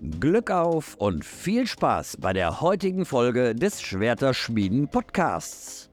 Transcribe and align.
Glück 0.00 0.52
auf 0.52 0.94
und 0.94 1.24
viel 1.24 1.66
Spaß 1.66 2.18
bei 2.20 2.32
der 2.32 2.60
heutigen 2.60 3.04
Folge 3.04 3.56
des 3.56 3.82
Schwerterschmieden 3.82 4.86
Podcasts. 4.86 5.90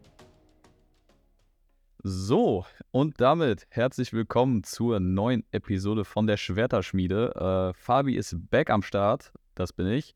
So, 2.03 2.65
und 2.91 3.19
damit 3.19 3.65
herzlich 3.69 4.13
willkommen 4.13 4.63
zur 4.63 4.99
neuen 4.99 5.43
Episode 5.49 6.05
von 6.05 6.27
der 6.27 6.37
Schwerterschmiede. 6.37 7.73
Äh, 7.73 7.73
Fabi 7.73 8.15
ist 8.15 8.35
back 8.51 8.69
am 8.69 8.83
Start, 8.83 9.33
das 9.55 9.73
bin 9.73 9.87
ich. 9.87 10.13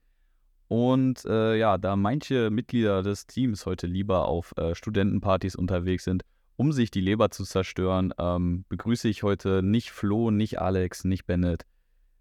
Und 0.68 1.26
äh, 1.26 1.58
ja, 1.58 1.80
da 1.80 1.96
manche 1.96 2.52
Mitglieder 2.52 3.02
des 3.02 3.26
Teams 3.26 3.66
heute 3.66 3.88
lieber 3.88 4.28
auf 4.28 4.54
äh, 4.56 4.76
Studentenpartys 4.76 5.56
unterwegs 5.56 6.04
sind, 6.04 6.22
um 6.58 6.72
sich 6.74 6.92
die 6.92 7.02
Leber 7.02 7.32
zu 7.32 7.44
zerstören, 7.44 8.14
ähm, 8.20 8.66
begrüße 8.70 9.10
ich 9.10 9.24
heute 9.24 9.64
nicht 9.64 9.90
Flo, 9.90 10.30
nicht 10.30 10.62
Alex, 10.62 11.06
nicht 11.06 11.26
Bennett. 11.26 11.66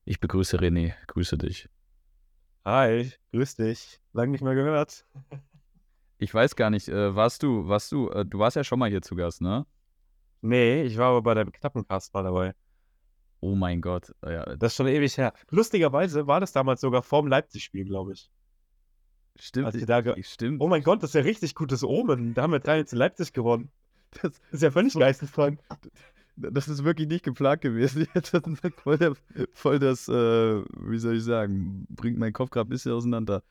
Ich 0.09 0.21
begrüße 0.21 0.57
René. 0.57 0.95
Grüße 1.07 1.37
dich. 1.37 1.69
Hi, 2.65 3.12
grüß 3.33 3.57
dich. 3.57 4.01
Lang 4.15 4.30
nicht 4.30 4.41
mehr 4.41 4.55
gehört. 4.55 5.05
Ich 6.16 6.33
weiß 6.33 6.57
gar 6.57 6.71
nicht, 6.71 6.89
äh, 6.89 7.15
warst 7.15 7.43
du, 7.43 7.69
warst 7.69 7.93
du, 7.93 8.09
äh, 8.09 8.25
du 8.25 8.39
warst 8.39 8.57
ja 8.57 8.65
schon 8.65 8.79
mal 8.79 8.89
hier 8.89 9.02
zu 9.02 9.16
Gast, 9.16 9.43
ne? 9.43 9.66
Nee, 10.41 10.85
ich 10.85 10.97
war 10.97 11.11
aber 11.11 11.21
bei 11.21 11.35
deinem 11.35 11.52
knappen 11.52 11.87
Cast 11.87 12.15
mal 12.15 12.23
dabei. 12.23 12.55
Oh 13.41 13.55
mein 13.55 13.83
Gott. 13.83 14.15
Ja, 14.25 14.57
Das 14.57 14.73
ist 14.73 14.77
schon 14.77 14.87
ewig 14.87 15.19
her. 15.19 15.35
Lustigerweise 15.51 16.27
war 16.27 16.41
das 16.41 16.52
damals 16.52 16.80
sogar 16.80 17.02
vorm 17.02 17.27
Leipzig-Spiel, 17.27 17.85
glaube 17.85 18.15
ich. 18.15 18.30
stimmt. 19.37 19.75
Ihr 19.75 19.85
da 19.85 20.02
stimmt. 20.23 20.63
Oh 20.63 20.69
mein 20.69 20.85
Gott, 20.85 21.02
das 21.02 21.11
ist 21.11 21.15
ja 21.16 21.21
richtig 21.21 21.55
gutes 21.55 21.85
Omen. 21.85 22.33
Da 22.33 22.45
haben 22.45 22.52
wir 22.52 22.61
3 22.61 22.85
zu 22.85 22.97
Leipzig 22.97 23.35
gewonnen. 23.35 23.71
Das, 24.11 24.23
Das 24.33 24.41
ist 24.52 24.63
ja 24.63 24.71
völlig 24.71 24.95
geisteskrank. 24.95 25.61
Das 26.38 26.69
ist 26.69 26.84
wirklich 26.84 27.09
nicht 27.09 27.24
geplant 27.24 27.60
gewesen. 27.60 28.06
Das 28.15 28.33
ist 28.33 28.80
voll, 28.80 28.98
der, 28.98 29.15
voll 29.52 29.79
das, 29.79 30.09
äh, 30.09 30.12
wie 30.12 30.98
soll 30.98 31.16
ich 31.16 31.24
sagen, 31.24 31.87
bringt 31.91 32.19
meinen 32.19 32.33
Kopf 32.33 32.51
gerade 32.51 32.69
ein 32.69 32.70
bisschen 32.70 32.92
auseinander. 32.92 33.42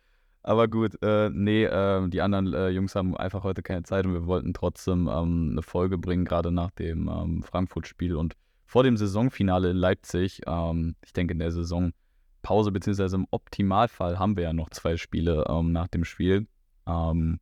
Aber 0.44 0.68
gut, 0.68 0.98
äh, 1.02 1.30
nee, 1.30 1.66
äh, 1.66 2.08
die 2.08 2.22
anderen 2.22 2.54
äh, 2.54 2.70
Jungs 2.70 2.96
haben 2.96 3.18
einfach 3.18 3.44
heute 3.44 3.62
keine 3.62 3.84
Zeit 3.84 4.06
und 4.06 4.14
wir 4.14 4.28
wollten 4.28 4.54
trotzdem 4.54 5.10
ähm, 5.12 5.50
eine 5.52 5.62
Folge 5.62 5.98
bringen, 5.98 6.24
gerade 6.24 6.52
nach 6.52 6.72
dem 6.72 7.10
ähm, 7.10 7.44
Frankfurt-Spiel 7.44 8.16
und 8.16 8.36
vor 8.66 8.84
dem 8.84 8.96
Saisonfinale 8.96 9.72
in 9.72 9.78
Leipzig. 9.78 10.42
Ähm, 10.48 10.96
ich 11.04 11.12
denke, 11.12 11.34
in 11.34 11.40
der 11.40 11.52
Saisonpause, 11.52 12.72
beziehungsweise 12.72 13.18
im 13.18 13.28
Optimalfall 13.32 14.20
haben 14.20 14.38
wir 14.38 14.44
ja 14.44 14.54
noch 14.54 14.70
zwei 14.70 14.96
Spiele 14.96 15.46
ähm, 15.50 15.74
nach 15.74 15.88
dem 15.88 16.06
Spiel. 16.06 16.48
Ähm, 16.86 17.40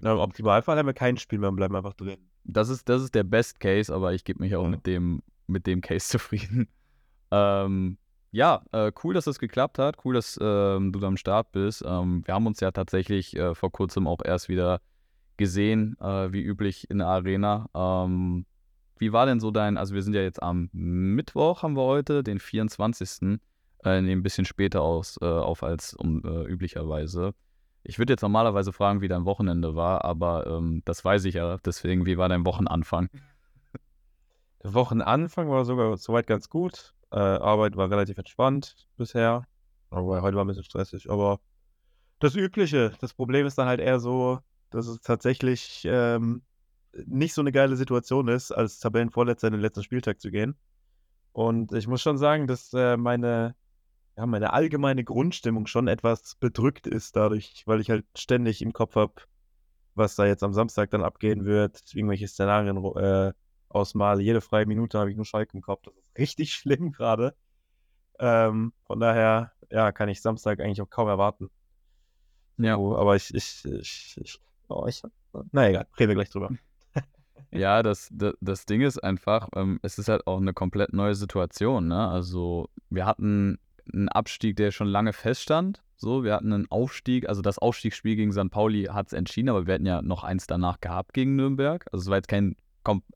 Na, 0.00 0.12
Im 0.12 0.18
Optimalfall 0.18 0.78
haben 0.78 0.86
wir 0.86 0.94
kein 0.94 1.18
Spiel 1.18 1.38
mehr 1.38 1.50
und 1.50 1.56
bleiben 1.56 1.76
einfach 1.76 1.94
drin. 1.94 2.27
Das 2.48 2.68
ist, 2.68 2.88
das 2.88 3.02
ist 3.02 3.14
der 3.14 3.24
Best 3.24 3.60
Case, 3.60 3.94
aber 3.94 4.12
ich 4.14 4.24
gebe 4.24 4.42
mich 4.42 4.56
auch 4.56 4.64
Ja. 4.64 4.70
mit, 4.70 4.86
dem, 4.86 5.22
mit 5.46 5.66
dem 5.66 5.80
Case 5.80 6.08
zufrieden. 6.18 6.68
Ähm, 7.30 7.98
ja, 8.30 8.62
äh, 8.72 8.92
cool, 9.02 9.14
dass 9.14 9.24
das 9.24 9.38
geklappt 9.38 9.78
hat. 9.78 10.04
Cool, 10.04 10.14
dass 10.14 10.38
ähm, 10.40 10.92
du 10.92 10.98
da 10.98 11.06
am 11.06 11.16
Start 11.16 11.52
bist. 11.52 11.82
Ähm, 11.86 12.22
wir 12.26 12.34
haben 12.34 12.46
uns 12.46 12.60
ja 12.60 12.70
tatsächlich 12.70 13.36
äh, 13.36 13.54
vor 13.54 13.70
kurzem 13.72 14.06
auch 14.06 14.20
erst 14.24 14.48
wieder 14.48 14.80
gesehen, 15.36 15.96
äh, 16.00 16.32
wie 16.32 16.42
üblich 16.42 16.90
in 16.90 16.98
der 16.98 17.06
Arena. 17.06 17.68
Ähm, 17.74 18.44
wie 18.98 19.12
war 19.12 19.26
denn 19.26 19.40
so 19.40 19.50
dein, 19.50 19.76
also 19.78 19.94
wir 19.94 20.02
sind 20.02 20.14
ja 20.14 20.22
jetzt 20.22 20.42
am 20.42 20.68
Mittwoch, 20.72 21.62
haben 21.62 21.76
wir 21.76 21.84
heute, 21.84 22.22
den 22.22 22.38
24. 22.40 23.38
Äh, 23.84 23.90
ein 23.90 24.22
bisschen 24.22 24.44
später 24.44 24.82
aus, 24.82 25.18
äh, 25.22 25.24
auf 25.24 25.62
als 25.62 25.94
um, 25.94 26.22
äh, 26.24 26.44
üblicherweise. 26.44 27.32
Ich 27.88 27.98
würde 27.98 28.12
jetzt 28.12 28.20
normalerweise 28.20 28.70
fragen, 28.74 29.00
wie 29.00 29.08
dein 29.08 29.24
Wochenende 29.24 29.74
war, 29.74 30.04
aber 30.04 30.46
ähm, 30.46 30.82
das 30.84 31.02
weiß 31.02 31.24
ich 31.24 31.36
ja. 31.36 31.56
Deswegen, 31.64 32.04
wie 32.04 32.18
war 32.18 32.28
dein 32.28 32.44
Wochenanfang? 32.44 33.08
Der 34.62 34.74
Wochenanfang 34.74 35.48
war 35.48 35.64
sogar 35.64 35.96
soweit 35.96 36.26
ganz 36.26 36.50
gut. 36.50 36.92
Äh, 37.10 37.16
Arbeit 37.16 37.78
war 37.78 37.90
relativ 37.90 38.18
entspannt 38.18 38.86
bisher. 38.98 39.44
Aber 39.88 40.20
heute 40.20 40.36
war 40.36 40.44
ein 40.44 40.48
bisschen 40.48 40.64
stressig. 40.64 41.08
Aber 41.08 41.40
das 42.18 42.34
Übliche. 42.34 42.92
Das 43.00 43.14
Problem 43.14 43.46
ist 43.46 43.56
dann 43.56 43.68
halt 43.68 43.80
eher 43.80 44.00
so, 44.00 44.40
dass 44.68 44.86
es 44.86 45.00
tatsächlich 45.00 45.88
ähm, 45.90 46.42
nicht 47.06 47.32
so 47.32 47.40
eine 47.40 47.52
geile 47.52 47.76
Situation 47.76 48.28
ist, 48.28 48.52
als 48.52 48.80
Tabellenvorletzter 48.80 49.46
in 49.46 49.54
den 49.54 49.62
letzten 49.62 49.82
Spieltag 49.82 50.20
zu 50.20 50.30
gehen. 50.30 50.56
Und 51.32 51.72
ich 51.72 51.86
muss 51.86 52.02
schon 52.02 52.18
sagen, 52.18 52.48
dass 52.48 52.70
äh, 52.74 52.98
meine, 52.98 53.54
ja, 54.18 54.26
meine 54.26 54.52
allgemeine 54.52 55.04
Grundstimmung 55.04 55.68
schon 55.68 55.86
etwas 55.86 56.34
bedrückt 56.34 56.88
ist 56.88 57.14
dadurch, 57.14 57.62
weil 57.66 57.80
ich 57.80 57.88
halt 57.88 58.04
ständig 58.16 58.60
im 58.62 58.72
Kopf 58.72 58.96
habe, 58.96 59.12
was 59.94 60.16
da 60.16 60.26
jetzt 60.26 60.42
am 60.42 60.52
Samstag 60.52 60.90
dann 60.90 61.04
abgehen 61.04 61.44
wird, 61.44 61.82
irgendwelche 61.94 62.26
Szenarien 62.26 62.84
äh, 62.96 63.32
ausmale. 63.68 64.20
Jede 64.20 64.40
freie 64.40 64.66
Minute 64.66 64.98
habe 64.98 65.10
ich 65.10 65.16
nur 65.16 65.24
Schalke 65.24 65.56
im 65.56 65.62
Kopf. 65.62 65.82
Das 65.84 65.94
ist 65.94 66.02
richtig 66.18 66.52
schlimm 66.52 66.90
gerade. 66.90 67.36
Ähm, 68.18 68.72
von 68.86 68.98
daher, 68.98 69.52
ja, 69.70 69.92
kann 69.92 70.08
ich 70.08 70.20
Samstag 70.20 70.58
eigentlich 70.58 70.82
auch 70.82 70.90
kaum 70.90 71.06
erwarten. 71.06 71.48
Ja. 72.56 72.74
So, 72.74 72.96
aber 72.96 73.14
ich, 73.14 73.32
ich, 73.32 73.64
ich, 73.66 74.18
ich, 74.20 74.40
oh, 74.66 74.84
ich, 74.88 75.00
na 75.52 75.68
egal, 75.68 75.86
reden 75.96 76.08
wir 76.08 76.14
gleich 76.16 76.30
drüber. 76.30 76.50
Ja, 77.52 77.84
das, 77.84 78.08
das, 78.12 78.34
das 78.40 78.66
Ding 78.66 78.82
ist 78.82 78.98
einfach, 78.98 79.48
ähm, 79.54 79.78
es 79.82 79.96
ist 79.98 80.08
halt 80.08 80.26
auch 80.26 80.38
eine 80.38 80.52
komplett 80.52 80.92
neue 80.92 81.14
Situation. 81.14 81.86
Ne? 81.86 82.08
Also, 82.08 82.68
wir 82.90 83.06
hatten 83.06 83.58
einen 83.92 84.08
Abstieg, 84.08 84.56
der 84.56 84.70
schon 84.70 84.88
lange 84.88 85.12
feststand. 85.12 85.82
So, 85.96 86.22
wir 86.22 86.34
hatten 86.34 86.52
einen 86.52 86.70
Aufstieg, 86.70 87.28
also 87.28 87.42
das 87.42 87.58
Aufstiegsspiel 87.58 88.14
gegen 88.14 88.32
St. 88.32 88.50
Pauli 88.50 88.84
hat 88.84 89.08
es 89.08 89.12
entschieden, 89.12 89.48
aber 89.48 89.66
wir 89.66 89.74
hatten 89.74 89.86
ja 89.86 90.00
noch 90.00 90.22
eins 90.22 90.46
danach 90.46 90.80
gehabt 90.80 91.12
gegen 91.12 91.34
Nürnberg. 91.34 91.84
Also, 91.92 92.04
es 92.04 92.10
war 92.10 92.18
jetzt 92.18 92.28
kein, 92.28 92.56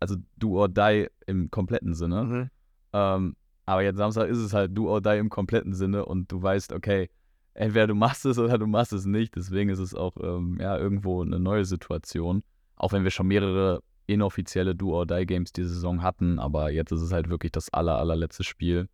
also 0.01 0.17
do 0.37 0.59
or 0.61 0.69
die 0.69 1.09
im 1.27 1.51
kompletten 1.51 1.95
Sinne. 1.95 2.25
Mhm. 2.25 2.51
Ähm, 2.93 3.37
aber 3.67 3.83
jetzt 3.83 3.97
Samstag 3.97 4.29
ist 4.29 4.39
es 4.39 4.53
halt 4.53 4.77
do 4.77 4.89
or 4.89 5.01
die 5.01 5.19
im 5.19 5.31
kompletten 5.31 5.75
Sinne 5.75 6.05
und 6.05 6.31
du 6.31 6.43
weißt, 6.43 6.73
okay, 6.73 7.09
entweder 7.55 7.87
du 7.87 7.95
machst 7.95 8.25
es 8.27 8.39
oder 8.39 8.59
du 8.59 8.67
machst 8.67 8.93
es 8.93 9.07
nicht. 9.07 9.37
Deswegen 9.37 9.71
ist 9.71 9.79
es 9.79 9.95
auch 9.95 10.17
ähm, 10.21 10.59
ja, 10.61 10.77
irgendwo 10.77 11.23
eine 11.23 11.39
neue 11.39 11.65
Situation. 11.65 12.43
Auch 12.77 12.93
wenn 12.93 13.05
wir 13.05 13.11
schon 13.11 13.29
mehrere 13.29 13.83
inoffizielle 14.07 14.75
do 14.75 14.93
or 14.93 15.07
die 15.07 15.27
Games 15.27 15.53
diese 15.53 15.69
Saison 15.69 16.03
hatten, 16.03 16.39
aber 16.39 16.71
jetzt 16.71 16.93
ist 16.93 17.01
es 17.01 17.13
halt 17.13 17.31
wirklich 17.31 17.53
das 17.53 17.73
aller, 17.73 17.99
allerletzte 17.99 18.45
Spiel. 18.45 18.89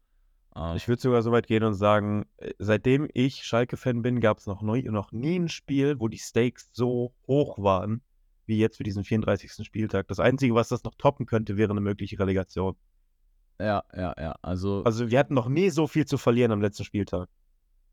Ähm, 0.58 0.76
Ich 0.76 0.88
würde 0.88 1.00
sogar 1.00 1.22
so 1.22 1.30
weit 1.32 1.46
gehen 1.46 1.62
und 1.64 1.74
sagen, 1.74 2.26
äh, 2.38 2.52
seitdem 2.58 3.08
ich 3.14 3.44
Schalke-Fan 3.44 4.02
bin, 4.02 4.20
gab 4.20 4.38
es 4.38 4.46
noch, 4.46 4.60
neu- 4.62 4.82
noch 4.82 5.12
nie 5.12 5.38
ein 5.38 5.48
Spiel, 5.48 6.00
wo 6.00 6.08
die 6.08 6.18
Stakes 6.18 6.68
so 6.72 7.14
hoch 7.26 7.58
waren, 7.58 8.02
wie 8.46 8.58
jetzt 8.58 8.76
für 8.78 8.82
diesen 8.82 9.04
34. 9.04 9.64
Spieltag. 9.64 10.08
Das 10.08 10.18
Einzige, 10.20 10.54
was 10.54 10.68
das 10.68 10.82
noch 10.84 10.94
toppen 10.96 11.26
könnte, 11.26 11.56
wäre 11.56 11.70
eine 11.70 11.80
mögliche 11.80 12.18
Relegation. 12.18 12.76
ja, 13.60 13.82
ja, 13.94 14.14
ja. 14.18 14.34
Also, 14.42 14.82
Also 14.84 15.10
wir 15.10 15.18
hatten 15.18 15.34
noch 15.34 15.48
nie 15.48 15.70
so 15.70 15.86
viel 15.86 16.06
zu 16.06 16.18
verlieren 16.18 16.52
am 16.52 16.60
letzten 16.60 16.84
Spieltag. 16.84 17.28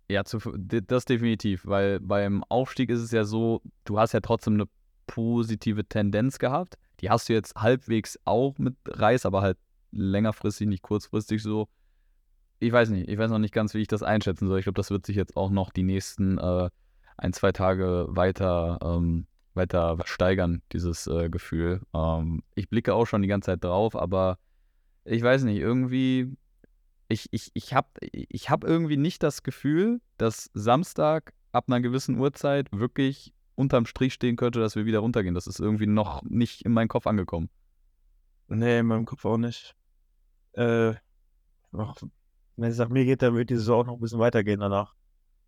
ja, 0.07 0.23
zu, 0.23 0.39
das 0.57 1.05
definitiv, 1.05 1.65
weil 1.65 1.99
beim 1.99 2.43
Aufstieg 2.45 2.89
ist 2.89 3.01
es 3.01 3.11
ja 3.11 3.25
so, 3.25 3.61
du 3.85 3.99
hast 3.99 4.13
ja 4.13 4.19
trotzdem 4.21 4.53
eine 4.55 4.65
positive 5.07 5.85
Tendenz 5.85 6.39
gehabt. 6.39 6.77
Die 7.01 7.09
hast 7.09 7.27
du 7.27 7.33
jetzt 7.33 7.55
halbwegs 7.55 8.17
auch 8.23 8.57
mit 8.57 8.75
Reis, 8.87 9.25
aber 9.25 9.41
halt 9.41 9.57
längerfristig, 9.91 10.67
nicht 10.67 10.83
kurzfristig 10.83 11.41
so. 11.41 11.67
Ich 12.65 12.71
weiß 12.71 12.89
nicht, 12.89 13.07
ich 13.07 13.17
weiß 13.19 13.29
noch 13.29 13.37
nicht 13.37 13.53
ganz, 13.53 13.75
wie 13.75 13.81
ich 13.81 13.87
das 13.87 14.01
einschätzen 14.01 14.47
soll. 14.47 14.57
Ich 14.57 14.65
glaube, 14.65 14.77
das 14.77 14.89
wird 14.89 15.05
sich 15.05 15.15
jetzt 15.15 15.37
auch 15.37 15.51
noch 15.51 15.69
die 15.69 15.83
nächsten 15.83 16.39
äh, 16.39 16.69
ein, 17.15 17.31
zwei 17.31 17.51
Tage 17.51 18.07
weiter, 18.09 18.79
ähm, 18.81 19.27
weiter 19.53 19.99
steigern, 20.05 20.63
dieses 20.73 21.05
äh, 21.05 21.29
Gefühl. 21.29 21.81
Ähm, 21.93 22.41
ich 22.55 22.67
blicke 22.67 22.95
auch 22.95 23.05
schon 23.05 23.21
die 23.21 23.27
ganze 23.27 23.51
Zeit 23.51 23.63
drauf, 23.63 23.95
aber 23.95 24.39
ich 25.03 25.21
weiß 25.21 25.43
nicht, 25.43 25.59
irgendwie, 25.59 26.35
ich, 27.07 27.27
ich, 27.29 27.51
ich 27.53 27.75
habe 27.75 27.87
ich 28.01 28.49
hab 28.49 28.63
irgendwie 28.63 28.97
nicht 28.97 29.21
das 29.21 29.43
Gefühl, 29.43 30.01
dass 30.17 30.49
Samstag 30.55 31.33
ab 31.51 31.65
einer 31.67 31.81
gewissen 31.81 32.17
Uhrzeit 32.17 32.67
wirklich 32.71 33.31
unterm 33.53 33.85
Strich 33.85 34.13
stehen 34.15 34.37
könnte, 34.37 34.59
dass 34.59 34.75
wir 34.75 34.87
wieder 34.87 34.99
runtergehen. 34.99 35.35
Das 35.35 35.45
ist 35.45 35.59
irgendwie 35.59 35.85
noch 35.85 36.23
nicht 36.23 36.63
in 36.63 36.73
meinen 36.73 36.87
Kopf 36.87 37.05
angekommen. 37.05 37.51
Nee, 38.47 38.79
in 38.79 38.87
meinem 38.87 39.05
Kopf 39.05 39.23
auch 39.23 39.37
nicht. 39.37 39.75
Äh, 40.53 40.95
ach, 41.71 42.01
wenn 42.57 42.71
es 42.71 42.77
nach 42.77 42.89
mir 42.89 43.05
geht, 43.05 43.21
dann 43.21 43.35
wird 43.35 43.49
die 43.49 43.55
Saison 43.55 43.81
auch 43.81 43.85
noch 43.88 43.93
ein 43.95 44.01
bisschen 44.01 44.19
weitergehen 44.19 44.59
danach. 44.59 44.93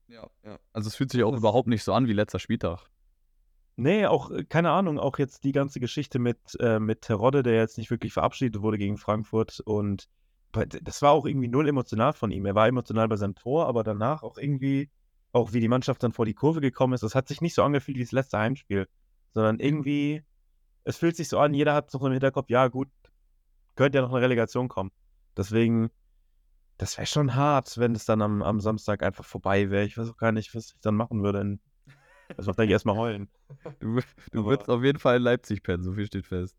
Ja, 0.07 0.27
ja. 0.43 0.57
Also 0.73 0.87
es 0.87 0.95
fühlt 0.95 1.11
sich 1.11 1.23
auch 1.23 1.31
Das- 1.31 1.39
überhaupt 1.39 1.67
nicht 1.67 1.83
so 1.83 1.93
an 1.93 2.07
wie 2.07 2.13
letzter 2.13 2.39
Spieltag. 2.39 2.89
Nee, 3.75 4.05
auch, 4.07 4.31
äh, 4.31 4.43
keine 4.43 4.71
Ahnung, 4.71 4.97
auch 4.99 5.17
jetzt 5.19 5.43
die 5.43 5.51
ganze 5.51 5.79
Geschichte 5.79 6.17
mit, 6.19 6.39
äh, 6.59 6.79
mit 6.79 7.01
Terodde, 7.01 7.43
der 7.43 7.55
jetzt 7.55 7.77
nicht 7.77 7.91
wirklich 7.91 8.13
verabschiedet 8.13 8.61
wurde 8.61 8.77
gegen 8.77 8.97
Frankfurt 8.97 9.59
und 9.61 10.07
das 10.53 11.01
war 11.03 11.11
auch 11.11 11.25
irgendwie 11.27 11.49
null 11.49 11.67
emotional 11.67 12.13
von 12.13 12.31
ihm. 12.31 12.45
Er 12.47 12.55
war 12.55 12.67
emotional 12.67 13.07
bei 13.07 13.17
seinem 13.17 13.35
Tor, 13.35 13.67
aber 13.67 13.83
danach 13.83 14.23
auch 14.23 14.37
irgendwie, 14.39 14.89
auch 15.31 15.53
wie 15.53 15.59
die 15.59 15.67
Mannschaft 15.67 16.01
dann 16.01 16.13
vor 16.13 16.25
die 16.25 16.33
Kurve 16.33 16.61
gekommen 16.61 16.93
ist, 16.93 17.03
das 17.03 17.13
hat 17.13 17.27
sich 17.27 17.41
nicht 17.41 17.53
so 17.53 17.61
angefühlt 17.61 17.97
wie 17.97 18.03
das 18.03 18.13
letzte 18.13 18.39
Heimspiel, 18.39 18.87
sondern 19.33 19.59
irgendwie, 19.59 20.23
es 20.83 20.97
fühlt 20.97 21.15
sich 21.15 21.27
so 21.27 21.37
an, 21.37 21.53
jeder 21.53 21.75
hat 21.75 21.91
so 21.91 22.03
im 22.03 22.11
Hinterkopf, 22.13 22.49
ja 22.49 22.69
gut, 22.69 22.87
könnte 23.75 23.99
ja 23.99 24.01
noch 24.01 24.11
eine 24.13 24.21
Relegation 24.21 24.69
kommen. 24.69 24.89
Deswegen, 25.35 25.91
das 26.77 26.97
wäre 26.97 27.07
schon 27.07 27.35
hart, 27.35 27.77
wenn 27.77 27.95
es 27.95 28.05
dann 28.05 28.21
am, 28.21 28.41
am 28.41 28.59
Samstag 28.59 29.03
einfach 29.03 29.25
vorbei 29.25 29.69
wäre. 29.69 29.85
Ich 29.85 29.97
weiß 29.97 30.09
auch 30.09 30.17
gar 30.17 30.31
nicht, 30.31 30.53
was 30.55 30.67
ich 30.73 30.79
dann 30.81 30.95
machen 30.95 31.23
würde. 31.23 31.59
Also 32.35 32.47
wahrscheinlich 32.47 32.73
erstmal 32.73 32.97
heulen. 32.97 33.29
Du, 33.79 34.01
du 34.33 34.45
wirst 34.47 34.69
auf 34.69 34.83
jeden 34.83 34.99
Fall 34.99 35.15
in 35.15 35.23
Leipzig 35.23 35.63
pennen, 35.63 35.81
so 35.85 35.93
viel 35.93 36.07
steht 36.07 36.27
fest. 36.27 36.57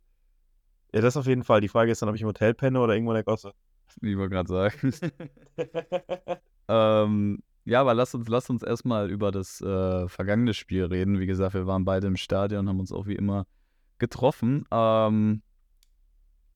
Ja, 0.95 1.03
das 1.03 1.19
auf 1.19 1.27
jeden 1.27 1.45
Fall. 1.45 1.61
Die 1.61 1.69
Frage 1.69 1.93
ist 1.93 2.01
dann, 2.01 2.09
ob 2.09 2.15
ich 2.15 2.23
im 2.23 2.29
Hotel 2.29 2.55
penne 2.55 2.81
oder 2.81 2.95
irgendwo 2.95 3.11
in 3.13 3.17
der 3.17 3.25
Gosse. 3.25 3.53
Wie 4.01 4.17
wir 4.17 4.31
gerade 4.31 4.49
sagen. 4.49 4.95
ähm, 6.69 7.43
Ja, 7.65 7.83
aber 7.83 7.93
lass 7.93 8.15
uns, 8.15 8.29
lass 8.29 8.49
uns 8.49 8.63
erstmal 8.63 9.11
über 9.11 9.31
das 9.31 9.61
äh, 9.61 10.09
vergangene 10.09 10.55
Spiel 10.55 10.87
reden. 10.87 11.19
Wie 11.19 11.27
gesagt, 11.27 11.53
wir 11.53 11.67
waren 11.67 11.85
beide 11.85 12.07
im 12.07 12.17
Stadion, 12.17 12.67
haben 12.67 12.81
uns 12.81 12.91
auch 12.91 13.07
wie 13.07 13.17
immer 13.17 13.47
getroffen. 13.99 14.65
Ähm, 14.71 15.43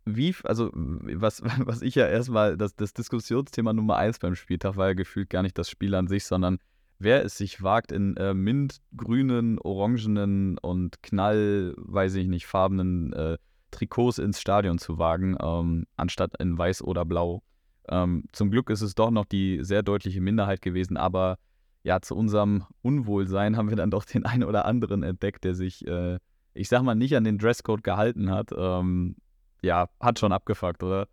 wie, 0.05 0.35
also 0.45 0.71
was, 0.73 1.43
was 1.67 1.83
ich 1.83 1.95
ja 1.95 2.07
erstmal, 2.07 2.57
das, 2.57 2.75
das 2.75 2.93
Diskussionsthema 2.93 3.73
Nummer 3.73 3.97
eins 3.97 4.19
beim 4.19 4.35
Spieltag 4.35 4.77
war 4.77 4.89
ja 4.89 4.95
gefühlt 4.95 5.31
gar 5.31 5.43
nicht 5.43 5.59
das 5.59 5.69
Spiel 5.69 5.95
an 5.95 6.09
sich, 6.09 6.25
sondern 6.25 6.59
wer 6.99 7.25
es 7.25 7.37
sich 7.37 7.63
wagt, 7.63 7.93
in 7.93 8.17
äh, 8.17 8.35
mintgrünen, 8.35 9.59
orangenen 9.59 10.59
und 10.59 11.03
knall, 11.03 11.75
weiß 11.77 12.15
ich 12.17 12.29
nicht, 12.29 12.47
farbenen 12.47 13.13
äh, 13.13 13.39
Trikots 13.71 14.19
ins 14.19 14.41
Stadion 14.41 14.79
zu 14.79 14.99
wagen, 14.99 15.37
ähm, 15.43 15.87
anstatt 15.97 16.33
in 16.39 16.57
weiß 16.57 16.83
oder 16.83 17.05
blau. 17.05 17.43
Ähm, 17.89 18.25
zum 18.33 18.51
Glück 18.51 18.71
ist 18.71 18.83
es 18.83 18.95
doch 18.95 19.11
noch 19.11 19.25
die 19.25 19.61
sehr 19.63 19.83
deutliche 19.83 20.21
Minderheit 20.21 20.63
gewesen, 20.63 20.97
aber 20.97 21.39
ja, 21.83 22.01
zu 22.01 22.15
unserem 22.15 22.65
Unwohlsein 22.83 23.57
haben 23.57 23.69
wir 23.69 23.77
dann 23.77 23.91
doch 23.91 24.05
den 24.05 24.25
einen 24.25 24.45
oder 24.45 24.67
anderen 24.67 25.03
entdeckt, 25.03 25.45
der 25.45 25.55
sich, 25.55 25.87
äh, 25.87 26.19
ich 26.55 26.69
sag 26.69 26.83
mal, 26.83 26.95
nicht 26.95 27.17
an 27.17 27.25
den 27.25 27.39
Dresscode 27.39 27.83
gehalten 27.83 28.31
hat. 28.31 28.51
Ähm, 28.57 29.17
ja, 29.63 29.89
hat 30.01 30.19
schon 30.19 30.33
abgefuckt, 30.33 30.83
oder? 30.83 31.09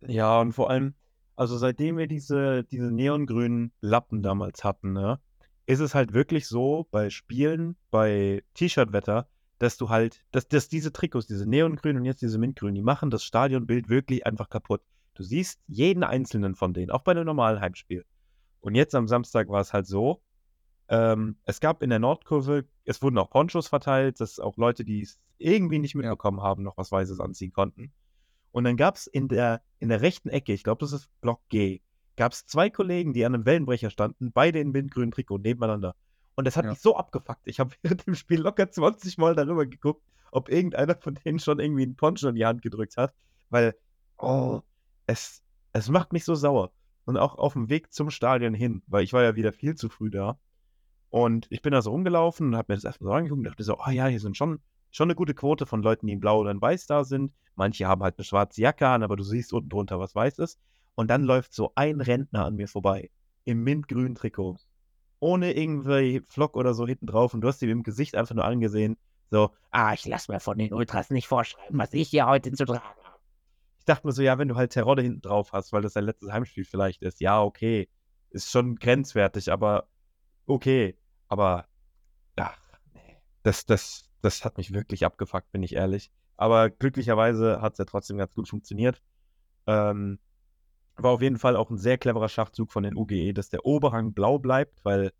Ja, 0.00 0.40
und 0.40 0.52
vor 0.52 0.70
allem, 0.70 0.94
also 1.36 1.56
seitdem 1.56 1.98
wir 1.98 2.06
diese, 2.06 2.64
diese 2.64 2.90
neongrünen 2.90 3.72
Lappen 3.80 4.22
damals 4.22 4.64
hatten, 4.64 4.92
ne, 4.92 5.20
ist 5.66 5.80
es 5.80 5.94
halt 5.94 6.12
wirklich 6.12 6.48
so 6.48 6.88
bei 6.90 7.10
Spielen, 7.10 7.76
bei 7.90 8.42
T-Shirt-Wetter, 8.54 9.28
dass 9.58 9.76
du 9.76 9.90
halt, 9.90 10.24
dass, 10.32 10.48
dass 10.48 10.68
diese 10.68 10.92
Trikots, 10.92 11.26
diese 11.26 11.48
neongrünen 11.48 11.98
und 11.98 12.06
jetzt 12.06 12.22
diese 12.22 12.38
mintgrünen, 12.38 12.74
die 12.74 12.82
machen 12.82 13.10
das 13.10 13.22
Stadionbild 13.22 13.88
wirklich 13.88 14.26
einfach 14.26 14.48
kaputt. 14.48 14.80
Du 15.14 15.22
siehst 15.22 15.60
jeden 15.68 16.02
einzelnen 16.02 16.54
von 16.54 16.72
denen, 16.72 16.90
auch 16.90 17.02
bei 17.02 17.12
einem 17.12 17.26
normalen 17.26 17.60
Heimspiel. 17.60 18.04
Und 18.60 18.74
jetzt 18.74 18.94
am 18.94 19.06
Samstag 19.06 19.48
war 19.48 19.60
es 19.60 19.72
halt 19.72 19.86
so, 19.86 20.22
ähm, 20.90 21.36
es 21.44 21.60
gab 21.60 21.82
in 21.82 21.90
der 21.90 22.00
Nordkurve, 22.00 22.66
es 22.84 23.00
wurden 23.00 23.16
auch 23.18 23.30
Ponchos 23.30 23.68
verteilt, 23.68 24.20
dass 24.20 24.40
auch 24.40 24.56
Leute, 24.56 24.84
die 24.84 25.02
es 25.02 25.20
irgendwie 25.38 25.78
nicht 25.78 25.94
mitbekommen 25.94 26.42
haben, 26.42 26.64
noch 26.64 26.76
was 26.76 26.90
Weißes 26.90 27.20
anziehen 27.20 27.52
konnten. 27.52 27.92
Und 28.50 28.64
dann 28.64 28.76
gab 28.76 28.96
es 28.96 29.06
in 29.06 29.28
der, 29.28 29.62
in 29.78 29.88
der 29.88 30.02
rechten 30.02 30.28
Ecke, 30.28 30.52
ich 30.52 30.64
glaube, 30.64 30.80
das 30.80 30.92
ist 30.92 31.08
Block 31.20 31.40
G, 31.48 31.80
gab 32.16 32.32
es 32.32 32.44
zwei 32.44 32.70
Kollegen, 32.70 33.12
die 33.12 33.24
an 33.24 33.34
einem 33.34 33.46
Wellenbrecher 33.46 33.90
standen, 33.90 34.32
beide 34.32 34.58
in 34.58 34.74
windgrünen 34.74 35.12
Trikot 35.12 35.38
nebeneinander. 35.38 35.94
Und 36.34 36.44
das 36.44 36.56
hat 36.56 36.64
ja. 36.64 36.72
mich 36.72 36.80
so 36.80 36.96
abgefuckt. 36.96 37.46
Ich 37.46 37.60
habe 37.60 37.70
während 37.82 38.06
dem 38.08 38.16
Spiel 38.16 38.40
locker 38.40 38.68
20 38.68 39.16
Mal 39.16 39.36
darüber 39.36 39.66
geguckt, 39.66 40.02
ob 40.32 40.48
irgendeiner 40.48 40.96
von 40.96 41.14
denen 41.14 41.38
schon 41.38 41.60
irgendwie 41.60 41.84
einen 41.84 41.96
Poncho 41.96 42.28
in 42.28 42.34
die 42.34 42.46
Hand 42.46 42.62
gedrückt 42.62 42.96
hat. 42.96 43.14
Weil, 43.48 43.76
oh, 44.18 44.60
es, 45.06 45.42
es 45.72 45.88
macht 45.88 46.12
mich 46.12 46.24
so 46.24 46.34
sauer. 46.34 46.72
Und 47.04 47.16
auch 47.16 47.36
auf 47.36 47.52
dem 47.52 47.68
Weg 47.68 47.92
zum 47.92 48.10
Stadion 48.10 48.54
hin, 48.54 48.82
weil 48.86 49.04
ich 49.04 49.12
war 49.12 49.22
ja 49.22 49.36
wieder 49.36 49.52
viel 49.52 49.76
zu 49.76 49.88
früh 49.88 50.10
da. 50.10 50.38
Und 51.10 51.46
ich 51.50 51.62
bin 51.62 51.72
da 51.72 51.82
so 51.82 51.90
rumgelaufen 51.90 52.48
und 52.48 52.56
habe 52.56 52.72
mir 52.72 52.76
das 52.76 52.84
erstmal 52.84 53.12
so 53.12 53.14
angeguckt 53.14 53.38
und 53.38 53.44
dachte 53.44 53.64
so, 53.64 53.76
oh 53.78 53.90
ja, 53.90 54.06
hier 54.06 54.20
sind 54.20 54.36
schon, 54.36 54.60
schon 54.90 55.06
eine 55.06 55.14
gute 55.14 55.34
Quote 55.34 55.66
von 55.66 55.82
Leuten, 55.82 56.06
die 56.06 56.12
in 56.12 56.20
blau 56.20 56.40
oder 56.40 56.50
in 56.50 56.60
weiß 56.60 56.86
da 56.86 57.04
sind. 57.04 57.32
Manche 57.56 57.86
haben 57.86 58.02
halt 58.02 58.16
eine 58.18 58.24
schwarze 58.24 58.60
Jacke 58.60 58.86
an, 58.86 59.02
aber 59.02 59.16
du 59.16 59.24
siehst 59.24 59.52
unten 59.52 59.68
drunter, 59.68 59.98
was 59.98 60.14
weiß 60.14 60.38
ist. 60.38 60.58
Und 60.94 61.08
dann 61.08 61.24
läuft 61.24 61.52
so 61.52 61.72
ein 61.74 62.00
Rentner 62.00 62.44
an 62.44 62.56
mir 62.56 62.68
vorbei. 62.68 63.10
Im 63.44 63.62
mintgrünen 63.64 64.14
Trikot. 64.14 64.58
Ohne 65.18 65.52
irgendwie 65.52 66.22
Flock 66.26 66.56
oder 66.56 66.74
so 66.74 66.86
hinten 66.86 67.06
drauf. 67.06 67.34
Und 67.34 67.40
du 67.40 67.48
hast 67.48 67.60
ihm 67.62 67.70
im 67.70 67.82
Gesicht 67.82 68.14
einfach 68.14 68.34
nur 68.34 68.44
angesehen, 68.44 68.96
so, 69.30 69.50
ah, 69.70 69.92
ich 69.92 70.06
lass 70.06 70.28
mir 70.28 70.40
von 70.40 70.58
den 70.58 70.72
Ultras 70.72 71.10
nicht 71.10 71.28
vorschreiben, 71.28 71.78
was 71.78 71.92
ich 71.92 72.08
hier 72.08 72.26
heute 72.26 72.52
zu 72.52 72.64
tragen 72.64 72.82
habe 72.82 73.00
ich 73.80 73.86
dachte 73.86 74.06
mir 74.06 74.12
so, 74.12 74.20
ja, 74.22 74.36
wenn 74.36 74.48
du 74.48 74.56
halt 74.56 74.72
Terodde 74.72 75.02
hinten 75.02 75.22
drauf 75.22 75.52
hast, 75.52 75.72
weil 75.72 75.80
das 75.80 75.94
dein 75.94 76.04
letztes 76.04 76.30
Heimspiel 76.30 76.66
vielleicht 76.66 77.02
ist, 77.02 77.20
ja, 77.20 77.42
okay. 77.42 77.88
Ist 78.28 78.50
schon 78.50 78.76
grenzwertig, 78.76 79.50
aber 79.50 79.88
okay. 80.46 80.96
Aber, 81.28 81.66
ach, 82.36 82.58
nee. 82.94 83.16
Das, 83.42 83.66
das, 83.66 84.10
das 84.22 84.44
hat 84.44 84.56
mich 84.56 84.72
wirklich 84.72 85.04
abgefuckt, 85.04 85.50
bin 85.52 85.62
ich 85.62 85.74
ehrlich. 85.74 86.10
Aber 86.36 86.70
glücklicherweise 86.70 87.60
hat 87.60 87.74
es 87.74 87.78
ja 87.78 87.84
trotzdem 87.84 88.18
ganz 88.18 88.34
gut 88.34 88.48
funktioniert. 88.48 89.02
Ähm, 89.66 90.18
war 90.96 91.12
auf 91.12 91.22
jeden 91.22 91.38
Fall 91.38 91.56
auch 91.56 91.70
ein 91.70 91.78
sehr 91.78 91.98
cleverer 91.98 92.28
Schachzug 92.28 92.72
von 92.72 92.82
den 92.82 92.96
UGE, 92.96 93.32
dass 93.32 93.48
der 93.48 93.64
Oberhang 93.64 94.12
blau 94.12 94.38
bleibt, 94.38 94.84
weil 94.84 95.12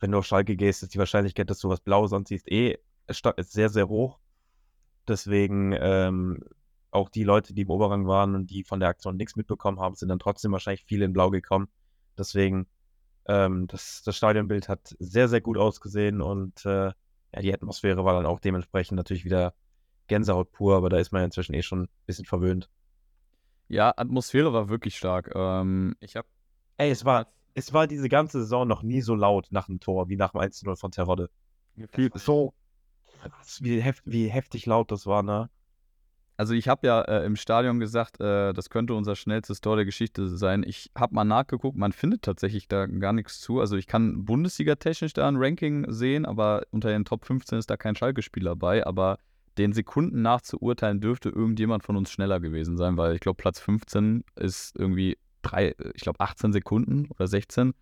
wenn 0.00 0.10
du 0.10 0.18
auf 0.18 0.26
Schalke 0.26 0.56
gehst, 0.56 0.82
ist 0.82 0.94
die 0.94 0.98
Wahrscheinlichkeit, 0.98 1.48
dass 1.50 1.58
du 1.58 1.68
was 1.68 1.80
Blaues 1.80 2.12
anziehst, 2.12 2.50
eh 2.50 2.78
ist 3.06 3.22
sehr, 3.38 3.68
sehr 3.68 3.88
hoch. 3.88 4.18
Deswegen 5.06 5.74
ähm, 5.78 6.42
auch 6.90 7.08
die 7.08 7.24
Leute, 7.24 7.54
die 7.54 7.62
im 7.62 7.70
Oberrang 7.70 8.06
waren 8.06 8.34
und 8.34 8.50
die 8.50 8.64
von 8.64 8.80
der 8.80 8.88
Aktion 8.88 9.16
nichts 9.16 9.36
mitbekommen 9.36 9.80
haben, 9.80 9.94
sind 9.94 10.08
dann 10.08 10.18
trotzdem 10.18 10.52
wahrscheinlich 10.52 10.84
viele 10.84 11.04
in 11.04 11.12
Blau 11.12 11.30
gekommen. 11.30 11.68
Deswegen, 12.16 12.66
ähm, 13.26 13.66
das, 13.66 14.02
das 14.04 14.16
Stadionbild 14.16 14.68
hat 14.68 14.94
sehr, 14.98 15.28
sehr 15.28 15.40
gut 15.40 15.58
ausgesehen 15.58 16.20
und 16.20 16.64
äh, 16.66 16.92
ja, 17.34 17.40
die 17.40 17.52
Atmosphäre 17.52 18.04
war 18.04 18.14
dann 18.14 18.26
auch 18.26 18.40
dementsprechend 18.40 18.96
natürlich 18.96 19.24
wieder 19.24 19.54
Gänsehaut 20.06 20.52
pur, 20.52 20.76
aber 20.76 20.88
da 20.88 20.98
ist 20.98 21.12
man 21.12 21.20
ja 21.20 21.26
inzwischen 21.26 21.54
eh 21.54 21.62
schon 21.62 21.84
ein 21.84 21.88
bisschen 22.06 22.26
verwöhnt. 22.26 22.70
Ja, 23.68 23.92
Atmosphäre 23.96 24.52
war 24.52 24.68
wirklich 24.68 24.96
stark. 24.96 25.32
Ähm, 25.34 25.96
ich 26.00 26.16
habe. 26.16 26.28
Ey, 26.76 26.90
es 26.90 27.04
war, 27.04 27.32
es 27.54 27.72
war 27.72 27.86
diese 27.86 28.08
ganze 28.08 28.40
Saison 28.40 28.68
noch 28.68 28.82
nie 28.82 29.00
so 29.00 29.14
laut 29.14 29.48
nach 29.50 29.66
dem 29.66 29.80
Tor 29.80 30.08
wie 30.08 30.16
nach 30.16 30.32
dem 30.32 30.40
1-0 30.40 30.76
von 30.76 30.90
Terodde. 30.90 31.30
So 32.18 32.52
wie, 33.60 33.80
heft, 33.80 34.02
wie 34.04 34.28
heftig 34.28 34.66
laut 34.66 34.90
das 34.90 35.06
war, 35.06 35.22
ne? 35.22 35.50
Also 36.36 36.54
ich 36.54 36.66
habe 36.66 36.86
ja 36.86 37.02
äh, 37.02 37.24
im 37.24 37.36
Stadion 37.36 37.78
gesagt, 37.78 38.20
äh, 38.20 38.52
das 38.52 38.68
könnte 38.68 38.94
unser 38.94 39.14
schnellstes 39.14 39.60
Tor 39.60 39.76
der 39.76 39.84
Geschichte 39.84 40.28
sein. 40.36 40.64
Ich 40.66 40.90
habe 40.96 41.14
mal 41.14 41.24
nachgeguckt, 41.24 41.76
man 41.76 41.92
findet 41.92 42.22
tatsächlich 42.22 42.66
da 42.66 42.86
gar 42.86 43.12
nichts 43.12 43.40
zu. 43.40 43.60
Also 43.60 43.76
ich 43.76 43.86
kann 43.86 44.24
Bundesliga-technisch 44.24 45.12
da 45.12 45.28
ein 45.28 45.36
Ranking 45.36 45.86
sehen, 45.92 46.26
aber 46.26 46.62
unter 46.70 46.88
den 46.88 47.04
Top 47.04 47.24
15 47.24 47.58
ist 47.58 47.70
da 47.70 47.76
kein 47.76 47.94
Schalke-Spieler 47.94 48.56
bei. 48.56 48.84
Aber 48.84 49.18
den 49.58 49.72
Sekunden 49.72 50.22
nach 50.22 50.40
zu 50.40 50.60
urteilen 50.60 51.00
dürfte 51.00 51.28
irgendjemand 51.28 51.84
von 51.84 51.96
uns 51.96 52.10
schneller 52.10 52.40
gewesen 52.40 52.76
sein, 52.76 52.96
weil 52.96 53.14
ich 53.14 53.20
glaube, 53.20 53.36
Platz 53.36 53.60
15 53.60 54.24
ist 54.34 54.76
irgendwie 54.76 55.16
drei, 55.42 55.76
ich 55.94 56.02
glaube 56.02 56.18
18 56.18 56.52
Sekunden 56.52 57.06
oder 57.10 57.28
16. 57.28 57.74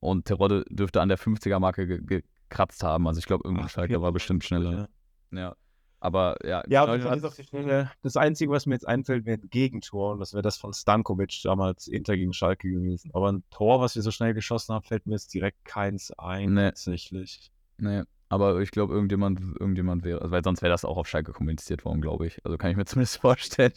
Und 0.00 0.24
Terodde 0.24 0.64
dürfte 0.70 1.02
an 1.02 1.10
der 1.10 1.18
50er-Marke 1.18 1.86
gekratzt 1.86 2.82
haben. 2.82 3.06
Also 3.06 3.18
ich 3.18 3.26
glaube, 3.26 3.44
irgendein 3.44 3.68
Schalke 3.68 4.00
war 4.00 4.12
bestimmt 4.12 4.44
schneller. 4.44 4.88
Ja. 5.32 5.38
ja. 5.38 5.56
Aber 6.04 6.36
ja, 6.44 6.62
ja 6.68 6.98
die 6.98 7.44
Schnelle, 7.44 7.90
das 8.02 8.18
Einzige, 8.18 8.50
was 8.50 8.66
mir 8.66 8.74
jetzt 8.74 8.86
einfällt, 8.86 9.24
wäre 9.24 9.40
ein 9.40 9.48
Gegentor. 9.48 10.12
Und 10.12 10.20
das 10.20 10.34
wäre 10.34 10.42
das 10.42 10.58
von 10.58 10.74
Stankovic 10.74 11.40
damals 11.42 11.88
Inter 11.88 12.14
gegen 12.18 12.34
Schalke 12.34 12.70
gewesen. 12.70 13.10
Aber 13.14 13.32
ein 13.32 13.42
Tor, 13.48 13.80
was 13.80 13.94
wir 13.94 14.02
so 14.02 14.10
schnell 14.10 14.34
geschossen 14.34 14.74
haben, 14.74 14.82
fällt 14.82 15.06
mir 15.06 15.14
jetzt 15.14 15.32
direkt 15.32 15.64
keins 15.64 16.10
ein, 16.18 16.52
nee. 16.52 16.66
tatsächlich. 16.66 17.50
Nee, 17.78 18.02
aber 18.28 18.60
ich 18.60 18.70
glaube, 18.70 18.92
irgendjemand, 18.92 19.40
irgendjemand 19.58 20.04
wäre, 20.04 20.20
also, 20.20 20.30
weil 20.30 20.44
sonst 20.44 20.60
wäre 20.60 20.72
das 20.72 20.84
auch 20.84 20.98
auf 20.98 21.08
Schalke 21.08 21.32
kommuniziert 21.32 21.86
worden, 21.86 22.02
glaube 22.02 22.26
ich. 22.26 22.44
Also 22.44 22.58
kann 22.58 22.70
ich 22.70 22.76
mir 22.76 22.84
zumindest 22.84 23.22
vorstellen. 23.22 23.72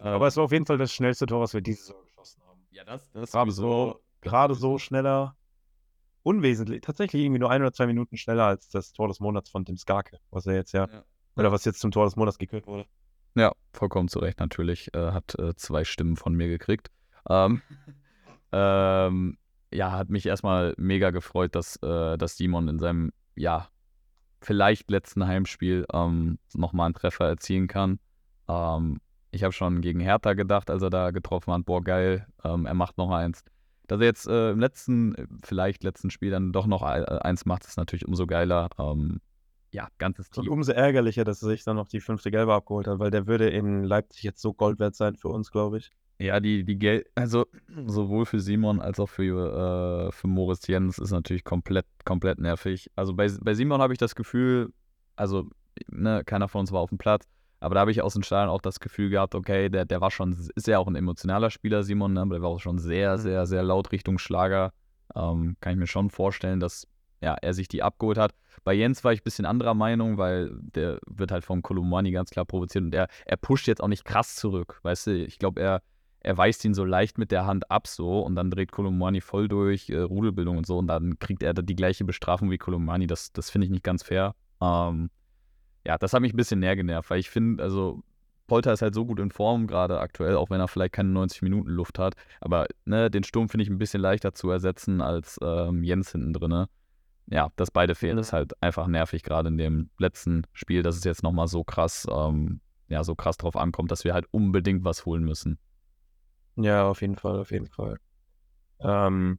Aber 0.00 0.26
es 0.26 0.36
war 0.36 0.44
auf 0.44 0.52
jeden 0.52 0.66
Fall 0.66 0.76
das 0.76 0.92
schnellste 0.92 1.24
Tor, 1.24 1.40
was 1.40 1.54
wir 1.54 1.62
diese 1.62 1.80
Saison 1.80 2.02
geschossen 2.04 2.42
haben. 2.46 2.60
Ja, 2.72 2.84
das, 2.84 3.10
das 3.12 3.32
gerade 3.32 3.52
so, 3.52 4.02
gerade 4.20 4.54
so 4.54 4.76
schneller, 4.76 5.34
unwesentlich, 6.24 6.82
tatsächlich 6.82 7.22
irgendwie 7.22 7.38
nur 7.38 7.50
ein 7.50 7.62
oder 7.62 7.72
zwei 7.72 7.86
Minuten 7.86 8.18
schneller 8.18 8.44
als 8.44 8.68
das 8.68 8.92
Tor 8.92 9.08
des 9.08 9.18
Monats 9.18 9.48
von 9.48 9.64
Tim 9.64 9.78
Skarke, 9.78 10.18
was 10.30 10.44
er 10.46 10.56
jetzt 10.56 10.72
ja, 10.72 10.88
ja 10.92 11.04
oder 11.36 11.52
was 11.52 11.64
jetzt 11.64 11.80
zum 11.80 11.90
Tor 11.90 12.04
des 12.04 12.16
Monats 12.16 12.38
gekürt 12.38 12.66
wurde. 12.66 12.86
Ja, 13.34 13.52
vollkommen 13.72 14.08
zu 14.08 14.18
Recht 14.18 14.40
natürlich. 14.40 14.92
Äh, 14.94 15.12
hat 15.12 15.38
äh, 15.38 15.54
zwei 15.56 15.84
Stimmen 15.84 16.16
von 16.16 16.34
mir 16.34 16.48
gekriegt. 16.48 16.90
Ähm, 17.28 17.62
ähm, 18.52 19.38
ja, 19.72 19.92
hat 19.92 20.10
mich 20.10 20.26
erstmal 20.26 20.74
mega 20.76 21.10
gefreut, 21.10 21.54
dass, 21.54 21.76
äh, 21.76 22.18
dass 22.18 22.36
Simon 22.36 22.68
in 22.68 22.78
seinem, 22.78 23.12
ja, 23.34 23.68
vielleicht 24.42 24.90
letzten 24.90 25.26
Heimspiel 25.26 25.86
ähm, 25.92 26.38
nochmal 26.52 26.86
einen 26.86 26.94
Treffer 26.94 27.26
erzielen 27.26 27.68
kann. 27.68 27.98
Ähm, 28.48 29.00
ich 29.30 29.44
habe 29.44 29.52
schon 29.52 29.80
gegen 29.80 30.00
Hertha 30.00 30.34
gedacht, 30.34 30.68
als 30.68 30.82
er 30.82 30.90
da 30.90 31.10
getroffen 31.10 31.54
hat, 31.54 31.64
boah, 31.64 31.82
geil, 31.82 32.26
ähm, 32.44 32.66
er 32.66 32.74
macht 32.74 32.98
noch 32.98 33.10
eins. 33.10 33.44
Dass 33.86 34.00
er 34.00 34.06
jetzt 34.06 34.26
äh, 34.26 34.50
im 34.50 34.60
letzten, 34.60 35.38
vielleicht 35.42 35.84
letzten 35.84 36.10
Spiel 36.10 36.30
dann 36.30 36.52
doch 36.52 36.66
noch 36.66 36.82
äh, 36.82 37.04
eins 37.22 37.46
macht, 37.46 37.64
ist 37.64 37.78
natürlich 37.78 38.06
umso 38.06 38.26
geiler. 38.26 38.68
Ja, 39.72 39.88
ganzes 39.98 40.28
Team. 40.30 40.44
Und 40.44 40.50
umso 40.50 40.72
ärgerlicher, 40.72 41.24
dass 41.24 41.42
er 41.42 41.48
sich 41.48 41.64
dann 41.64 41.76
noch 41.76 41.88
die 41.88 42.00
fünfte 42.00 42.30
Gelbe 42.30 42.52
abgeholt 42.52 42.86
hat, 42.86 42.98
weil 42.98 43.10
der 43.10 43.26
würde 43.26 43.48
in 43.48 43.84
Leipzig 43.84 44.22
jetzt 44.22 44.42
so 44.42 44.52
Gold 44.52 44.78
wert 44.78 44.94
sein 44.94 45.16
für 45.16 45.28
uns, 45.28 45.50
glaube 45.50 45.78
ich. 45.78 45.90
Ja, 46.18 46.40
die, 46.40 46.62
die 46.62 46.78
Gel 46.78 47.04
also 47.14 47.46
sowohl 47.86 48.26
für 48.26 48.38
Simon 48.38 48.80
als 48.80 49.00
auch 49.00 49.08
für, 49.08 50.08
äh, 50.08 50.12
für 50.12 50.28
Moritz 50.28 50.66
Jens 50.66 50.98
ist 50.98 51.10
natürlich 51.10 51.42
komplett, 51.42 51.86
komplett 52.04 52.38
nervig. 52.38 52.90
Also 52.96 53.14
bei, 53.14 53.28
bei 53.40 53.54
Simon 53.54 53.80
habe 53.80 53.94
ich 53.94 53.98
das 53.98 54.14
Gefühl, 54.14 54.72
also 55.16 55.48
ne, 55.88 56.22
keiner 56.24 56.48
von 56.48 56.60
uns 56.60 56.70
war 56.70 56.80
auf 56.80 56.90
dem 56.90 56.98
Platz, 56.98 57.26
aber 57.60 57.76
da 57.76 57.80
habe 57.80 57.90
ich 57.92 58.02
aus 58.02 58.12
den 58.12 58.22
Stadion 58.22 58.50
auch 58.50 58.60
das 58.60 58.78
Gefühl 58.78 59.08
gehabt, 59.08 59.34
okay, 59.34 59.70
der, 59.70 59.84
der 59.86 60.00
war 60.00 60.10
schon, 60.10 60.36
ist 60.54 60.66
ja 60.66 60.78
auch 60.78 60.86
ein 60.86 60.96
emotionaler 60.96 61.50
Spieler, 61.50 61.82
Simon, 61.82 62.12
ne, 62.12 62.20
aber 62.20 62.34
der 62.34 62.42
war 62.42 62.50
auch 62.50 62.60
schon 62.60 62.78
sehr, 62.78 63.16
mhm. 63.16 63.20
sehr, 63.20 63.46
sehr 63.46 63.62
laut 63.62 63.90
Richtung 63.90 64.18
Schlager. 64.18 64.72
Ähm, 65.14 65.56
kann 65.60 65.72
ich 65.72 65.78
mir 65.78 65.86
schon 65.86 66.10
vorstellen, 66.10 66.60
dass 66.60 66.86
ja, 67.22 67.36
er 67.40 67.54
sich 67.54 67.68
die 67.68 67.82
abgeholt 67.82 68.18
hat. 68.18 68.34
Bei 68.64 68.74
Jens 68.74 69.04
war 69.04 69.12
ich 69.12 69.20
ein 69.20 69.24
bisschen 69.24 69.46
anderer 69.46 69.74
Meinung, 69.74 70.18
weil 70.18 70.50
der 70.60 70.98
wird 71.06 71.30
halt 71.30 71.44
vom 71.44 71.62
Kolumani 71.62 72.10
ganz 72.10 72.30
klar 72.30 72.44
provoziert 72.44 72.84
und 72.84 72.94
er, 72.94 73.08
er 73.24 73.36
pusht 73.36 73.66
jetzt 73.68 73.82
auch 73.82 73.88
nicht 73.88 74.04
krass 74.04 74.34
zurück. 74.34 74.80
Weißt 74.82 75.06
du, 75.06 75.24
ich 75.24 75.38
glaube, 75.38 75.60
er, 75.60 75.82
er 76.20 76.36
weist 76.36 76.64
ihn 76.64 76.74
so 76.74 76.84
leicht 76.84 77.18
mit 77.18 77.30
der 77.30 77.46
Hand 77.46 77.70
ab 77.70 77.86
so 77.86 78.20
und 78.20 78.34
dann 78.34 78.50
dreht 78.50 78.72
Kolomani 78.72 79.20
voll 79.20 79.48
durch, 79.48 79.88
äh, 79.88 79.98
Rudelbildung 79.98 80.58
und 80.58 80.66
so 80.66 80.78
und 80.78 80.88
dann 80.88 81.18
kriegt 81.20 81.42
er 81.42 81.54
die 81.54 81.76
gleiche 81.76 82.04
Bestrafung 82.04 82.50
wie 82.50 82.58
Kolomani. 82.58 83.06
Das, 83.06 83.32
das 83.32 83.50
finde 83.50 83.66
ich 83.66 83.70
nicht 83.70 83.84
ganz 83.84 84.02
fair. 84.02 84.34
Ähm, 84.60 85.10
ja, 85.86 85.96
das 85.98 86.12
hat 86.12 86.22
mich 86.22 86.34
ein 86.34 86.36
bisschen 86.36 86.60
näher 86.60 86.76
genervt, 86.76 87.08
weil 87.10 87.20
ich 87.20 87.30
finde, 87.30 87.62
also 87.62 88.02
Polter 88.48 88.72
ist 88.72 88.82
halt 88.82 88.94
so 88.94 89.06
gut 89.06 89.20
in 89.20 89.30
Form 89.30 89.66
gerade 89.66 90.00
aktuell, 90.00 90.36
auch 90.36 90.50
wenn 90.50 90.60
er 90.60 90.68
vielleicht 90.68 90.92
keine 90.92 91.10
90 91.10 91.42
Minuten 91.42 91.70
Luft 91.70 91.98
hat. 91.98 92.14
Aber 92.40 92.66
ne, 92.84 93.10
den 93.10 93.24
Sturm 93.24 93.48
finde 93.48 93.62
ich 93.62 93.70
ein 93.70 93.78
bisschen 93.78 94.00
leichter 94.00 94.34
zu 94.34 94.50
ersetzen 94.50 95.00
als 95.00 95.38
ähm, 95.42 95.84
Jens 95.84 96.12
hinten 96.12 96.32
drin. 96.32 96.66
Ja, 97.26 97.50
dass 97.56 97.70
beide 97.70 97.94
fehlen, 97.94 98.18
ist 98.18 98.32
halt 98.32 98.60
einfach 98.62 98.86
nervig, 98.86 99.22
gerade 99.22 99.48
in 99.48 99.56
dem 99.56 99.90
letzten 99.98 100.46
Spiel, 100.52 100.82
dass 100.82 100.96
es 100.96 101.04
jetzt 101.04 101.22
nochmal 101.22 101.48
so 101.48 101.64
krass, 101.64 102.06
ähm, 102.10 102.60
ja, 102.88 103.04
so 103.04 103.14
krass 103.14 103.36
drauf 103.36 103.56
ankommt, 103.56 103.90
dass 103.90 104.04
wir 104.04 104.12
halt 104.12 104.26
unbedingt 104.32 104.84
was 104.84 105.06
holen 105.06 105.24
müssen. 105.24 105.58
Ja, 106.56 106.86
auf 106.86 107.00
jeden 107.00 107.16
Fall, 107.16 107.38
auf 107.38 107.50
jeden 107.50 107.68
Fall. 107.68 107.98
Ähm, 108.80 109.38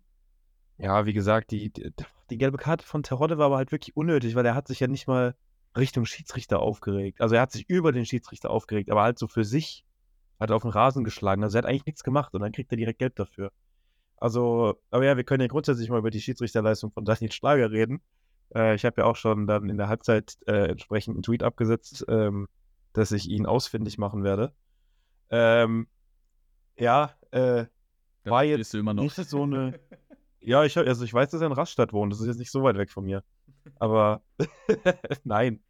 ja, 0.78 1.06
wie 1.06 1.14
gesagt, 1.14 1.52
die, 1.52 1.72
die, 1.72 2.38
gelbe 2.38 2.58
Karte 2.58 2.86
von 2.86 3.04
Terodde 3.04 3.38
war 3.38 3.48
aber 3.48 3.58
halt 3.58 3.72
wirklich 3.72 3.96
unnötig, 3.96 4.36
weil 4.36 4.46
er 4.46 4.56
hat 4.56 4.68
sich 4.68 4.80
ja 4.80 4.88
nicht 4.88 5.08
mal 5.08 5.36
Richtung 5.78 6.06
Schiedsrichter 6.06 6.60
aufgeregt. 6.60 7.22
Also 7.22 7.36
er 7.36 7.42
hat 7.42 7.52
sich 7.52 7.70
über 7.70 7.92
den 7.92 8.06
Schiedsrichter 8.06 8.50
aufgeregt, 8.50 8.90
aber 8.90 9.04
halt 9.04 9.20
so 9.20 9.28
für 9.28 9.44
sich 9.44 9.86
hat 10.40 10.50
er 10.50 10.56
auf 10.56 10.64
den 10.64 10.72
Rasen 10.72 11.04
geschlagen. 11.04 11.44
Also 11.44 11.58
er 11.58 11.64
hat 11.64 11.70
eigentlich 11.70 11.86
nichts 11.86 12.04
gemacht 12.04 12.34
und 12.34 12.42
dann 12.42 12.52
kriegt 12.52 12.72
er 12.72 12.78
direkt 12.78 13.00
Gelb 13.00 13.16
dafür. 13.16 13.52
Also, 14.24 14.80
aber 14.90 15.04
ja, 15.04 15.18
wir 15.18 15.26
können 15.26 15.42
ja 15.42 15.48
grundsätzlich 15.48 15.90
mal 15.90 16.00
über 16.00 16.10
die 16.10 16.22
Schiedsrichterleistung 16.22 16.94
von 16.94 17.04
Daniel 17.04 17.34
Schlager 17.34 17.72
reden. 17.72 18.02
Äh, 18.56 18.74
ich 18.74 18.86
habe 18.86 19.02
ja 19.02 19.06
auch 19.06 19.18
schon 19.18 19.48
dann 19.48 19.70
in 19.70 19.76
der 19.76 19.90
Halbzeit 19.90 20.38
äh, 20.48 20.70
entsprechend 20.70 21.16
einen 21.16 21.24
Tweet 21.24 21.44
abgesetzt, 21.44 22.06
ähm, 22.08 22.48
dass 22.94 23.12
ich 23.12 23.28
ihn 23.28 23.46
ausfindig 23.46 23.98
machen 23.98 24.24
werde. 24.24 24.54
Ähm, 25.30 25.88
ja, 26.78 27.12
äh, 27.32 27.66
war 28.24 28.46
jetzt 28.46 28.74
immer 28.76 28.94
noch. 28.94 29.04
nicht 29.04 29.16
so 29.16 29.44
eine. 29.44 29.78
Ja, 30.46 30.66
ich, 30.66 30.78
also 30.78 31.06
ich 31.06 31.14
weiß, 31.14 31.30
dass 31.32 31.40
er 31.40 31.48
in 31.48 31.54
Rastatt 31.54 31.94
wohnt. 31.94 32.12
Das 32.12 32.20
ist 32.20 32.28
jetzt 32.28 32.40
nicht 32.40 32.52
so 32.52 32.64
weit 32.64 32.78
weg 32.78 32.92
von 32.92 33.06
mir. 33.06 33.24
Aber 33.80 34.22
nein. 35.24 35.62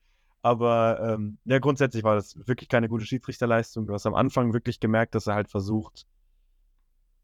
Aber 0.41 0.99
ähm, 0.99 1.37
ja, 1.45 1.59
grundsätzlich 1.59 2.03
war 2.03 2.15
das 2.15 2.35
wirklich 2.47 2.69
keine 2.69 2.89
gute 2.89 3.05
Schiedsrichterleistung. 3.05 3.85
Du 3.85 3.93
hast 3.93 4.07
am 4.07 4.15
Anfang 4.15 4.51
wirklich 4.51 4.79
gemerkt, 4.79 5.13
dass 5.13 5.27
er 5.27 5.35
halt 5.35 5.47
versucht. 5.47 6.07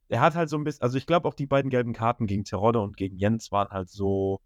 Er 0.09 0.21
hat 0.21 0.35
halt 0.35 0.49
so 0.49 0.57
ein 0.57 0.63
bisschen, 0.63 0.81
also 0.81 0.97
ich 0.97 1.05
glaube 1.05 1.27
auch 1.27 1.33
die 1.33 1.45
beiden 1.45 1.69
gelben 1.69 1.93
Karten 1.93 2.27
gegen 2.27 2.43
Terodde 2.43 2.81
und 2.81 2.97
gegen 2.97 3.17
Jens 3.17 3.51
waren 3.51 3.69
halt 3.69 3.89
so. 3.89 4.41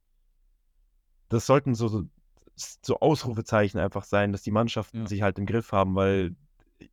Das 1.29 1.45
sollten 1.45 1.73
so, 1.73 2.05
so 2.55 2.99
Ausrufezeichen 2.99 3.79
einfach 3.79 4.03
sein, 4.03 4.31
dass 4.31 4.43
die 4.43 4.51
Mannschaften 4.51 5.01
Ja. 5.01 5.07
sich 5.07 5.21
halt 5.21 5.39
im 5.39 5.45
Griff 5.45 5.71
haben, 5.71 5.95
weil 5.95 6.35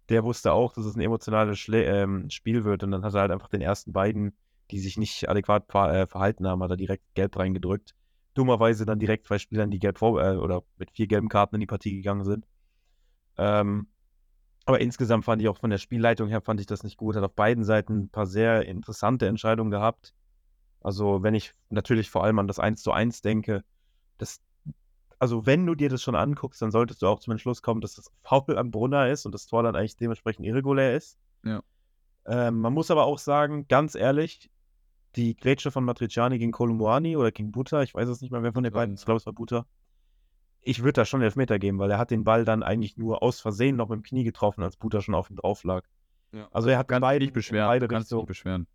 der 0.09 0.25
wusste 0.25 0.53
auch, 0.53 0.73
dass 0.73 0.85
es 0.85 0.97
ein 0.97 1.01
emotionales 1.01 1.59
Schle 1.59 1.85
ähm, 1.85 2.31
Spiel 2.31 2.65
wird 2.65 2.83
und 2.83 2.93
dann 2.93 3.05
hat 3.05 3.15
er 3.15 3.23
halt 3.23 3.33
einfach 3.33 3.49
den 3.49 3.61
ersten 3.61 3.93
beiden, 3.93 4.37
die 4.71 4.79
sich 4.79 4.97
nicht 4.99 5.29
adäquat 5.29 5.65
ver 5.69 5.93
äh, 5.93 6.07
verhalten 6.07 6.47
haben, 6.47 6.63
hat 6.63 6.71
er 6.71 6.77
direkt 6.77 7.05
gelb 7.15 7.37
reingedrückt. 7.37 7.95
Dummerweise 8.35 8.87
dann 8.87 9.01
direkt 9.01 9.27
zwei 9.27 9.39
Spielern, 9.39 9.71
die 9.71 9.81
gelb 9.81 9.99
vor 9.99 10.23
äh, 10.23 10.37
oder 10.37 10.63
mit 10.79 10.93
vier 10.93 11.09
gelben 11.09 11.29
Karten 11.29 11.57
in 11.57 11.61
die 11.61 11.67
Partie 11.67 11.97
gegangen 11.97 12.25
sind. 12.25 12.47
Ähm, 13.37 13.89
aber 14.67 14.81
insgesamt 14.81 15.25
fand 15.25 15.43
ich 15.43 15.49
auch 15.49 15.59
von 15.59 15.71
der 15.71 15.79
Spielleitung 15.79 16.29
her 16.29 16.41
fand 16.41 16.61
ich 16.61 16.67
das 16.67 16.85
nicht 16.85 16.97
gut. 16.97 17.17
Hat 17.17 17.25
auf 17.25 17.35
beiden 17.35 17.65
Seiten 17.65 18.05
ein 18.05 18.09
paar 18.09 18.27
sehr 18.27 18.67
interessante 18.67 19.27
Entscheidungen 19.27 19.71
gehabt. 19.71 20.15
Also 20.81 21.23
wenn 21.23 21.35
ich 21.35 21.55
natürlich 21.69 22.11
vor 22.11 22.25
allem 22.25 22.39
an 22.39 22.47
das 22.47 22.59
1 22.59 22.83
zu 22.83 22.93
1 22.93 23.23
denke, 23.23 23.65
das, 24.19 24.41
also 25.19 25.47
wenn 25.47 25.67
du 25.67 25.75
dir 25.75 25.89
das 25.89 26.03
schon 26.03 26.15
anguckst, 26.15 26.63
dann 26.63 26.71
solltest 26.71 27.03
du 27.03 27.07
auch 27.07 27.21
zum 27.21 27.33
Entschluss 27.33 27.63
kommen, 27.63 27.81
dass 27.81 27.95
das 27.95 28.11
Foul 28.23 28.59
am 28.59 28.71
Brunner 28.71 29.09
ist 29.09 29.27
und 29.27 29.33
das 29.33 29.47
Tor 29.47 29.63
dann 29.63 29.77
eigentlich 29.77 29.97
dementsprechend 29.97 30.47
irregulär 30.47 30.97
ist. 30.97 31.19
Ja. 31.45 31.63
Ähm, 32.27 32.61
man 32.61 32.73
muss 32.73 32.91
aber 32.91 33.05
auch 33.05 33.19
sagen, 33.19 33.67
ganz 33.69 33.95
ehrlich, 33.95 34.51
die 35.17 35.35
Grätsche 35.37 35.71
von 35.71 35.85
Matriciani 35.85 36.39
gegen 36.39 36.53
Kolumbuani 36.53 37.17
oder 37.17 37.33
gegen 37.33 37.51
Buta, 37.51 37.83
ich 37.83 37.95
weiß 37.95 38.09
es 38.09 38.21
nicht 38.21 38.31
mehr, 38.31 38.43
wer 38.43 38.53
von 38.53 38.63
den 38.63 38.73
beiden, 38.73 38.95
ich 38.95 39.05
glaube, 39.05 39.17
es 39.17 39.27
war 39.27 39.33
Buta. 39.33 39.67
Ich 40.63 40.83
würde 40.83 40.93
da 40.93 41.05
schon 41.05 41.23
Elfmeter 41.23 41.59
geben, 41.59 41.79
weil 41.79 41.91
er 41.91 41.99
hat 41.99 42.11
den 42.11 42.25
Ball 42.25 42.45
dann 42.45 42.63
eigentlich 42.63 42.97
nur 42.97 43.23
aus 43.23 43.41
Versehen 43.41 43.77
noch 43.77 43.89
mit 43.89 43.99
dem 43.99 44.03
Knie 44.03 44.25
getroffen, 44.25 44.63
als 44.63 44.77
Buta 44.77 45.01
schon 45.01 45.15
auf 45.15 45.31
ihm 45.31 45.37
drauf 45.37 45.65
lag. 45.65 45.85
Ja. 46.33 46.49
Also 46.53 46.69
er 46.69 46.79
hat 46.79 46.91
in 46.91 46.97
dich 46.97 47.01
beiden, 47.01 47.25
nicht 47.25 47.35
beschweren. 47.35 47.65
in 47.65 47.69
beide 47.69 47.89
Kannst 47.89 48.11
dich 48.11 48.17
Richtungen 48.17 48.21
nicht 48.23 48.29
beschweren. 48.29 48.67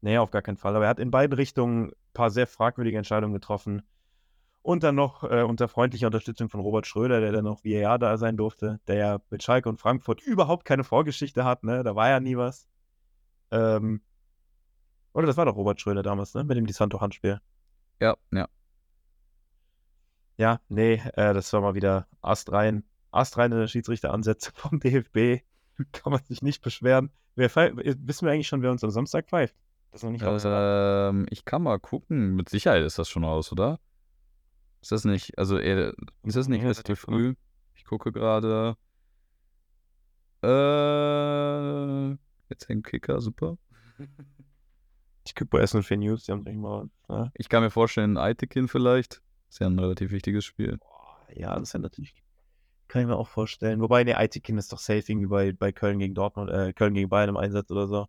Nee, 0.00 0.18
auf 0.18 0.30
gar 0.30 0.42
keinen 0.42 0.58
Fall. 0.58 0.76
Aber 0.76 0.84
er 0.84 0.90
hat 0.90 0.98
in 0.98 1.10
beiden 1.10 1.34
Richtungen 1.34 1.88
ein 1.88 1.92
paar 2.12 2.30
sehr 2.30 2.46
fragwürdige 2.46 2.98
Entscheidungen 2.98 3.32
getroffen. 3.32 3.82
Und 4.60 4.82
dann 4.82 4.94
noch 4.94 5.24
äh, 5.24 5.42
unter 5.42 5.68
freundlicher 5.68 6.06
Unterstützung 6.06 6.48
von 6.48 6.60
Robert 6.60 6.86
Schröder, 6.86 7.20
der 7.20 7.32
dann 7.32 7.44
noch 7.44 7.64
VAR 7.64 7.98
da 7.98 8.16
sein 8.16 8.36
durfte, 8.36 8.80
der 8.86 8.96
ja 8.96 9.18
mit 9.30 9.42
Schalke 9.42 9.68
und 9.68 9.78
Frankfurt 9.78 10.22
überhaupt 10.22 10.64
keine 10.64 10.84
Vorgeschichte 10.84 11.44
hat, 11.44 11.64
ne? 11.64 11.82
Da 11.82 11.94
war 11.94 12.08
ja 12.08 12.20
nie 12.20 12.36
was. 12.36 12.66
Ähm, 13.50 14.00
oder 15.12 15.26
das 15.26 15.36
war 15.36 15.44
doch 15.44 15.56
Robert 15.56 15.80
Schröder 15.80 16.02
damals, 16.02 16.34
ne? 16.34 16.44
Mit 16.44 16.56
dem 16.56 16.66
Di 16.66 16.72
Santo-Handspiel. 16.72 17.40
Ja, 18.00 18.16
ja. 18.32 18.48
Ja, 20.36 20.60
nee, 20.68 20.94
äh, 21.14 21.32
das 21.34 21.52
war 21.52 21.60
mal 21.60 21.74
wieder 21.74 22.06
astrein. 22.20 22.84
Astreine 23.10 23.68
Schiedsrichteransätze 23.68 24.50
vom 24.54 24.80
DFB. 24.80 25.42
Kann 25.92 26.12
man 26.12 26.22
sich 26.24 26.42
nicht 26.42 26.62
beschweren. 26.62 27.10
Wer 27.36 27.50
pfeift- 27.50 27.76
wissen 27.76 28.26
wir 28.26 28.32
eigentlich 28.32 28.48
schon, 28.48 28.62
wer 28.62 28.70
uns 28.70 28.84
am 28.84 28.90
Samstag 28.90 29.28
pfeift? 29.28 29.56
Das 29.90 30.00
ist 30.00 30.04
noch 30.04 30.10
nicht. 30.10 30.24
Ähm, 30.44 31.26
ich 31.30 31.44
kann 31.44 31.62
mal 31.62 31.78
gucken. 31.78 32.34
Mit 32.34 32.48
Sicherheit 32.48 32.82
ist 32.84 32.98
das 32.98 33.08
schon 33.08 33.24
aus, 33.24 33.52
oder? 33.52 33.78
Ist 34.82 34.90
das 34.92 35.04
nicht, 35.04 35.38
also 35.38 35.56
äh, 35.58 35.92
ist 36.24 36.36
das 36.36 36.48
nicht 36.48 36.62
relativ 36.64 36.98
früh? 37.00 37.34
Ich 37.74 37.84
gucke 37.84 38.10
gerade. 38.12 38.76
Äh, 40.44 42.10
jetzt 42.50 42.68
hängt 42.68 42.86
Kicker, 42.86 43.20
super. 43.20 43.56
Ich 45.26 45.34
gucke 45.34 45.46
bei 45.46 45.66
SNF 45.66 45.90
News, 45.92 46.24
die 46.24 46.32
haben 46.32 46.42
nicht 46.42 46.58
mal. 46.58 46.90
Ja. 47.08 47.30
Ich 47.32 47.48
kann 47.48 47.62
mir 47.62 47.70
vorstellen, 47.70 48.18
Aitekin 48.18 48.68
vielleicht. 48.68 49.22
Ist 49.54 49.60
ja 49.60 49.68
ein 49.68 49.78
relativ 49.78 50.10
wichtiges 50.10 50.44
Spiel. 50.44 50.80
Ja, 51.32 51.54
das 51.54 51.68
ist 51.68 51.74
ja 51.74 51.78
natürlich. 51.78 52.24
Kann 52.88 53.02
ich 53.02 53.06
mir 53.06 53.14
auch 53.14 53.28
vorstellen. 53.28 53.80
Wobei, 53.80 54.02
ne, 54.02 54.16
Aitekin 54.16 54.58
ist 54.58 54.72
doch 54.72 54.80
safe 54.80 55.04
irgendwie 55.06 55.28
bei, 55.28 55.52
bei 55.52 55.70
Köln 55.70 56.00
gegen 56.00 56.12
Dortmund, 56.12 56.50
äh, 56.50 56.72
Köln 56.72 56.92
gegen 56.92 57.08
Bayern 57.08 57.28
im 57.28 57.36
Einsatz 57.36 57.70
oder 57.70 57.86
so. 57.86 58.08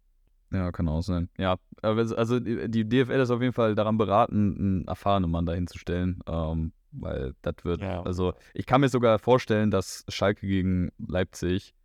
Ja, 0.52 0.72
kann 0.72 0.88
auch 0.88 1.04
sein. 1.04 1.30
Ja, 1.38 1.58
also 1.84 2.40
die 2.40 2.68
die 2.68 2.90
DFL 2.90 3.20
ist 3.20 3.30
auf 3.30 3.42
jeden 3.44 3.54
Fall 3.54 3.76
daran 3.76 4.00
beraten, 4.00 4.58
einen 4.58 4.88
erfahrenen 4.88 5.30
Mann 5.30 5.46
dahin 5.46 5.68
zu 5.68 5.78
stellen, 5.78 6.20
ähm, 6.26 6.74
weil 6.92 7.36
das 7.44 7.54
wird, 7.62 7.82
Ja. 7.82 8.02
also 8.02 8.34
ich 8.56 8.66
kann 8.66 8.82
mir 8.82 8.90
sogar 8.90 9.20
vorstellen, 9.20 9.70
dass 9.70 10.04
Schalke 10.10 10.48
gegen 10.48 10.90
Leipzig, 10.98 11.76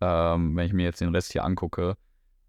ähm, 0.00 0.56
wenn 0.56 0.66
ich 0.66 0.72
mir 0.72 0.86
jetzt 0.86 1.00
den 1.00 1.14
Rest 1.14 1.30
hier 1.30 1.44
angucke, 1.44 1.96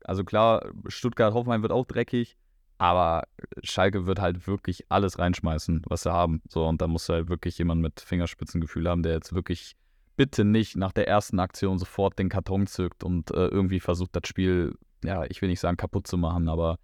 also 0.04 0.24
klar, 0.24 0.68
Stuttgart-Hoffenheim 0.88 1.62
wird 1.62 1.72
auch 1.72 1.86
dreckig, 1.86 2.38
aber 2.78 3.24
Schalke 3.64 4.06
wird 4.06 4.20
halt 4.20 4.48
wirklich 4.48 4.86
alles 4.90 5.18
reinschmeißen, 5.18 5.84
was 5.88 6.04
sie 6.04 6.12
haben. 6.12 6.42
So, 6.50 6.68
und 6.68 6.82
da 6.82 6.88
muss 6.88 7.08
halt 7.08 7.30
wirklich 7.30 7.58
jemand 7.58 7.82
mit 7.82 8.02
Fingerspitzengefühl 8.02 8.90
haben, 8.90 9.04
der 9.04 9.14
jetzt 9.14 9.34
wirklich 9.34 9.76
bitte 10.18 10.46
nicht 10.46 10.76
nach 10.76 10.92
der 10.92 11.08
ersten 11.08 11.40
Aktion 11.40 11.78
sofort 11.78 12.20
den 12.20 12.30
Karton 12.30 12.68
zückt 12.68 13.04
und 13.04 13.32
äh, 13.32 13.48
irgendwie 13.48 13.80
versucht, 13.80 14.16
das 14.16 14.28
Spiel, 14.28 14.76
ja, 15.04 15.26
ich 15.26 15.42
will 15.42 15.50
nicht 15.50 15.60
sagen 15.60 15.78
kaputt 15.78 16.08
zu 16.08 16.18
machen, 16.18 16.50
aber 16.50 16.80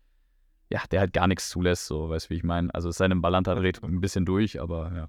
ja, 0.69 0.81
der 0.91 1.01
halt 1.01 1.13
gar 1.13 1.27
nichts 1.27 1.50
zulässt, 1.50 1.88
so, 1.88 2.10
weißt 2.10 2.27
du, 2.27 2.29
wie 2.29 2.38
ich 2.38 2.43
meine? 2.43 2.74
Also 2.74 2.89
es 2.89 2.98
sei 2.98 3.07
denn, 3.07 3.21
Balanta 3.21 3.55
dreht 3.55 3.83
ein 3.83 4.01
bisschen 4.01 4.25
durch, 4.25 4.62
aber 4.62 4.91
ja. 4.95 5.07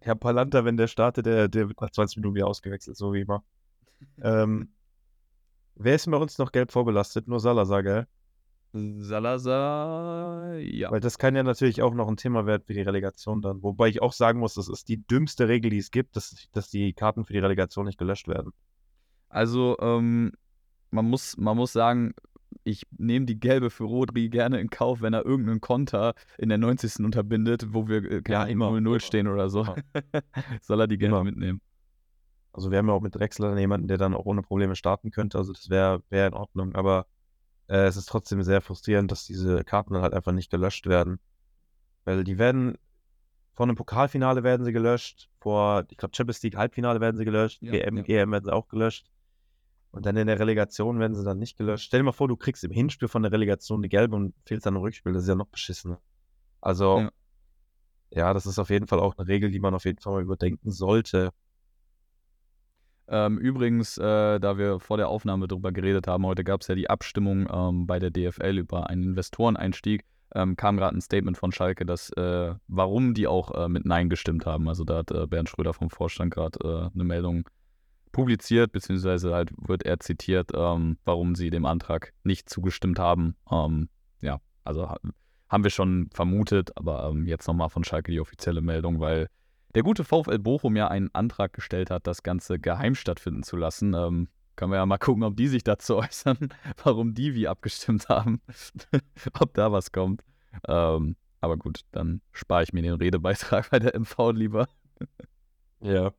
Herr 0.00 0.14
Palanta, 0.14 0.64
wenn 0.64 0.76
der 0.76 0.86
startet, 0.86 1.26
der, 1.26 1.48
der 1.48 1.68
wird 1.68 1.80
nach 1.80 1.90
20 1.90 2.18
Minuten 2.18 2.36
wieder 2.36 2.46
ausgewechselt, 2.46 2.96
so 2.96 3.12
wie 3.12 3.22
immer. 3.22 3.44
ähm, 4.22 4.70
wer 5.74 5.94
ist 5.94 6.10
bei 6.10 6.16
uns 6.16 6.38
noch 6.38 6.52
gelb 6.52 6.72
vorbelastet? 6.72 7.28
Nur 7.28 7.40
Salazar, 7.40 7.82
gell? 7.82 8.06
Salazar, 8.72 10.54
ja. 10.58 10.90
Weil 10.90 11.00
das 11.00 11.18
kann 11.18 11.34
ja 11.34 11.42
natürlich 11.42 11.82
auch 11.82 11.94
noch 11.94 12.08
ein 12.08 12.16
Thema 12.16 12.46
werden 12.46 12.62
für 12.66 12.74
die 12.74 12.82
Relegation 12.82 13.40
dann. 13.40 13.62
Wobei 13.62 13.88
ich 13.88 14.02
auch 14.02 14.12
sagen 14.12 14.38
muss, 14.40 14.54
das 14.54 14.68
ist 14.68 14.88
die 14.88 15.06
dümmste 15.06 15.48
Regel, 15.48 15.70
die 15.70 15.78
es 15.78 15.90
gibt, 15.90 16.16
dass, 16.16 16.48
dass 16.52 16.68
die 16.68 16.92
Karten 16.92 17.24
für 17.24 17.32
die 17.32 17.38
Relegation 17.38 17.86
nicht 17.86 17.98
gelöscht 17.98 18.28
werden. 18.28 18.52
Also, 19.28 19.76
ähm, 19.80 20.32
man 20.90 21.08
muss, 21.08 21.36
man 21.36 21.56
muss 21.56 21.72
sagen, 21.72 22.14
ich 22.64 22.86
nehme 22.96 23.26
die 23.26 23.38
gelbe 23.38 23.70
für 23.70 23.84
Rodri 23.84 24.28
gerne 24.28 24.60
in 24.60 24.70
Kauf, 24.70 25.00
wenn 25.00 25.12
er 25.14 25.24
irgendeinen 25.24 25.60
Konter 25.60 26.14
in 26.38 26.48
der 26.48 26.58
90. 26.58 27.04
unterbindet, 27.04 27.72
wo 27.72 27.88
wir 27.88 28.04
äh, 28.10 28.22
Ja, 28.28 28.44
immer, 28.44 28.68
0-0 28.70 28.76
immer. 28.78 29.00
stehen 29.00 29.28
oder 29.28 29.48
so. 29.48 29.62
Immer. 29.62 29.76
Soll 30.62 30.80
er 30.80 30.86
die 30.86 30.98
gerne 30.98 31.16
Immer. 31.16 31.24
mitnehmen. 31.24 31.60
Also 32.52 32.70
wir 32.70 32.78
haben 32.78 32.88
ja 32.88 32.94
auch 32.94 33.02
mit 33.02 33.14
Drexler 33.14 33.56
jemanden, 33.58 33.86
der 33.86 33.98
dann 33.98 34.14
auch 34.14 34.24
ohne 34.24 34.42
Probleme 34.42 34.76
starten 34.76 35.10
könnte. 35.10 35.36
Also 35.38 35.52
das 35.52 35.68
wäre 35.68 36.02
wär 36.08 36.28
in 36.28 36.32
Ordnung. 36.34 36.74
Aber 36.74 37.06
äh, 37.68 37.86
es 37.86 37.96
ist 37.96 38.06
trotzdem 38.06 38.42
sehr 38.42 38.60
frustrierend, 38.60 39.10
dass 39.10 39.24
diese 39.24 39.64
Karten 39.64 39.94
dann 39.94 40.02
halt 40.02 40.14
einfach 40.14 40.32
nicht 40.32 40.50
gelöscht 40.50 40.86
werden. 40.86 41.18
Weil 42.04 42.24
die 42.24 42.38
werden, 42.38 42.78
vor 43.54 43.66
einem 43.66 43.76
Pokalfinale 43.76 44.42
werden 44.44 44.64
sie 44.64 44.72
gelöscht, 44.72 45.28
vor, 45.40 45.84
ich 45.90 45.96
glaube, 45.96 46.14
Champions 46.14 46.42
League 46.42 46.56
Halbfinale 46.56 47.00
werden 47.00 47.16
sie 47.16 47.24
gelöscht, 47.24 47.62
Ja, 47.62 47.72
EM, 47.72 47.96
ja. 47.98 48.04
EM 48.22 48.32
werden 48.32 48.44
sie 48.44 48.52
auch 48.52 48.68
gelöscht. 48.68 49.10
Und 49.90 50.04
dann 50.04 50.16
in 50.16 50.26
der 50.26 50.38
Relegation 50.38 50.98
werden 50.98 51.14
sie 51.14 51.24
dann 51.24 51.38
nicht 51.38 51.56
gelöscht. 51.56 51.86
Stell 51.86 52.00
dir 52.00 52.04
mal 52.04 52.12
vor, 52.12 52.28
du 52.28 52.36
kriegst 52.36 52.62
im 52.64 52.70
Hinspiel 52.70 53.08
von 53.08 53.22
der 53.22 53.32
Relegation 53.32 53.82
die 53.82 53.88
gelbe 53.88 54.14
und 54.14 54.34
fehlst 54.44 54.66
dann 54.66 54.76
im 54.76 54.82
Rückspiel. 54.82 55.12
Das 55.12 55.22
ist 55.22 55.28
ja 55.28 55.34
noch 55.34 55.46
beschissener. 55.48 56.00
Also, 56.60 56.98
Ja. 57.00 57.10
ja, 58.10 58.34
das 58.34 58.46
ist 58.46 58.58
auf 58.58 58.68
jeden 58.68 58.86
Fall 58.86 59.00
auch 59.00 59.16
eine 59.16 59.26
Regel, 59.26 59.50
die 59.50 59.58
man 59.58 59.74
auf 59.74 59.84
jeden 59.84 59.98
Fall 59.98 60.14
mal 60.14 60.22
überdenken 60.22 60.70
sollte. 60.70 61.32
Ähm, 63.08 63.38
übrigens, 63.38 63.98
äh, 63.98 64.40
da 64.40 64.58
wir 64.58 64.80
vor 64.80 64.96
der 64.96 65.08
Aufnahme 65.08 65.46
darüber 65.46 65.72
geredet 65.72 66.06
haben, 66.06 66.26
heute 66.26 66.42
gab 66.44 66.62
es 66.62 66.68
ja 66.68 66.74
die 66.74 66.90
Abstimmung 66.90 67.48
ähm, 67.52 67.86
bei 67.86 67.98
der 67.98 68.10
DFL 68.10 68.58
über 68.58 68.90
einen 68.90 69.02
Investoreneinstieg. 69.02 70.04
Ähm, 70.34 70.56
kam 70.56 70.76
gerade 70.76 70.96
ein 70.96 71.00
Statement 71.00 71.38
von 71.38 71.52
Schalke, 71.52 71.86
dass 71.86 72.10
äh, 72.10 72.54
warum 72.66 73.14
die 73.14 73.28
auch 73.28 73.54
äh, 73.54 73.68
mit 73.68 73.84
Nein 73.84 74.10
gestimmt 74.10 74.44
haben. 74.44 74.68
Also 74.68 74.84
da 74.84 74.98
hat 74.98 75.12
äh, 75.12 75.26
Bernd 75.26 75.48
Schröder 75.48 75.72
vom 75.72 75.88
Vorstand 75.88 76.34
gerade 76.34 76.58
äh, 76.64 76.94
eine 76.94 77.04
Meldung 77.04 77.48
publiziert, 78.10 78.72
beziehungsweise 78.72 79.32
halt 79.34 79.50
wird 79.56 79.84
er 79.84 80.00
zitiert, 80.00 80.50
ähm, 80.54 80.98
warum 81.04 81.36
sie 81.36 81.50
dem 81.50 81.64
Antrag 81.64 82.12
nicht 82.24 82.50
zugestimmt 82.50 82.98
haben. 82.98 83.36
Ähm, 83.50 83.88
ja, 84.20 84.40
also 84.64 84.88
ha 84.88 84.96
haben 85.48 85.62
wir 85.62 85.70
schon 85.70 86.10
vermutet, 86.12 86.76
aber 86.76 87.08
ähm, 87.08 87.24
jetzt 87.24 87.46
nochmal 87.46 87.68
von 87.68 87.84
Schalke 87.84 88.10
die 88.10 88.18
offizielle 88.18 88.60
Meldung, 88.60 88.98
weil 88.98 89.28
der 89.76 89.82
gute 89.82 90.04
VfL 90.04 90.38
Bochum 90.38 90.74
ja 90.74 90.88
einen 90.88 91.14
Antrag 91.14 91.52
gestellt 91.52 91.90
hat, 91.90 92.06
das 92.06 92.22
Ganze 92.22 92.58
geheim 92.58 92.94
stattfinden 92.94 93.42
zu 93.42 93.58
lassen. 93.58 93.92
Ähm, 93.92 94.28
können 94.56 94.72
wir 94.72 94.78
ja 94.78 94.86
mal 94.86 94.96
gucken, 94.98 95.22
ob 95.22 95.36
die 95.36 95.48
sich 95.48 95.64
dazu 95.64 95.96
äußern, 95.96 96.48
warum 96.82 97.12
die 97.12 97.34
wie 97.34 97.46
abgestimmt 97.46 98.08
haben, 98.08 98.40
ob 99.38 99.52
da 99.52 99.72
was 99.72 99.92
kommt. 99.92 100.24
Ähm, 100.66 101.16
aber 101.42 101.58
gut, 101.58 101.82
dann 101.92 102.22
spare 102.32 102.62
ich 102.62 102.72
mir 102.72 102.80
den 102.80 102.94
Redebeitrag 102.94 103.68
bei 103.68 103.78
der 103.78 103.94
MV 103.94 104.32
lieber. 104.32 104.66
Ja. 105.80 106.10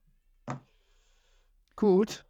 Gut. 1.76 2.26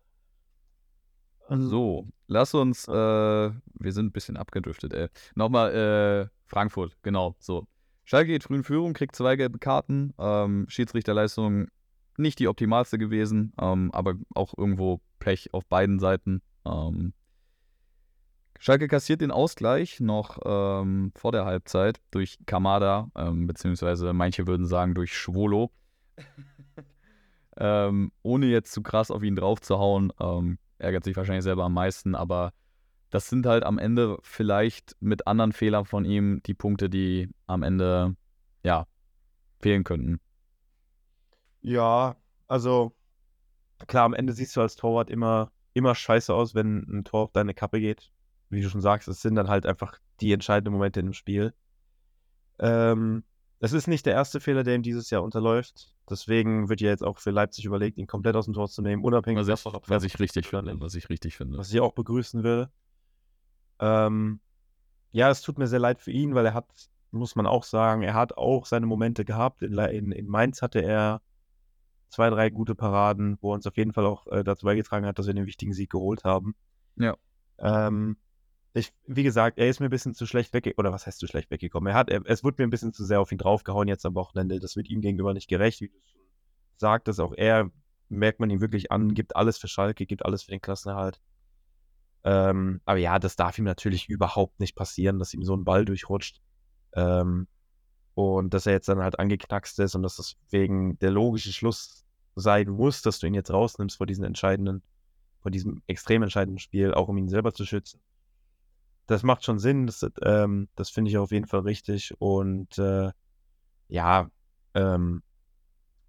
So, 1.50 2.08
lass 2.28 2.54
uns, 2.54 2.88
äh, 2.88 2.92
wir 2.92 3.92
sind 3.92 4.06
ein 4.06 4.12
bisschen 4.14 4.38
abgedriftet, 4.38 4.94
ey. 4.94 5.10
Nochmal, 5.36 5.74
äh, 5.74 6.30
Frankfurt, 6.46 6.96
genau, 7.04 7.36
so. 7.38 7.68
Schalke 8.08 8.32
geht 8.32 8.44
früh 8.46 8.56
in 8.56 8.64
Führung, 8.64 8.94
kriegt 8.94 9.18
zwei 9.18 9.36
gelbe 9.36 9.60
Karten. 9.60 10.14
Ähm, 10.18 10.66
Schiedsrichterleistung 10.70 11.68
nicht 12.16 12.40
die 12.40 12.48
optimalste 12.48 12.98
gewesen, 12.98 13.52
ähm, 13.60 13.92
aber 13.92 14.16
auch 14.34 14.58
irgendwo 14.58 15.02
Pech 15.20 15.54
auf 15.54 15.66
beiden 15.66 16.00
Seiten. 16.00 16.42
Ähm, 16.66 17.12
Schalke 18.60 18.88
kassiert 18.88 19.20
den 19.20 19.30
Ausgleich 19.30 20.00
noch 20.00 20.40
ähm, 20.46 21.12
vor 21.16 21.34
der 21.34 21.44
Halbzeit 21.44 22.00
durch 22.12 22.40
Kamada, 22.46 23.12
ähm, 23.14 23.46
beziehungsweise 23.46 24.14
manche 24.14 24.48
würden 24.48 24.66
sagen 24.66 24.96
durch 24.96 25.14
Schwolo. 25.14 25.72
Ähm, 27.60 28.12
ohne 28.22 28.46
jetzt 28.46 28.72
zu 28.72 28.84
krass 28.84 29.10
auf 29.10 29.24
ihn 29.24 29.36
drauf 29.36 29.60
zu 29.62 29.80
hauen, 29.80 30.14
ärgert 30.78 31.04
sich 31.04 31.18
wahrscheinlich 31.18 31.44
selber 31.44 31.64
am 31.64 31.74
meisten, 31.74 32.14
aber 32.14 32.54
das 33.10 33.30
sind 33.30 33.46
halt 33.46 33.64
am 33.64 33.78
Ende 33.78 34.18
vielleicht 34.22 34.96
mit 35.00 35.28
anderen 35.28 35.54
Fehlern 35.54 35.86
von 35.86 36.06
ihm 36.06 36.42
die 36.46 36.54
Punkte, 36.54 36.90
die 36.90 37.30
am 37.46 37.64
Ende, 37.64 38.16
ja, 38.64 38.86
fehlen 39.60 39.84
könnten. 39.84 40.20
Ja, 41.62 42.16
also 42.48 42.96
klar, 43.88 44.06
am 44.06 44.14
Ende 44.14 44.34
siehst 44.34 44.56
du 44.56 44.62
als 44.62 44.76
Torwart 44.76 45.10
immer, 45.10 45.52
immer 45.74 45.96
scheiße 45.96 46.34
aus, 46.34 46.56
wenn 46.56 46.80
ein 46.90 47.04
Tor 47.04 47.24
auf 47.24 47.32
deine 47.32 47.54
Kappe 47.54 47.80
geht. 47.80 48.12
Wie 48.50 48.62
du 48.62 48.70
schon 48.70 48.82
sagst, 48.82 49.08
es 49.08 49.22
sind 49.22 49.36
dann 49.36 49.50
halt 49.50 49.66
einfach 49.66 50.00
die 50.22 50.32
entscheidenden 50.32 50.74
Momente 50.74 51.00
im 51.00 51.14
Spiel. 51.14 51.54
Ähm, 52.60 53.24
es 53.60 53.74
ist 53.74 53.88
nicht 53.88 54.06
der 54.06 54.14
erste 54.14 54.40
Fehler, 54.40 54.64
der 54.64 54.76
ihm 54.76 54.84
dieses 54.84 55.10
Jahr 55.10 55.24
unterläuft. 55.24 55.94
Deswegen 56.10 56.70
wird 56.70 56.80
ja 56.80 56.90
jetzt 56.90 57.04
auch 57.04 57.18
für 57.18 57.32
Leipzig 57.32 57.66
überlegt, 57.66 57.98
ihn 57.98 58.08
komplett 58.08 58.36
aus 58.36 58.46
dem 58.46 58.54
Tor 58.54 58.70
zu 58.70 58.82
nehmen, 58.82 59.04
unabhängig 59.04 59.42
was 59.42 59.48
davon, 59.48 59.76
ob 59.76 59.90
was 59.90 60.04
ich 60.04 60.20
richtig 60.20 60.48
finde, 60.48 60.80
was 60.80 60.96
ich 60.96 61.10
richtig 61.10 61.36
finde. 61.36 61.58
Was 61.58 61.72
ich 61.72 61.80
auch 61.80 61.94
begrüßen 61.94 62.44
würde. 62.44 62.72
Ähm, 63.80 64.40
ja, 65.12 65.30
es 65.30 65.42
tut 65.42 65.58
mir 65.58 65.68
sehr 65.68 65.80
leid 65.80 66.02
für 66.02 66.12
ihn, 66.12 66.36
weil 66.36 66.46
er 66.46 66.54
hat, 66.54 66.68
muss 67.12 67.36
man 67.36 67.48
auch 67.48 67.64
sagen, 67.64 68.04
er 68.04 68.14
hat 68.14 68.38
auch 68.38 68.66
seine 68.66 68.86
Momente 68.86 69.26
gehabt. 69.26 69.62
In, 69.62 69.78
in, 69.78 70.12
in 70.12 70.28
Mainz 70.28 70.62
hatte 70.62 70.82
er 70.82 71.22
zwei, 72.10 72.30
drei 72.30 72.50
gute 72.50 72.76
Paraden, 72.76 73.38
wo 73.42 73.52
er 73.52 73.56
uns 73.56 73.68
auf 73.68 73.78
jeden 73.78 73.94
Fall 73.94 74.06
auch 74.06 74.28
äh, 74.28 74.44
dazu 74.44 74.66
beigetragen 74.66 75.06
hat, 75.06 75.20
dass 75.20 75.28
wir 75.28 75.34
den 75.34 75.46
wichtigen 75.46 75.74
Sieg 75.74 75.90
geholt 75.90 76.24
haben. 76.24 76.56
Ja. 76.96 77.16
Ähm, 77.60 78.18
ich, 78.74 78.94
wie 79.08 79.24
gesagt, 79.24 79.58
er 79.58 79.70
ist 79.70 79.80
mir 79.80 79.88
ein 79.88 79.92
bisschen 79.92 80.14
zu 80.14 80.26
schlecht 80.26 80.54
weggekommen, 80.54 80.88
oder 80.88 80.94
was 80.94 81.08
heißt 81.08 81.20
zu 81.20 81.28
schlecht 81.28 81.50
weggekommen? 81.50 81.92
Er 81.92 81.98
hat, 81.98 82.10
er, 82.10 82.22
es 82.26 82.44
wurde 82.44 82.62
mir 82.62 82.68
ein 82.68 82.70
bisschen 82.70 82.94
zu 82.94 83.06
sehr 83.06 83.20
auf 83.20 83.32
ihn 83.32 83.38
draufgehauen 83.38 83.88
jetzt 83.88 84.06
am 84.06 84.16
Wochenende. 84.16 84.60
Das 84.60 84.76
wird 84.76 84.90
ihm 84.90 85.02
gegenüber 85.02 85.34
nicht 85.34 85.48
gerecht, 85.48 85.82
wie 85.82 85.90
du 85.90 86.00
schon 86.04 86.22
sagtest. 86.78 87.20
Auch 87.20 87.34
er 87.36 87.72
merkt 88.10 88.40
man 88.40 88.50
ihm 88.50 88.62
wirklich 88.62 88.92
an, 88.92 89.14
gibt 89.14 89.36
alles 89.36 89.58
für 89.58 89.68
Schalke, 89.68 90.06
gibt 90.06 90.26
alles 90.26 90.44
für 90.44 90.52
den 90.52 90.62
Klassenerhalt. 90.62 91.20
Ähm, 92.24 92.82
aber 92.86 93.00
ja, 93.00 93.20
das 93.20 93.36
darf 93.36 93.58
ihm 93.58 93.66
natürlich 93.66 94.10
überhaupt 94.10 94.60
nicht 94.60 94.76
passieren, 94.76 95.20
dass 95.20 95.34
ihm 95.34 95.44
so 95.44 95.56
ein 95.56 95.64
Ball 95.64 95.86
durchrutscht. 95.86 96.42
Ähm, 96.94 97.48
und 98.16 98.54
dass 98.54 98.66
er 98.66 98.74
jetzt 98.74 98.90
dann 98.90 99.00
halt 99.00 99.20
angeknackst 99.20 99.80
ist 99.80 99.94
und 99.94 100.02
dass 100.02 100.16
das 100.16 100.38
wegen 100.50 100.98
der 101.00 101.12
logische 101.12 101.54
Schluss 101.54 102.04
sein 102.36 102.70
muss, 102.70 103.04
dass 103.04 103.20
du 103.20 103.28
ihn 103.28 103.36
jetzt 103.36 103.52
rausnimmst 103.52 103.98
vor 103.98 104.08
diesen 104.08 104.24
entscheidenden, 104.24 104.82
vor 105.40 105.52
diesem 105.52 105.84
extrem 105.86 106.24
entscheidenden 106.24 106.60
Spiel, 106.60 106.94
auch 106.94 107.10
um 107.10 107.18
ihn 107.18 107.30
selber 107.30 107.54
zu 107.54 107.66
schützen. 107.66 108.00
Das 109.06 109.24
macht 109.24 109.46
schon 109.46 109.60
Sinn, 109.60 109.86
das, 109.86 110.06
ähm, 110.24 110.68
das 110.76 110.90
finde 110.90 111.12
ich 111.12 111.18
auf 111.18 111.32
jeden 111.32 111.46
Fall 111.46 111.62
richtig. 111.62 112.14
Und 112.20 112.78
äh, 112.80 113.12
ja, 113.88 114.30
ähm, 114.74 115.22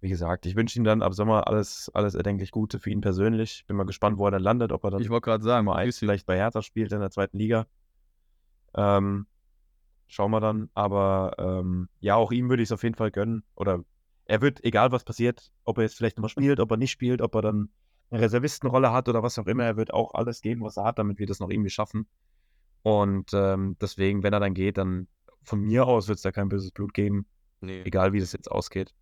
wie 0.01 0.09
gesagt, 0.09 0.45
ich 0.45 0.55
wünsche 0.55 0.79
ihm 0.79 0.85
dann 0.85 1.01
ab 1.01 1.13
Sommer 1.13 1.47
alles, 1.47 1.91
alles 1.93 2.15
erdenklich 2.15 2.51
Gute 2.51 2.79
für 2.79 2.89
ihn 2.89 3.01
persönlich. 3.01 3.65
Bin 3.67 3.75
mal 3.75 3.85
gespannt, 3.85 4.17
wo 4.17 4.25
er 4.25 4.31
dann 4.31 4.41
landet, 4.41 4.71
ob 4.71 4.83
er 4.83 4.91
dann 4.91 5.01
ich 5.01 5.09
wollte 5.09 5.25
gerade 5.25 5.43
sagen, 5.43 5.65
mal 5.65 5.75
eins 5.75 5.99
vielleicht 5.99 6.25
bei 6.25 6.37
Hertha 6.37 6.61
spielt 6.61 6.91
in 6.91 7.01
der 7.01 7.11
zweiten 7.11 7.37
Liga. 7.37 7.67
Ähm, 8.75 9.27
schauen 10.07 10.31
wir 10.31 10.39
dann. 10.39 10.69
Aber 10.73 11.35
ähm, 11.37 11.89
ja, 11.99 12.15
auch 12.15 12.31
ihm 12.31 12.49
würde 12.49 12.63
ich 12.63 12.69
es 12.69 12.71
auf 12.71 12.83
jeden 12.83 12.95
Fall 12.95 13.11
gönnen. 13.11 13.43
Oder 13.55 13.83
er 14.25 14.41
wird, 14.41 14.63
egal 14.63 14.91
was 14.91 15.03
passiert, 15.03 15.51
ob 15.65 15.77
er 15.77 15.83
jetzt 15.83 15.97
vielleicht 15.97 16.17
nochmal 16.17 16.29
spielt, 16.29 16.59
ob 16.59 16.71
er 16.71 16.77
nicht 16.77 16.91
spielt, 16.91 17.21
ob 17.21 17.35
er 17.35 17.41
dann 17.41 17.69
eine 18.09 18.21
Reservistenrolle 18.21 18.91
hat 18.91 19.09
oder 19.09 19.21
was 19.21 19.37
auch 19.37 19.47
immer, 19.47 19.63
er 19.63 19.77
wird 19.77 19.93
auch 19.93 20.13
alles 20.13 20.41
geben, 20.41 20.61
was 20.61 20.77
er 20.77 20.85
hat, 20.85 20.97
damit 20.97 21.19
wir 21.19 21.27
das 21.27 21.39
noch 21.39 21.49
irgendwie 21.49 21.69
schaffen. 21.69 22.07
Und 22.83 23.31
ähm, 23.33 23.75
deswegen, 23.81 24.23
wenn 24.23 24.33
er 24.33 24.39
dann 24.39 24.53
geht, 24.53 24.77
dann 24.77 25.07
von 25.43 25.61
mir 25.61 25.85
aus 25.85 26.07
wird 26.07 26.17
es 26.17 26.23
da 26.23 26.31
kein 26.31 26.49
böses 26.49 26.71
Blut 26.71 26.93
geben. 26.93 27.27
Nee. 27.61 27.81
Egal 27.83 28.13
wie 28.13 28.19
das 28.19 28.31
jetzt 28.31 28.49
ausgeht. 28.49 28.93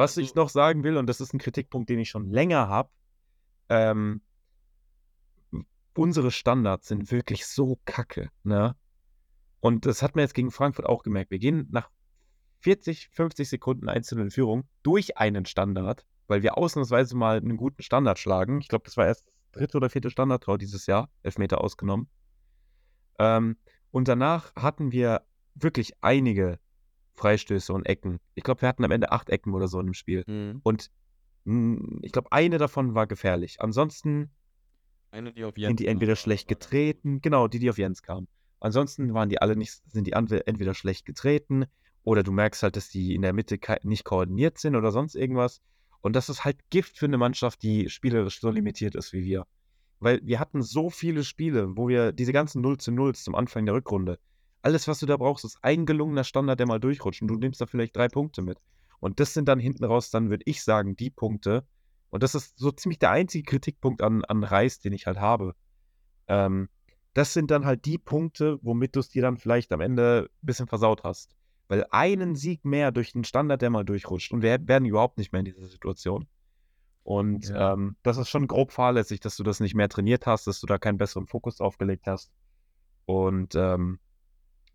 Was 0.00 0.16
ich 0.16 0.34
noch 0.34 0.48
sagen 0.48 0.82
will, 0.82 0.96
und 0.96 1.06
das 1.08 1.20
ist 1.20 1.34
ein 1.34 1.38
Kritikpunkt, 1.38 1.90
den 1.90 1.98
ich 1.98 2.08
schon 2.08 2.30
länger 2.30 2.68
habe, 2.68 2.88
ähm, 3.68 4.22
unsere 5.94 6.30
Standards 6.30 6.88
sind 6.88 7.12
wirklich 7.12 7.46
so 7.46 7.78
kacke, 7.84 8.30
ne? 8.42 8.76
Und 9.60 9.84
das 9.84 10.00
hat 10.00 10.16
man 10.16 10.22
jetzt 10.22 10.32
gegen 10.32 10.50
Frankfurt 10.50 10.86
auch 10.86 11.02
gemerkt. 11.02 11.30
Wir 11.30 11.38
gehen 11.38 11.68
nach 11.70 11.90
40, 12.60 13.10
50 13.12 13.46
Sekunden 13.46 13.90
einzeln 13.90 14.22
in 14.22 14.30
Führung 14.30 14.66
durch 14.82 15.18
einen 15.18 15.44
Standard, 15.44 16.06
weil 16.28 16.42
wir 16.42 16.56
ausnahmsweise 16.56 17.14
mal 17.14 17.36
einen 17.36 17.58
guten 17.58 17.82
Standard 17.82 18.18
schlagen. 18.18 18.62
Ich 18.62 18.68
glaube, 18.68 18.84
das 18.86 18.96
war 18.96 19.06
erst 19.06 19.26
das 19.26 19.34
dritte 19.52 19.76
oder 19.76 19.90
vierte 19.90 20.08
Standardtor 20.08 20.56
dieses 20.56 20.86
Jahr, 20.86 21.10
Elfmeter 21.22 21.60
ausgenommen. 21.60 22.08
Ähm, 23.18 23.58
und 23.90 24.08
danach 24.08 24.54
hatten 24.56 24.92
wir 24.92 25.26
wirklich 25.54 25.92
einige 26.00 26.58
Freistöße 27.20 27.72
und 27.72 27.86
Ecken. 27.86 28.18
Ich 28.34 28.44
glaube, 28.44 28.62
wir 28.62 28.68
hatten 28.68 28.84
am 28.84 28.90
Ende 28.90 29.12
acht 29.12 29.28
Ecken 29.28 29.52
oder 29.52 29.68
so 29.68 29.78
in 29.78 29.86
dem 29.86 29.94
Spiel. 29.94 30.24
Mhm. 30.26 30.60
Und 30.62 30.90
mh, 31.44 31.78
hm, 31.78 31.98
ich 32.02 32.12
glaube, 32.12 32.32
eine 32.32 32.58
davon 32.58 32.94
war 32.94 33.06
gefährlich. 33.06 33.60
Ansonsten 33.60 34.30
eine, 35.10 35.32
die 35.32 35.64
sind 35.64 35.80
die 35.80 35.86
entweder 35.86 36.16
schlecht 36.16 36.48
getreten, 36.48 37.20
genau, 37.20 37.48
die, 37.48 37.58
die 37.58 37.68
auf 37.68 37.78
Jens 37.78 38.02
kamen. 38.02 38.28
Ansonsten 38.60 39.12
waren 39.12 39.28
die 39.28 39.40
alle 39.40 39.56
nicht, 39.56 39.82
sind 39.90 40.06
die 40.06 40.12
entweder 40.12 40.74
schlecht 40.74 41.04
getreten 41.04 41.66
oder 42.02 42.22
du 42.22 42.32
merkst 42.32 42.62
halt, 42.62 42.76
dass 42.76 42.88
die 42.88 43.14
in 43.14 43.22
der 43.22 43.32
Mitte 43.32 43.58
nicht 43.82 44.04
koordiniert 44.04 44.58
sind 44.58 44.76
oder 44.76 44.90
sonst 44.90 45.14
irgendwas. 45.14 45.60
Und 46.00 46.16
das 46.16 46.28
ist 46.28 46.44
halt 46.44 46.58
Gift 46.70 46.96
für 46.96 47.06
eine 47.06 47.18
Mannschaft, 47.18 47.62
die 47.62 47.90
spielerisch 47.90 48.40
so 48.40 48.50
limitiert 48.50 48.94
ist 48.94 49.12
wie 49.12 49.24
wir. 49.24 49.46
Weil 49.98 50.20
wir 50.24 50.40
hatten 50.40 50.62
so 50.62 50.88
viele 50.88 51.24
Spiele, 51.24 51.76
wo 51.76 51.88
wir 51.88 52.12
diese 52.12 52.32
ganzen 52.32 52.62
0 52.62 52.78
zu 52.78 52.92
0 52.92 53.14
zum 53.14 53.34
Anfang 53.34 53.66
der 53.66 53.74
Rückrunde, 53.74 54.18
alles, 54.62 54.88
was 54.88 54.98
du 55.00 55.06
da 55.06 55.16
brauchst, 55.16 55.44
ist 55.44 55.58
ein 55.62 55.86
gelungener 55.86 56.24
Standard, 56.24 56.58
der 56.58 56.66
mal 56.66 56.80
durchrutscht 56.80 57.22
und 57.22 57.28
du 57.28 57.36
nimmst 57.36 57.60
da 57.60 57.66
vielleicht 57.66 57.96
drei 57.96 58.08
Punkte 58.08 58.42
mit. 58.42 58.58
Und 59.00 59.18
das 59.18 59.32
sind 59.32 59.48
dann 59.48 59.58
hinten 59.58 59.84
raus, 59.84 60.10
dann 60.10 60.28
würde 60.30 60.44
ich 60.46 60.62
sagen, 60.62 60.96
die 60.96 61.10
Punkte. 61.10 61.64
Und 62.10 62.22
das 62.22 62.34
ist 62.34 62.58
so 62.58 62.70
ziemlich 62.70 62.98
der 62.98 63.10
einzige 63.10 63.44
Kritikpunkt 63.44 64.02
an, 64.02 64.24
an 64.24 64.44
Reis, 64.44 64.78
den 64.80 64.92
ich 64.92 65.06
halt 65.06 65.18
habe. 65.18 65.54
Ähm, 66.28 66.68
das 67.14 67.32
sind 67.32 67.50
dann 67.50 67.64
halt 67.64 67.86
die 67.86 67.98
Punkte, 67.98 68.58
womit 68.62 68.94
du 68.94 69.00
es 69.00 69.08
dir 69.08 69.22
dann 69.22 69.38
vielleicht 69.38 69.72
am 69.72 69.80
Ende 69.80 70.28
ein 70.30 70.46
bisschen 70.46 70.66
versaut 70.66 71.02
hast. 71.02 71.34
Weil 71.68 71.86
einen 71.90 72.34
Sieg 72.34 72.64
mehr 72.64 72.92
durch 72.92 73.12
den 73.12 73.24
Standard, 73.24 73.62
der 73.62 73.70
mal 73.70 73.84
durchrutscht. 73.84 74.32
Und 74.32 74.42
wir 74.42 74.58
werden 74.68 74.84
überhaupt 74.84 75.18
nicht 75.18 75.32
mehr 75.32 75.40
in 75.40 75.44
dieser 75.46 75.66
Situation. 75.66 76.26
Und 77.02 77.48
ja. 77.48 77.72
ähm, 77.72 77.96
das 78.02 78.18
ist 78.18 78.28
schon 78.28 78.46
grob 78.46 78.72
fahrlässig, 78.72 79.20
dass 79.20 79.36
du 79.36 79.42
das 79.42 79.60
nicht 79.60 79.74
mehr 79.74 79.88
trainiert 79.88 80.26
hast, 80.26 80.46
dass 80.46 80.60
du 80.60 80.66
da 80.66 80.78
keinen 80.78 80.98
besseren 80.98 81.26
Fokus 81.26 81.60
aufgelegt 81.60 82.06
hast. 82.06 82.30
Und 83.06 83.54
ähm, 83.54 83.98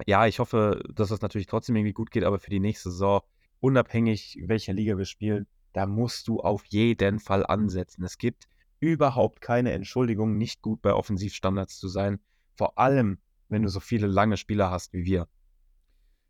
ja, 0.05 0.27
ich 0.27 0.39
hoffe, 0.39 0.81
dass 0.93 1.11
es 1.11 1.21
natürlich 1.21 1.47
trotzdem 1.47 1.75
irgendwie 1.75 1.93
gut 1.93 2.11
geht, 2.11 2.23
aber 2.23 2.39
für 2.39 2.49
die 2.49 2.59
nächste 2.59 2.91
Saison, 2.91 3.21
unabhängig 3.59 4.37
welcher 4.45 4.73
Liga 4.73 4.97
wir 4.97 5.05
spielen, 5.05 5.47
da 5.73 5.85
musst 5.85 6.27
du 6.27 6.39
auf 6.39 6.65
jeden 6.65 7.19
Fall 7.19 7.45
ansetzen. 7.45 8.03
Es 8.03 8.17
gibt 8.17 8.47
überhaupt 8.79 9.41
keine 9.41 9.71
Entschuldigung, 9.71 10.37
nicht 10.37 10.61
gut 10.61 10.81
bei 10.81 10.93
Offensivstandards 10.93 11.77
zu 11.77 11.87
sein. 11.87 12.19
Vor 12.53 12.77
allem, 12.77 13.19
wenn 13.49 13.63
du 13.63 13.69
so 13.69 13.79
viele 13.79 14.07
lange 14.07 14.37
Spieler 14.37 14.71
hast 14.71 14.93
wie 14.93 15.05
wir. 15.05 15.27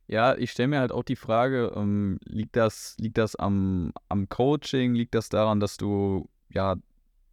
Ja, 0.07 0.35
ich 0.35 0.51
stelle 0.51 0.67
mir 0.67 0.79
halt 0.79 0.91
auch 0.91 1.03
die 1.03 1.15
Frage, 1.15 1.73
ähm, 1.75 2.19
liegt 2.25 2.55
das, 2.55 2.95
liegt 2.99 3.17
das 3.17 3.35
am, 3.35 3.91
am 4.07 4.29
Coaching, 4.29 4.93
liegt 4.93 5.15
das 5.15 5.29
daran, 5.29 5.59
dass 5.59 5.77
du 5.77 6.29
ja 6.49 6.75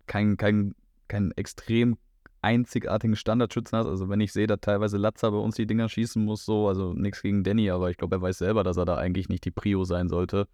keinen 0.07 0.37
kein, 0.39 0.75
kein 1.09 1.33
extrem 1.33 1.99
einzigartigen 2.43 3.17
Standardschützen 3.17 3.79
hast. 3.79 3.87
Also 3.87 4.09
wenn 4.09 4.21
ich 4.21 4.33
sehe, 4.33 4.47
dass 4.47 4.61
teilweise 4.61 4.99
Latzer 4.99 5.31
bei 5.31 5.39
uns 5.39 5.57
die 5.57 5.67
Dinger 5.67 5.89
schießen 5.89 6.23
muss, 6.23 6.45
so, 6.45 6.69
also 6.69 6.93
nichts 6.93 7.23
gegen 7.23 7.45
Danny, 7.45 7.71
aber 7.71 7.91
ich 7.91 7.97
glaube, 7.97 8.17
er 8.17 8.23
weiß 8.23 8.39
selber, 8.39 8.65
dass 8.65 8.77
er 8.77 8.85
da 8.85 8.97
eigentlich 8.97 9.29
nicht 9.29 9.45
die 9.45 9.51
Prio 9.51 9.85
sein 9.85 10.09
sollte. 10.09 10.49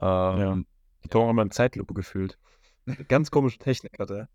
Ähm, 0.00 0.38
Ja. 0.38 0.58
Die 1.04 1.08
Tor 1.08 1.28
haben 1.28 1.36
wir 1.36 1.42
in 1.42 1.50
Zeitlupe 1.52 1.94
gefühlt. 1.94 2.36
Ganz 3.08 3.30
komische 3.30 3.58
Technik 3.58 3.98
hat 3.98 4.10
er. 4.10 4.28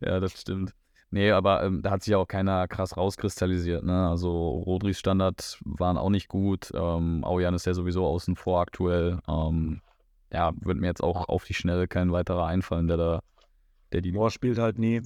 Ja, 0.00 0.18
das 0.18 0.32
stimmt. 0.40 0.74
Nee, 1.10 1.30
aber 1.30 1.62
ähm, 1.62 1.82
da 1.82 1.90
hat 1.90 2.02
sich 2.02 2.14
auch 2.14 2.26
keiner 2.26 2.66
krass 2.66 2.96
rauskristallisiert. 2.96 3.84
Ne? 3.84 4.08
Also 4.08 4.48
Rodris 4.48 4.98
Standard 4.98 5.60
waren 5.64 5.98
auch 5.98 6.08
nicht 6.08 6.26
gut. 6.28 6.72
Ähm, 6.74 7.22
Aujan 7.22 7.54
ist 7.54 7.66
ja 7.66 7.74
sowieso 7.74 8.06
außen 8.06 8.34
vor 8.34 8.62
aktuell. 8.62 9.20
Ähm, 9.28 9.82
ja, 10.32 10.52
wird 10.56 10.78
mir 10.78 10.86
jetzt 10.86 11.02
auch 11.02 11.28
auf 11.28 11.44
die 11.44 11.52
Schnelle 11.54 11.86
kein 11.86 12.10
weiterer 12.12 12.46
einfallen, 12.46 12.88
der 12.88 12.96
da, 12.96 13.20
der 13.92 14.00
die. 14.00 14.12
Moore 14.12 14.30
spielt 14.30 14.58
halt 14.58 14.78
nie. 14.78 15.02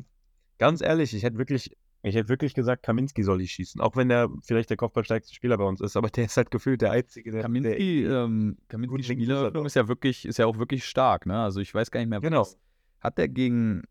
Ganz 0.58 0.80
ehrlich, 0.80 1.14
ich 1.14 1.22
hätte 1.22 1.38
wirklich, 1.38 1.76
ich 2.02 2.14
hätte 2.14 2.28
wirklich 2.28 2.54
gesagt, 2.54 2.82
Kaminski 2.82 3.22
soll 3.22 3.38
die 3.38 3.48
schießen. 3.48 3.80
Auch 3.80 3.96
wenn 3.96 4.08
der 4.08 4.28
vielleicht 4.42 4.70
der 4.70 4.76
kopfballstärkste 4.76 5.34
Spieler 5.34 5.58
bei 5.58 5.64
uns 5.64 5.80
ist, 5.80 5.96
aber 5.96 6.08
der 6.10 6.24
ist 6.26 6.36
halt 6.36 6.50
gefühlt 6.50 6.80
der 6.82 6.92
Einzige, 6.92 7.30
der. 7.30 7.42
Kaminski, 7.42 8.02
der, 8.04 8.24
ähm, 8.24 8.56
Kaminski 8.68 8.90
guten 8.96 9.02
Linken 9.08 9.24
Spieler 9.24 9.50
Fuß 9.50 9.60
hat. 9.60 9.66
ist 9.66 9.74
ja 9.76 9.88
wirklich, 9.88 10.24
ist 10.26 10.38
ja 10.38 10.46
auch 10.46 10.58
wirklich 10.58 10.84
stark, 10.84 11.26
ne? 11.26 11.38
Also 11.42 11.60
ich 11.60 11.74
weiß 11.74 11.90
gar 11.90 12.00
nicht 12.00 12.08
mehr, 12.08 12.20
Genau. 12.20 12.40
was- 12.40 12.58
hat 13.00 13.18
der 13.18 13.28
gegen, 13.28 13.82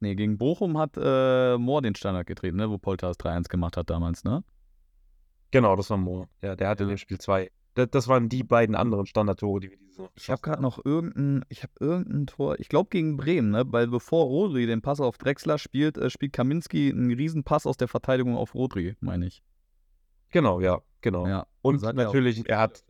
nee, 0.00 0.14
gegen 0.14 0.38
Bochum 0.38 0.78
hat 0.78 0.96
äh, 0.96 1.58
Mohr 1.58 1.82
den 1.82 1.94
Standard 1.96 2.26
getreten, 2.26 2.56
ne? 2.56 2.70
Wo 2.70 2.78
Polter 2.78 3.08
das 3.08 3.18
3-1 3.18 3.48
gemacht 3.48 3.76
hat 3.76 3.90
damals, 3.90 4.22
ne? 4.24 4.44
Genau, 5.50 5.74
das 5.76 5.88
war 5.90 5.96
Moore. 5.96 6.28
Ja, 6.42 6.54
der 6.56 6.68
hatte 6.68 6.84
in 6.84 6.90
Ja. 6.90 6.94
dem 6.94 6.98
Spiel 6.98 7.18
zwei. 7.18 7.50
Das, 7.78 7.90
das 7.90 8.08
waren 8.08 8.28
die 8.28 8.42
beiden 8.42 8.74
anderen 8.74 9.06
Standardtore, 9.06 9.60
die 9.60 9.70
wir 9.70 9.76
diese 9.76 9.90
Saison 9.92 10.08
Ich 10.16 10.30
habe 10.30 10.42
gerade 10.42 10.60
noch 10.60 10.84
irgendein, 10.84 11.44
ich 11.48 11.62
habe 11.62 11.72
irgendein 11.78 12.26
Tor, 12.26 12.58
ich 12.58 12.68
glaube 12.68 12.90
gegen 12.90 13.16
Bremen, 13.16 13.50
ne? 13.50 13.64
Weil 13.68 13.86
bevor 13.86 14.26
Rodri 14.26 14.66
den 14.66 14.82
Pass 14.82 15.00
auf 15.00 15.16
Drexler 15.16 15.58
spielt, 15.58 15.96
äh, 15.96 16.10
spielt 16.10 16.32
Kaminski 16.32 16.90
einen 16.90 17.12
riesen 17.12 17.44
Pass 17.44 17.66
aus 17.66 17.76
der 17.76 17.86
Verteidigung 17.86 18.36
auf 18.36 18.56
Rodri, 18.56 18.96
meine 18.98 19.26
ich. 19.26 19.44
Genau, 20.30 20.60
ja, 20.60 20.80
genau. 21.02 21.28
Ja. 21.28 21.46
Und 21.62 21.80
hat 21.84 21.96
er 21.96 22.04
natürlich, 22.04 22.48
er 22.48 22.58
hat 22.58 22.82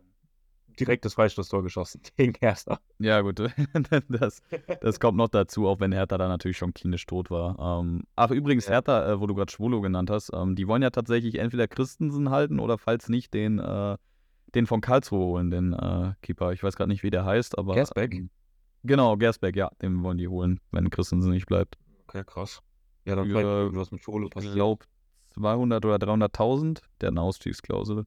direkt 0.81 1.05
das 1.05 1.13
Freistoßtor 1.13 1.63
geschossen 1.63 2.01
gegen 2.17 2.33
Hertha. 2.41 2.81
Ja, 2.99 3.21
gut, 3.21 3.41
das, 4.09 4.43
das 4.81 5.01
kommt 5.01 5.19
noch 5.19 5.29
dazu, 5.29 5.69
auch 5.69 5.81
wenn 5.81 5.93
Hertha 5.93 6.17
da 6.17 6.29
natürlich 6.29 6.57
schon 6.57 6.73
klinisch 6.73 7.05
tot 7.05 7.31
war. 7.31 7.81
Ähm, 7.81 8.05
ach, 8.17 8.31
übrigens, 8.31 8.67
Ja. 8.67 8.75
Hertha, 8.75 9.13
äh, 9.13 9.21
wo 9.21 9.27
du 9.27 9.35
gerade 9.35 9.53
Schwolo 9.53 9.83
genannt 9.83 10.09
hast, 10.09 10.31
ähm, 10.33 10.57
die 10.57 10.67
wollen 10.67 10.81
ja 10.81 10.89
tatsächlich 10.89 11.35
entweder 11.35 11.69
Christensen 11.69 12.31
halten 12.31 12.59
oder 12.59 12.79
falls 12.79 13.11
nicht 13.11 13.35
den, 13.35 13.59
äh, 13.59 13.99
den 14.55 14.67
von 14.67 14.81
Karlsruhe 14.81 15.25
holen, 15.25 15.51
den 15.51 15.73
äh, 15.73 16.15
Keeper. 16.23 16.53
Ich 16.53 16.63
weiß 16.63 16.77
gerade 16.77 16.89
nicht, 16.91 17.03
wie 17.03 17.11
der 17.11 17.25
heißt, 17.25 17.59
aber. 17.59 17.75
Gersbeck? 17.75 18.15
ähm, 18.15 18.31
Genau, 18.85 19.17
Gersbeck, 19.17 19.57
ja, 19.57 19.71
den 19.83 20.03
wollen 20.05 20.19
die 20.19 20.29
holen, 20.29 20.61
wenn 20.71 20.89
Christensen 20.91 21.33
nicht 21.33 21.47
bleibt. 21.47 21.77
Okay, 22.07 22.23
krass. 22.25 22.63
Ja, 23.05 23.17
dann 23.17 23.29
Für- 23.29 23.41
irgendwas 23.41 23.91
mit 23.91 24.03
Schole 24.03 24.27
Ich 24.27 24.31
passiert. 24.31 24.55
glaube 24.55 24.85
200 25.35 25.85
oder 25.85 25.97
300.000, 25.99 26.83
der 27.01 27.09
hat 27.09 27.13
eine 27.13 27.21
Ausstiegsklausel. 27.23 28.07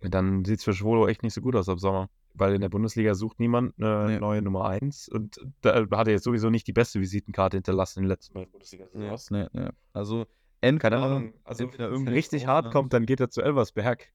Dann 0.00 0.44
sieht 0.44 0.58
es 0.58 0.64
für 0.64 0.72
Schwolo 0.74 1.06
echt 1.08 1.22
nicht 1.22 1.32
so 1.34 1.40
gut 1.40 1.56
aus 1.56 1.68
ab 1.68 1.80
Sommer. 1.80 2.10
Weil 2.36 2.54
in 2.56 2.60
der 2.60 2.68
Bundesliga 2.68 3.14
sucht 3.14 3.38
niemand 3.38 3.74
eine 3.78 4.06
Nee. 4.08 4.18
neue 4.18 4.42
Nummer 4.42 4.64
1 4.64 5.08
und 5.08 5.38
da 5.60 5.86
hat 5.92 6.08
er 6.08 6.14
jetzt 6.14 6.24
sowieso 6.24 6.50
nicht 6.50 6.66
die 6.66 6.72
beste 6.72 7.00
Visitenkarte 7.00 7.56
hinterlassen 7.58 8.00
in 8.00 8.04
den 8.04 8.08
letzten 8.08 8.34
beiden 8.34 8.50
Bundesliga-Saisons. 8.50 9.30
Nee, 9.30 9.46
nee. 9.52 9.68
Also, 9.92 10.26
entweder, 10.60 10.96
Keine 10.98 11.02
Ahnung. 11.06 11.34
Also, 11.44 11.72
wenn 11.72 11.78
irgendwie 11.78 12.12
richtig 12.12 12.48
hart 12.48 12.72
kommt, 12.72 12.92
dann 12.92 13.06
geht 13.06 13.20
er 13.20 13.30
zu 13.30 13.40
Elversberg. 13.40 14.08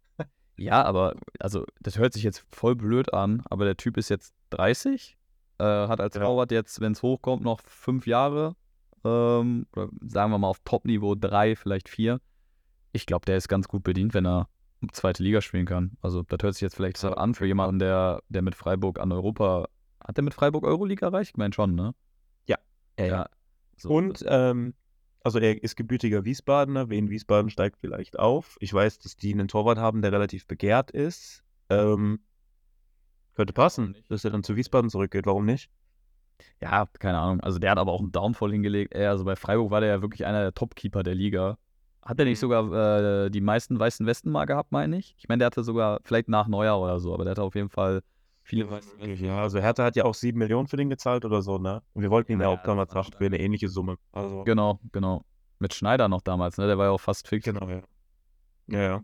Ja, 0.61 0.83
aber, 0.83 1.15
also, 1.39 1.65
das 1.81 1.97
hört 1.97 2.13
sich 2.13 2.23
jetzt 2.23 2.45
voll 2.51 2.75
blöd 2.75 3.13
an, 3.13 3.41
aber 3.49 3.65
der 3.65 3.77
Typ 3.77 3.97
ist 3.97 4.09
jetzt 4.09 4.33
30, 4.51 5.17
äh, 5.59 5.63
hat 5.63 5.99
als 6.01 6.15
Ja. 6.15 6.21
Torwart 6.21 6.51
jetzt, 6.51 6.79
wenn 6.81 6.91
es 6.93 7.01
hochkommt, 7.01 7.43
noch 7.43 7.61
fünf 7.61 8.07
Jahre, 8.07 8.55
ähm, 9.03 9.65
oder 9.73 9.89
sagen 10.01 10.31
wir 10.31 10.37
mal 10.37 10.47
auf 10.47 10.59
Top-Niveau 10.65 11.15
drei, 11.15 11.55
vielleicht 11.55 11.89
vier. 11.89 12.19
Ich 12.91 13.05
glaube, 13.05 13.25
der 13.25 13.37
ist 13.37 13.47
ganz 13.47 13.67
gut 13.67 13.83
bedient, 13.83 14.13
wenn 14.13 14.25
er 14.25 14.47
zweite 14.91 15.23
Liga 15.23 15.41
spielen 15.41 15.65
kann. 15.65 15.97
Also, 16.01 16.23
das 16.23 16.39
hört 16.41 16.53
sich 16.55 16.61
jetzt 16.61 16.75
vielleicht 16.75 17.01
Ja. 17.03 17.13
an 17.13 17.33
für 17.35 17.45
jemanden, 17.45 17.79
der, 17.79 18.21
der 18.29 18.41
mit 18.41 18.55
Freiburg 18.55 18.99
an 18.99 19.11
Europa. 19.11 19.67
Hat 20.03 20.17
der 20.17 20.23
mit 20.23 20.33
Freiburg 20.33 20.63
Euroliga 20.63 21.07
erreicht? 21.07 21.31
Ich 21.31 21.37
meine 21.37 21.53
schon, 21.53 21.75
ne? 21.75 21.93
So, 23.81 23.89
Und 23.91 24.25
ähm, 24.27 24.73
also 25.23 25.39
er 25.39 25.61
ist 25.61 25.75
gebürtiger 25.75 26.25
Wiesbadener. 26.25 26.89
Wien 26.89 27.09
Wiesbaden 27.09 27.49
steigt 27.49 27.77
vielleicht 27.79 28.17
auf. 28.19 28.57
Ich 28.59 28.73
weiß, 28.73 28.99
dass 28.99 29.15
die 29.17 29.33
einen 29.33 29.47
Torwart 29.47 29.77
haben, 29.77 30.01
der 30.01 30.11
relativ 30.11 30.47
begehrt 30.47 30.91
ist. 30.91 31.43
Ähm, 31.69 32.19
könnte 33.35 33.53
passen, 33.53 33.95
dass 34.09 34.25
er 34.25 34.31
dann 34.31 34.43
zu 34.43 34.55
Wiesbaden 34.55 34.89
zurückgeht. 34.89 35.25
Warum 35.25 35.45
nicht? 35.45 35.69
Ja, 36.61 36.85
keine 36.99 37.19
Ahnung. 37.19 37.41
Also 37.41 37.59
der 37.59 37.71
hat 37.71 37.77
aber 37.77 37.91
auch 37.91 38.01
einen 38.01 38.11
Downfall 38.11 38.51
hingelegt. 38.51 38.95
Also 38.95 39.25
bei 39.25 39.35
Freiburg 39.35 39.71
war 39.71 39.81
der 39.81 39.89
ja 39.89 40.01
wirklich 40.01 40.25
einer 40.25 40.41
der 40.41 40.53
Top-Keeper 40.53 41.03
der 41.03 41.15
Liga. 41.15 41.57
Hat 42.01 42.17
er 42.19 42.25
nicht 42.25 42.37
Mhm. 42.37 42.41
sogar 42.41 43.25
äh, 43.25 43.29
die 43.29 43.41
meisten 43.41 43.77
weißen 43.77 44.05
Westen 44.05 44.29
mal 44.31 44.45
gehabt, 44.45 44.71
meine 44.71 44.97
ich? 44.97 45.15
Ich 45.17 45.27
meine, 45.27 45.39
der 45.39 45.47
hatte 45.47 45.63
sogar 45.63 45.99
vielleicht 46.03 46.29
nach 46.29 46.47
Neujahr 46.47 46.79
oder 46.79 46.99
so, 46.99 47.13
aber 47.13 47.23
der 47.25 47.31
hatte 47.31 47.43
auf 47.43 47.55
jeden 47.55 47.69
Fall 47.69 48.01
viele 48.49 48.69
weiße 48.69 48.99
Westen. 48.99 49.25
Ja, 49.25 49.41
also 49.41 49.59
Hertha 49.59 49.83
hat 49.83 49.95
ja 49.95 50.05
auch 50.05 50.15
sieben 50.15 50.39
Millionen 50.39 50.67
für 50.67 50.75
den 50.77 50.89
gezahlt 50.89 51.23
oder 51.23 51.41
so, 51.41 51.59
ne? 51.59 51.81
Und 51.93 52.01
wir 52.01 52.09
wollten 52.09 52.31
ihn 52.31 52.39
ja 52.41 52.51
Ja, 52.51 52.57
auch 52.57 52.63
damals 52.63 52.93
haben 52.95 53.11
für 53.13 53.25
eine 53.25 53.39
ähnliche 53.39 53.69
Summe. 53.69 53.97
Also, 54.11 54.43
Genau, 54.43 54.79
genau. 54.91 55.23
Mit 55.59 55.73
Schneider 55.73 56.07
noch 56.07 56.21
damals, 56.21 56.57
ne? 56.57 56.67
Der 56.67 56.77
war 56.77 56.85
ja 56.85 56.91
auch 56.91 56.99
fast 57.01 57.27
fix. 57.27 57.45
genau, 57.45 57.69
ja. 57.69 57.81
Ja, 58.67 58.81
ja. 58.81 59.03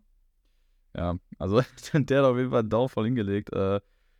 Ja, 0.96 1.16
also 1.38 1.62
der 1.94 2.20
hat 2.20 2.26
auf 2.26 2.38
jeden 2.38 2.50
Fall 2.50 2.60
einen 2.62 2.70
Downfall 2.70 3.06
hingelegt. 3.06 3.54
Äh, 3.54 3.76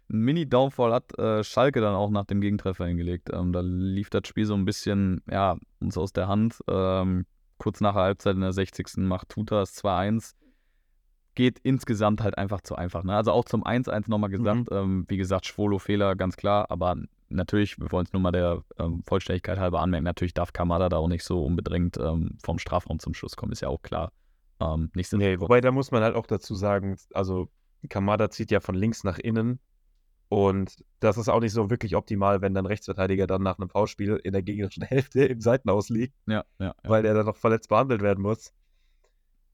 ein 0.08 0.20
Mini-Downfall 0.20 0.94
hat 0.94 1.18
äh, 1.18 1.44
Schalke 1.44 1.82
dann 1.82 1.96
auch 1.96 2.12
nach 2.12 2.26
dem 2.26 2.40
Gegentreffer 2.42 2.86
hingelegt. 2.86 3.30
Ähm, 3.34 3.52
da 3.52 3.62
lief 3.62 4.10
das 4.12 4.28
Spiel 4.28 4.46
so 4.46 4.54
ein 4.54 4.66
bisschen, 4.66 5.24
ja, 5.30 5.58
uns 5.80 5.98
aus 5.98 6.14
der 6.14 6.28
Hand. 6.28 6.60
Ähm, 6.70 7.26
kurz 7.58 7.82
nach 7.82 7.94
der 7.94 8.04
Halbzeit 8.04 8.36
in 8.36 8.42
der 8.42 8.54
60. 8.54 8.98
macht 8.98 9.30
Tuta 9.30 9.62
das 9.62 9.76
2-1. 9.84 10.36
Geht 11.36 11.60
insgesamt 11.60 12.22
halt 12.22 12.38
einfach 12.38 12.62
zu 12.62 12.76
einfach. 12.76 13.04
Ne? 13.04 13.16
Also 13.16 13.32
auch 13.32 13.46
zum 13.46 13.64
1-1 13.64 14.10
nochmal 14.10 14.30
gesagt. 14.30 14.70
Ähm, 14.72 15.06
wie 15.08 15.18
gesagt, 15.18 15.46
Schwolo-Fehler, 15.46 16.16
ganz 16.16 16.38
klar. 16.38 16.72
Aber 16.72 16.96
natürlich, 17.30 17.80
wir 17.80 17.92
wollen 17.92 18.06
es 18.06 18.14
nur 18.14 18.22
mal 18.22 18.32
der 18.32 18.64
ähm, 18.80 19.04
Vollständigkeit 19.06 19.60
halber 19.60 19.82
anmerken, 19.82 20.06
natürlich 20.06 20.34
darf 20.34 20.54
Kamada 20.54 20.90
da 20.90 20.98
auch 20.98 21.08
nicht 21.08 21.24
so 21.24 21.44
unbedingt 21.44 21.98
ähm, 21.98 22.38
vom 22.44 22.60
Strafraum 22.60 23.00
zum 23.00 23.14
Schuss 23.14 23.36
kommen, 23.36 23.52
ist 23.52 23.62
ja 23.62 23.68
auch 23.68 23.82
klar. 23.82 24.12
Ähm, 24.60 24.90
Nee, 24.94 25.40
wobei 25.40 25.60
da 25.62 25.72
muss 25.72 25.92
man 25.92 26.04
halt 26.04 26.16
auch 26.16 26.28
dazu 26.28 26.56
sagen, 26.56 26.98
also 27.14 27.50
Kamada 27.90 28.30
zieht 28.30 28.52
ja 28.52 28.60
von 28.62 28.76
links 28.76 29.04
nach 29.04 29.18
innen 29.20 29.60
und 30.30 30.84
das 31.00 31.18
ist 31.18 31.30
auch 31.30 31.40
nicht 31.42 31.52
so 31.52 31.70
wirklich 31.70 31.96
optimal, 31.96 32.42
wenn 32.42 32.54
dann 32.54 32.66
Rechtsverteidiger 32.66 33.28
dann 33.28 33.44
nach 33.44 33.60
einem 33.60 33.70
Foulspiel 33.70 34.20
in 34.24 34.34
der 34.34 34.44
gegnerischen 34.44 34.84
Hälfte 34.84 35.26
im 35.26 35.42
Seitenaus 35.42 35.90
liegt, 35.90 36.16
Ja, 36.28 36.46
ja, 36.60 36.68
ja. 36.68 36.76
weil 36.84 37.04
der 37.04 37.14
dann 37.14 37.26
noch 37.26 37.36
verletzt 37.36 37.70
behandelt 37.70 38.02
werden 38.02 38.22
muss. 38.22 38.54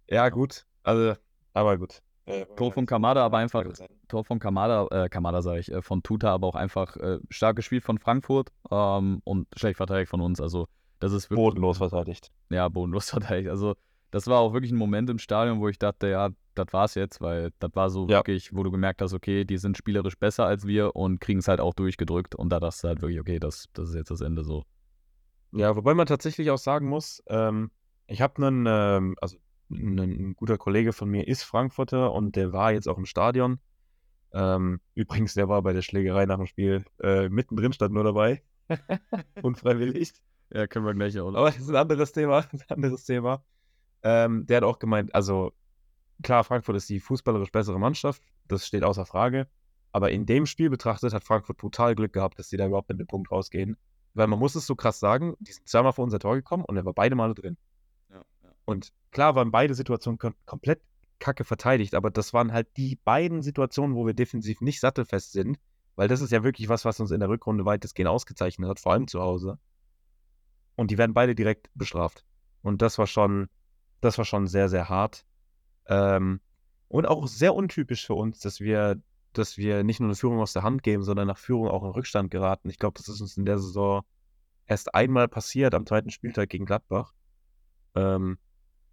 Ja, 0.09 0.29
gut, 0.29 0.65
also, 0.83 1.15
aber 1.53 1.77
gut. 1.77 2.01
Äh, 2.25 2.45
Tor 2.55 2.71
von 2.71 2.85
Kamada, 2.85 3.25
aber 3.25 3.37
einfach 3.37 3.65
Tor 4.07 4.23
von 4.23 4.39
Kamada, 4.39 4.87
äh, 4.91 5.09
Kamada 5.09 5.41
sage 5.41 5.59
ich, 5.59 5.71
äh, 5.71 5.81
von 5.81 6.03
Tuta, 6.03 6.31
aber 6.31 6.47
auch 6.47 6.55
einfach 6.55 6.95
äh, 6.97 7.19
stark 7.29 7.55
gespielt 7.55 7.83
von 7.83 7.97
Frankfurt 7.97 8.49
ähm, 8.69 9.21
und 9.23 9.47
schlecht 9.55 9.77
verteidigt 9.77 10.09
von 10.09 10.21
uns. 10.21 10.39
Also 10.39 10.67
das 10.99 11.13
ist 11.13 11.29
wirklich 11.29 11.43
bodenlos 11.45 11.77
verteidigt. 11.79 12.31
ja 12.49 12.67
bodenlos 12.69 13.09
verteidigt. 13.09 13.49
Also 13.49 13.75
das 14.11 14.27
war 14.27 14.39
auch 14.39 14.53
wirklich 14.53 14.71
ein 14.71 14.77
Moment 14.77 15.09
im 15.09 15.17
Stadion, 15.19 15.59
wo 15.61 15.67
ich 15.69 15.79
dachte, 15.79 16.07
ja, 16.09 16.29
das 16.53 16.67
war's 16.71 16.95
jetzt, 16.95 17.21
weil 17.21 17.51
das 17.59 17.71
war 17.73 17.89
so 17.89 18.07
Ja. 18.07 18.17
wirklich, 18.19 18.53
wo 18.53 18.61
du 18.61 18.69
gemerkt 18.69 19.01
hast, 19.01 19.13
okay, 19.13 19.45
die 19.45 19.57
sind 19.57 19.77
spielerisch 19.77 20.17
besser 20.17 20.45
als 20.45 20.67
wir 20.67 20.95
und 20.95 21.21
kriegen 21.21 21.39
es 21.39 21.47
halt 21.47 21.61
auch 21.61 21.73
durchgedrückt 21.73 22.35
und 22.35 22.49
da 22.49 22.59
dachte 22.59 22.77
du 22.81 22.87
halt 22.89 23.01
wirklich, 23.01 23.19
okay, 23.19 23.39
das, 23.39 23.67
das 23.73 23.89
ist 23.89 23.95
jetzt 23.95 24.11
das 24.11 24.21
Ende 24.21 24.43
so. 24.43 24.63
Ja, 25.53 25.75
wobei 25.75 25.93
man 25.93 26.05
tatsächlich 26.07 26.51
auch 26.51 26.57
sagen 26.57 26.87
muss, 26.87 27.23
ähm, 27.27 27.71
ich 28.07 28.21
habe 28.21 28.45
einen, 28.45 28.65
ähm, 28.67 29.15
also 29.21 29.37
ein, 29.71 29.99
ein 29.99 30.35
guter 30.35 30.57
Kollege 30.57 30.93
von 30.93 31.09
mir 31.09 31.27
ist 31.27 31.43
Frankfurter 31.43 32.13
und 32.13 32.35
der 32.35 32.53
war 32.53 32.71
jetzt 32.71 32.87
auch 32.87 32.97
im 32.97 33.05
Stadion. 33.05 33.59
Ähm, 34.33 34.79
übrigens, 34.93 35.33
der 35.33 35.49
war 35.49 35.61
bei 35.61 35.73
der 35.73 35.81
Schlägerei 35.81 36.25
nach 36.25 36.37
dem 36.37 36.47
Spiel 36.47 36.85
äh, 37.01 37.29
mittendrin, 37.29 37.73
stand 37.73 37.93
nur 37.93 38.03
dabei. 38.03 38.43
Unfreiwillig. 39.41 40.13
Ja, 40.53 40.67
können 40.67 40.85
wir 40.85 40.93
gleich 40.93 41.19
auch. 41.19 41.33
Aber 41.33 41.47
das 41.47 41.59
ist 41.59 41.69
ein 41.69 41.75
anderes 41.75 42.11
Thema. 42.11 42.39
Ein 42.51 42.61
anderes 42.69 43.05
Thema. 43.05 43.43
Ähm, 44.03 44.45
der 44.47 44.57
hat 44.57 44.63
auch 44.63 44.79
gemeint, 44.79 45.13
also 45.13 45.53
klar, 46.23 46.43
Frankfurt 46.43 46.75
ist 46.75 46.89
die 46.89 46.99
fußballerisch 46.99 47.51
bessere 47.51 47.79
Mannschaft, 47.79 48.21
das 48.47 48.65
steht 48.65 48.83
außer 48.83 49.05
Frage. 49.05 49.47
Aber 49.91 50.11
in 50.11 50.25
dem 50.25 50.45
Spiel 50.45 50.69
betrachtet 50.69 51.13
hat 51.13 51.23
Frankfurt 51.23 51.59
total 51.59 51.95
Glück 51.95 52.13
gehabt, 52.13 52.39
dass 52.39 52.49
sie 52.49 52.57
da 52.57 52.65
überhaupt 52.65 52.89
mit 52.89 52.99
dem 52.99 53.07
Punkt 53.07 53.31
rausgehen. 53.31 53.77
Weil 54.13 54.27
man 54.27 54.39
muss 54.39 54.55
es 54.55 54.65
so 54.65 54.75
krass 54.75 54.99
sagen, 54.99 55.35
die 55.39 55.51
sind 55.51 55.67
zweimal 55.67 55.93
vor 55.93 56.03
unser 56.03 56.19
Tor 56.19 56.35
gekommen 56.35 56.65
und 56.65 56.77
er 56.77 56.85
war 56.85 56.93
beide 56.93 57.15
Male 57.15 57.33
drin. 57.33 57.57
Und 58.71 58.91
klar 59.11 59.35
waren 59.35 59.51
beide 59.51 59.75
Situationen 59.75 60.17
kom 60.17 60.33
komplett 60.45 60.81
kacke 61.19 61.43
verteidigt, 61.43 61.93
aber 61.93 62.09
das 62.09 62.33
waren 62.33 62.51
halt 62.51 62.75
die 62.77 62.95
beiden 62.95 63.43
Situationen, 63.43 63.95
wo 63.95 64.07
wir 64.07 64.15
defensiv 64.15 64.59
nicht 64.59 64.79
sattelfest 64.79 65.33
sind, 65.33 65.59
weil 65.95 66.07
das 66.07 66.21
ist 66.21 66.31
ja 66.31 66.43
wirklich 66.43 66.67
was, 66.67 66.83
was 66.83 66.99
uns 66.99 67.11
in 67.11 67.19
der 67.19 67.29
Rückrunde 67.29 67.63
weitestgehend 67.63 68.09
ausgezeichnet 68.09 68.67
hat, 68.67 68.79
vor 68.79 68.93
allem 68.93 69.07
zu 69.07 69.21
Hause. 69.21 69.59
Und 70.75 70.89
die 70.89 70.97
werden 70.97 71.13
beide 71.13 71.35
direkt 71.35 71.69
bestraft. 71.75 72.25
Und 72.63 72.81
das 72.81 72.97
war 72.97 73.05
schon, 73.05 73.49
das 73.99 74.17
war 74.17 74.25
schon 74.25 74.47
sehr, 74.47 74.67
sehr 74.67 74.89
hart. 74.89 75.25
Ähm, 75.85 76.41
und 76.87 77.05
auch 77.07 77.27
sehr 77.27 77.53
untypisch 77.53 78.05
für 78.05 78.15
uns, 78.15 78.39
dass 78.39 78.59
wir, 78.59 78.99
dass 79.33 79.57
wir 79.57 79.83
nicht 79.83 79.99
nur 79.99 80.09
eine 80.09 80.15
Führung 80.15 80.39
aus 80.39 80.53
der 80.53 80.63
Hand 80.63 80.81
geben, 80.81 81.03
sondern 81.03 81.27
nach 81.27 81.37
Führung 81.37 81.67
auch 81.67 81.83
in 81.83 81.91
Rückstand 81.91 82.31
geraten. 82.31 82.69
Ich 82.69 82.79
glaube, 82.79 82.97
das 82.97 83.07
ist 83.07 83.21
uns 83.21 83.37
in 83.37 83.45
der 83.45 83.59
Saison 83.59 84.03
erst 84.65 84.95
einmal 84.95 85.27
passiert 85.27 85.75
am 85.75 85.85
zweiten 85.85 86.09
Spieltag 86.09 86.49
gegen 86.49 86.65
Gladbach. 86.65 87.13
Ähm, 87.95 88.37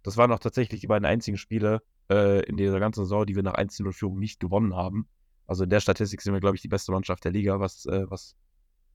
das 0.03 0.17
waren 0.17 0.31
auch 0.31 0.39
tatsächlich 0.39 0.81
die 0.81 0.87
beiden 0.87 1.05
einzigen 1.05 1.37
Spiele 1.37 1.81
äh, 2.09 2.43
in 2.45 2.57
dieser 2.57 2.79
ganzen 2.79 3.03
Saison, 3.03 3.25
die 3.25 3.35
wir 3.35 3.43
nach 3.43 3.55
1-0-Führung 3.55 4.19
nicht 4.19 4.39
gewonnen 4.39 4.75
haben. 4.75 5.07
Also 5.47 5.63
in 5.63 5.69
der 5.69 5.79
Statistik 5.79 6.21
sind 6.21 6.33
wir, 6.33 6.39
glaube 6.39 6.55
ich, 6.55 6.61
die 6.61 6.67
beste 6.67 6.91
Mannschaft 6.91 7.25
der 7.25 7.31
Liga, 7.31 7.59
was, 7.59 7.85
äh, 7.85 8.05
was 8.09 8.35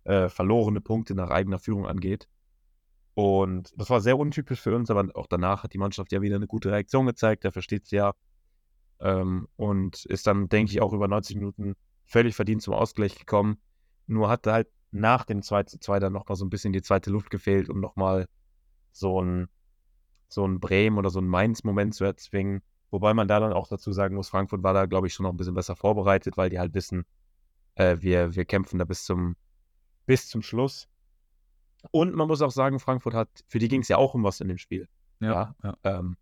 äh, 0.04 0.28
verlorene 0.28 0.80
Punkte 0.80 1.14
nach 1.14 1.30
eigener 1.30 1.58
Führung 1.58 1.86
angeht. 1.86 2.28
Und 3.14 3.72
das 3.76 3.90
war 3.90 4.00
sehr 4.00 4.18
untypisch 4.18 4.60
für 4.60 4.74
uns, 4.74 4.90
aber 4.90 5.08
auch 5.14 5.26
danach 5.26 5.62
hat 5.62 5.72
die 5.72 5.78
Mannschaft 5.78 6.12
ja 6.12 6.20
wieder 6.20 6.36
eine 6.36 6.48
gute 6.48 6.70
Reaktion 6.72 7.06
gezeigt, 7.06 7.44
der 7.44 7.52
versteht 7.52 7.84
es 7.84 7.90
ja. 7.90 8.14
Ähm, 9.00 9.48
und 9.56 10.04
ist 10.06 10.26
dann, 10.26 10.48
denke 10.48 10.72
ich, 10.72 10.80
auch 10.80 10.92
über 10.92 11.08
90 11.08 11.36
Minuten 11.36 11.74
völlig 12.06 12.34
verdient 12.34 12.62
zum 12.62 12.74
Ausgleich 12.74 13.18
gekommen. 13.18 13.58
Nur 14.06 14.28
hatte 14.28 14.52
halt 14.52 14.68
nach 14.90 15.24
dem 15.24 15.42
2 15.42 15.64
zu 15.64 15.78
2 15.78 15.98
dann 16.00 16.12
nochmal 16.12 16.36
so 16.36 16.44
ein 16.44 16.50
bisschen 16.50 16.72
die 16.72 16.82
zweite 16.82 17.10
Luft 17.10 17.30
gefehlt, 17.30 17.68
um 17.68 17.80
nochmal 17.80 18.26
so 18.92 19.20
ein, 19.20 19.48
so 20.34 20.46
ein 20.46 20.60
Bremen 20.60 20.98
oder 20.98 21.10
so 21.10 21.20
ein 21.20 21.28
Mainz-Moment 21.28 21.94
zu 21.94 22.04
erzwingen. 22.04 22.62
Wobei 22.90 23.14
man 23.14 23.26
da 23.26 23.40
dann 23.40 23.52
auch 23.52 23.68
dazu 23.68 23.92
sagen 23.92 24.14
muss, 24.14 24.28
Frankfurt 24.28 24.62
war 24.62 24.74
da, 24.74 24.86
glaube 24.86 25.06
ich, 25.06 25.14
schon 25.14 25.24
noch 25.24 25.32
ein 25.32 25.36
bisschen 25.36 25.54
besser 25.54 25.74
vorbereitet, 25.76 26.36
weil 26.36 26.50
die 26.50 26.58
halt 26.58 26.74
wissen, 26.74 27.04
äh, 27.74 27.96
wir, 28.00 28.34
wir 28.34 28.44
kämpfen 28.44 28.78
da 28.78 28.84
bis 28.84 29.04
zum, 29.04 29.36
bis 30.06 30.28
zum 30.28 30.42
Schluss. 30.42 30.88
Und 31.90 32.14
man 32.14 32.28
muss 32.28 32.42
auch 32.42 32.50
sagen, 32.50 32.78
Frankfurt 32.78 33.14
hat, 33.14 33.28
für 33.48 33.58
die 33.58 33.68
ging 33.68 33.82
es 33.82 33.88
ja 33.88 33.96
auch 33.96 34.14
um 34.14 34.24
was 34.24 34.40
in 34.40 34.48
dem 34.48 34.58
Spiel. 34.58 34.88
Ja, 35.20 35.54
ja. 35.62 35.76
Ähm, 35.84 36.16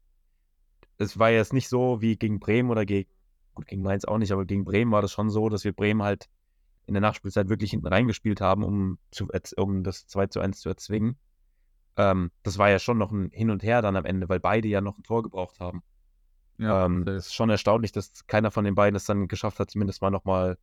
es 0.99 1.19
war 1.19 1.31
jetzt 1.31 1.53
nicht 1.53 1.69
so 1.69 2.01
wie 2.01 2.17
gegen 2.17 2.41
Bremen 2.41 2.71
oder 2.71 2.85
gegen, 2.85 3.11
gut, 3.55 3.67
gegen 3.67 3.83
Mainz 3.83 4.05
auch 4.05 4.19
nicht, 4.19 4.33
aber 4.33 4.45
gegen 4.45 4.65
Bremen 4.65 4.93
war 4.93 5.03
das 5.03 5.13
schon 5.13 5.31
so, 5.31 5.49
dass 5.49 5.65
wir 5.65 5.73
Bremen 5.73 6.03
halt 6.03 6.29
in 6.87 6.95
der 6.95 7.01
Nachspielzeit 7.01 7.49
wirklich 7.49 7.71
hinten 7.71 7.87
reingespielt 7.87 8.41
haben, 8.41 8.65
um, 8.65 8.99
zu, 9.11 9.29
um 9.57 9.85
das 9.85 10.07
2 10.07 10.27
zu 10.29 10.41
1 10.41 10.61
zu 10.61 10.69
erzwingen. 10.69 11.17
Ähm, 11.97 12.31
das 12.43 12.59
war 12.59 12.71
ja 12.71 12.79
schon 12.79 12.99
noch 12.99 13.13
ein 13.13 13.31
Hin 13.33 13.51
und 13.51 13.63
Her 13.63 13.83
dann 13.83 13.97
am 13.97 14.05
Ende, 14.05 14.29
weil 14.29 14.41
beide 14.41 14.69
ja 14.69 14.81
noch 14.81 14.99
ein 14.99 15.03
Tor 15.03 15.23
gebraucht 15.23 15.61
haben. 15.61 15.83
Ja, 16.59 16.87
ähm, 16.87 17.05
das 17.05 17.27
ist 17.27 17.35
schon 17.35 17.51
erstaunlich, 17.51 17.93
dass 17.93 18.27
keiner 18.27 18.51
von 18.51 18.65
den 18.65 18.75
beiden 18.75 18.97
es 18.97 19.05
dann 19.05 19.29
geschafft 19.29 19.59
hat, 19.59 19.71
zumindest 19.71 20.01
mal 20.03 20.11
nochmal 20.11 20.59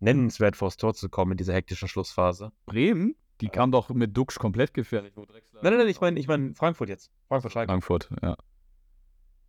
nennenswert 0.00 0.56
vors 0.56 0.76
Tor 0.76 0.94
zu 0.94 1.08
kommen 1.08 1.32
in 1.32 1.38
dieser 1.38 1.54
hektischen 1.54 1.88
Schlussphase. 1.88 2.52
Bremen, 2.66 3.14
die 3.40 3.48
kam 3.48 3.70
doch 3.72 3.88
mit 3.90 4.16
Dux 4.16 4.38
komplett 4.38 4.74
gefährlich. 4.74 5.12
Wo 5.16 5.24
Drexler 5.24 5.62
Nein, 5.62 5.72
nein, 5.72 5.80
nein, 5.80 5.88
ich 5.88 6.00
meine 6.00 6.20
ich 6.20 6.28
mein 6.28 6.54
Frankfurt 6.54 6.88
jetzt. 6.88 7.10
Frankfurt 7.28 7.52
Schalke. 7.52 7.70
Frankfurt, 7.70 8.10
ja. 8.22 8.36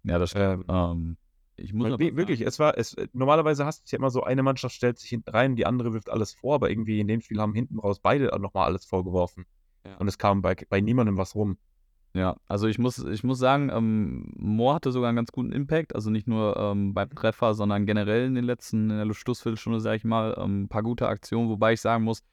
Ja, 0.04 0.20
das 0.20 0.32
stimmt. 0.32 0.66
Ähm, 0.70 0.76
Ähm, 0.76 1.18
ich 1.58 1.74
muss 1.74 1.90
sagen- 1.90 2.16
wirklich, 2.16 2.42
es 2.42 2.60
war, 2.60 2.78
es, 2.78 2.96
normalerweise 3.14 3.66
hast 3.66 3.82
du 3.82 3.84
es 3.86 3.92
ja 3.92 3.98
immer 3.98 4.12
so, 4.12 4.24
eine 4.24 4.44
Mannschaft 4.44 4.76
stellt 4.76 5.00
sich 5.00 5.10
hinten 5.10 5.32
rein, 5.32 5.56
die 5.56 5.66
andere 5.66 5.92
wirft 5.92 6.10
alles 6.10 6.34
vor, 6.36 6.56
aber 6.56 6.70
irgendwie 6.70 7.00
in 7.00 7.08
dem 7.08 7.20
Spiel 7.22 7.42
haben 7.42 7.54
hinten 7.54 7.80
raus 7.80 8.00
beide 8.00 8.28
nochmal 8.40 8.66
alles 8.68 8.86
vorgeworfen. 8.86 9.46
Ja. 9.88 9.98
Und 9.98 10.08
es 10.08 10.18
kam 10.18 10.42
bei, 10.42 10.56
bei 10.70 10.82
niemandem 10.82 11.18
was 11.18 11.36
rum. 11.36 11.58
Ja, 12.14 12.36
also 12.48 12.68
ich 12.68 12.80
muss, 12.80 12.98
ich 13.00 13.24
muss 13.24 13.38
sagen, 13.38 13.70
ähm, 13.72 14.34
Moore 14.38 14.76
hatte 14.76 14.92
sogar 14.92 15.10
einen 15.10 15.18
ganz 15.18 15.32
guten 15.32 15.52
Impact, 15.52 15.94
also 15.94 16.10
nicht 16.10 16.28
nur 16.28 16.58
ähm, 16.58 16.94
beim 16.94 17.10
Treffer, 17.12 17.54
sondern 17.54 17.86
generell 17.86 18.26
in 18.26 18.36
den 18.36 18.46
letzten, 18.46 18.90
in 18.90 19.08
der 19.08 19.14
Schlussviertelstunde, 19.14 19.80
sage 19.80 19.98
ich 19.98 20.04
mal, 20.04 20.36
ähm, 20.38 20.64
ein 20.64 20.68
paar 20.68 20.84
gute 20.84 21.08
Aktionen, 21.08 21.50
wobei 21.50 21.74
ich 21.74 21.82
sagen 21.82 22.04
muss, 22.04 22.24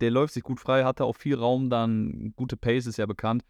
der 0.00 0.10
läuft 0.10 0.34
sich 0.34 0.42
gut 0.42 0.60
frei, 0.60 0.84
hatte 0.84 1.04
auch 1.04 1.16
viel 1.16 1.36
Raum, 1.36 1.70
dann 1.70 2.34
gute 2.36 2.56
Pace 2.56 2.86
ist 2.86 2.98
ja 2.98 3.06
bekannt, 3.06 3.42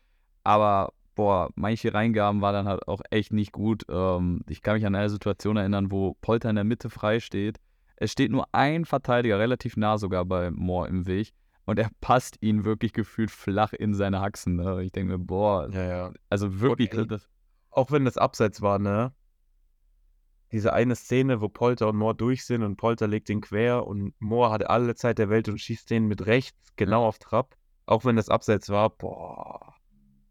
aber 0.44 0.92
boah, 1.16 1.50
manche 1.54 1.92
Reingaben 1.92 2.40
war 2.40 2.52
dann 2.52 2.68
halt 2.68 2.86
auch 2.86 3.00
echt 3.10 3.32
nicht 3.32 3.52
gut. 3.52 3.84
Ähm, 3.88 4.42
ich 4.48 4.62
kann 4.62 4.74
mich 4.74 4.86
an 4.86 4.94
eine 4.94 5.10
Situation 5.10 5.56
erinnern, 5.56 5.90
wo 5.90 6.14
Polter 6.20 6.48
in 6.48 6.56
der 6.56 6.64
Mitte 6.64 6.90
frei 6.90 7.20
steht. 7.20 7.58
Es 7.96 8.12
steht 8.12 8.30
nur 8.30 8.46
ein 8.52 8.84
Verteidiger, 8.84 9.38
relativ 9.38 9.76
nah 9.76 9.98
sogar 9.98 10.24
bei 10.24 10.50
Moore 10.50 10.88
im 10.88 11.06
Weg. 11.06 11.32
Und 11.70 11.78
er 11.78 11.88
passt 12.00 12.36
ihn 12.40 12.64
wirklich 12.64 12.92
gefühlt 12.92 13.30
flach 13.30 13.72
in 13.72 13.94
seine 13.94 14.20
Haxen. 14.20 14.56
Ne? 14.56 14.82
Ich 14.82 14.90
denke 14.90 15.12
mir, 15.12 15.18
boah, 15.24 15.68
Ja, 15.70 15.84
ja. 15.84 16.12
also 16.28 16.58
wirklich, 16.58 16.92
ey, 16.92 17.06
das, 17.06 17.28
Auch 17.70 17.92
wenn 17.92 18.04
das 18.04 18.18
Abseits 18.18 18.60
war, 18.60 18.80
ne? 18.80 19.12
Diese 20.50 20.72
eine 20.72 20.96
Szene, 20.96 21.40
wo 21.40 21.48
Polter 21.48 21.90
und 21.90 21.96
Moore 21.96 22.16
durch 22.16 22.44
sind 22.44 22.64
und 22.64 22.74
Polter 22.74 23.06
legt 23.06 23.28
den 23.28 23.40
quer 23.40 23.86
und 23.86 24.20
Moore 24.20 24.50
hat 24.50 24.68
alle 24.68 24.96
Zeit 24.96 25.18
der 25.18 25.30
Welt 25.30 25.48
und 25.48 25.60
schießt 25.60 25.88
den 25.88 26.08
mit 26.08 26.26
rechts 26.26 26.58
genau 26.74 27.06
auf 27.06 27.20
Trab. 27.20 27.54
Auch 27.86 28.04
wenn 28.04 28.16
das 28.16 28.28
Abseits 28.28 28.68
war, 28.68 28.90
boah. 28.90 29.76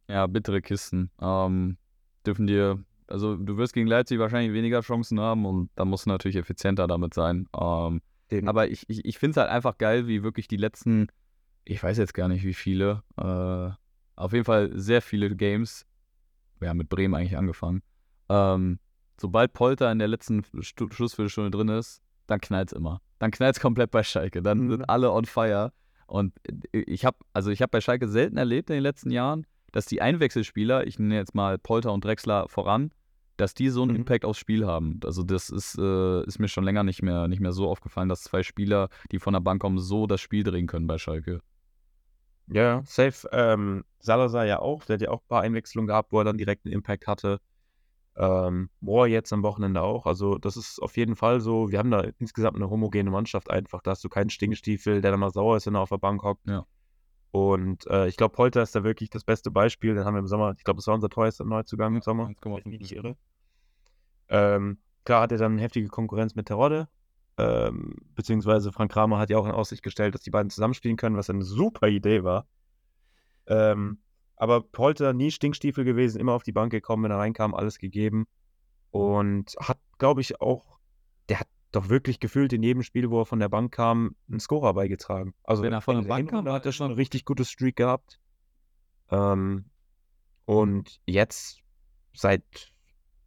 ja, 0.09 0.27
bittere 0.27 0.61
Kisten. 0.61 1.09
Ähm, 1.21 1.77
dürfen 2.25 2.47
dir, 2.47 2.83
also 3.07 3.37
du 3.37 3.55
wirst 3.55 3.71
gegen 3.73 3.87
Leipzig 3.87 4.19
wahrscheinlich 4.19 4.51
weniger 4.51 4.81
Chancen 4.81 5.21
haben 5.21 5.45
und 5.45 5.69
da 5.75 5.85
musst 5.85 6.05
du 6.05 6.09
natürlich 6.09 6.35
effizienter 6.35 6.85
damit 6.85 7.13
sein. 7.13 7.47
Ähm, 7.57 8.01
aber 8.45 8.69
ich, 8.69 8.83
ich, 8.89 9.05
ich 9.05 9.17
finde 9.17 9.31
es 9.31 9.37
halt 9.37 9.49
einfach 9.49 9.77
geil, 9.77 10.05
wie 10.07 10.21
wirklich 10.21 10.47
die 10.47 10.57
letzten, 10.57 11.07
ich 11.69 11.81
weiß 11.83 11.97
jetzt 11.97 12.13
gar 12.13 12.27
nicht 12.27 12.43
wie 12.43 12.53
viele, 12.53 13.03
äh, 13.17 13.69
auf 14.15 14.33
jeden 14.33 14.45
Fall 14.45 14.71
sehr 14.73 15.01
viele 15.01 15.35
Games, 15.35 15.85
wir 16.59 16.69
haben 16.69 16.77
mit 16.77 16.89
Bremen 16.89 17.13
eigentlich 17.15 17.37
angefangen, 17.37 17.83
ähm, 18.27 18.79
sobald 19.19 19.53
Polter 19.53 19.91
in 19.91 19.99
der 19.99 20.07
letzten 20.07 20.43
Stu 20.61 20.89
Schlussviertelstunde 20.91 21.51
drin 21.51 21.69
ist, 21.69 22.01
dann 22.27 22.41
knallt 22.41 22.71
es 22.71 22.77
immer. 22.77 23.01
Dann 23.19 23.31
knallt 23.31 23.55
es 23.57 23.61
komplett 23.61 23.91
bei 23.91 24.03
Schalke. 24.03 24.41
Dann 24.41 24.59
Mhm. 24.65 24.71
sind 24.71 24.89
alle 24.89 25.11
on 25.11 25.25
fire. 25.25 25.71
Und 26.07 26.33
äh, 26.73 26.79
ich 26.79 27.05
habe, 27.05 27.17
also 27.33 27.49
ich 27.51 27.61
habe 27.61 27.69
bei 27.71 27.81
Schalke 27.81 28.07
selten 28.07 28.37
erlebt 28.37 28.69
in 28.69 28.75
den 28.75 28.83
letzten 28.83 29.11
Jahren, 29.11 29.45
dass 29.71 29.85
die 29.85 30.01
Einwechselspieler, 30.01 30.87
ich 30.87 30.97
nenne 30.99 31.15
jetzt 31.15 31.35
mal 31.35 31.57
Polter 31.59 31.93
und 31.93 32.03
Drexler 32.03 32.47
voran, 32.49 32.91
dass 33.37 33.53
die 33.53 33.69
so 33.69 33.83
einen 33.83 33.91
Mhm. 33.91 33.97
Impact 33.97 34.25
aufs 34.25 34.39
Spiel 34.39 34.65
haben. 34.65 34.99
Also 35.05 35.23
das 35.23 35.49
ist, 35.49 35.77
äh, 35.77 36.23
ist 36.25 36.39
mir 36.39 36.47
schon 36.47 36.63
länger 36.63 36.83
nicht 36.83 37.01
mehr, 37.03 37.27
nicht 37.27 37.39
mehr 37.41 37.51
so 37.53 37.69
aufgefallen, 37.69 38.09
dass 38.09 38.23
zwei 38.23 38.43
Spieler, 38.43 38.89
die 39.11 39.19
von 39.19 39.33
der 39.33 39.39
Bank 39.41 39.61
kommen, 39.61 39.79
so 39.79 40.07
das 40.07 40.19
Spiel 40.21 40.43
drehen 40.43 40.67
können 40.67 40.87
bei 40.87 40.97
Schalke. 40.97 41.41
Ja, 42.51 42.81
safe. 42.85 43.27
Ähm, 43.31 43.83
Salazar 43.99 44.45
ja 44.45 44.59
auch, 44.59 44.85
der 44.85 44.95
hat 44.95 45.01
ja 45.01 45.09
auch 45.09 45.21
ein 45.21 45.27
paar 45.27 45.41
Einwechslungen 45.41 45.87
gehabt, 45.87 46.11
wo 46.11 46.19
er 46.19 46.25
dann 46.25 46.37
direkt 46.37 46.65
einen 46.65 46.73
Impact 46.73 47.07
hatte. 47.07 47.39
Ähm, 48.15 48.69
Moore 48.81 49.07
jetzt 49.07 49.31
am 49.31 49.43
Wochenende 49.43 49.81
auch. 49.81 50.05
Also, 50.05 50.37
das 50.37 50.57
ist 50.57 50.81
auf 50.81 50.97
jeden 50.97 51.15
Fall 51.15 51.39
so. 51.41 51.71
Wir 51.71 51.79
haben 51.79 51.91
da 51.91 52.01
insgesamt 52.19 52.55
eine 52.55 52.69
homogene 52.69 53.11
Mannschaft 53.11 53.49
einfach. 53.49 53.81
Da 53.81 53.91
hast 53.91 54.03
du 54.03 54.09
keinen 54.09 54.29
Stinkstiefel, 54.29 55.01
der 55.01 55.11
dann 55.11 55.19
mal 55.19 55.31
sauer 55.31 55.57
ist, 55.57 55.67
wenn 55.67 55.75
er 55.75 55.81
auf 55.81 55.89
der 55.89 55.97
Bank 55.97 56.23
hockt. 56.23 56.45
Ja. 56.47 56.65
Und 57.31 57.85
äh, 57.87 58.07
ich 58.07 58.17
glaube, 58.17 58.33
Polter 58.33 58.63
ist 58.63 58.75
da 58.75 58.83
wirklich 58.83 59.09
das 59.09 59.23
beste 59.23 59.51
Beispiel. 59.51 59.93
Den 59.93 60.05
haben 60.05 60.15
wir 60.15 60.19
im 60.19 60.27
Sommer, 60.27 60.53
ich 60.57 60.63
glaube, 60.63 60.77
das 60.77 60.87
war 60.87 60.95
unser 60.95 61.09
teuerster 61.09 61.45
Neuzugang 61.45 61.95
im 61.95 62.01
Sommer. 62.01 62.31
wenn 62.41 62.57
ich 62.57 62.65
mich 62.65 62.79
nicht 62.79 62.95
irre. 62.95 63.15
Ähm, 64.29 64.79
klar 65.05 65.21
hat 65.21 65.31
er 65.31 65.37
dann 65.37 65.57
heftige 65.57 65.87
Konkurrenz 65.87 66.35
mit 66.35 66.47
Terodde. 66.47 66.87
Ähm, 67.39 67.95
beziehungsweise 68.15 68.71
Frank 68.73 68.91
Kramer 68.91 69.17
hat 69.17 69.29
ja 69.29 69.37
auch 69.37 69.45
in 69.45 69.51
Aussicht 69.51 69.81
gestellt, 69.81 70.13
dass 70.13 70.21
die 70.21 70.29
beiden 70.29 70.49
zusammenspielen 70.49 70.97
können, 70.97 71.15
was 71.15 71.29
eine 71.29 71.43
super 71.43 71.87
Idee 71.87 72.23
war. 72.23 72.45
Ähm, 73.47 73.99
aber 74.35 74.61
Polter 74.61 75.13
nie 75.13 75.31
Stinkstiefel 75.31 75.85
gewesen, 75.85 76.19
immer 76.19 76.33
auf 76.33 76.43
die 76.43 76.51
Bank 76.51 76.71
gekommen, 76.71 77.03
wenn 77.03 77.11
er 77.11 77.17
reinkam, 77.17 77.53
alles 77.53 77.77
gegeben. 77.79 78.27
Und 78.91 79.55
hat, 79.59 79.79
glaube 79.97 80.21
ich, 80.21 80.41
auch, 80.41 80.79
der 81.29 81.39
hat 81.41 81.47
doch 81.71 81.89
wirklich 81.89 82.19
gefühlt 82.19 82.51
in 82.51 82.63
jedem 82.63 82.83
Spiel, 82.83 83.09
wo 83.09 83.21
er 83.21 83.25
von 83.25 83.39
der 83.39 83.49
Bank 83.49 83.71
kam, 83.73 84.15
einen 84.29 84.39
Scorer 84.39 84.73
beigetragen. 84.73 85.33
Also 85.43 85.63
Wenn 85.63 85.73
er 85.73 85.81
von 85.81 86.01
der 86.01 86.07
Bank 86.09 86.29
kam, 86.29 86.47
hat 86.49 86.65
er 86.65 86.71
schon 86.71 86.87
immer- 86.87 86.95
ein 86.95 86.97
richtig 86.99 87.25
gutes 87.25 87.49
Streak 87.49 87.75
gehabt. 87.75 88.19
Ähm, 89.11 89.65
und 90.45 90.99
jetzt, 91.05 91.61
seit, 92.13 92.43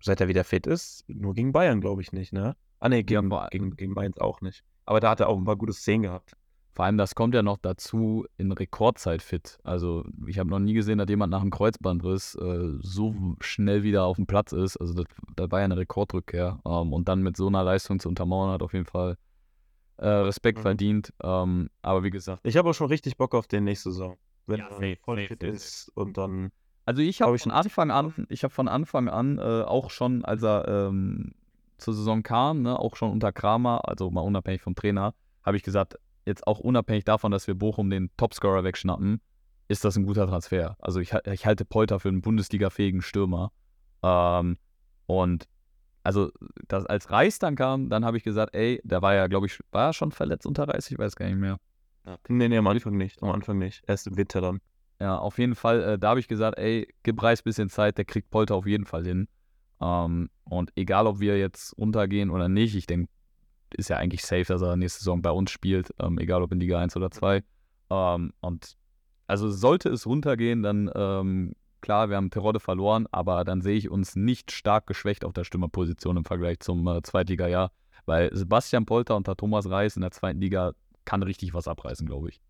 seit 0.01 0.21
er 0.21 0.29
wieder 0.29 0.45
fit 0.45 0.67
ist, 0.67 1.05
nur 1.09 1.35
gegen 1.35 1.53
Bayern, 1.53 1.81
glaube 1.81 2.03
ich 2.03 2.13
nicht, 2.13 2.33
ne? 2.33 2.57
Ah, 2.83 2.89
ne, 2.89 3.05
gegen, 3.05 3.29
vor- 3.29 3.47
gegen, 3.51 3.77
gegen 3.77 3.93
Mainz 3.93 4.19
auch 4.19 4.41
nicht. 4.41 4.65
Aber 4.87 4.99
da 4.99 5.11
hat 5.11 5.21
er 5.21 5.29
auch 5.29 5.39
ein 5.39 5.45
paar 5.45 5.57
gute 5.57 5.73
Szenen 5.73 6.03
gehabt. 6.03 6.33
Vor 6.75 6.85
allem, 6.85 6.99
das 6.99 7.15
kommt 7.15 7.35
ja 7.35 7.43
noch 7.43 7.59
dazu 7.59 8.27
in 8.39 8.51
Rekordzeit 8.51 9.23
fit. 9.23 9.59
Also, 9.63 10.05
ich 10.27 10.39
habe 10.39 10.51
noch 10.51 10.59
nie 10.59 10.73
gesehen, 10.73 10.99
dass 10.99 11.09
jemand 11.09 11.31
nach 11.31 11.43
einem 11.43 11.51
Kreuzbandriss 11.51 12.35
äh, 12.35 12.71
so 12.81 13.37
schnell 13.41 13.83
wieder 13.85 14.05
auf 14.05 14.17
dem 14.17 14.27
Platz 14.27 14.53
ist. 14.53 14.79
Also, 14.79 14.95
das, 14.95 15.05
das 15.37 15.51
war 15.51 15.61
ja 15.61 15.67
eine 15.67 15.77
Rekordrückkehr. 15.77 16.61
Ähm, 16.67 16.93
und 16.93 17.09
dann 17.09 17.23
mit 17.23 17.37
so 17.37 17.47
einer 17.47 17.63
Leistung 17.63 18.01
zu 18.01 18.09
untermauern, 18.09 18.51
hat 18.51 18.63
auf 18.63 18.73
jeden 18.73 18.87
Fall 18.87 19.17
äh, 19.99 20.09
Respekt 20.09 20.59
Mhm. 20.59 20.63
verdient. 20.63 21.13
Ähm, 21.23 21.71
aber 21.83 22.03
wie 22.03 22.11
gesagt, 22.11 22.41
Ich 22.45 22.57
habe 22.57 22.71
auch 22.71 22.75
schon 22.75 22.89
richtig 22.89 23.17
Bock 23.17 23.35
auf 23.35 23.47
den 23.47 23.65
nächste 23.65 23.91
Saison. 23.93 24.17
Wenn 24.47 24.59
Ja, 24.59 24.67
er 24.69 24.75
safe, 24.75 24.97
voll 25.05 25.17
safe, 25.19 25.29
fit 25.29 25.41
safe, 25.41 25.53
ist 25.53 25.91
und 25.95 26.17
dann. 26.17 26.51
Also 26.85 27.03
ich 27.03 27.21
Hab 27.21 27.27
habe 27.29 27.37
ich 27.37 27.43
von 27.43 27.53
schon 27.53 27.59
Anfang 27.59 27.91
an, 27.93 28.27
ich 28.29 28.43
habe 28.43 28.53
von 28.53 28.67
Anfang 28.67 29.09
an 29.09 29.39
äh, 29.39 29.63
auch 29.63 29.91
schon, 29.91 30.25
als 30.25 30.43
er 30.43 30.67
ähm, 30.89 31.33
zur 31.83 31.95
Saison 31.95 32.23
kam, 32.23 32.63
ne, 32.63 32.79
auch 32.79 32.97
schon 32.97 33.11
unter 33.11 33.33
Kramer, 33.33 33.89
also 33.89 34.11
mal 34.11 34.23
unabhängig 34.23 34.63
vom 34.63 34.75
Trainer, 34.75 35.15
habe 35.43 35.57
ich 35.57 35.63
gesagt, 35.63 35.97
jetzt 36.25 36.47
auch 36.47 36.59
unabhängig 36.61 37.05
davon, 37.05 37.33
dass 37.33 37.47
wir 37.47 37.55
Bochum 37.55 37.91
den 37.91 38.11
Topscorer 38.17 38.65
wegschnappen, 38.65 39.21
ist 39.69 39.85
das 39.85 39.97
ein 39.97 40.07
guter 40.07 40.27
Transfer. 40.27 40.77
Also 40.81 41.01
ich, 41.01 41.13
ich 41.13 41.47
halte 41.47 41.65
Polter 41.65 42.01
für 42.01 42.09
einen 42.09 42.23
Bundesliga-fähigen 42.23 43.03
Stürmer. 43.03 43.53
Ähm, 44.03 44.59
und 45.07 45.49
also 46.05 46.31
das, 46.69 46.87
als 46.87 47.11
Reis 47.11 47.39
dann 47.39 47.57
kam, 47.57 47.89
dann 47.89 48.05
habe 48.05 48.17
ich 48.17 48.25
gesagt, 48.25 48.55
ey, 48.55 48.81
der 48.85 49.03
war 49.03 49.15
ja, 49.15 49.27
glaube 49.29 49.47
ich, 49.47 49.59
war 49.71 49.89
er 49.89 49.93
schon 49.93 50.13
verletzt 50.13 50.47
unter 50.47 50.69
Reis, 50.69 50.91
ich 50.91 50.99
weiß 50.99 51.17
gar 51.17 51.27
nicht 51.27 51.39
mehr. 51.39 51.59
Nee, 52.29 52.49
nee, 52.49 52.59
am 52.59 52.67
Anfang 52.67 52.97
nicht. 52.97 53.23
Am 53.23 53.31
Anfang 53.31 53.59
nicht. 53.59 53.83
Erst 53.87 54.07
im 54.07 54.17
Winter 54.17 54.41
dann. 54.41 54.61
Ja, 55.01 55.19
auf 55.19 55.39
jeden 55.39 55.55
Fall, 55.55 55.83
äh, 55.83 55.99
da 55.99 56.11
habe 56.11 56.21
ich 56.21 56.29
gesagt, 56.29 56.59
ey, 56.59 56.89
gib 57.03 57.23
Reis 57.23 57.41
ein 57.41 57.45
bisschen 57.45 57.69
Zeit, 57.69 57.99
der 57.99 58.05
kriegt 58.05 58.31
Polter 58.31 58.55
auf 58.55 58.67
jeden 58.67 58.85
Fall 58.85 59.05
hin. 59.05 59.29
Ähm, 59.83 60.31
und 60.45 60.71
egal, 60.77 61.07
ob 61.07 61.21
wir 61.21 61.39
jetzt 61.39 61.77
runtergehen 61.77 62.31
oder 62.31 62.49
nicht, 62.49 62.77
ich 62.77 62.87
denke, 62.87 63.11
ist 63.71 63.89
ja 63.89 63.97
eigentlich 63.97 64.23
safe, 64.25 64.45
dass 64.45 64.63
er 64.63 64.77
nächste 64.77 65.01
Saison 65.01 65.23
bei 65.23 65.31
uns 65.31 65.51
spielt, 65.51 65.93
ähm, 65.99 66.19
egal 66.19 66.43
ob 66.43 66.53
in 66.53 66.61
Liga 66.61 66.79
1 66.79 66.97
oder 66.97 67.11
2. 67.11 67.43
Ähm, 67.91 68.33
und 68.41 68.77
also 69.27 69.51
sollte 69.51 69.89
es 69.89 70.07
runtergehen, 70.07 70.63
dann 70.63 70.91
ähm, 70.95 71.55
klar, 71.81 72.11
wir 72.11 72.17
haben 72.17 72.31
Terodde 72.31 72.61
verloren, 72.61 73.07
aber 73.11 73.45
dann 73.45 73.63
sehe 73.63 73.77
ich 73.77 73.91
uns 73.91 74.15
nicht 74.15 74.53
stark 74.53 74.87
geschwächt 74.87 75.25
auf 75.25 75.33
der 75.33 75.45
Stürmerposition 75.45 76.19
im 76.19 76.25
Vergleich 76.25 76.61
zum 76.61 76.87
äh, 76.87 77.03
Zweitliga-Jahr, 77.03 77.73
weil 78.05 78.31
Sebastian 78.35 78.87
Polter 78.87 79.17
unter 79.17 79.37
Thomas 79.37 79.69
Reis 79.69 79.97
in 79.97 80.03
der 80.03 80.11
zweiten 80.11 80.41
Liga 80.41 80.73
kann 81.05 81.23
richtig 81.23 81.55
was 81.55 81.67
abreißen, 81.67 82.07
glaube 82.07 82.29
ich. 82.29 82.41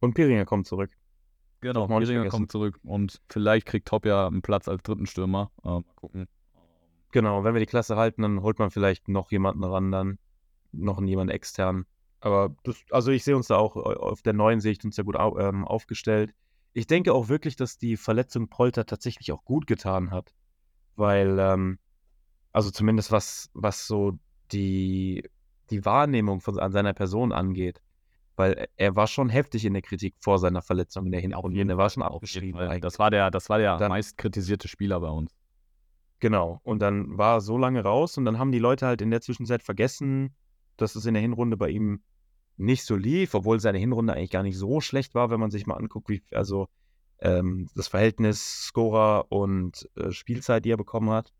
Und 0.00 0.14
Piringer 0.14 0.46
kommt 0.46 0.66
zurück. 0.66 0.90
Genau, 1.60 1.86
Piringer 1.86 2.28
kommt 2.28 2.50
zurück 2.50 2.78
und 2.82 3.20
vielleicht 3.28 3.66
kriegt 3.66 3.86
Top 3.86 4.06
ja 4.06 4.26
einen 4.26 4.40
Platz 4.40 4.66
als 4.66 4.82
dritten 4.82 5.06
Stürmer. 5.06 5.50
Äh, 5.62 5.68
mal 5.68 5.84
gucken. 5.94 6.26
Genau, 7.12 7.42
wenn 7.44 7.54
wir 7.54 7.60
die 7.60 7.66
Klasse 7.66 7.96
halten, 7.96 8.22
dann 8.22 8.42
holt 8.42 8.58
man 8.58 8.70
vielleicht 8.70 9.08
noch 9.08 9.30
jemanden 9.30 9.64
ran, 9.64 9.90
dann 9.90 10.18
noch 10.72 11.00
jemanden 11.02 11.32
extern. 11.32 11.84
Aber 12.20 12.54
das, 12.64 12.76
also 12.90 13.10
ich 13.10 13.24
sehe 13.24 13.34
uns 13.36 13.48
da 13.48 13.56
auch, 13.56 13.76
äh, 13.76 13.80
auf 13.96 14.22
der 14.22 14.32
neuen 14.34 14.60
sehe 14.60 14.72
ich 14.72 14.84
uns 14.84 14.96
da 14.96 15.02
gut 15.02 15.16
au, 15.16 15.38
ähm, 15.38 15.64
aufgestellt. 15.66 16.32
Ich 16.72 16.86
denke 16.86 17.12
auch 17.14 17.28
wirklich, 17.28 17.56
dass 17.56 17.78
die 17.78 17.96
Verletzung 17.96 18.48
Polter 18.48 18.86
tatsächlich 18.86 19.32
auch 19.32 19.44
gut 19.44 19.66
getan 19.66 20.10
hat. 20.12 20.32
Weil, 20.96 21.38
ähm, 21.40 21.78
also 22.52 22.70
zumindest 22.70 23.10
was, 23.10 23.50
was 23.54 23.86
so 23.86 24.18
die, 24.52 25.28
die 25.70 25.84
Wahrnehmung 25.84 26.40
von, 26.40 26.58
an 26.60 26.72
seiner 26.72 26.92
Person 26.92 27.32
angeht. 27.32 27.80
Weil 28.36 28.68
er- 28.76 28.94
war 28.96 29.06
schon 29.06 29.28
heftig 29.30 29.64
in 29.64 29.72
der 29.72 29.82
Kritik 29.82 30.14
vor 30.18 30.38
seiner 30.38 30.62
Verletzung 30.62 31.06
in 31.06 31.12
der 31.12 31.20
Hinrunde. 31.20 31.60
Er 31.72 31.76
war 31.78 31.90
schon 31.90 32.02
Auf 32.02 32.08
jeden 32.10 32.16
abgeschrieben. 32.16 32.52
Fall. 32.58 32.68
eigentlich. 32.68 32.82
Das 32.82 32.98
war 32.98 33.10
der, 33.10 33.30
das 33.30 33.48
war 33.48 33.58
der 33.58 33.76
Dann- 33.78 33.88
meist 33.88 34.16
kritisierte 34.16 34.68
Spieler 34.68 35.00
bei 35.00 35.08
uns. 35.08 35.34
Genau. 36.20 36.60
Und 36.62 36.80
dann 36.80 37.16
war 37.16 37.36
er 37.36 37.40
so 37.40 37.56
lange 37.56 37.82
raus 37.82 38.18
und 38.18 38.24
dann 38.26 38.38
haben 38.38 38.52
die 38.52 38.58
Leute 38.58 38.86
halt 38.86 39.00
in 39.00 39.10
der 39.10 39.22
Zwischenzeit 39.22 39.62
vergessen, 39.62 40.34
dass 40.76 40.94
es 40.94 41.06
in 41.06 41.14
der 41.14 41.22
Hinrunde 41.22 41.56
bei 41.56 41.70
ihm 41.70 42.02
nicht 42.56 42.84
so 42.84 42.94
lief, 42.94 43.34
obwohl 43.34 43.58
seine 43.58 43.78
Hinrunde 43.78 44.12
eigentlich 44.12 44.30
gar 44.30 44.42
nicht 44.42 44.58
so 44.58 44.82
schlecht 44.82 45.14
war, 45.14 45.30
wenn 45.30 45.40
man 45.40 45.50
sich 45.50 45.66
mal 45.66 45.76
anguckt, 45.76 46.10
wie 46.10 46.22
also 46.32 46.68
ähm, 47.20 47.68
das 47.74 47.88
Verhältnis 47.88 48.66
Scorer 48.66 49.26
und 49.30 49.88
äh, 49.96 50.10
Spielzeit, 50.10 50.64
die 50.64 50.70
er 50.70 50.76
bekommen 50.76 51.10
hat. 51.10 51.32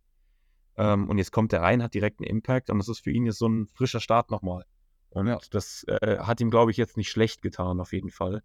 Ähm, 0.77 1.09
und 1.09 1.19
jetzt 1.19 1.33
kommt 1.33 1.53
er 1.53 1.61
rein, 1.61 1.83
hat 1.83 1.93
direkt 1.93 2.21
einen 2.21 2.31
Impact 2.31 2.71
und 2.71 2.79
das 2.79 2.89
ist 2.89 3.01
für 3.01 3.11
ihn 3.11 3.27
jetzt 3.27 3.39
so 3.39 3.49
ein 3.49 3.67
frischer 3.67 4.01
Start 4.01 4.31
nochmal. 4.31 4.65
Und 5.11 5.29
das 5.53 5.85
äh, 5.89 6.19
hat 6.21 6.41
ihm, 6.41 6.51
glaube 6.51 6.71
ich, 6.71 6.77
jetzt 6.77 6.97
nicht 6.97 7.11
schlecht 7.11 7.43
getan, 7.43 7.81
auf 7.81 7.93
jeden 7.93 8.11
Fall. 8.11 8.43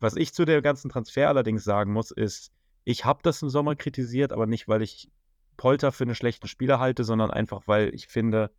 Was 0.00 0.16
ich 0.16 0.34
zu 0.34 0.44
der 0.44 0.60
ganzen 0.60 0.90
Transfer 0.90 1.28
allerdings 1.28 1.64
sagen 1.64 1.92
muss, 1.92 2.10
ist, 2.10 2.52
ich 2.84 3.04
habe 3.04 3.20
das 3.22 3.40
im 3.42 3.48
Sommer 3.48 3.76
kritisiert, 3.76 4.32
aber 4.32 4.46
nicht, 4.46 4.68
weil 4.68 4.82
ich 4.82 5.08
Polter 5.56 5.92
für 5.92 6.04
einen 6.04 6.14
schlechten 6.14 6.48
Spieler 6.48 6.78
halte, 6.78 7.04
sondern 7.04 7.30
einfach, 7.30 7.62
weil 7.66 7.94
ich 7.94 8.06
finde, 8.06 8.50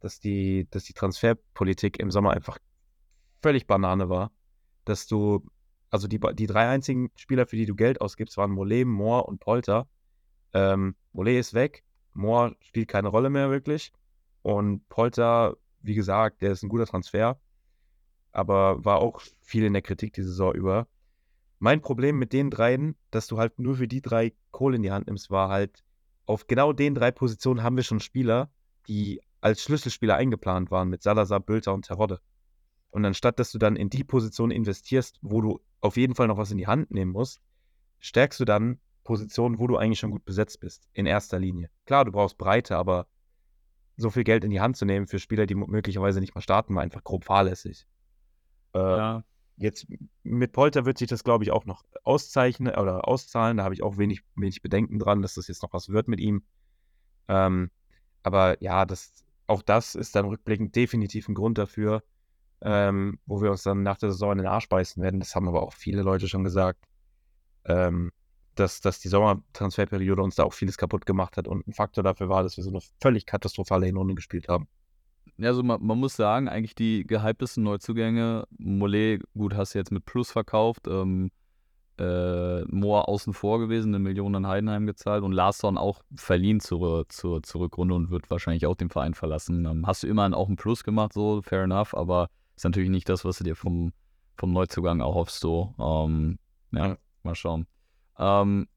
dass 0.00 0.20
die, 0.20 0.68
dass 0.70 0.84
die 0.84 0.92
Transferpolitik 0.92 1.98
im 1.98 2.10
Sommer 2.10 2.30
einfach 2.30 2.58
völlig 3.42 3.66
Banane 3.66 4.08
war. 4.08 4.30
Dass 4.84 5.06
du, 5.06 5.44
also 5.90 6.08
die, 6.08 6.20
die 6.34 6.46
drei 6.46 6.68
einzigen 6.68 7.10
Spieler, 7.16 7.46
für 7.46 7.56
die 7.56 7.66
du 7.66 7.74
Geld 7.74 8.00
ausgibst, 8.00 8.36
waren 8.36 8.50
Mollet, 8.50 8.86
Moore 8.86 9.24
und 9.24 9.40
Polter. 9.40 9.88
Ähm, 10.52 10.94
Mollet 11.12 11.38
ist 11.38 11.54
weg, 11.54 11.84
Moore 12.12 12.56
spielt 12.60 12.88
keine 12.88 13.08
Rolle 13.08 13.30
mehr 13.30 13.50
wirklich. 13.50 13.92
Und 14.42 14.88
Polter, 14.88 15.56
wie 15.82 15.94
gesagt, 15.94 16.42
der 16.42 16.52
ist 16.52 16.62
ein 16.62 16.68
guter 16.68 16.86
Transfer, 16.86 17.40
aber 18.32 18.84
war 18.84 18.98
auch 18.98 19.20
viel 19.42 19.64
in 19.64 19.72
der 19.72 19.82
Kritik 19.82 20.12
die 20.12 20.22
Saison 20.22 20.54
über. 20.54 20.86
Mein 21.58 21.80
Problem 21.80 22.18
mit 22.18 22.32
den 22.32 22.50
dreien, 22.50 22.96
dass 23.10 23.26
du 23.26 23.38
halt 23.38 23.58
nur 23.58 23.76
für 23.76 23.88
die 23.88 24.02
drei 24.02 24.34
Kohle 24.50 24.76
in 24.76 24.82
die 24.82 24.92
Hand 24.92 25.06
nimmst, 25.06 25.30
war 25.30 25.48
halt, 25.48 25.82
auf 26.26 26.46
genau 26.46 26.72
den 26.72 26.94
drei 26.94 27.10
Positionen 27.10 27.62
haben 27.62 27.76
wir 27.76 27.84
schon 27.84 28.00
Spieler, 28.00 28.50
die 28.88 29.20
als 29.40 29.62
Schlüsselspieler 29.62 30.16
eingeplant 30.16 30.70
waren 30.70 30.88
mit 30.88 31.02
Salazar, 31.02 31.40
Bülter 31.40 31.72
und 31.72 31.86
Terodde. 31.86 32.20
Und 32.90 33.04
anstatt, 33.04 33.38
dass 33.38 33.52
du 33.52 33.58
dann 33.58 33.76
in 33.76 33.90
die 33.90 34.04
Position 34.04 34.50
investierst, 34.50 35.18
wo 35.22 35.40
du 35.40 35.60
auf 35.80 35.96
jeden 35.96 36.14
Fall 36.14 36.28
noch 36.28 36.38
was 36.38 36.50
in 36.50 36.58
die 36.58 36.66
Hand 36.66 36.90
nehmen 36.90 37.12
musst, 37.12 37.40
stärkst 38.00 38.40
du 38.40 38.44
dann 38.44 38.80
Positionen, 39.04 39.58
wo 39.58 39.66
du 39.66 39.76
eigentlich 39.76 40.00
schon 40.00 40.10
gut 40.10 40.24
besetzt 40.24 40.60
bist, 40.60 40.88
in 40.92 41.06
erster 41.06 41.38
Linie. 41.38 41.70
Klar, 41.84 42.04
du 42.04 42.12
brauchst 42.12 42.38
Breite, 42.38 42.76
aber 42.76 43.06
so 43.96 44.10
viel 44.10 44.24
Geld 44.24 44.44
in 44.44 44.50
die 44.50 44.60
Hand 44.60 44.76
zu 44.76 44.84
nehmen 44.84 45.06
für 45.06 45.18
Spieler, 45.18 45.46
die 45.46 45.54
möglicherweise 45.54 46.20
nicht 46.20 46.34
mal 46.34 46.40
starten, 46.40 46.74
war 46.74 46.82
einfach 46.82 47.04
grob 47.04 47.24
fahrlässig. 47.24 47.86
Äh, 48.74 48.78
Ja, 48.78 49.24
Jetzt 49.56 49.86
mit 50.22 50.52
Polter 50.52 50.84
wird 50.84 50.98
sich 50.98 51.08
das, 51.08 51.24
glaube 51.24 51.44
ich, 51.44 51.50
auch 51.50 51.64
noch 51.64 51.84
auszeichnen 52.04 52.74
oder 52.74 53.08
auszahlen. 53.08 53.56
Da 53.56 53.64
habe 53.64 53.74
ich 53.74 53.82
auch 53.82 53.96
wenig, 53.96 54.22
wenig 54.34 54.60
Bedenken 54.60 54.98
dran, 54.98 55.22
dass 55.22 55.34
das 55.34 55.48
jetzt 55.48 55.62
noch 55.62 55.72
was 55.72 55.88
wird 55.88 56.08
mit 56.08 56.20
ihm. 56.20 56.42
Ähm, 57.28 57.70
aber 58.22 58.62
ja, 58.62 58.84
das, 58.84 59.24
auch 59.46 59.62
das 59.62 59.94
ist 59.94 60.14
dann 60.14 60.26
rückblickend 60.26 60.76
definitiv 60.76 61.28
ein 61.28 61.34
Grund 61.34 61.58
dafür, 61.58 62.02
ähm, 62.60 63.18
wo 63.26 63.40
wir 63.40 63.50
uns 63.50 63.62
dann 63.62 63.82
nach 63.82 63.98
der 63.98 64.12
Saison 64.12 64.32
in 64.32 64.38
den 64.38 64.46
Arsch 64.46 64.68
beißen 64.68 65.02
werden. 65.02 65.20
Das 65.20 65.34
haben 65.34 65.48
aber 65.48 65.62
auch 65.62 65.72
viele 65.72 66.02
Leute 66.02 66.28
schon 66.28 66.44
gesagt, 66.44 66.84
ähm, 67.64 68.12
dass, 68.56 68.80
dass 68.80 69.00
die 69.00 69.08
Sommertransferperiode 69.08 70.22
uns 70.22 70.34
da 70.34 70.44
auch 70.44 70.54
vieles 70.54 70.76
kaputt 70.78 71.06
gemacht 71.06 71.36
hat 71.36 71.48
und 71.48 71.66
ein 71.66 71.72
Faktor 71.72 72.02
dafür 72.04 72.28
war, 72.28 72.42
dass 72.42 72.56
wir 72.56 72.64
so 72.64 72.70
eine 72.70 72.80
völlig 73.00 73.26
katastrophale 73.26 73.86
Hinrunde 73.86 74.14
gespielt 74.14 74.48
haben. 74.48 74.68
Ja, 75.38 75.48
also 75.48 75.62
man, 75.62 75.84
man 75.84 75.98
muss 75.98 76.16
sagen, 76.16 76.48
eigentlich 76.48 76.74
die 76.74 77.06
gehyptesten 77.06 77.62
Neuzugänge, 77.62 78.46
Mollet, 78.58 79.22
gut, 79.34 79.54
hast 79.54 79.74
du 79.74 79.78
jetzt 79.78 79.92
mit 79.92 80.04
Plus 80.04 80.30
verkauft, 80.30 80.86
ähm, 80.88 81.30
äh, 81.98 82.62
Moore 82.64 83.08
außen 83.08 83.32
vor 83.32 83.58
gewesen, 83.58 83.94
eine 83.94 83.98
Million 83.98 84.34
an 84.34 84.46
Heidenheim 84.46 84.86
gezahlt 84.86 85.22
und 85.22 85.32
Larsson 85.32 85.78
auch 85.78 86.02
verliehen 86.14 86.60
zur, 86.60 87.08
zur, 87.08 87.42
zur 87.42 87.62
Rückrunde 87.62 87.94
und 87.94 88.10
wird 88.10 88.30
wahrscheinlich 88.30 88.66
auch 88.66 88.74
den 88.74 88.90
Verein 88.90 89.14
verlassen. 89.14 89.64
Ähm, 89.64 89.86
hast 89.86 90.02
du 90.02 90.06
immerhin 90.06 90.34
auch 90.34 90.48
einen 90.48 90.56
Plus 90.56 90.84
gemacht, 90.84 91.12
so, 91.12 91.42
fair 91.42 91.62
enough, 91.62 91.94
aber 91.94 92.28
ist 92.54 92.64
natürlich 92.64 92.90
nicht 92.90 93.08
das, 93.08 93.24
was 93.24 93.38
du 93.38 93.44
dir 93.44 93.56
vom, 93.56 93.92
vom 94.36 94.52
Neuzugang 94.52 95.00
erhoffst, 95.00 95.40
so. 95.40 95.74
Ähm, 95.78 96.38
ja, 96.72 96.88
Ja. 96.88 96.96
mal 97.22 97.34
schauen. 97.34 97.66
Ähm, 98.18 98.68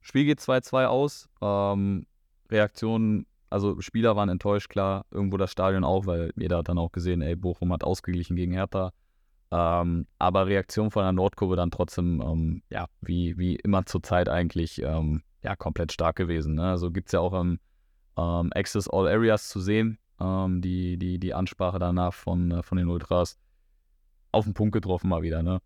Spiel 0.00 0.24
geht 0.24 0.40
2-2 0.40 0.86
aus. 0.86 1.28
Ähm, 1.40 2.06
Reaktionen, 2.50 3.26
also 3.50 3.80
Spieler 3.80 4.16
waren 4.16 4.28
enttäuscht, 4.28 4.68
klar, 4.68 5.06
irgendwo 5.10 5.36
das 5.36 5.52
Stadion 5.52 5.84
auch, 5.84 6.06
weil 6.06 6.32
jeder 6.36 6.58
hat 6.58 6.68
dann 6.68 6.78
auch 6.78 6.92
gesehen, 6.92 7.22
ey, 7.22 7.36
Bochum 7.36 7.72
hat 7.72 7.84
ausgeglichen 7.84 8.36
gegen 8.36 8.52
Hertha. 8.52 8.92
Ähm, 9.52 10.06
aber 10.18 10.46
Reaktion 10.46 10.90
von 10.90 11.04
der 11.04 11.12
Nordkurve 11.12 11.56
dann 11.56 11.70
trotzdem, 11.70 12.20
ähm, 12.20 12.62
ja, 12.70 12.86
wie, 13.00 13.38
wie 13.38 13.56
immer 13.56 13.86
zur 13.86 14.02
Zeit 14.02 14.28
eigentlich, 14.28 14.82
ähm, 14.82 15.22
ja, 15.42 15.54
komplett 15.54 15.92
stark 15.92 16.16
gewesen. 16.16 16.56
Ne? 16.56 16.68
Also 16.70 16.90
gibt 16.90 17.08
es 17.08 17.12
ja 17.12 17.20
auch 17.20 17.32
im 17.40 17.60
ähm, 18.16 18.50
Access 18.54 18.88
All 18.88 19.06
Areas 19.06 19.48
zu 19.48 19.60
sehen, 19.60 19.98
ähm, 20.20 20.60
die, 20.60 20.98
die, 20.98 21.18
die 21.20 21.34
Ansprache 21.34 21.78
danach 21.78 22.14
von, 22.14 22.50
äh, 22.50 22.62
von 22.62 22.78
den 22.78 22.88
Ultras. 22.88 23.38
Auf 24.32 24.44
den 24.44 24.54
Punkt 24.54 24.72
getroffen 24.72 25.08
mal 25.08 25.22
wieder, 25.22 25.42
ne? 25.42 25.60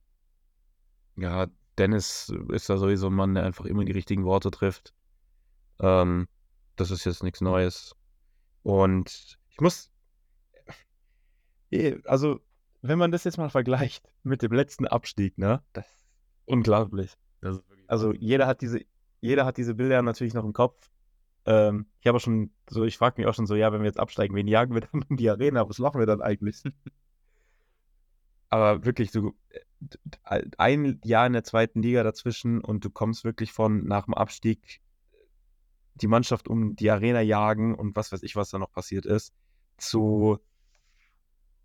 Ja, 1.16 1.46
Dennis 1.78 2.32
ist 2.50 2.68
da 2.68 2.76
sowieso 2.76 3.08
ein 3.08 3.14
Mann, 3.14 3.34
der 3.34 3.44
einfach 3.44 3.64
immer 3.64 3.84
die 3.84 3.92
richtigen 3.92 4.24
Worte 4.24 4.50
trifft. 4.50 4.92
Ähm, 5.80 6.28
das 6.80 6.90
ist 6.90 7.04
jetzt 7.04 7.22
nichts 7.22 7.40
Neues. 7.40 7.94
Und 8.62 9.38
ich 9.50 9.60
muss, 9.60 9.90
Eh, 11.70 11.98
also, 12.04 12.40
wenn 12.82 12.98
man 12.98 13.12
das 13.12 13.24
jetzt 13.24 13.38
mal 13.38 13.50
vergleicht 13.50 14.12
mit 14.22 14.42
dem 14.42 14.52
letzten 14.52 14.86
Abstieg, 14.86 15.38
ne, 15.38 15.62
das 15.72 15.86
ist 15.86 16.06
unglaublich. 16.44 17.16
Das 17.40 17.56
ist 17.56 17.64
Also, 17.86 18.12
jeder 18.12 18.46
hat 18.46 18.60
diese, 18.60 18.80
jeder 19.20 19.46
hat 19.46 19.56
diese 19.56 19.74
Bilder 19.74 20.02
natürlich 20.02 20.34
noch 20.34 20.44
im 20.44 20.52
Kopf. 20.52 20.90
Ähm, 21.46 21.86
ich 22.00 22.06
habe 22.06 22.20
schon 22.20 22.50
so, 22.68 22.84
ich 22.84 22.98
frage 22.98 23.20
mich 23.20 23.26
auch 23.26 23.34
schon 23.34 23.46
so, 23.46 23.54
ja, 23.54 23.72
wenn 23.72 23.80
wir 23.80 23.86
jetzt 23.86 24.00
absteigen, 24.00 24.34
wen 24.34 24.48
jagen 24.48 24.74
wir 24.74 24.82
dann 24.82 25.04
um 25.08 25.16
die 25.16 25.30
Arena? 25.30 25.68
Was 25.68 25.78
machen 25.78 25.98
wir 25.98 26.06
dann 26.06 26.20
eigentlich? 26.20 26.62
Aber 28.50 28.84
wirklich, 28.84 29.12
so 29.12 29.34
äh, 30.24 30.42
ein 30.58 31.00
Jahr 31.04 31.26
in 31.26 31.32
der 31.32 31.44
zweiten 31.44 31.82
Liga 31.82 32.02
dazwischen 32.02 32.60
und 32.60 32.84
du 32.84 32.90
kommst 32.90 33.24
wirklich 33.24 33.52
von 33.52 33.86
nach 33.86 34.06
dem 34.06 34.14
Abstieg 34.14 34.80
die 36.00 36.06
Mannschaft 36.06 36.48
um 36.48 36.76
die 36.76 36.90
Arena 36.90 37.20
jagen 37.20 37.74
und 37.74 37.96
was 37.96 38.12
weiß 38.12 38.22
ich, 38.22 38.36
was 38.36 38.50
da 38.50 38.58
noch 38.58 38.72
passiert 38.72 39.06
ist, 39.06 39.32
zu 39.76 40.38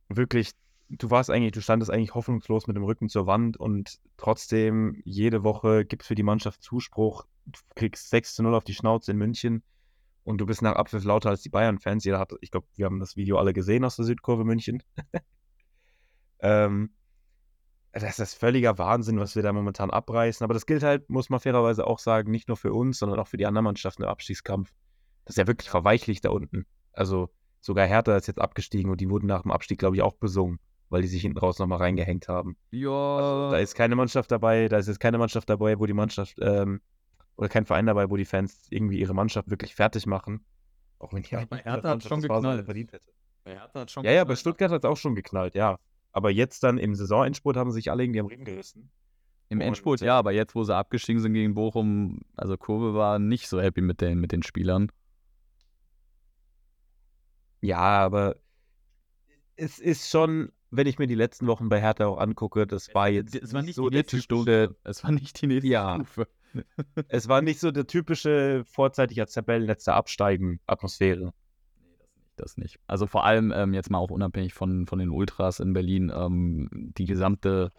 wirklich, 0.09 0.51
du 0.89 1.09
warst 1.09 1.29
eigentlich, 1.29 1.53
du 1.53 1.61
standest 1.61 1.91
eigentlich 1.91 2.13
hoffnungslos 2.13 2.67
mit 2.67 2.75
dem 2.75 2.83
Rücken 2.83 3.09
zur 3.09 3.27
Wand 3.27 3.57
und 3.57 3.99
trotzdem 4.17 5.01
jede 5.03 5.43
Woche 5.43 5.85
gibt 5.85 6.03
es 6.03 6.07
für 6.07 6.15
die 6.15 6.23
Mannschaft 6.23 6.61
Zuspruch, 6.61 7.25
du 7.45 7.59
kriegst 7.75 8.09
6 8.09 8.35
zu 8.35 8.43
0 8.43 8.55
auf 8.55 8.63
die 8.63 8.73
Schnauze 8.73 9.11
in 9.11 9.17
München 9.17 9.63
und 10.23 10.39
du 10.39 10.45
bist 10.45 10.61
nach 10.61 10.75
Abpfiff 10.75 11.03
lauter 11.03 11.29
als 11.29 11.41
die 11.41 11.49
Bayern-Fans. 11.49 12.03
Jeder 12.03 12.19
hat, 12.19 12.33
ich 12.41 12.51
glaube, 12.51 12.67
wir 12.75 12.85
haben 12.85 12.99
das 12.99 13.15
Video 13.15 13.37
alle 13.37 13.53
gesehen 13.53 13.85
aus 13.85 13.95
der 13.95 14.05
Südkurve 14.05 14.43
München. 14.43 14.81
ähm, 16.39 16.89
das 18.01 18.19
ist 18.19 18.33
völliger 18.35 18.77
Wahnsinn, 18.77 19.19
was 19.19 19.35
wir 19.35 19.43
da 19.43 19.53
momentan 19.53 19.89
abreißen. 19.89 20.43
Aber 20.43 20.53
das 20.53 20.65
gilt 20.65 20.83
halt, 20.83 21.09
muss 21.09 21.29
man 21.29 21.39
fairerweise 21.39 21.87
auch 21.87 21.99
sagen, 21.99 22.29
nicht 22.31 22.47
nur 22.47 22.57
für 22.57 22.73
uns, 22.73 22.99
sondern 22.99 23.19
auch 23.19 23.27
für 23.27 23.37
die 23.37 23.45
anderen 23.45 23.63
Mannschaften 23.65 24.03
im 24.03 24.09
Abstiegskampf. 24.09 24.73
Das 25.25 25.33
ist 25.35 25.37
ja 25.37 25.47
wirklich 25.47 25.69
verweichlicht 25.69 26.25
da 26.25 26.29
unten. 26.29 26.65
Also 26.93 27.29
sogar 27.61 27.87
Hertha 27.87 28.15
ist 28.15 28.27
jetzt 28.27 28.39
abgestiegen 28.41 28.91
und 28.91 29.01
die 29.01 29.09
wurden 29.09 29.27
nach 29.27 29.41
dem 29.43 29.51
Abstieg, 29.51 29.79
glaube 29.79 29.95
ich, 29.95 30.01
auch 30.01 30.13
besungen, 30.15 30.59
weil 30.89 31.01
die 31.01 31.07
sich 31.07 31.21
hinten 31.21 31.39
raus 31.39 31.57
nochmal 31.57 31.79
reingehängt 31.79 32.27
haben. 32.27 32.57
Ja, 32.71 32.89
Also, 33.17 33.51
da 33.51 33.57
ist 33.57 33.75
keine 33.75 33.95
Mannschaft 33.95 34.29
dabei, 34.31 34.67
da 34.67 34.77
ist 34.77 34.87
jetzt 34.87 34.99
keine 34.99 35.17
Mannschaft 35.17 35.49
dabei, 35.49 35.79
wo 35.79 35.85
die 35.85 35.93
Mannschaft, 35.93 36.35
ähm, 36.41 36.81
oder 37.37 37.49
kein 37.49 37.65
Verein 37.65 37.85
dabei, 37.85 38.09
wo 38.09 38.17
die 38.17 38.25
Fans 38.25 38.67
irgendwie 38.69 38.99
ihre 38.99 39.13
Mannschaft 39.13 39.49
wirklich 39.49 39.73
fertig 39.75 40.05
machen. 40.05 40.45
Auch 40.99 41.11
wenn 41.13 41.23
die 41.23 41.35
Aber 41.35 41.57
Hertha 41.57 41.89
hat 41.89 42.03
schon 42.03 42.21
geknallt. 42.21 42.65
verdient 42.65 42.93
hätte. 42.93 43.11
Hertha 43.45 43.81
hat 43.81 43.91
schon 43.91 44.03
Ja, 44.05 44.11
ja, 44.11 44.23
bei. 44.23 44.35
Stuttgart 44.35 44.71
hat 44.71 44.83
es 44.83 44.89
auch 44.89 44.95
schon 44.97 45.15
geknallt, 45.15 45.55
ja. 45.55 45.77
Aber 46.15 46.31
jetzt 46.31 46.63
dann 46.63 46.77
im 46.77 46.95
Saisonendspurt 46.95 47.57
haben 47.57 47.71
sich 47.71 47.91
alle 47.91 48.01
irgendwie 48.01 48.21
am 48.21 48.27
Ring 48.27 48.45
gerissen. 48.45 48.89
Im 49.49 49.59
Endspurt 49.59 49.99
ja, 49.99 50.17
aber 50.17 50.31
jetzt, 50.31 50.55
wo 50.55 50.63
sie 50.63 50.73
abgestiegen 50.73 51.21
sind 51.21 51.33
gegen 51.33 51.53
Bochum, 51.55 52.21
also 52.37 52.55
Kurve 52.55 52.95
war 52.95 53.19
nicht 53.19 53.49
so 53.49 53.59
happy 53.59 53.81
mit 53.81 53.99
den, 53.99 54.19
mit 54.19 54.31
den 54.31 54.41
Spielern. 54.41 54.89
Ja, 57.59 57.79
aber 57.79 58.37
es 59.57 59.77
ist 59.77 60.09
schon, 60.09 60.53
wenn 60.71 60.87
ich 60.87 60.99
mir 60.99 61.07
die 61.07 61.15
letzten 61.15 61.47
Wochen 61.47 61.67
bei 61.67 61.81
Hertha 61.81 62.05
auch 62.05 62.17
angucke, 62.17 62.65
das 62.65 62.95
war 62.95 63.09
jetzt 63.09 63.35
es 63.35 63.53
war 63.53 63.61
nicht 63.61 63.75
so 63.75 63.89
die 63.89 63.97
nächste 63.97 64.21
Stufe. 64.21 64.73
Es 64.85 65.03
war 65.03 65.11
nicht 65.11 65.41
die 65.41 65.47
nächste 65.47 65.67
Ja. 65.67 65.95
Stufe. 65.95 66.29
es 67.09 67.27
war 67.27 67.41
nicht 67.41 67.59
so 67.59 67.71
der 67.71 67.87
typische 67.87 68.63
vorzeitig 68.65 69.19
als 69.19 69.33
Tabellenletzter 69.33 69.95
absteigen 69.95 70.61
Atmosphäre. 70.65 71.33
Nee, 71.77 71.95
das 71.99 72.07
nicht. 72.15 72.24
Das 72.37 72.57
nicht. 72.57 72.79
Also 72.87 73.07
vor 73.07 73.23
allem 73.23 73.53
ähm, 73.55 73.73
jetzt 73.73 73.89
mal 73.89 73.97
auch 73.99 74.11
unabhängig 74.11 74.53
von, 74.53 74.87
von 74.87 74.99
den 74.99 75.09
Ultras 75.09 75.59
in 75.59 75.73
Berlin, 75.73 76.11
ähm, 76.13 76.69
die 76.97 77.05
gesamte, 77.05 77.71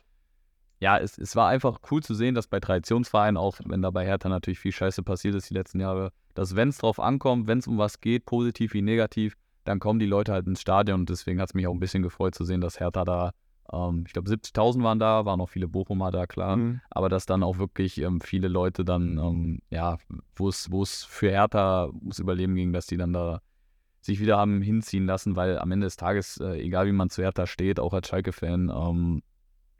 ja, 0.81 0.99
es, 0.99 1.19
es 1.19 1.37
war 1.37 1.49
einfach 1.49 1.81
cool 1.91 2.03
zu 2.03 2.15
sehen, 2.15 2.35
dass 2.35 2.47
bei 2.49 2.61
Traditionsvereinen, 2.61 3.37
auch 3.37 3.59
wenn 3.67 3.83
da 3.83 3.91
bei 3.91 4.07
Hertha 4.07 4.29
natürlich 4.29 4.59
viel 4.59 4.73
Scheiße 4.73 5.03
passiert 5.03 5.35
ist 5.35 5.51
die 5.51 5.55
letzten 5.55 5.81
Jahre, 5.81 6.11
dass 6.35 6.57
wenn 6.57 6.69
es 6.69 6.79
drauf 6.79 7.01
ankommt, 7.01 7.47
wenn 7.49 7.59
es 7.59 7.67
um 7.67 7.77
was 7.79 8.01
geht, 8.01 8.25
positiv 8.27 8.73
wie 8.75 8.83
negativ, 8.83 9.37
dann 9.65 9.79
kommen 9.79 9.99
die 9.99 10.07
Leute 10.07 10.33
halt 10.33 10.47
ins 10.47 10.61
Stadion 10.61 11.01
und 11.01 11.11
deswegen 11.11 11.41
hat 11.41 11.49
es 11.51 11.55
mich 11.55 11.67
auch 11.67 11.73
ein 11.73 11.81
bisschen 11.81 12.03
gefreut 12.03 12.35
zu 12.35 12.45
sehen, 12.45 12.61
dass 12.61 12.79
Hertha 12.81 13.05
da, 13.05 13.33
ähm, 13.73 14.05
ich 14.07 14.13
glaube 14.13 14.31
70.000 14.31 14.83
waren 14.83 14.99
da, 14.99 15.25
waren 15.25 15.41
auch 15.41 15.49
viele 15.51 15.69
Bochumer 15.69 16.11
da, 16.11 16.27
klar, 16.27 16.57
Mhm. 16.57 16.81
aber 16.91 17.09
dass 17.09 17.27
dann 17.27 17.43
auch 17.43 17.59
wirklich 17.59 17.99
ähm, 18.01 18.21
viele 18.21 18.49
Leute 18.49 18.85
dann, 18.87 19.19
ähm, 19.19 19.59
ja, 19.71 19.99
wo 20.35 20.49
es 20.49 20.71
wo 20.71 20.83
es 20.83 21.05
für 21.05 21.31
Hertha 21.31 21.87
ums 21.87 22.19
Überleben 22.21 22.55
ging, 22.55 22.73
dass 22.73 22.87
die 22.87 22.97
dann 22.97 23.13
da 23.13 23.41
sich 24.07 24.21
wieder 24.21 24.39
haben 24.39 24.63
hinziehen 24.63 25.07
lassen, 25.07 25.37
weil 25.37 25.59
am 25.59 25.71
Ende 25.71 25.87
des 25.87 25.97
Tages, 25.97 26.39
äh, 26.39 26.61
egal 26.61 26.87
wie 26.87 26.93
man 26.93 27.11
zu 27.11 27.23
Hertha 27.23 27.47
steht, 27.47 27.81
auch 27.81 27.93
als 27.93 28.09
Schalke-Fan, 28.09 28.71
ähm, 28.75 29.23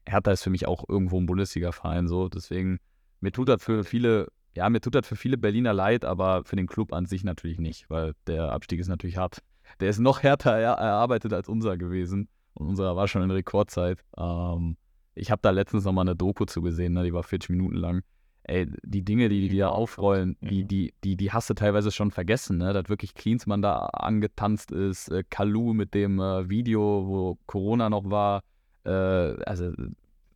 Hertha 0.07 0.31
ist 0.31 0.43
für 0.43 0.51
mich 0.51 0.67
auch 0.67 0.85
irgendwo 0.89 1.19
ein 1.19 1.27
Bundesliga-Verein 1.27 2.07
so. 2.07 2.29
Deswegen, 2.29 2.79
mir 3.21 3.33
tut 3.33 3.49
das 3.49 3.63
für 3.63 3.85
viele, 3.85 4.29
ja, 4.55 4.69
mir 4.69 4.81
tut 4.81 4.95
das 4.95 5.07
für 5.07 5.17
viele 5.17 5.39
Berliner 5.39 5.73
leid, 5.73 6.05
aber 6.05 6.45
für 6.45 6.57
den 6.57 6.67
Club 6.67 6.93
an 6.93 7.07
sich 7.07 7.25
natürlich 7.25 7.59
nicht, 7.59 7.91
weil 7.91 8.15
der 8.27 8.53
Abstieg 8.53 8.81
ist 8.81 8.89
natürlich 8.89 9.17
hart. 9.17 9.41
Der 9.81 9.91
ist 9.91 9.99
noch 9.99 10.23
härter 10.23 10.53
er 10.53 10.75
erarbeitet 10.75 11.33
als 11.33 11.49
unser 11.49 11.77
gewesen. 11.77 12.29
Und 12.55 12.69
unserer 12.69 12.97
war 12.97 13.09
schon 13.09 13.23
in 13.23 13.31
Rekordzeit. 13.31 14.05
Ähm, 14.17 14.77
ich 15.15 15.31
habe 15.31 15.41
da 15.43 15.51
letztens 15.51 15.85
nochmal 15.85 16.05
eine 16.05 16.17
Doku 16.17 16.45
zu 16.45 16.63
gesehen, 16.63 16.93
ne? 16.93 17.05
die 17.05 17.13
war 17.13 17.23
40 17.23 17.51
Minuten 17.51 17.77
lang. 17.77 18.03
Ey, 18.49 18.69
die 18.85 19.05
Dinge, 19.05 19.29
die 19.29 19.49
die 19.49 19.59
da 19.59 19.71
aufrollen, 19.71 20.37
die, 20.41 20.65
die, 20.65 20.95
die, 21.03 21.17
die 21.17 21.33
hast 21.33 21.51
du 21.51 21.55
teilweise 21.55 21.91
schon 21.91 22.13
vergessen, 22.13 22.59
ne? 22.59 22.73
Dass 22.73 22.89
wirklich 22.89 23.15
Klinsmann 23.15 23.61
da 23.61 23.87
angetanzt 23.87 24.71
ist, 24.71 25.09
äh, 25.09 25.25
Kalu 25.29 25.75
mit 25.75 25.95
dem 25.95 26.21
äh, 26.21 26.49
Video, 26.49 27.09
wo 27.09 27.39
Corona 27.47 27.91
noch 27.91 28.09
war, 28.09 28.45
äh, 28.85 28.91
also 28.91 29.73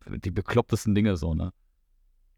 die 0.05 0.31
beklopptesten 0.31 0.93
Dinge 0.93 1.15
so, 1.15 1.33
ne? 1.33 1.53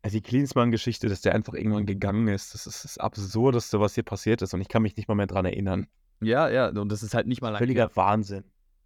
Also 0.03 0.17
die 0.17 0.21
Klinsmann-Geschichte, 0.21 1.09
dass 1.09 1.21
der 1.21 1.34
einfach 1.34 1.55
irgendwann 1.55 1.88
gegangen 1.88 2.28
ist, 2.28 2.53
das 2.53 2.67
ist 2.67 2.84
das 2.84 2.97
Absurdeste, 2.99 3.80
was 3.80 3.95
hier 3.95 4.03
passiert 4.03 4.43
ist 4.43 4.53
und 4.53 4.61
ich 4.61 4.67
kann 4.67 4.84
mich 4.84 4.95
nicht 4.95 5.07
mal 5.07 5.15
mehr 5.15 5.28
dran 5.28 5.45
erinnern. 5.45 5.88
Ja, 6.21 6.49
ja, 6.49 6.67
und 6.67 6.91
das 6.91 7.01
ist 7.01 7.15
halt 7.15 7.26
nicht 7.26 7.41
mal 7.41 7.49
lang 7.49 7.57
Völliger 7.57 7.88
her. 7.88 7.95
Wahnsinn. 7.95 8.43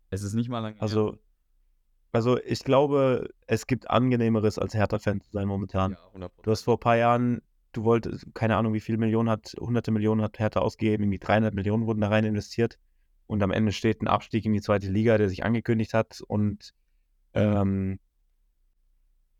Es 0.09 0.23
ist 0.23 0.35
nicht 0.35 0.47
mal 0.47 0.59
lang 0.61 0.75
her. 0.75 0.83
Also, 2.11 2.39
ich 2.39 2.63
glaube, 2.63 3.29
es 3.47 3.67
gibt 3.67 3.89
angenehmeres 3.89 4.57
als 4.57 4.73
Hertha-Fan 4.73 5.21
zu 5.21 5.31
sein 5.31 5.47
momentan. 5.47 5.91
ja, 5.91 6.27
100%. 6.27 6.29
Du 6.43 6.51
hast 6.51 6.63
vor 6.63 6.75
ein 6.75 6.79
paar 6.79 6.97
Jahren, 6.97 7.41
du 7.73 7.83
wolltest, 7.83 8.25
keine 8.33 8.55
Ahnung, 8.55 8.73
wie 8.73 8.79
viele 8.79 8.97
Millionen 8.97 9.29
hat, 9.29 9.55
hunderte 9.59 9.91
Millionen 9.91 10.21
hat 10.21 10.39
Hertha 10.39 10.61
ausgegeben, 10.61 11.03
irgendwie 11.03 11.19
300 11.19 11.53
Millionen 11.53 11.85
wurden 11.85 12.01
da 12.01 12.07
rein 12.07 12.25
investiert. 12.25 12.79
Und 13.27 13.43
am 13.43 13.51
Ende 13.51 13.73
steht 13.73 14.01
ein 14.01 14.07
Abstieg 14.07 14.45
in 14.45 14.53
die 14.53 14.61
zweite 14.61 14.89
Liga, 14.89 15.17
der 15.17 15.27
sich 15.27 15.43
angekündigt 15.43 15.93
hat. 15.93 16.21
Und 16.27 16.73
ähm, 17.33 17.99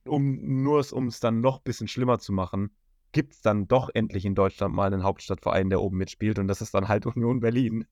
um 0.06 0.64
nur 0.64 0.80
es, 0.80 0.92
um 0.92 1.08
es 1.08 1.20
dann 1.20 1.42
noch 1.42 1.58
ein 1.58 1.64
bisschen 1.64 1.88
schlimmer 1.88 2.20
zu 2.20 2.34
machen, 2.34 2.72
gibt 3.14 3.34
es 3.34 3.42
dann 3.42 3.68
doch 3.68 3.90
endlich 3.94 4.26
in 4.26 4.36
Deutschland 4.36 4.76
mal 4.76 4.94
einen 4.94 5.04
Hauptstadtverein, 5.04 5.70
der 5.70 5.82
oben 5.82 5.98
mitspielt. 5.98 6.38
Und 6.38 6.48
das 6.48 6.62
ist 6.62 6.74
dann 6.74 6.90
halt 6.90 7.06
Union 7.06 7.40
Berlin. 7.40 7.86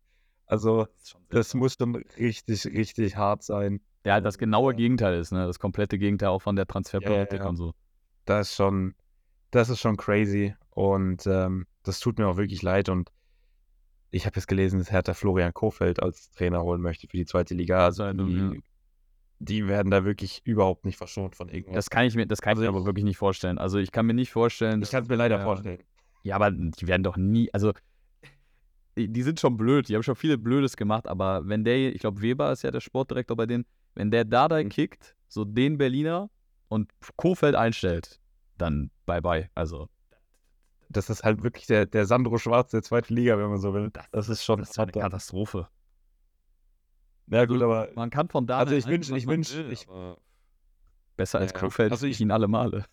Also, 0.45 0.88
sehr 0.97 1.19
das 1.30 1.53
muss 1.53 1.78
dann 1.78 1.95
richtig, 1.95 2.65
richtig 2.65 3.15
hart 3.15 3.43
sein. 3.43 3.82
Der 4.05 4.13
halt 4.13 4.25
das 4.25 4.37
genaue 4.37 4.71
Ja. 4.73 4.77
Gegenteil 4.77 5.19
ist, 5.19 5.31
ne? 5.31 5.45
Das 5.47 5.59
komplette 5.59 5.97
Gegenteil 5.97 6.29
auch 6.29 6.41
von 6.41 6.55
der 6.55 6.67
Transferpolitik 6.67 7.39
ja. 7.39 7.47
und 7.49 7.55
so. 7.57 7.73
das 8.25 8.49
ist 8.49 8.55
schon, 8.55 8.93
das 9.51 9.69
ist 9.69 9.79
schon 9.79 9.97
crazy 9.97 10.55
und 10.69 11.25
ähm, 11.27 11.65
das 11.83 11.99
tut 11.99 12.17
mir 12.19 12.27
auch 12.27 12.37
wirklich 12.37 12.61
leid 12.61 12.87
und 12.89 13.11
ich 14.11 14.25
habe 14.25 14.35
jetzt 14.37 14.47
gelesen, 14.47 14.79
dass 14.79 14.91
Hertha 14.91 15.13
Florian 15.13 15.53
Kofeld 15.53 16.01
als 16.01 16.31
Trainer 16.31 16.61
holen 16.63 16.81
möchte 16.81 17.07
für 17.07 17.17
die 17.17 17.25
zweite 17.25 17.53
Liga. 17.53 17.83
Also 17.85 18.03
Ja, 18.05 18.13
die, 18.13 18.31
ja. 18.37 18.51
die 19.39 19.67
werden 19.67 19.91
da 19.91 20.05
wirklich 20.05 20.41
überhaupt 20.45 20.85
nicht 20.85 20.97
verschont 20.97 21.35
von 21.35 21.49
irgendwas. 21.49 21.75
Das 21.75 21.89
kann 21.89 22.05
ich 22.05 22.15
mir, 22.15 22.25
das 22.25 22.41
kann 22.41 22.51
ich 22.51 22.59
Also 22.59 22.61
mir 22.61 22.69
ich- 22.69 22.75
aber 22.77 22.85
wirklich 22.85 23.03
nicht 23.05 23.17
vorstellen. 23.17 23.57
Also 23.57 23.77
ich 23.77 23.91
kann 23.91 24.05
mir 24.05 24.13
nicht 24.13 24.31
vorstellen. 24.31 24.81
ich 24.81 24.91
kann 24.91 25.03
es 25.03 25.09
mir 25.09 25.15
leider 25.15 25.37
ja. 25.39 25.43
vorstellen. 25.43 25.79
Ja, 26.23 26.35
aber 26.37 26.49
die 26.51 26.87
werden 26.87 27.03
doch 27.03 27.17
nie, 27.17 27.49
also 27.53 27.73
die 28.97 29.07
die 29.11 29.23
sind 29.23 29.39
schon 29.39 29.57
blöd, 29.57 29.89
die 29.89 29.95
haben 29.95 30.03
schon 30.03 30.15
viel 30.15 30.37
Blödes 30.37 30.77
gemacht, 30.77 31.07
aber 31.07 31.47
wenn 31.47 31.63
der, 31.65 31.93
ich 31.93 31.99
glaube 31.99 32.21
Weber 32.21 32.51
ist 32.51 32.63
ja 32.63 32.71
der 32.71 32.79
Sportdirektor 32.79 33.35
bei 33.35 33.45
denen, 33.45 33.65
wenn 33.95 34.11
der 34.11 34.25
da 34.25 34.47
da 34.47 34.61
Mhm. 34.63 34.69
kickt, 34.69 35.15
so 35.27 35.43
den 35.45 35.77
Berliner 35.77 36.29
und 36.67 36.91
Kofeld 37.15 37.55
einstellt, 37.55 38.19
dann 38.57 38.91
bye 39.05 39.21
bye. 39.21 39.49
Also 39.55 39.89
Das 40.89 41.09
ist 41.09 41.23
halt 41.23 41.41
wirklich 41.43 41.65
der, 41.65 41.87
der 41.87 42.05
Sandro 42.05 42.37
Schwarz 42.37 42.69
der 42.71 42.83
zweiten 42.83 43.15
Liga, 43.15 43.37
wenn 43.39 43.49
man 43.49 43.59
so 43.59 43.73
will. 43.73 43.89
das, 43.91 44.05
Das 44.11 44.29
ist 44.29 44.43
schon 44.45 44.59
das 44.59 44.77
eine. 44.77 44.91
Katastrophe. 44.91 45.67
Ja 47.27 47.45
gut, 47.45 47.61
aber 47.61 47.89
Man 47.95 48.11
kann 48.11 48.29
von 48.29 48.45
da 48.45 48.59
Also 48.59 48.71
nach 48.73 48.77
ich 48.79 48.85
halten, 48.85 49.01
wünsch- 49.03 49.11
was 49.11 49.17
ich 49.17 49.25
man 49.25 49.35
wünsch- 49.37 49.55
will, 49.55 49.71
ich- 49.71 49.89
aber 49.89 50.17
besser 51.17 51.39
als 51.39 51.53
Ja, 51.53 51.59
Kofeld 51.59 51.91
also 51.91 52.05
ich- 52.05 52.13
ich 52.13 52.21
ihn 52.21 52.31
alle 52.31 52.47
Male. 52.47 52.85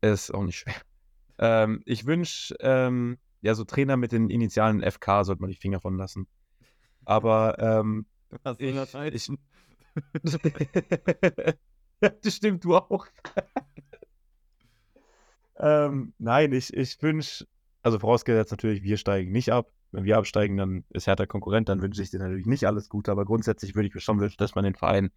ist 0.00 0.32
auch 0.32 0.44
nicht 0.44 0.58
schwer. 0.58 0.74
Ähm, 1.38 1.82
ich 1.86 2.06
wünsche, 2.06 2.54
ähm, 2.60 3.18
ja, 3.40 3.54
so 3.54 3.64
Trainer 3.64 3.96
mit 3.96 4.12
den 4.12 4.30
Initialen 4.30 4.82
FK 4.82 5.24
sollte 5.24 5.40
man 5.42 5.50
die 5.50 5.56
Finger 5.56 5.80
von 5.80 5.96
lassen. 5.96 6.28
Aber 7.04 7.58
ähm, 7.58 8.06
Was 8.42 8.58
das 8.58 8.94
heißen? 8.94 9.38
das 12.00 12.34
stimmt, 12.34 12.64
du 12.64 12.76
auch. 12.76 13.06
ähm, 15.58 16.14
nein, 16.18 16.52
ich, 16.52 16.74
ich 16.74 17.00
wünsche, 17.00 17.46
also 17.82 17.98
vorausgesetzt 17.98 18.50
natürlich, 18.50 18.82
wir 18.82 18.96
steigen 18.96 19.32
nicht 19.32 19.52
ab. 19.52 19.70
Wenn 19.92 20.04
wir 20.04 20.18
absteigen, 20.18 20.56
dann 20.56 20.84
ist 20.90 21.06
Hertha 21.06 21.26
Konkurrent, 21.26 21.68
dann 21.68 21.80
wünsche 21.80 22.02
ich 22.02 22.10
dir 22.10 22.18
natürlich 22.18 22.46
nicht 22.46 22.66
alles 22.66 22.88
Gute, 22.88 23.12
aber 23.12 23.24
grundsätzlich 23.24 23.76
würde 23.76 23.86
ich 23.86 23.94
mir 23.94 24.00
schon 24.00 24.18
wünschen, 24.18 24.38
dass 24.38 24.56
man 24.56 24.64
den 24.64 24.74
Verein 24.74 25.12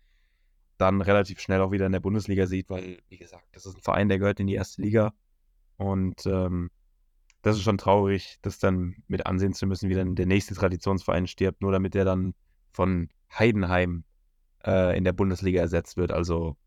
dann 0.77 1.01
relativ 1.01 1.39
schnell 1.39 1.61
auch 1.61 1.71
wieder 1.71 1.87
in 1.87 1.91
der 1.91 1.99
Bundesliga 1.99 2.45
sieht, 2.45 2.69
weil, 2.69 2.99
wie 3.09 3.17
gesagt, 3.17 3.47
das 3.53 3.65
ist 3.65 3.75
ein 3.75 3.81
Verein, 3.81 4.09
der 4.09 4.19
gehört 4.19 4.39
in 4.39 4.45
die 4.45 4.53
erste 4.53 4.83
Liga. 4.83 5.13
Und 5.77 6.25
ähm, 6.27 6.69
das 7.41 7.55
ist 7.55 7.63
schon 7.63 7.77
traurig, 7.79 8.37
das 8.41 8.59
dann 8.59 8.95
mit 9.07 9.25
ansehen 9.25 9.53
zu 9.53 9.65
müssen, 9.65 9.89
wie 9.89 9.95
dann 9.95 10.15
der 10.15 10.25
nächste 10.25 10.53
Traditionsverein 10.53 11.25
stirbt, 11.25 11.61
nur 11.61 11.71
damit 11.71 11.95
der 11.95 12.05
dann 12.05 12.35
von 12.72 13.09
Heidenheim 13.38 14.03
äh, 14.65 14.97
in 14.97 15.03
der 15.03 15.13
Bundesliga 15.13 15.61
ersetzt 15.61 15.97
wird. 15.97 16.11
Also, 16.11 16.57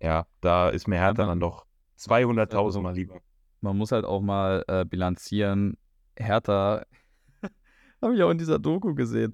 ja, 0.00 0.26
da 0.40 0.68
ist 0.68 0.88
mir 0.88 0.96
Hertha 0.96 1.26
dann 1.26 1.40
doch 1.40 1.66
200.000 1.98 2.80
mal 2.80 2.94
lieber. 2.94 3.20
man 3.60 3.76
muss 3.76 3.92
halt 3.92 4.04
auch 4.04 4.20
mal 4.20 4.64
äh, 4.68 4.84
bilanzieren. 4.84 5.76
Hertha, 6.16 6.84
habe 8.02 8.14
ich 8.14 8.22
auch 8.22 8.30
in 8.30 8.38
dieser 8.38 8.58
Doku 8.58 8.94
gesehen. 8.94 9.32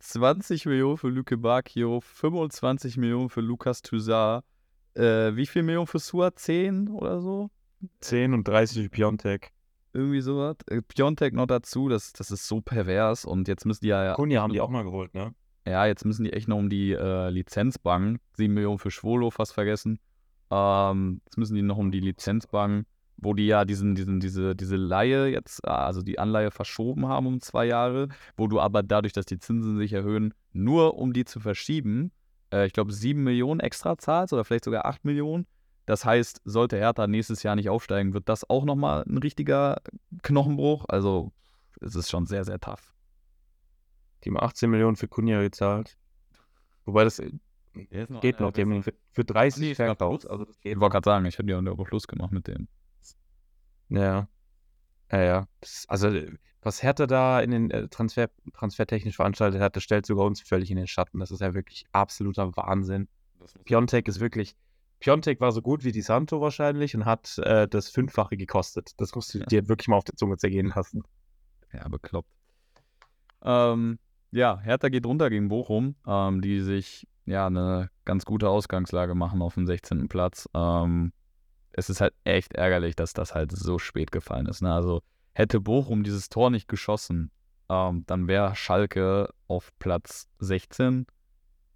20 0.00 0.66
Millionen 0.66 0.96
für 0.96 1.08
Luke 1.08 1.36
Bacchio, 1.36 2.00
25 2.00 2.96
Millionen 2.96 3.28
für 3.28 3.40
Lukas 3.40 3.82
Toussaint. 3.82 4.44
Äh, 4.94 5.34
wie 5.34 5.46
viel 5.46 5.62
Millionen 5.62 5.86
für 5.86 5.98
Sua? 5.98 6.34
10 6.34 6.88
oder 6.88 7.20
so? 7.20 7.50
10 8.00 8.34
und 8.34 8.46
30 8.46 8.84
für 8.84 8.90
Piontek. 8.90 9.52
Irgendwie 9.98 10.20
sowas. 10.20 10.56
Äh, 10.68 10.80
Piontek 10.80 11.34
noch 11.34 11.46
dazu, 11.46 11.88
das, 11.88 12.12
das 12.12 12.30
ist 12.30 12.46
so 12.46 12.60
pervers. 12.60 13.24
Und 13.24 13.48
jetzt 13.48 13.66
müssen 13.66 13.84
die 13.84 13.88
ja, 13.88 14.14
Kunja 14.14 14.42
haben 14.42 14.52
die 14.52 14.60
auch 14.60 14.70
mal 14.70 14.84
geholt, 14.84 15.12
ne? 15.12 15.34
ja, 15.66 15.86
jetzt 15.86 16.04
müssen 16.04 16.24
die 16.24 16.32
echt 16.32 16.46
noch 16.46 16.56
um 16.56 16.70
die 16.70 16.92
äh, 16.92 17.30
Lizenz 17.30 17.78
bangen. 17.78 18.20
7 18.36 18.54
Millionen 18.54 18.78
für 18.78 18.92
Schwolo, 18.92 19.30
fast 19.30 19.52
vergessen. 19.52 19.98
Ähm, 20.50 21.20
jetzt 21.24 21.36
müssen 21.36 21.56
die 21.56 21.62
noch 21.62 21.78
um 21.78 21.90
die 21.90 22.00
Lizenz 22.00 22.46
bangen, 22.46 22.86
wo 23.16 23.34
die 23.34 23.46
ja 23.46 23.64
diesen, 23.64 23.96
diesen, 23.96 24.20
diese, 24.20 24.54
diese 24.54 24.76
Leihe 24.76 25.26
jetzt, 25.26 25.60
äh, 25.64 25.70
also 25.70 26.00
die 26.00 26.18
Anleihe 26.18 26.52
verschoben 26.52 27.08
haben 27.08 27.26
um 27.26 27.40
zwei 27.40 27.66
Jahre, 27.66 28.08
wo 28.36 28.46
du 28.46 28.60
aber 28.60 28.84
dadurch, 28.84 29.12
dass 29.12 29.26
die 29.26 29.38
Zinsen 29.38 29.76
sich 29.78 29.92
erhöhen, 29.92 30.32
nur 30.52 30.96
um 30.96 31.12
die 31.12 31.24
zu 31.24 31.40
verschieben, 31.40 32.12
äh, 32.52 32.66
ich 32.66 32.72
glaube, 32.72 32.92
7 32.92 33.22
Millionen 33.22 33.60
extra 33.60 33.98
zahlst 33.98 34.32
oder 34.32 34.44
vielleicht 34.44 34.64
sogar 34.64 34.86
8 34.86 35.04
Millionen. 35.04 35.46
Das 35.88 36.04
heißt, 36.04 36.42
sollte 36.44 36.76
Hertha 36.76 37.06
nächstes 37.06 37.42
Jahr 37.42 37.56
nicht 37.56 37.70
aufsteigen, 37.70 38.12
wird 38.12 38.28
das 38.28 38.48
auch 38.50 38.66
nochmal 38.66 39.04
ein 39.08 39.16
richtiger 39.16 39.80
Knochenbruch. 40.22 40.84
Also, 40.86 41.32
es 41.80 41.94
ist 41.94 42.10
schon 42.10 42.26
sehr, 42.26 42.44
sehr 42.44 42.60
tough. 42.60 42.94
Die 44.22 44.28
haben 44.28 44.38
18 44.38 44.68
Millionen 44.68 44.96
für 44.96 45.08
Kunja 45.08 45.40
gezahlt. 45.40 45.96
Wobei 46.84 47.04
das 47.04 47.20
äh, 47.20 47.30
geht 48.20 48.38
noch, 48.38 48.52
die 48.52 48.60
haben 48.60 48.72
ihn 48.72 48.82
für, 48.82 48.92
für 49.12 49.24
30 49.24 49.62
Nee, 49.62 49.74
verkauft. 49.74 50.28
Also 50.28 50.44
das 50.44 50.56
Ich 50.56 50.62
geht 50.64 50.78
wollte 50.78 50.92
gerade 50.92 51.06
sagen, 51.06 51.24
ich 51.24 51.38
hätte 51.38 51.50
ja 51.50 51.56
einen 51.56 51.86
Schluss 51.86 52.06
gemacht 52.06 52.32
mit 52.32 52.48
dem. 52.48 52.68
Ja. 53.88 54.28
Ja, 55.10 55.22
ja. 55.22 55.48
Das, 55.60 55.86
also, 55.88 56.10
was 56.60 56.82
Hertha 56.82 57.06
da 57.06 57.40
in 57.40 57.50
den 57.50 57.70
äh, 57.70 57.88
Transfer, 57.88 58.28
transfertechnisch 58.52 59.16
veranstaltet 59.16 59.62
hat, 59.62 59.74
das 59.74 59.84
stellt 59.84 60.04
sogar 60.04 60.26
uns 60.26 60.42
völlig 60.42 60.70
in 60.70 60.76
den 60.76 60.86
Schatten. 60.86 61.18
Das 61.18 61.30
ist 61.30 61.40
ja 61.40 61.54
wirklich 61.54 61.86
absoluter 61.92 62.54
Wahnsinn. 62.58 63.08
Piontek 63.64 64.06
ist 64.06 64.20
wirklich, 64.20 64.54
Piontek 65.00 65.40
war 65.40 65.52
so 65.52 65.62
gut 65.62 65.84
wie 65.84 65.92
Di 65.92 66.00
Santo 66.02 66.40
wahrscheinlich 66.40 66.94
und 66.96 67.04
hat 67.04 67.38
äh, 67.38 67.68
das 67.68 67.88
Fünffache 67.88 68.36
gekostet. 68.36 68.92
Das 68.98 69.14
musst 69.14 69.32
du 69.34 69.38
Ja. 69.38 69.46
dir 69.46 69.68
wirklich 69.68 69.88
mal 69.88 69.96
auf 69.96 70.04
der 70.04 70.16
Zunge 70.16 70.36
zergehen 70.36 70.72
lassen. 70.74 71.02
Ja, 71.72 71.86
bekloppt. 71.88 72.28
Ähm, 73.42 73.98
ja, 74.30 74.58
Hertha 74.60 74.88
geht 74.88 75.06
runter 75.06 75.30
gegen 75.30 75.48
Bochum, 75.48 75.94
ähm, 76.06 76.40
die 76.40 76.60
sich 76.60 77.06
ja 77.26 77.46
eine 77.46 77.90
ganz 78.04 78.24
gute 78.24 78.48
Ausgangslage 78.48 79.14
machen 79.14 79.42
auf 79.42 79.54
dem 79.54 79.66
16. 79.66 80.08
Platz. 80.08 80.48
Ähm, 80.54 81.12
es 81.72 81.90
ist 81.90 82.00
halt 82.00 82.14
echt 82.24 82.54
ärgerlich, 82.54 82.96
dass 82.96 83.12
das 83.12 83.34
halt 83.34 83.52
so 83.52 83.78
spät 83.78 84.10
gefallen 84.10 84.46
ist. 84.46 84.62
Ne? 84.62 84.72
Also 84.72 85.02
hätte 85.32 85.60
Bochum 85.60 86.02
dieses 86.02 86.28
Tor 86.28 86.50
nicht 86.50 86.68
geschossen, 86.68 87.30
ähm, 87.68 88.04
dann 88.06 88.26
wäre 88.26 88.56
Schalke 88.56 89.28
auf 89.46 89.70
Platz 89.78 90.26
16, 90.40 91.06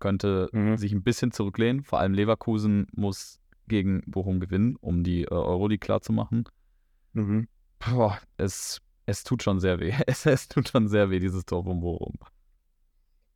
könnte 0.03 0.51
Mhm. 0.53 0.77
sich 0.77 0.93
ein 0.93 1.05
bisschen 1.05 1.31
zurücklehnen. 1.31 1.85
Vor 1.85 2.01
allem 2.01 2.13
Leverkusen 2.13 2.89
muss 2.93 3.41
gegen 3.69 4.03
Bochum 4.07 4.41
gewinnen, 4.41 4.77
um 4.81 5.05
die 5.05 5.23
äh, 5.23 5.31
Euroleague 5.31 5.79
klarzumachen. 5.79 6.45
Mhm. 7.13 7.47
Boah, 7.79 8.19
es, 8.37 8.81
es 9.07 9.23
tut 9.23 9.43
schon 9.45 9.61
sehr 9.61 9.79
weh. 9.79 9.93
Es, 10.09 10.27
es 10.27 10.49
tut 10.49 10.69
schon 10.69 10.89
sehr 10.89 11.09
weh, 11.11 11.21
dieses 11.21 11.45
Tor 11.47 11.65
von 11.65 11.81
Bochum. 11.81 12.19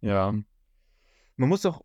Ja. 0.01 0.35
Man 1.37 1.49
muss 1.49 1.65
auch, 1.65 1.83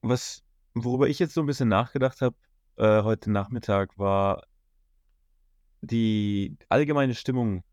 was, 0.00 0.42
worüber 0.74 1.08
ich 1.08 1.18
jetzt 1.18 1.34
so 1.34 1.42
ein 1.42 1.46
bisschen 1.46 1.68
nachgedacht 1.68 2.22
habe, 2.22 2.34
äh, 2.76 3.02
heute 3.02 3.30
Nachmittag, 3.30 3.98
war 3.98 4.44
die 5.82 6.56
allgemeine 6.70 7.14
Stimmung 7.14 7.64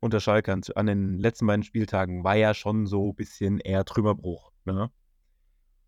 unter 0.00 0.20
Schalke 0.20 0.52
an, 0.52 0.62
an 0.76 0.86
den 0.86 1.18
letzten 1.18 1.46
beiden 1.46 1.62
Spieltagen 1.64 2.22
war 2.22 2.36
ja 2.36 2.52
schon 2.54 2.86
so 2.86 3.10
ein 3.10 3.14
bisschen 3.16 3.58
eher 3.58 3.84
Trümmerbruch. 3.84 4.52
Ne? 4.64 4.90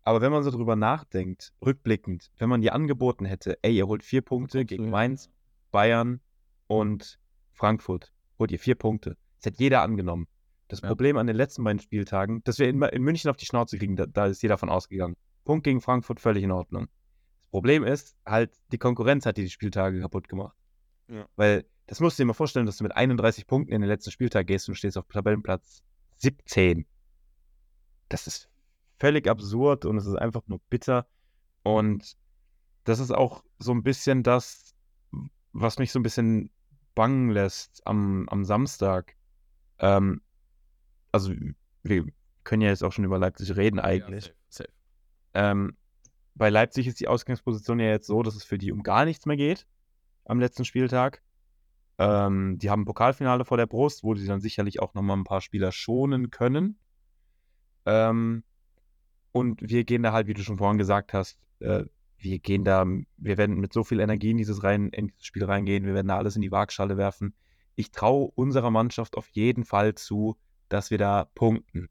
Aber 0.07 0.21
wenn 0.21 0.31
man 0.31 0.41
so 0.41 0.51
drüber 0.51 0.77
nachdenkt, 0.77 1.51
rückblickend, 1.61 2.31
wenn 2.37 2.47
man 2.47 2.61
dir 2.61 2.73
angeboten 2.73 3.25
hätte, 3.25 3.59
ey, 3.61 3.75
ihr 3.75 3.87
holt 3.87 4.03
vier 4.05 4.21
Punkte 4.21 4.63
gegen 4.63 4.85
Ja. 4.85 4.89
Mainz, 4.89 5.29
Bayern 5.69 6.21
und 6.67 7.19
Frankfurt, 7.51 8.13
holt 8.39 8.53
ihr 8.53 8.57
vier 8.57 8.75
Punkte. 8.75 9.17
Das 9.35 9.47
hätte 9.47 9.61
jeder 9.61 9.81
angenommen. 9.81 10.29
Das 10.69 10.79
Ja. 10.79 10.87
Problem 10.87 11.17
an 11.17 11.27
den 11.27 11.35
letzten 11.35 11.61
beiden 11.65 11.81
Spieltagen, 11.81 12.41
dass 12.45 12.57
wir 12.57 12.69
in, 12.69 12.81
in 12.81 13.01
München 13.01 13.29
auf 13.29 13.35
die 13.35 13.45
Schnauze 13.45 13.77
kriegen, 13.77 13.97
da, 13.97 14.05
da 14.05 14.27
ist 14.27 14.41
jeder 14.41 14.57
von 14.57 14.69
ausgegangen. 14.69 15.17
Punkt 15.43 15.65
gegen 15.65 15.81
Frankfurt, 15.81 16.21
völlig 16.21 16.41
in 16.41 16.51
Ordnung. 16.51 16.85
Das 16.85 17.51
Problem 17.51 17.83
ist 17.83 18.15
halt, 18.25 18.55
die 18.71 18.77
Konkurrenz 18.77 19.25
hat 19.25 19.35
dir 19.35 19.43
die 19.43 19.49
Spieltage 19.49 19.99
kaputt 19.99 20.29
gemacht. 20.29 20.55
Ja. 21.09 21.27
Weil, 21.35 21.65
das 21.87 21.99
musst 21.99 22.17
du 22.17 22.23
dir 22.23 22.27
mal 22.27 22.33
vorstellen, 22.33 22.65
dass 22.65 22.77
du 22.77 22.85
mit 22.85 22.95
31 22.95 23.45
Punkten 23.45 23.73
in 23.73 23.81
den 23.81 23.89
letzten 23.89 24.11
Spieltag 24.11 24.47
gehst 24.47 24.69
und 24.69 24.75
stehst 24.75 24.97
auf 24.97 25.05
Tabellenplatz 25.09 25.83
17. 26.15 26.85
Das 28.07 28.25
ist 28.25 28.49
völlig 28.99 29.27
absurd 29.27 29.85
und 29.85 29.97
es 29.97 30.05
ist 30.05 30.15
einfach 30.15 30.41
nur 30.47 30.59
bitter. 30.69 31.07
Und 31.63 32.17
das 32.83 32.99
ist 32.99 33.11
auch 33.11 33.43
so 33.59 33.71
ein 33.71 33.83
bisschen 33.83 34.23
das, 34.23 34.73
was 35.53 35.79
mich 35.79 35.91
so 35.91 35.99
ein 35.99 36.03
bisschen 36.03 36.49
bangen 36.95 37.29
lässt 37.29 37.85
am, 37.85 38.27
am 38.29 38.43
Samstag. 38.43 39.15
Ähm, 39.79 40.21
also, 41.11 41.33
wir 41.83 42.05
können 42.43 42.61
ja 42.61 42.69
jetzt 42.69 42.83
auch 42.83 42.91
schon 42.91 43.05
über 43.05 43.19
Leipzig 43.19 43.55
reden 43.55 43.79
eigentlich. 43.79 44.27
Ja, 44.27 44.33
safe, 44.49 44.69
safe. 44.69 44.69
Ähm, 45.33 45.77
bei 46.35 46.49
Leipzig 46.49 46.87
ist 46.87 46.99
die 46.99 47.07
Ausgangsposition 47.07 47.79
ja 47.79 47.87
jetzt 47.87 48.07
so, 48.07 48.23
dass 48.23 48.35
es 48.35 48.43
für 48.43 48.57
die 48.57 48.71
um 48.71 48.83
gar 48.83 49.05
nichts 49.05 49.25
mehr 49.25 49.37
geht 49.37 49.67
am 50.25 50.39
letzten 50.39 50.65
Spieltag. 50.65 51.21
Ähm, 51.97 52.59
die 52.59 52.69
haben 52.69 52.81
ein 52.81 52.85
Pokalfinale 52.85 53.43
vor 53.43 53.57
der 53.57 53.65
Brust, 53.65 54.03
wo 54.03 54.13
sie 54.13 54.27
dann 54.27 54.39
sicherlich 54.39 54.79
auch 54.79 54.93
nochmal 54.93 55.17
ein 55.17 55.23
paar 55.23 55.41
Spieler 55.41 55.71
schonen 55.71 56.29
können. 56.29 56.77
Ähm, 57.85 58.43
und 59.37 59.61
wir 59.61 59.83
gehen 59.83 60.03
da 60.03 60.11
halt, 60.11 60.27
wie 60.27 60.33
du 60.33 60.41
schon 60.41 60.57
vorhin 60.57 60.77
gesagt 60.77 61.13
hast, 61.13 61.39
äh, 61.59 61.85
wir 62.17 62.39
gehen 62.39 62.63
da, 62.63 62.85
wir 63.17 63.37
werden 63.37 63.59
mit 63.59 63.73
so 63.73 63.83
viel 63.83 63.99
Energie 63.99 64.31
in 64.31 64.37
dieses, 64.37 64.63
rein, 64.63 64.89
in 64.89 65.07
dieses 65.07 65.25
Spiel 65.25 65.45
reingehen, 65.45 65.85
wir 65.85 65.93
werden 65.93 66.07
da 66.07 66.17
alles 66.17 66.35
in 66.35 66.41
die 66.41 66.51
Waagschale 66.51 66.97
werfen. 66.97 67.33
Ich 67.75 67.91
traue 67.91 68.31
unserer 68.35 68.71
Mannschaft 68.71 69.17
auf 69.17 69.29
jeden 69.29 69.63
Fall 69.63 69.95
zu, 69.95 70.37
dass 70.67 70.89
wir 70.89 70.97
da 70.97 71.25
punkten. 71.35 71.89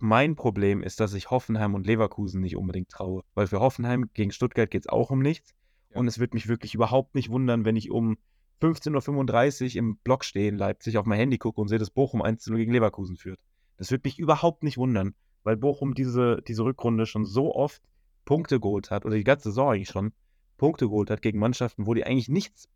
Mein 0.00 0.36
Problem 0.36 0.82
ist, 0.82 1.00
dass 1.00 1.14
ich 1.14 1.30
Hoffenheim 1.30 1.74
und 1.74 1.86
Leverkusen 1.86 2.40
nicht 2.40 2.56
unbedingt 2.56 2.88
traue. 2.88 3.22
Weil 3.34 3.46
für 3.46 3.60
Hoffenheim 3.60 4.10
gegen 4.14 4.30
Stuttgart 4.30 4.70
geht 4.70 4.82
es 4.82 4.88
auch 4.88 5.10
um 5.10 5.20
nichts. 5.20 5.54
Ja. 5.90 5.98
Und 5.98 6.08
es 6.08 6.18
wird 6.18 6.34
mich 6.34 6.48
wirklich 6.48 6.74
überhaupt 6.74 7.14
nicht 7.14 7.30
wundern, 7.30 7.64
wenn 7.64 7.76
ich 7.76 7.90
um 7.90 8.16
15.35 8.60 9.70
Uhr 9.70 9.76
im 9.76 9.96
Block 9.98 10.24
stehe 10.24 10.48
in 10.48 10.56
Leipzig, 10.58 10.98
auf 10.98 11.06
mein 11.06 11.18
Handy 11.18 11.38
gucke 11.38 11.60
und 11.60 11.68
sehe, 11.68 11.78
dass 11.78 11.90
Bochum 11.90 12.22
1-0 12.22 12.56
gegen 12.56 12.72
Leverkusen 12.72 13.16
führt. 13.16 13.40
Das 13.76 13.90
wird 13.90 14.04
mich 14.04 14.18
überhaupt 14.18 14.64
nicht 14.64 14.76
wundern, 14.76 15.14
weil 15.44 15.56
Bochum 15.56 15.94
diese, 15.94 16.42
diese 16.46 16.64
Rückrunde 16.64 17.06
schon 17.06 17.24
so 17.24 17.54
oft 17.54 17.82
Punkte 18.24 18.60
geholt 18.60 18.90
hat, 18.90 19.04
oder 19.06 19.16
die 19.16 19.24
ganze 19.24 19.50
Saison 19.50 19.72
eigentlich 19.72 19.88
schon, 19.88 20.12
Punkte 20.58 20.86
geholt 20.86 21.10
hat 21.10 21.22
gegen 21.22 21.38
Mannschaften, 21.38 21.86
wo 21.86 21.94
die 21.94 22.04
eigentlich 22.04 22.28
nichts 22.28 22.68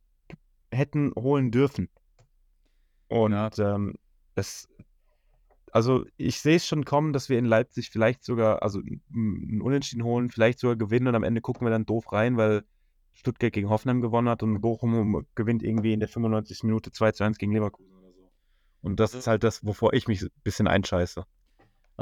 hätten 0.70 1.12
holen 1.16 1.50
dürfen. 1.50 1.88
Und 3.08 3.32
Ja. 3.32 3.50
ähm, 3.58 3.94
es, 4.34 4.68
also 5.72 6.04
ich 6.16 6.40
sehe 6.40 6.56
es 6.56 6.66
schon 6.66 6.84
kommen, 6.84 7.12
dass 7.12 7.28
wir 7.28 7.38
in 7.38 7.44
Leipzig 7.44 7.90
vielleicht 7.90 8.24
sogar, 8.24 8.62
also 8.62 8.80
n- 8.80 9.02
ein 9.10 9.60
Unentschieden 9.60 10.04
holen, 10.04 10.30
vielleicht 10.30 10.58
sogar 10.58 10.76
gewinnen 10.76 11.08
und 11.08 11.14
am 11.14 11.24
Ende 11.24 11.40
gucken 11.40 11.66
wir 11.66 11.70
dann 11.70 11.84
doof 11.86 12.12
rein, 12.12 12.36
weil 12.36 12.64
Stuttgart 13.12 13.52
gegen 13.52 13.68
Hoffenheim 13.68 14.00
gewonnen 14.00 14.28
hat 14.28 14.42
und 14.42 14.60
Bochum 14.60 15.26
gewinnt 15.34 15.62
irgendwie 15.62 15.92
in 15.92 16.00
der 16.00 16.08
95. 16.08 16.62
Minute 16.62 16.92
2 16.92 17.12
zu 17.12 17.24
1 17.24 17.36
gegen 17.36 17.52
Leverkusen 17.52 17.94
oder 17.94 18.12
so. 18.12 18.30
Und 18.80 18.98
das 19.00 19.14
ist 19.14 19.26
halt 19.26 19.44
das, 19.44 19.64
wovor 19.66 19.92
ich 19.92 20.08
mich 20.08 20.22
ein 20.22 20.30
bisschen 20.42 20.66
einscheiße. 20.66 21.24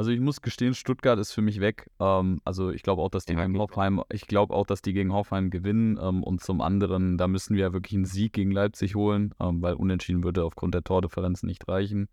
Also 0.01 0.13
ich 0.13 0.21
muss 0.21 0.41
gestehen, 0.41 0.73
Stuttgart 0.73 1.19
ist 1.19 1.33
für 1.33 1.43
mich 1.43 1.61
weg. 1.61 1.91
Ähm, 2.01 2.41
also 2.47 2.71
ich 2.71 2.83
glaube 2.83 3.03
auch, 3.03 3.11
dass 3.11 3.27
die 3.27 3.35
Ja, 3.35 3.45
gegen 3.45 3.59
Hoffenheim, 3.59 4.03
ich 4.11 4.27
glaube 4.27 4.55
auch, 4.55 4.65
dass 4.65 4.81
die 4.81 4.95
gegen 4.95 5.13
Hoffenheim 5.13 5.51
gewinnen. 5.51 5.99
Ähm, 6.01 6.23
und 6.23 6.43
zum 6.43 6.63
anderen, 6.63 7.19
da 7.19 7.29
müssen 7.29 7.55
wir 7.55 7.65
ja 7.65 7.73
wirklich 7.75 7.97
einen 7.97 8.07
Sieg 8.07 8.33
gegen 8.33 8.51
Leipzig 8.51 8.95
holen, 8.95 9.35
ähm, 9.39 9.61
weil 9.61 9.75
unentschieden 9.75 10.25
würde 10.25 10.43
aufgrund 10.43 10.73
der 10.73 10.85
Tordifferenz 10.85 11.43
nicht 11.43 11.69
reichen. 11.69 12.09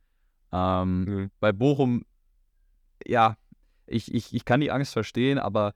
Ähm, 0.52 1.06
Mhm. 1.06 1.32
Bei 1.40 1.54
Bochum, 1.54 2.04
ja, 3.06 3.38
ich, 3.86 4.14
ich, 4.14 4.36
ich 4.36 4.44
kann 4.44 4.60
die 4.60 4.72
Angst 4.72 4.92
verstehen, 4.92 5.40
aber 5.40 5.74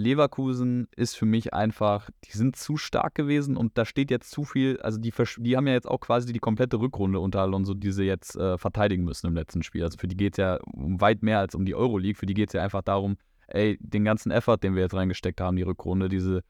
Leverkusen 0.00 0.88
ist 0.96 1.16
für 1.16 1.26
mich 1.26 1.52
einfach, 1.52 2.10
die 2.24 2.36
sind 2.36 2.56
zu 2.56 2.76
stark 2.76 3.14
gewesen 3.14 3.56
und 3.56 3.76
da 3.76 3.84
steht 3.84 4.10
jetzt 4.10 4.30
zu 4.30 4.44
viel, 4.44 4.80
also 4.80 4.98
die, 4.98 5.12
die 5.38 5.56
haben 5.56 5.66
ja 5.66 5.74
jetzt 5.74 5.88
auch 5.88 6.00
quasi 6.00 6.32
die 6.32 6.38
komplette 6.38 6.80
Rückrunde 6.80 7.20
unter 7.20 7.40
Alonso, 7.40 7.74
die 7.74 7.92
sie 7.92 8.04
jetzt 8.04 8.34
äh, 8.36 8.56
verteidigen 8.58 9.04
müssen 9.04 9.26
im 9.26 9.34
letzten 9.34 9.62
Spiel. 9.62 9.84
Also 9.84 9.98
für 9.98 10.08
die 10.08 10.16
geht 10.16 10.34
es 10.34 10.38
ja 10.38 10.58
um 10.72 11.00
weit 11.00 11.22
mehr 11.22 11.38
als 11.38 11.54
um 11.54 11.64
die 11.64 11.74
Euroleague, 11.74 12.16
für 12.16 12.26
die 12.26 12.34
geht 12.34 12.48
es 12.48 12.54
ja 12.54 12.62
einfach 12.62 12.82
darum, 12.82 13.16
ey, 13.46 13.78
den 13.80 14.04
ganzen 14.04 14.32
Effort, 14.32 14.58
den 14.58 14.74
wir 14.74 14.82
jetzt 14.82 14.94
reingesteckt 14.94 15.40
haben, 15.40 15.56
die 15.56 15.62
Rückrunde, 15.62 16.08
diese, 16.08 16.42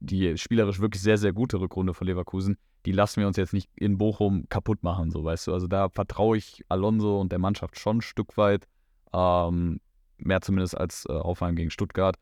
die 0.00 0.36
spielerisch 0.36 0.80
wirklich 0.80 1.02
sehr, 1.02 1.18
sehr 1.18 1.32
gute 1.32 1.60
Rückrunde 1.60 1.94
von 1.94 2.06
Leverkusen, 2.06 2.56
die 2.84 2.92
lassen 2.92 3.20
wir 3.20 3.28
uns 3.28 3.36
jetzt 3.36 3.52
nicht 3.52 3.70
in 3.76 3.98
Bochum 3.98 4.48
kaputt 4.48 4.82
machen, 4.82 5.10
so 5.10 5.22
weißt 5.24 5.46
du. 5.46 5.52
Also 5.52 5.66
da 5.66 5.88
vertraue 5.88 6.36
ich 6.36 6.64
Alonso 6.68 7.20
und 7.20 7.32
der 7.32 7.38
Mannschaft 7.38 7.78
schon 7.78 7.98
ein 7.98 8.02
Stück 8.02 8.36
weit, 8.36 8.66
ähm, 9.12 9.80
mehr 10.18 10.40
zumindest 10.40 10.76
als 10.76 11.06
äh, 11.06 11.12
Hoffenheim 11.12 11.54
gegen 11.54 11.70
Stuttgart. 11.70 12.16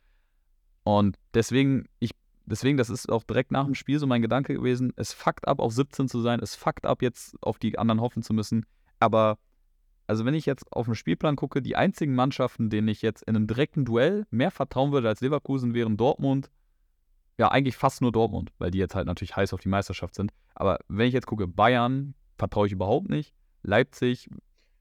Und 0.87 1.19
deswegen, 1.35 1.89
ich, 1.99 2.13
deswegen, 2.45 2.77
das 2.77 2.91
ist 2.91 3.11
auch 3.11 3.25
direkt 3.25 3.51
nach 3.51 3.65
dem 3.65 3.75
Spiel 3.75 3.99
so 3.99 4.07
mein 4.07 4.23
Gedanke 4.23 4.55
gewesen, 4.55 4.93
es 4.95 5.13
fuckt 5.13 5.49
ab, 5.49 5.59
auf 5.59 5.73
17 5.73 6.07
zu 6.07 6.21
sein, 6.21 6.39
es 6.41 6.55
fuckt 6.55 6.87
ab, 6.87 7.03
jetzt 7.03 7.35
auf 7.43 7.59
die 7.59 7.77
anderen 7.77 8.01
hoffen 8.01 8.23
zu 8.23 8.33
müssen. 8.33 8.67
Aber, 9.01 9.37
also 10.07 10.25
wenn 10.25 10.35
ich 10.35 10.47
jetzt 10.47 10.73
auf 10.73 10.87
den 10.87 10.95
Spielplan 10.95 11.35
gucke, 11.35 11.61
die 11.61 11.75
einzigen 11.75 12.15
Mannschaften, 12.15 12.71
denen 12.71 12.87
ich 12.87 13.03
jetzt 13.03 13.25
in 13.25 13.35
einem 13.35 13.49
direkten 13.49 13.85
Duell 13.85 14.29
mehr 14.31 14.53
vertrauen 14.53 14.93
würde 14.93 15.09
als 15.09 15.21
Leverkusen, 15.23 15.75
wären 15.75 15.97
Dortmund, 15.97 16.53
ja, 17.37 17.51
eigentlich 17.51 17.77
fast 17.77 18.01
nur 18.01 18.13
Dortmund, 18.13 18.53
weil 18.59 18.71
die 18.71 18.79
jetzt 18.79 18.95
halt 18.95 19.09
natürlich 19.09 19.35
heiß 19.35 19.55
auf 19.55 19.61
die 19.61 19.69
Meisterschaft 19.69 20.15
sind. 20.15 20.31
Aber 20.55 20.79
wenn 20.87 21.09
ich 21.09 21.15
jetzt 21.15 21.27
gucke, 21.27 21.49
Bayern 21.49 22.15
vertraue 22.39 22.69
ich 22.69 22.73
überhaupt 22.73 23.09
nicht. 23.09 23.35
Leipzig, 23.65 24.31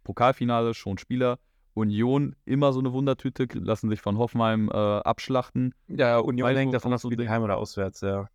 Pokalfinale, 0.03 0.75
schon 0.75 0.99
Spieler. 0.99 1.39
Union, 1.75 2.35
immer 2.45 2.73
so 2.73 2.79
eine 2.79 2.93
Wundertüte, 2.93 3.47
lassen 3.53 3.89
sich 3.89 4.01
von 4.01 4.17
Hoffenheim 4.17 4.69
äh, 4.69 4.73
abschlachten. 4.73 5.75
Ja, 5.87 6.17
Union 6.17 6.47
Freiburg 6.47 6.59
hängt 6.59 6.73
davon 6.73 6.93
ab, 6.93 7.01
Ding. 7.03 7.29
heim 7.29 7.43
oder 7.43 7.57
auswärts, 7.57 8.01
ja. 8.01 8.27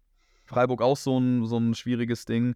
Freiburg 0.44 0.82
auch 0.82 0.96
so 0.96 1.18
ein, 1.18 1.46
so 1.46 1.56
ein 1.56 1.74
schwieriges 1.74 2.26
Ding. 2.26 2.54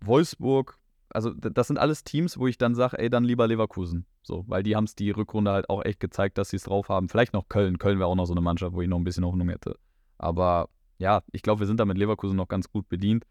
Wolfsburg, 0.00 0.78
also 1.10 1.32
das 1.32 1.68
sind 1.68 1.78
alles 1.78 2.04
Teams, 2.04 2.38
wo 2.38 2.46
ich 2.46 2.58
dann 2.58 2.74
sage, 2.74 2.98
ey, 2.98 3.08
dann 3.08 3.24
lieber 3.24 3.46
Leverkusen. 3.46 4.06
So, 4.22 4.44
weil 4.46 4.62
die 4.62 4.76
haben 4.76 4.84
es 4.84 4.94
die 4.94 5.10
Rückrunde 5.10 5.50
halt 5.50 5.70
auch 5.70 5.84
echt 5.84 6.00
gezeigt, 6.00 6.36
dass 6.36 6.50
sie 6.50 6.56
es 6.56 6.64
drauf 6.64 6.90
haben. 6.90 7.08
Vielleicht 7.08 7.32
noch 7.32 7.48
Köln. 7.48 7.78
Köln 7.78 7.98
wäre 7.98 8.08
auch 8.08 8.14
noch 8.14 8.26
so 8.26 8.34
eine 8.34 8.42
Mannschaft, 8.42 8.74
wo 8.74 8.82
ich 8.82 8.88
noch 8.88 8.98
ein 8.98 9.04
bisschen 9.04 9.24
Hoffnung 9.24 9.48
hätte. 9.48 9.78
Aber 10.18 10.68
ja, 10.98 11.22
ich 11.32 11.42
glaube, 11.42 11.60
wir 11.60 11.66
sind 11.66 11.80
da 11.80 11.86
mit 11.86 11.96
Leverkusen 11.96 12.36
noch 12.36 12.48
ganz 12.48 12.70
gut 12.70 12.88
bedient. 12.88 13.24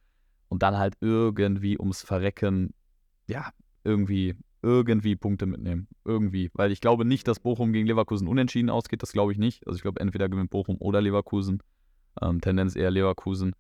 Und 0.50 0.64
dann 0.64 0.78
halt 0.78 0.96
irgendwie 1.02 1.78
ums 1.78 2.02
Verrecken, 2.02 2.74
ja, 3.28 3.52
irgendwie, 3.84 4.36
irgendwie 4.62 5.16
Punkte 5.16 5.46
mitnehmen. 5.46 5.88
Irgendwie. 6.06 6.50
Weil 6.54 6.72
ich 6.72 6.82
glaube 6.82 7.06
nicht, 7.06 7.28
dass 7.28 7.40
Bochum 7.40 7.74
gegen 7.74 7.88
Leverkusen 7.88 8.28
unentschieden 8.28 8.70
ausgeht. 8.70 9.02
Das 9.02 9.12
glaube 9.12 9.32
ich 9.32 9.38
nicht. 9.38 9.66
Also 9.68 9.78
ich 9.78 9.82
glaube, 9.82 10.00
entweder 10.00 10.30
gewinnt 10.30 10.50
Bochum 10.50 10.78
oder 10.80 11.02
Leverkusen. 11.02 11.62
Ähm, 12.22 12.42
Tendenz 12.42 12.76
eher 12.76 12.92
Leverkusen. 12.92 13.54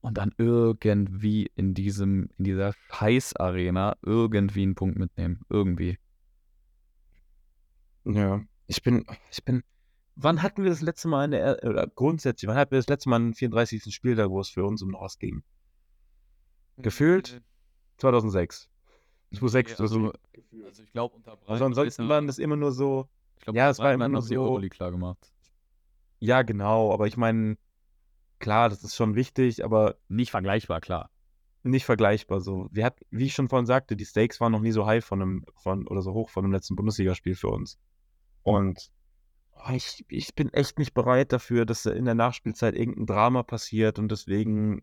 Und 0.00 0.18
dann 0.18 0.32
irgendwie 0.38 1.50
in 1.56 1.74
diesem, 1.74 2.30
in 2.38 2.44
dieser 2.44 2.72
Scheiß-Arena 2.92 3.96
irgendwie 4.02 4.62
einen 4.62 4.74
Punkt 4.74 4.98
mitnehmen. 4.98 5.40
Irgendwie. 5.48 5.98
Ja, 8.04 8.42
ich 8.66 8.82
bin, 8.82 9.04
ich 9.30 9.44
bin, 9.44 9.62
wann 10.14 10.42
hatten 10.42 10.62
wir 10.62 10.70
das 10.70 10.82
letzte 10.82 11.08
Mal 11.08 11.24
in 11.26 11.30
der, 11.32 11.58
oder 11.64 11.86
grundsätzlich, 11.86 12.48
wann 12.48 12.56
hatten 12.56 12.70
wir 12.70 12.78
das 12.78 12.88
letzte 12.88 13.08
Mal 13.08 13.16
einen 13.16 13.34
34. 13.34 13.92
Spieltag, 13.94 14.30
wo 14.30 14.40
es 14.40 14.48
für 14.48 14.64
uns 14.64 14.82
um 14.82 14.90
North 14.90 15.18
ging? 15.18 15.42
Gefühlt 16.76 17.42
2006. 17.98 18.68
2006, 19.34 19.70
Ja, 19.78 19.84
also, 19.84 20.82
ich 20.82 20.92
glaube, 20.92 21.16
unter 21.16 21.38
also 21.46 21.64
ansonsten 21.64 22.08
waren 22.08 22.26
das 22.26 22.38
immer 22.38 22.56
nur 22.56 22.72
so, 22.72 23.08
ich 23.38 23.44
glaub, 23.44 23.56
ja, 23.56 23.70
es 23.70 23.78
war 23.78 23.86
Breiten 23.86 23.94
immer 23.96 24.04
hat 24.06 24.12
nur 24.12 24.22
die 24.22 24.34
so- 24.34 24.42
Euroleague 24.42 24.70
klar 24.70 24.90
gemacht. 24.90 25.32
ja 26.18 26.42
genau, 26.42 26.92
aber 26.92 27.06
ich 27.06 27.16
meine, 27.16 27.56
klar, 28.38 28.68
das 28.68 28.82
ist 28.84 28.96
schon 28.96 29.14
wichtig, 29.14 29.64
aber 29.64 29.96
Nicht 30.08 30.30
vergleichbar, 30.30 30.80
klar. 30.80 31.10
nicht 31.62 31.84
vergleichbar 31.84 32.40
so. 32.40 32.68
Wir 32.70 32.84
hatten, 32.86 33.04
wie 33.10 33.26
ich 33.26 33.34
schon 33.34 33.48
vorhin 33.48 33.66
sagte, 33.66 33.96
die 33.96 34.04
Stakes 34.06 34.40
waren 34.40 34.52
noch 34.52 34.60
nie 34.60 34.72
so 34.72 34.86
high 34.86 35.04
von 35.04 35.20
einem, 35.20 35.44
von, 35.56 35.86
oder 35.86 36.00
so 36.02 36.12
hoch 36.14 36.30
von 36.30 36.44
dem 36.44 36.52
letzten 36.52 36.76
Bundesligaspiel 36.76 37.34
für 37.34 37.48
uns. 37.48 37.78
Und 38.42 38.90
oh, 39.54 39.72
ich, 39.74 40.04
ich 40.08 40.34
bin 40.34 40.50
echt 40.54 40.78
nicht 40.78 40.94
bereit 40.94 41.32
dafür, 41.32 41.66
dass 41.66 41.82
da 41.82 41.90
in 41.90 42.04
der 42.06 42.14
Nachspielzeit 42.14 42.74
irgendein 42.74 43.06
Drama 43.06 43.42
passiert 43.42 43.98
und 43.98 44.10
deswegen 44.10 44.82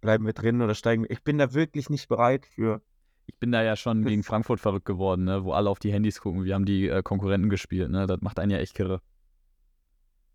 bleiben 0.00 0.26
wir 0.26 0.32
drin 0.34 0.60
oder 0.60 0.74
steigen. 0.74 1.04
wir- 1.04 1.10
Ich 1.10 1.22
bin 1.22 1.38
da 1.38 1.54
wirklich 1.54 1.88
nicht 1.88 2.08
bereit 2.08 2.44
für. 2.46 2.82
Ich 3.30 3.38
bin 3.38 3.52
da 3.52 3.62
ja 3.62 3.76
schon 3.76 4.04
gegen 4.04 4.24
Frankfurt 4.24 4.58
verrückt 4.58 4.86
geworden, 4.86 5.24
ne? 5.24 5.44
wo 5.44 5.52
alle 5.52 5.70
auf 5.70 5.78
die 5.78 5.92
Handys 5.92 6.20
gucken. 6.20 6.44
Wir 6.44 6.54
haben 6.54 6.64
die 6.64 6.88
äh, 6.88 7.02
Konkurrenten 7.02 7.48
gespielt. 7.48 7.90
Ne? 7.90 8.06
Das 8.06 8.20
macht 8.22 8.40
einen 8.40 8.50
ja 8.50 8.58
echt 8.58 8.74
kirre. 8.74 9.00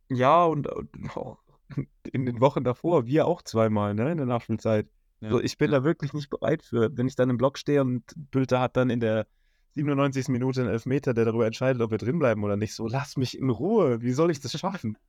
Ja, 0.09 0.45
und, 0.45 0.67
und 0.67 1.17
auch 1.17 1.39
in 2.13 2.25
den 2.25 2.39
Wochen 2.39 2.63
davor, 2.63 3.05
wir 3.05 3.27
auch 3.27 3.41
zweimal, 3.41 3.93
ne, 3.93 4.11
in 4.11 4.17
der 4.17 4.25
Nachspielzeit. 4.25 4.87
Ja. 5.19 5.29
So, 5.29 5.41
ich 5.41 5.57
bin 5.57 5.71
da 5.71 5.83
wirklich 5.83 6.13
nicht 6.13 6.29
bereit 6.29 6.63
für, 6.63 6.95
wenn 6.95 7.07
ich 7.07 7.15
dann 7.15 7.29
im 7.29 7.37
Block 7.37 7.57
stehe 7.57 7.81
und 7.81 8.03
Bülter 8.15 8.61
hat 8.61 8.77
dann 8.77 8.89
in 8.89 9.01
der 9.01 9.27
97. 9.71 10.29
Minute 10.29 10.61
einen 10.61 10.69
Elfmeter, 10.69 11.13
der 11.13 11.25
darüber 11.25 11.45
entscheidet, 11.45 11.81
ob 11.81 11.91
wir 11.91 11.97
drinbleiben 11.97 12.43
oder 12.43 12.55
nicht. 12.55 12.75
So, 12.75 12.87
lass 12.87 13.17
mich 13.17 13.37
in 13.37 13.49
Ruhe. 13.49 14.01
Wie 14.01 14.13
soll 14.13 14.31
ich 14.31 14.39
das 14.39 14.57
schaffen? 14.57 14.97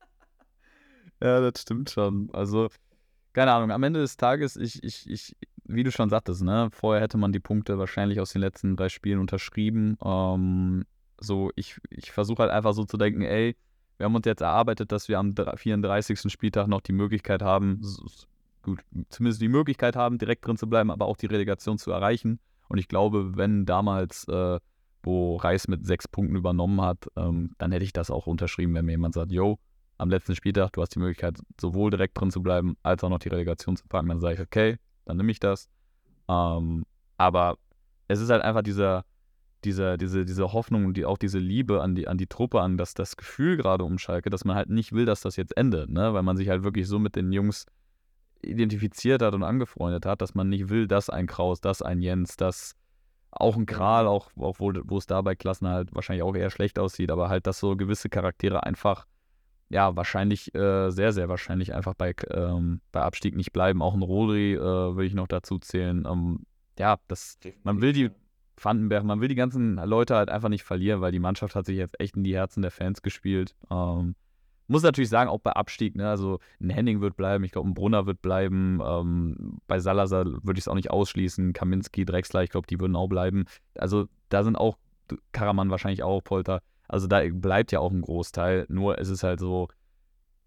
Ja, 1.19 1.41
das 1.41 1.63
stimmt 1.63 1.89
schon. 1.89 2.29
Also, 2.35 2.69
keine 3.33 3.51
Ahnung, 3.51 3.71
am 3.71 3.83
Ende 3.83 4.01
des 4.01 4.19
Tages, 4.19 4.55
ich, 4.57 4.85
ich, 4.85 5.09
ich, 5.09 5.35
wie 5.69 5.85
du 5.85 5.91
schon 5.91 6.11
sagtest, 6.11 6.43
ne, 6.43 6.69
vorher 6.73 7.03
hätte 7.03 7.19
man 7.19 7.33
die 7.33 7.41
Punkte 7.41 7.79
wahrscheinlich 7.79 8.21
aus 8.21 8.33
den 8.33 8.41
letzten 8.41 8.77
drei 8.77 8.89
Spielen 8.89 9.19
unterschrieben. 9.19 9.97
Ähm, 10.05 10.85
so, 11.21 11.51
ich, 11.57 11.79
ich 11.91 12.13
versuche 12.13 12.43
halt 12.43 12.53
einfach 12.53 12.75
so 12.75 12.85
zu 12.85 12.97
denken, 12.97 13.23
ey, 13.23 13.57
wir 13.97 14.05
haben 14.05 14.15
uns 14.15 14.27
jetzt 14.27 14.43
erarbeitet, 14.43 14.93
dass 14.93 15.09
wir 15.09 15.19
am 15.19 15.35
dr- 15.35 15.57
34. 15.57 16.31
Spieltag 16.31 16.69
noch 16.69 16.83
die 16.83 16.93
Möglichkeit 16.93 17.43
haben, 17.43 17.81
gut, 18.63 18.81
zumindest 19.09 19.41
die 19.41 19.49
Möglichkeit 19.49 19.97
haben, 19.97 20.19
direkt 20.19 20.47
drin 20.47 20.57
zu 20.57 20.69
bleiben, 20.69 20.91
aber 20.91 21.07
auch 21.07 21.17
die 21.17 21.27
Relegation 21.27 21.79
zu 21.79 21.91
erreichen. 21.91 22.39
Und 22.69 22.79
ich 22.79 22.89
glaube, 22.89 23.37
wenn 23.37 23.65
damals, 23.65 24.27
äh, 24.29 24.59
wo 25.03 25.37
Reis 25.37 25.69
mit 25.69 25.87
sechs 25.87 26.09
Punkten 26.09 26.37
übernommen 26.37 26.81
hat, 26.83 27.07
ähm, 27.17 27.53
dann 27.59 27.73
hätte 27.73 27.85
ich 27.85 27.93
das 27.93 28.11
auch 28.11 28.27
unterschrieben, 28.27 28.75
wenn 28.75 28.85
mir 28.85 28.93
jemand 28.93 29.15
sagt, 29.15 29.33
yo, 29.33 29.59
am 29.99 30.11
letzten 30.11 30.35
Spieltag, 30.35 30.73
du 30.73 30.83
hast 30.83 30.95
die 30.95 30.99
Möglichkeit, 30.99 31.39
sowohl 31.61 31.91
direkt 31.91 32.21
drin 32.21 32.31
zu 32.31 32.43
bleiben, 32.43 32.77
als 32.83 33.03
auch 33.03 33.09
noch 33.09 33.21
die 33.21 33.29
Relegation 33.29 33.77
zu 33.77 33.87
packen, 33.87 34.09
dann 34.09 34.21
sage 34.21 34.35
ich, 34.35 34.41
okay, 34.41 34.79
dann 35.07 35.17
nehme 35.17 35.33
ich 35.33 35.41
das. 35.41 35.69
Ähm, 36.29 36.85
aber 37.17 37.57
es 38.09 38.21
ist 38.21 38.31
halt 38.31 38.43
einfach 38.43 38.63
dieser, 38.63 39.05
dieser, 39.65 39.97
diese, 39.97 40.25
diese 40.25 40.53
Hoffnung 40.53 40.85
und 40.85 40.97
die, 40.97 41.05
auch 41.05 41.19
diese 41.19 41.39
Liebe 41.39 41.83
an 41.83 41.95
die, 41.95 42.07
an 42.07 42.19
die 42.19 42.27
Truppe, 42.27 42.61
an 42.61 42.77
das, 42.77 42.95
das 42.95 43.17
Gefühl 43.17 43.57
gerade 43.57 43.85
um 43.85 43.99
Schalke, 43.99 44.31
dass 44.31 44.45
man 44.45 44.57
halt 44.57 44.69
nicht 44.69 44.93
will, 44.93 45.07
dass 45.07 45.23
das 45.23 45.37
jetzt 45.37 45.57
endet, 45.57 45.91
ne? 45.91 46.13
Weil 46.15 46.23
man 46.23 46.37
sich 46.37 46.49
halt 46.49 46.63
wirklich 46.63 46.87
so 46.87 46.99
mit 46.99 47.17
den 47.17 47.33
Jungs 47.33 47.67
identifiziert 48.43 49.23
hat 49.23 49.35
und 49.35 49.43
angefreundet 49.43 50.07
hat, 50.07 50.21
dass 50.21 50.35
man 50.35 50.49
nicht 50.49 50.69
will, 50.69 50.87
dass 50.87 51.11
ein 51.11 51.27
Kraus, 51.27 51.61
dass 51.61 51.83
ein 51.83 52.01
Jens, 52.01 52.37
dass 52.37 52.77
auch 53.31 53.57
ein 53.57 53.67
Kral, 53.67 54.07
auch, 54.07 54.31
auch 54.39 54.61
wo, 54.61 54.73
wo 54.85 54.99
es 54.99 55.07
da 55.07 55.21
bei 55.23 55.35
Klassen 55.35 55.69
halt 55.69 55.95
wahrscheinlich 55.95 56.23
auch 56.23 56.35
eher 56.35 56.51
schlecht 56.51 56.79
aussieht, 56.79 57.11
aber 57.11 57.29
halt, 57.29 57.47
dass 57.47 57.59
so 57.59 57.77
gewisse 57.77 58.09
Charaktere 58.09 58.63
einfach, 58.63 59.07
ja, 59.69 59.97
wahrscheinlich, 59.97 60.55
äh, 60.55 60.91
sehr, 60.91 61.13
sehr 61.13 61.29
wahrscheinlich 61.29 61.75
einfach 61.75 61.95
bei, 61.95 62.15
ähm, 62.31 62.81
bei 62.93 63.03
Abstieg 63.03 63.37
nicht 63.37 63.53
bleiben. 63.53 63.83
Auch 63.83 63.95
ein 63.95 64.03
Rodri 64.03 64.55
äh, 64.55 64.61
würde 64.61 65.07
ich 65.07 65.15
noch 65.15 65.29
dazu 65.29 65.59
zählen. 65.59 66.07
Ähm, 66.09 66.47
ja, 66.79 66.99
das, 67.09 67.39
man 67.65 67.81
will 67.81 67.93
die 67.93 68.11
Vandenberg, 68.61 69.05
man 69.05 69.21
will 69.21 69.29
die 69.29 69.35
ganzen 69.35 69.77
Leute 69.77 70.17
halt 70.17 70.31
einfach 70.31 70.49
nicht 70.49 70.65
verlieren, 70.65 71.01
weil 71.01 71.13
die 71.13 71.19
Mannschaft 71.19 71.55
hat 71.55 71.67
sich 71.67 71.77
jetzt 71.77 71.99
echt 72.01 72.17
in 72.17 72.25
die 72.25 72.35
Herzen 72.35 72.63
der 72.63 72.71
Fans 72.71 73.03
gespielt. 73.03 73.55
Ähm, 73.71 74.15
muss 74.69 74.83
natürlich 74.83 75.11
sagen, 75.11 75.31
auch 75.31 75.41
bei 75.41 75.53
Abstieg, 75.53 75.95
ne, 75.95 76.09
also 76.09 76.41
ein 76.61 76.71
Henning 76.71 77.01
wird 77.01 77.17
bleiben, 77.17 77.45
ich 77.45 77.53
glaube, 77.53 77.69
ein 77.69 77.75
Brunner 77.75 78.07
wird 78.07 78.21
bleiben, 78.21 78.81
ähm, 78.85 79.59
bei 79.67 79.79
Salazar 79.79 80.25
würde 80.27 80.59
ich 80.59 80.65
es 80.65 80.69
auch 80.69 80.75
nicht 80.75 80.91
ausschließen, 80.91 81.53
Kaminski, 81.53 82.05
Drexler, 82.05 82.43
ich 82.43 82.51
glaube, 82.51 82.67
die 82.67 82.81
würden 82.81 82.97
auch 82.97 83.09
bleiben. 83.09 83.45
Also 83.77 84.09
da 84.29 84.43
sind 84.43 84.57
auch, 84.57 84.77
Karaman 85.33 85.71
wahrscheinlich 85.71 86.03
auch, 86.03 86.23
Polter, 86.23 86.63
also 86.89 87.07
da 87.07 87.23
bleibt 87.31 87.73
ja 87.73 87.81
auch 87.81 87.91
ein 87.93 88.03
Großteil, 88.03 88.67
nur 88.69 88.99
es 88.99 89.09
ist 89.09 89.23
halt 89.23 89.41
so, 89.41 89.69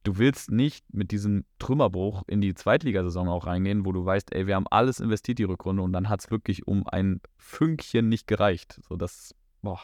du 0.04 0.18
willst 0.18 0.52
nicht 0.52 0.86
mit 0.94 1.12
diesem 1.12 1.46
Trümmerbruch 1.60 2.24
in 2.28 2.42
die 2.42 2.54
Zweitligasaison 2.54 3.28
auch 3.28 3.46
reingehen, 3.46 3.86
wo 3.86 3.92
du 3.92 4.06
weißt, 4.06 4.34
ey, 4.34 4.48
wir 4.48 4.56
haben 4.56 4.68
alles 4.70 5.00
investiert 5.00 5.40
die 5.40 5.44
Rückrunde 5.44 5.84
und 5.84 5.92
dann 5.94 6.10
hat 6.10 6.22
es 6.22 6.32
wirklich 6.32 6.68
um 6.68 6.88
ein 6.88 7.22
Fünkchen 7.38 8.08
nicht 8.10 8.28
gereicht. 8.28 8.80
So 8.88 8.96
das, 8.96 9.36
boah. 9.62 9.80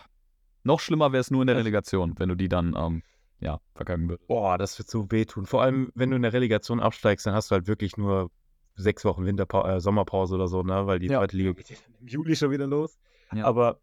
Noch 0.63 0.79
schlimmer 0.79 1.11
wäre 1.11 1.21
es 1.21 1.29
nur 1.29 1.41
in 1.41 1.47
der 1.47 1.57
Relegation, 1.57 2.13
wenn 2.17 2.29
du 2.29 2.35
die 2.35 2.49
dann, 2.49 2.75
ähm, 2.77 3.03
ja, 3.39 3.59
verkacken 3.75 4.09
würdest. 4.09 4.27
Boah, 4.27 4.57
das 4.57 4.79
wird 4.79 4.89
so 4.89 5.11
wehtun. 5.11 5.45
Vor 5.45 5.61
allem, 5.61 5.91
wenn 5.93 6.09
du 6.09 6.15
in 6.15 6.21
der 6.23 6.33
Relegation 6.33 6.79
absteigst, 6.79 7.25
dann 7.25 7.33
hast 7.35 7.51
du 7.51 7.55
halt 7.55 7.67
wirklich 7.67 7.97
nur 7.97 8.31
sechs 8.75 9.05
Wochen 9.05 9.25
Winterpa 9.25 9.75
äh, 9.75 9.79
Sommerpause 9.79 10.35
oder 10.35 10.47
so, 10.47 10.63
ne? 10.63 10.87
Weil 10.87 10.99
die 10.99 11.07
Ja. 11.07 11.19
zweite 11.19 11.37
Liga 11.37 11.51
geht 11.51 11.69
im 11.99 12.07
Juli 12.07 12.35
schon 12.35 12.51
wieder 12.51 12.65
los. 12.65 12.97
Ja. 13.33 13.45
Aber 13.45 13.79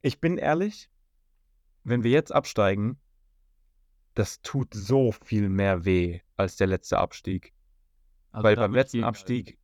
ich 0.00 0.20
bin 0.20 0.38
ehrlich, 0.38 0.88
wenn 1.84 2.04
wir 2.04 2.10
jetzt 2.10 2.32
absteigen, 2.32 2.98
das 4.14 4.42
tut 4.42 4.74
so 4.74 5.12
viel 5.12 5.48
mehr 5.48 5.84
weh 5.84 6.20
als 6.36 6.56
der 6.56 6.66
letzte 6.66 6.98
Abstieg. 6.98 7.52
Also 8.30 8.44
Weil 8.44 8.56
beim 8.56 8.74
letzten 8.74 9.04
Abstieg, 9.04 9.58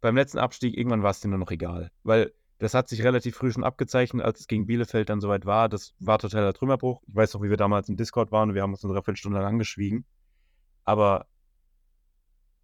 beim 0.00 0.16
letzten 0.16 0.38
Abstieg, 0.38 0.76
irgendwann 0.76 1.02
war 1.02 1.10
es 1.10 1.20
dir 1.20 1.28
nur 1.28 1.38
noch 1.38 1.50
egal. 1.50 1.90
Weil 2.02 2.32
das 2.58 2.74
hat 2.74 2.88
sich 2.88 3.02
relativ 3.02 3.36
früh 3.36 3.50
schon 3.50 3.64
abgezeichnet, 3.64 4.24
als 4.24 4.40
es 4.40 4.46
gegen 4.46 4.66
Bielefeld 4.66 5.08
dann 5.08 5.20
soweit 5.20 5.46
war. 5.46 5.68
Das 5.68 5.94
war 5.98 6.18
totaler 6.18 6.52
Trümmerbruch. 6.52 7.02
Ich 7.08 7.14
weiß 7.14 7.34
noch, 7.34 7.42
wie 7.42 7.50
wir 7.50 7.56
damals 7.56 7.88
im 7.88 7.96
Discord 7.96 8.30
waren 8.30 8.50
und 8.50 8.54
wir 8.54 8.62
haben 8.62 8.72
uns 8.72 8.84
eine 8.84 8.92
Dreiviertelstunde 8.92 9.38
lang 9.38 9.54
angeschwiegen. 9.54 10.04
Aber, 10.84 11.26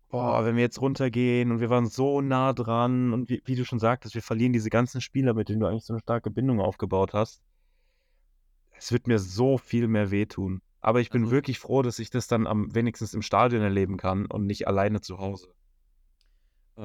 boah, 0.09 0.45
wenn 0.45 0.55
wir 0.55 0.62
jetzt 0.62 0.80
runtergehen 0.80 1.51
und 1.51 1.59
wir 1.59 1.68
waren 1.68 1.86
so 1.86 2.20
nah 2.20 2.53
dran 2.53 3.12
und 3.12 3.28
wie, 3.28 3.43
wie 3.45 3.57
du 3.57 3.64
schon 3.64 3.80
sagtest, 3.80 4.14
wir 4.14 4.22
verlieren 4.22 4.53
diese 4.53 4.70
ganzen 4.70 5.01
Spieler, 5.01 5.34
mit 5.34 5.49
denen 5.49 5.61
du 5.61 5.66
eigentlich 5.66 5.84
so 5.84 5.95
eine 5.95 6.01
starke 6.01 6.30
Bindung 6.30 6.61
aufgebaut 6.61 7.12
hast. 7.12 7.43
Es 8.78 8.92
wird 8.92 9.06
mir 9.06 9.18
so 9.18 9.58
viel 9.58 9.88
mehr 9.88 10.10
wehtun. 10.10 10.60
Aber 10.80 11.00
ich 11.00 11.10
bin 11.10 11.22
Also- 11.22 11.32
wirklich 11.32 11.58
froh, 11.58 11.82
dass 11.82 11.98
ich 11.98 12.10
das 12.10 12.28
dann 12.28 12.46
am 12.46 12.74
wenigstens 12.74 13.12
im 13.14 13.22
Stadion 13.22 13.62
erleben 13.62 13.96
kann 13.96 14.26
und 14.26 14.46
nicht 14.46 14.68
alleine 14.68 15.00
zu 15.00 15.18
Hause. 15.18 15.48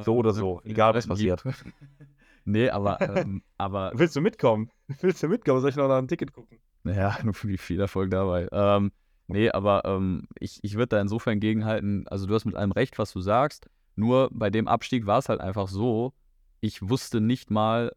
So 0.03 0.15
oder 0.15 0.33
so, 0.33 0.59
egal 0.63 0.95
was 0.95 1.05
passiert. 1.05 1.43
nee, 2.45 2.69
aber, 2.69 2.99
ähm, 3.01 3.43
aber 3.59 3.91
Willst 3.95 4.15
du 4.15 4.21
mitkommen? 4.21 4.71
Willst 5.01 5.21
du 5.21 5.27
mitkommen? 5.27 5.61
Soll 5.61 5.69
ich 5.69 5.75
noch 5.75 5.87
nach 5.87 5.99
einem 5.99 6.07
Ticket 6.07 6.33
gucken? 6.33 6.57
Ja, 6.83 7.15
nur 7.23 7.35
viel, 7.35 7.59
viel 7.59 7.79
Erfolg 7.79 8.09
dabei. 8.09 8.47
Ähm, 8.51 8.91
nee, 9.27 9.51
aber 9.51 9.85
ähm, 9.85 10.27
ich, 10.39 10.63
ich 10.63 10.73
würde 10.73 10.87
da 10.95 11.01
insofern 11.01 11.39
gegenhalten, 11.39 12.07
also 12.07 12.25
du 12.25 12.33
hast 12.33 12.45
mit 12.45 12.55
allem 12.55 12.71
recht, 12.71 12.97
was 12.97 13.13
du 13.13 13.21
sagst, 13.21 13.69
nur 13.95 14.29
bei 14.33 14.49
dem 14.49 14.67
Abstieg 14.67 15.05
war 15.05 15.19
es 15.19 15.29
halt 15.29 15.41
einfach 15.41 15.67
so, 15.67 16.13
ich 16.59 16.89
wusste 16.89 17.21
nicht 17.21 17.51
mal, 17.51 17.91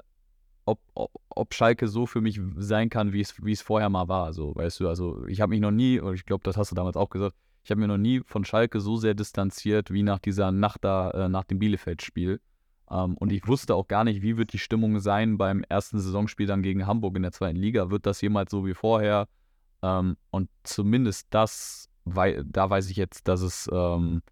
ob, 0.66 0.80
ob, 0.94 1.10
ob 1.30 1.54
Schalke 1.54 1.88
so 1.88 2.06
für 2.06 2.20
mich 2.20 2.40
sein 2.56 2.90
kann, 2.90 3.12
wie 3.12 3.20
es, 3.20 3.42
wie 3.42 3.52
es 3.52 3.62
vorher 3.62 3.88
mal 3.88 4.08
war. 4.08 4.32
So, 4.32 4.54
weißt 4.54 4.80
du, 4.80 4.88
also 4.88 5.24
ich 5.26 5.40
habe 5.40 5.50
mich 5.50 5.60
noch 5.60 5.70
nie, 5.70 5.98
und 5.98 6.14
ich 6.14 6.26
glaube, 6.26 6.42
das 6.44 6.56
hast 6.56 6.72
du 6.72 6.74
damals 6.74 6.96
auch 6.96 7.08
gesagt, 7.08 7.34
ich 7.64 7.70
habe 7.70 7.80
mir 7.80 7.88
noch 7.88 7.98
nie 7.98 8.20
von 8.26 8.44
Schalke 8.44 8.80
so 8.80 8.96
sehr 8.96 9.14
distanziert 9.14 9.90
wie 9.90 10.02
nach 10.02 10.18
dieser 10.18 10.52
Nacht 10.52 10.84
da, 10.84 11.10
äh, 11.10 11.28
nach 11.28 11.44
dem 11.44 11.58
Bielefeld-Spiel. 11.58 12.40
Ähm, 12.90 13.16
und 13.16 13.32
ich 13.32 13.46
wusste 13.46 13.74
auch 13.74 13.88
gar 13.88 14.04
nicht, 14.04 14.22
wie 14.22 14.36
wird 14.36 14.52
die 14.52 14.58
Stimmung 14.58 15.00
sein 15.00 15.38
beim 15.38 15.64
ersten 15.68 15.98
Saisonspiel 15.98 16.46
dann 16.46 16.62
gegen 16.62 16.86
Hamburg 16.86 17.16
in 17.16 17.22
der 17.22 17.32
zweiten 17.32 17.58
Liga. 17.58 17.90
Wird 17.90 18.06
das 18.06 18.20
jemals 18.20 18.50
so 18.50 18.66
wie 18.66 18.74
vorher? 18.74 19.26
Ähm, 19.82 20.16
und 20.30 20.48
zumindest 20.62 21.28
das, 21.30 21.88
wei 22.04 22.42
da 22.44 22.70
weiß 22.70 22.90
ich 22.90 22.96
jetzt, 22.96 23.26
dass 23.26 23.40
es, 23.40 23.68
ähm, 23.72 24.22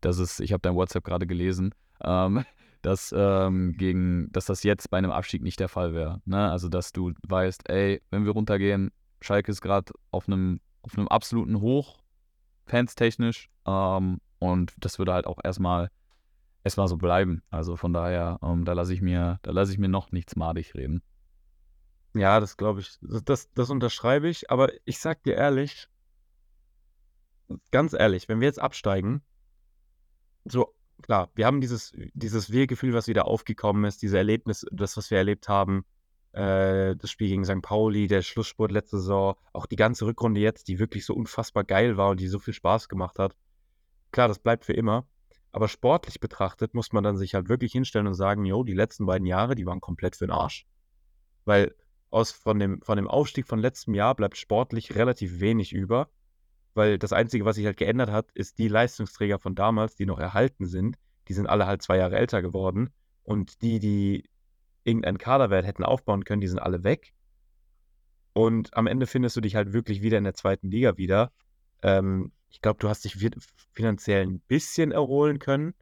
dass 0.00 0.18
es, 0.18 0.40
ich 0.40 0.52
habe 0.52 0.62
dein 0.62 0.74
WhatsApp 0.74 1.04
gerade 1.04 1.26
gelesen, 1.26 1.74
ähm, 2.02 2.44
dass, 2.82 3.14
ähm, 3.16 3.74
gegen, 3.76 4.30
dass 4.32 4.46
das 4.46 4.62
jetzt 4.62 4.90
bei 4.90 4.98
einem 4.98 5.10
Abstieg 5.10 5.42
nicht 5.42 5.60
der 5.60 5.68
Fall 5.68 5.92
wäre. 5.92 6.22
Ne? 6.24 6.50
Also, 6.50 6.68
dass 6.68 6.92
du 6.92 7.12
weißt, 7.26 7.68
ey, 7.68 8.02
wenn 8.10 8.24
wir 8.24 8.32
runtergehen, 8.32 8.90
Schalke 9.20 9.52
ist 9.52 9.60
gerade 9.60 9.92
auf 10.10 10.26
einem, 10.28 10.60
auf 10.82 10.96
einem 10.96 11.08
absoluten 11.08 11.60
Hoch, 11.60 11.98
fanstechnisch, 12.66 13.50
ähm, 13.66 14.20
und 14.38 14.72
das 14.78 14.98
würde 14.98 15.12
halt 15.12 15.26
auch 15.26 15.38
erstmal 15.44 15.90
erstmal 16.64 16.88
so 16.88 16.96
bleiben. 16.96 17.42
Also 17.50 17.76
von 17.76 17.92
daher, 17.92 18.38
ähm, 18.42 18.64
da 18.64 18.72
lasse 18.72 18.92
ich 18.94 19.00
mir, 19.00 19.38
da 19.42 19.50
lasse 19.52 19.72
ich 19.72 19.78
mir 19.78 19.88
noch 19.88 20.12
nichts 20.12 20.36
madig 20.36 20.74
reden. 20.74 21.02
Ja, 22.14 22.40
das 22.40 22.56
glaube 22.56 22.80
ich. 22.80 22.98
Das, 23.02 23.24
das, 23.24 23.52
das 23.52 23.70
unterschreibe 23.70 24.28
ich. 24.28 24.50
Aber 24.50 24.70
ich 24.84 24.98
sag 24.98 25.22
dir 25.22 25.34
ehrlich, 25.34 25.88
ganz 27.70 27.92
ehrlich, 27.92 28.28
wenn 28.28 28.40
wir 28.40 28.46
jetzt 28.46 28.60
absteigen, 28.60 29.22
so 30.44 30.74
klar, 31.02 31.30
wir 31.34 31.46
haben 31.46 31.60
dieses, 31.60 31.92
dieses 32.14 32.50
Wir-Gefühl, 32.52 32.94
was 32.94 33.08
wieder 33.08 33.26
aufgekommen 33.26 33.84
ist, 33.84 34.02
diese 34.02 34.18
Erlebnis, 34.18 34.66
das, 34.72 34.96
was 34.96 35.10
wir 35.10 35.18
erlebt 35.18 35.48
haben. 35.48 35.84
äh, 36.32 36.96
das 36.96 37.10
Spiel 37.10 37.28
gegen 37.28 37.44
St. 37.44 37.62
Pauli, 37.62 38.06
der 38.06 38.22
Schlussspurt 38.22 38.70
letzte 38.72 38.98
Saison, 38.98 39.34
auch 39.52 39.66
die 39.66 39.76
ganze 39.76 40.06
Rückrunde 40.06 40.40
jetzt, 40.40 40.68
die 40.68 40.78
wirklich 40.78 41.04
so 41.04 41.14
unfassbar 41.14 41.64
geil 41.64 41.96
war 41.96 42.10
und 42.10 42.20
die 42.20 42.28
so 42.28 42.38
viel 42.38 42.54
Spaß 42.54 42.88
gemacht 42.88 43.18
hat. 43.18 43.34
Klar, 44.12 44.28
das 44.28 44.38
bleibt 44.38 44.64
für 44.64 44.72
immer. 44.72 45.06
Aber 45.52 45.66
sportlich 45.68 46.20
betrachtet 46.20 46.74
muss 46.74 46.92
man 46.92 47.02
dann 47.02 47.16
sich 47.16 47.34
halt 47.34 47.48
wirklich 47.48 47.72
hinstellen 47.72 48.06
und 48.06 48.14
sagen, 48.14 48.44
jo, 48.44 48.62
die 48.62 48.74
letzten 48.74 49.06
beiden 49.06 49.26
Jahre, 49.26 49.56
die 49.56 49.66
waren 49.66 49.80
komplett 49.80 50.14
für 50.16 50.26
den 50.26 50.32
Arsch. 50.32 50.66
Weil 51.44 51.74
aus, 52.10 52.30
von, 52.30 52.58
dem, 52.58 52.80
von 52.82 52.96
dem 52.96 53.08
Aufstieg 53.08 53.46
von 53.46 53.58
letztem 53.58 53.94
Jahr 53.94 54.14
bleibt 54.14 54.36
sportlich 54.36 54.94
relativ 54.94 55.40
wenig 55.40 55.72
über. 55.72 56.08
Weil 56.74 56.98
das 56.98 57.12
Einzige, 57.12 57.44
was 57.44 57.56
sich 57.56 57.66
halt 57.66 57.76
geändert 57.76 58.10
hat, 58.10 58.30
ist 58.32 58.58
die 58.58 58.68
Leistungsträger 58.68 59.38
von 59.38 59.54
damals, 59.54 59.96
die 59.96 60.06
noch 60.06 60.18
erhalten 60.18 60.66
sind, 60.66 60.96
die 61.28 61.34
sind 61.34 61.46
alle 61.46 61.66
halt 61.66 61.82
zwei 61.82 61.96
Jahre 61.96 62.16
älter 62.16 62.42
geworden. 62.42 62.90
Und 63.22 63.62
die, 63.62 63.78
die 63.78 64.28
irgendeinen 64.84 65.18
Kaderwert 65.18 65.66
hätten 65.66 65.84
aufbauen 65.84 66.24
können, 66.24 66.40
die 66.40 66.48
sind 66.48 66.58
alle 66.58 66.84
weg. 66.84 67.12
Und 68.32 68.76
am 68.76 68.86
Ende 68.86 69.06
findest 69.06 69.36
du 69.36 69.40
dich 69.40 69.56
halt 69.56 69.72
wirklich 69.72 70.02
wieder 70.02 70.18
in 70.18 70.24
der 70.24 70.34
zweiten 70.34 70.70
Liga 70.70 70.96
wieder. 70.96 71.32
Ähm, 71.82 72.32
ich 72.48 72.60
glaube, 72.60 72.78
du 72.78 72.88
hast 72.88 73.04
dich 73.04 73.16
finanziell 73.72 74.26
ein 74.26 74.40
bisschen 74.40 74.92
erholen 74.92 75.38
können 75.38 75.74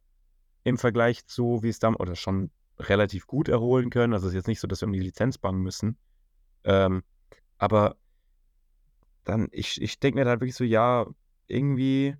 im 0.65 0.79
Vergleich 0.79 1.27
zu, 1.27 1.63
wie 1.63 1.69
es 1.69 1.79
damals, 1.79 2.01
oder 2.01 2.17
schon 2.17 2.51
relativ 2.79 3.27
gut 3.27 3.49
erholen 3.49 3.91
können. 3.91 4.13
Also 4.13 4.27
es 4.27 4.33
ist 4.33 4.37
jetzt 4.37 4.49
nicht 4.49 4.61
so, 4.61 4.69
dass 4.69 4.83
wir 4.83 4.87
um 4.87 4.93
die 4.93 5.01
Lizenz 5.01 5.39
bangen 5.39 5.63
müssen. 5.63 5.97
Ähm, 6.65 7.03
aber 7.59 7.97
dann, 9.29 9.49
ich, 9.53 9.81
ich 9.81 10.01
denke 10.01 10.19
mir 10.19 10.29
halt 10.29 10.41
wirklich 10.41 10.55
so, 10.55 10.65
ja, 10.65 11.07
irgendwie, 11.49 12.17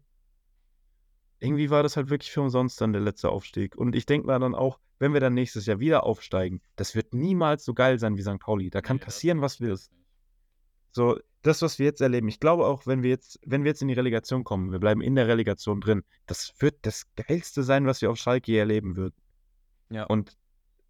irgendwie 1.39 1.71
war 1.71 1.83
das 1.83 1.97
halt 1.97 2.11
wirklich 2.11 2.31
für 2.31 2.43
umsonst 2.43 2.81
dann 2.81 2.93
der 2.93 3.01
letzte 3.01 3.31
Aufstieg. 3.31 3.77
Und 3.77 3.97
ich 3.97 4.05
denke 4.05 4.27
mir 4.27 4.39
dann 4.39 4.55
auch, 4.55 4.79
wenn 4.99 5.15
wir 5.15 5.21
dann 5.21 5.35
nächstes 5.35 5.67
Jahr 5.67 5.81
wieder 5.81 6.05
aufsteigen, 6.05 6.61
das 6.77 6.95
wird 6.95 7.15
niemals 7.15 7.65
so 7.65 7.73
geil 7.73 7.99
sein 7.99 8.17
wie 8.17 8.23
St. 8.23 8.41
Pauli. 8.41 8.69
Da 8.69 8.83
kann 8.83 8.99
passieren, 8.99 9.41
was 9.41 9.61
will. 9.61 9.79
So, 10.91 11.19
das, 11.43 11.63
was 11.63 11.79
wir 11.79 11.87
jetzt 11.87 12.01
erleben, 12.01 12.29
ich 12.29 12.41
glaube 12.41 12.67
auch, 12.67 12.87
wenn 12.87 13.03
wir 13.03 13.11
jetzt, 13.11 13.39
wenn 13.47 13.65
wir 13.65 13.71
jetzt 13.71 13.81
in 13.81 13.89
die 13.89 13.95
Relegation 13.95 14.45
kommen, 14.45 14.73
wir 14.73 14.81
bleiben 14.81 15.01
in 15.01 15.15
der 15.15 15.29
Relegation 15.29 15.81
drin, 15.81 16.03
das 16.27 16.53
wird 16.59 16.77
das 16.83 17.07
Geilste 17.15 17.63
sein, 17.63 17.87
was 17.87 18.03
wir 18.03 18.11
auf 18.11 18.19
Schalke 18.19 18.53
je 18.53 18.59
erleben 18.59 18.97
würden. 18.97 19.15
Ja. 19.89 20.05
Und 20.05 20.37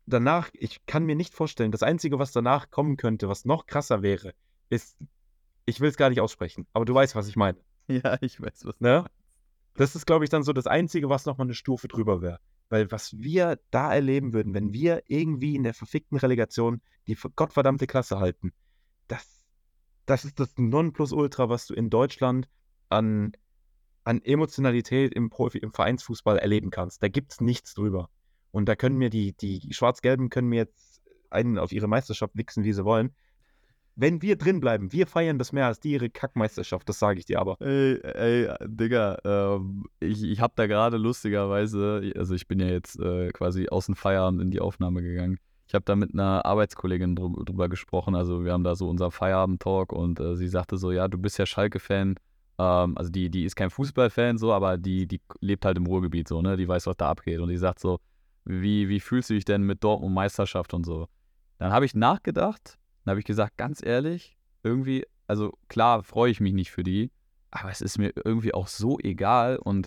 danach, 0.07 0.51
ich 0.55 0.85
kann 0.87 1.05
mir 1.05 1.15
nicht 1.15 1.35
vorstellen, 1.35 1.71
das 1.71 1.83
Einzige, 1.83 2.19
was 2.19 2.33
danach 2.33 2.71
kommen 2.71 2.97
könnte, 2.97 3.29
was 3.29 3.45
noch 3.45 3.67
krasser 3.67 4.03
wäre, 4.03 4.35
ist, 4.71 4.97
ich 5.69 5.81
will 5.81 5.91
es 5.91 5.99
gar 5.99 6.09
nicht 6.09 6.21
aussprechen, 6.21 6.67
aber 6.73 6.87
du 6.87 6.95
weißt, 6.95 7.15
was 7.15 7.29
ich 7.29 7.37
meine. 7.37 7.59
Ja, 7.91 8.19
ich 8.21 8.41
weiß, 8.41 8.67
was 8.67 8.81
ne? 8.81 9.07
Das 9.75 9.95
ist, 9.95 10.07
glaube 10.07 10.25
ich, 10.25 10.31
dann 10.31 10.43
so 10.43 10.53
das 10.53 10.67
Einzige, 10.67 11.09
was 11.09 11.25
nochmal 11.25 11.47
eine 11.47 11.55
Stufe 11.55 11.89
drüber 11.89 12.21
wäre. 12.21 12.39
Weil 12.69 12.91
was 12.91 13.17
wir 13.17 13.59
da 13.71 13.95
erleben 13.95 14.33
würden, 14.33 14.53
wenn 14.53 14.73
wir 14.73 15.05
irgendwie 15.07 15.55
in 15.55 15.63
der 15.63 15.73
verfickten 15.73 16.19
Relegation 16.19 16.83
die 17.07 17.17
gottverdammte 17.37 17.87
Klasse 17.87 18.19
halten, 18.19 18.53
das, 19.07 19.47
das 20.05 20.25
ist 20.25 20.39
das 20.41 20.53
Nonplusultra, 20.59 21.49
was 21.49 21.67
du 21.67 21.75
in 21.75 21.89
Deutschland 21.89 22.49
an, 22.89 23.33
an 24.05 24.21
Emotionalität 24.23 25.15
im, 25.15 25.31
Profi, 25.31 25.59
im 25.59 25.73
Vereinsfußball 25.73 26.39
erleben 26.39 26.71
kannst. 26.71 27.03
Da 27.03 27.09
gibt 27.09 27.33
es 27.33 27.41
nichts 27.41 27.73
drüber. 27.73 28.11
Und 28.51 28.67
da 28.67 28.77
können 28.77 28.97
mir 28.97 29.11
die, 29.11 29.35
die 29.35 29.73
Schwarz-Gelben 29.73 30.29
können 30.29 30.49
mir 30.49 30.57
jetzt 30.57 31.01
einen 31.31 31.59
auf 31.59 31.73
ihre 31.73 31.89
Meisterschaft 31.89 32.37
wichsen, 32.37 32.65
wie 32.65 32.73
sie 32.73 32.85
wollen. 32.85 33.15
Wenn 34.01 34.23
wir 34.23 34.37
drin 34.37 34.61
bleiben, 34.61 34.93
wir 34.93 35.09
feiern 35.09 35.39
das 35.39 35.51
mehr 35.51 35.67
als 35.67 35.81
die 35.81 35.91
ihre 35.91 36.09
Kackmeisterschaft, 36.09 36.89
das 36.89 37.01
sage 37.01 37.19
ich 37.19 37.25
dir 37.25 37.41
aber. 37.41 37.57
Ey, 37.61 38.01
ey, 38.01 38.49
Digga, 38.65 39.19
ähm, 39.25 39.87
ich, 39.99 40.23
ich 40.23 40.41
habe 40.41 40.53
da 40.55 40.69
gerade 40.69 40.99
lustigerweise, 40.99 42.13
also 42.15 42.37
ich 42.37 42.47
bin 42.47 42.61
ja 42.61 42.69
jetzt 42.69 43.01
äh, 43.01 43.31
quasi 43.31 43.69
aus 43.69 43.87
dem 43.87 43.97
Feierabend 43.97 44.41
in 44.41 44.53
die 44.53 44.61
Aufnahme 44.61 45.03
gegangen. 45.03 45.41
Ich 45.67 45.75
habe 45.75 45.85
da 45.85 45.97
mit 45.97 46.15
einer 46.15 46.47
Arbeitskollegin 46.47 47.17
drüber, 47.17 47.45
drüber 47.45 47.69
gesprochen, 47.69 48.15
also 48.15 48.45
wir 48.45 48.53
haben 48.53 48.63
da 48.63 48.77
so 48.77 48.89
unser 48.89 49.11
Feierabend-Talk 49.11 49.93
und 49.93 50.21
äh, 50.21 50.37
sie 50.37 50.47
sagte 50.47 50.79
so, 50.79 50.93
ja, 50.93 51.09
du 51.09 51.19
bist 51.19 51.37
ja 51.37 51.45
Schalke-Fan, 51.45 52.15
ähm, 52.59 52.97
also 52.97 53.11
die, 53.11 53.31
die 53.31 53.43
ist 53.43 53.57
kein 53.57 53.69
Fußballfan 53.69 54.39
so, 54.39 54.53
aber 54.53 54.79
die, 54.79 55.09
die 55.09 55.21
lebt 55.41 55.65
halt 55.65 55.77
im 55.77 55.87
Ruhrgebiet 55.87 56.29
so, 56.29 56.41
ne, 56.41 56.57
die 56.57 56.69
weiß, 56.69 56.87
was 56.87 56.97
da 56.97 57.09
abgeht 57.09 57.41
und 57.41 57.49
die 57.49 57.57
sagt 57.57 57.81
so, 57.81 57.99
wie, 58.45 58.89
wie 58.89 59.01
fühlst 59.01 59.29
du 59.29 59.35
dich 59.35 59.45
denn 59.45 59.63
mit 59.63 59.83
Dortmund 59.83 60.15
Meisterschaft 60.15 60.73
und 60.73 60.87
so? 60.87 61.09
Dann 61.59 61.73
habe 61.73 61.85
ich 61.85 61.97
nachgedacht, 61.97 62.79
dann 63.09 63.13
habe 63.13 63.21
ich 63.21 63.27
gesagt, 63.27 63.57
ganz 63.57 63.83
ehrlich, 63.83 64.37
irgendwie, 64.63 65.07
also 65.27 65.57
klar 65.69 66.03
freue 66.03 66.31
ich 66.31 66.41
mich 66.41 66.53
nicht 66.53 66.71
für 66.71 66.83
die, 66.83 67.11
aber 67.51 67.71
es 67.71 67.81
ist 67.81 67.97
mir 67.97 68.13
irgendwie 68.23 68.53
auch 68.53 68.69
so 68.69 68.99
egal 68.99 69.57
und 69.57 69.87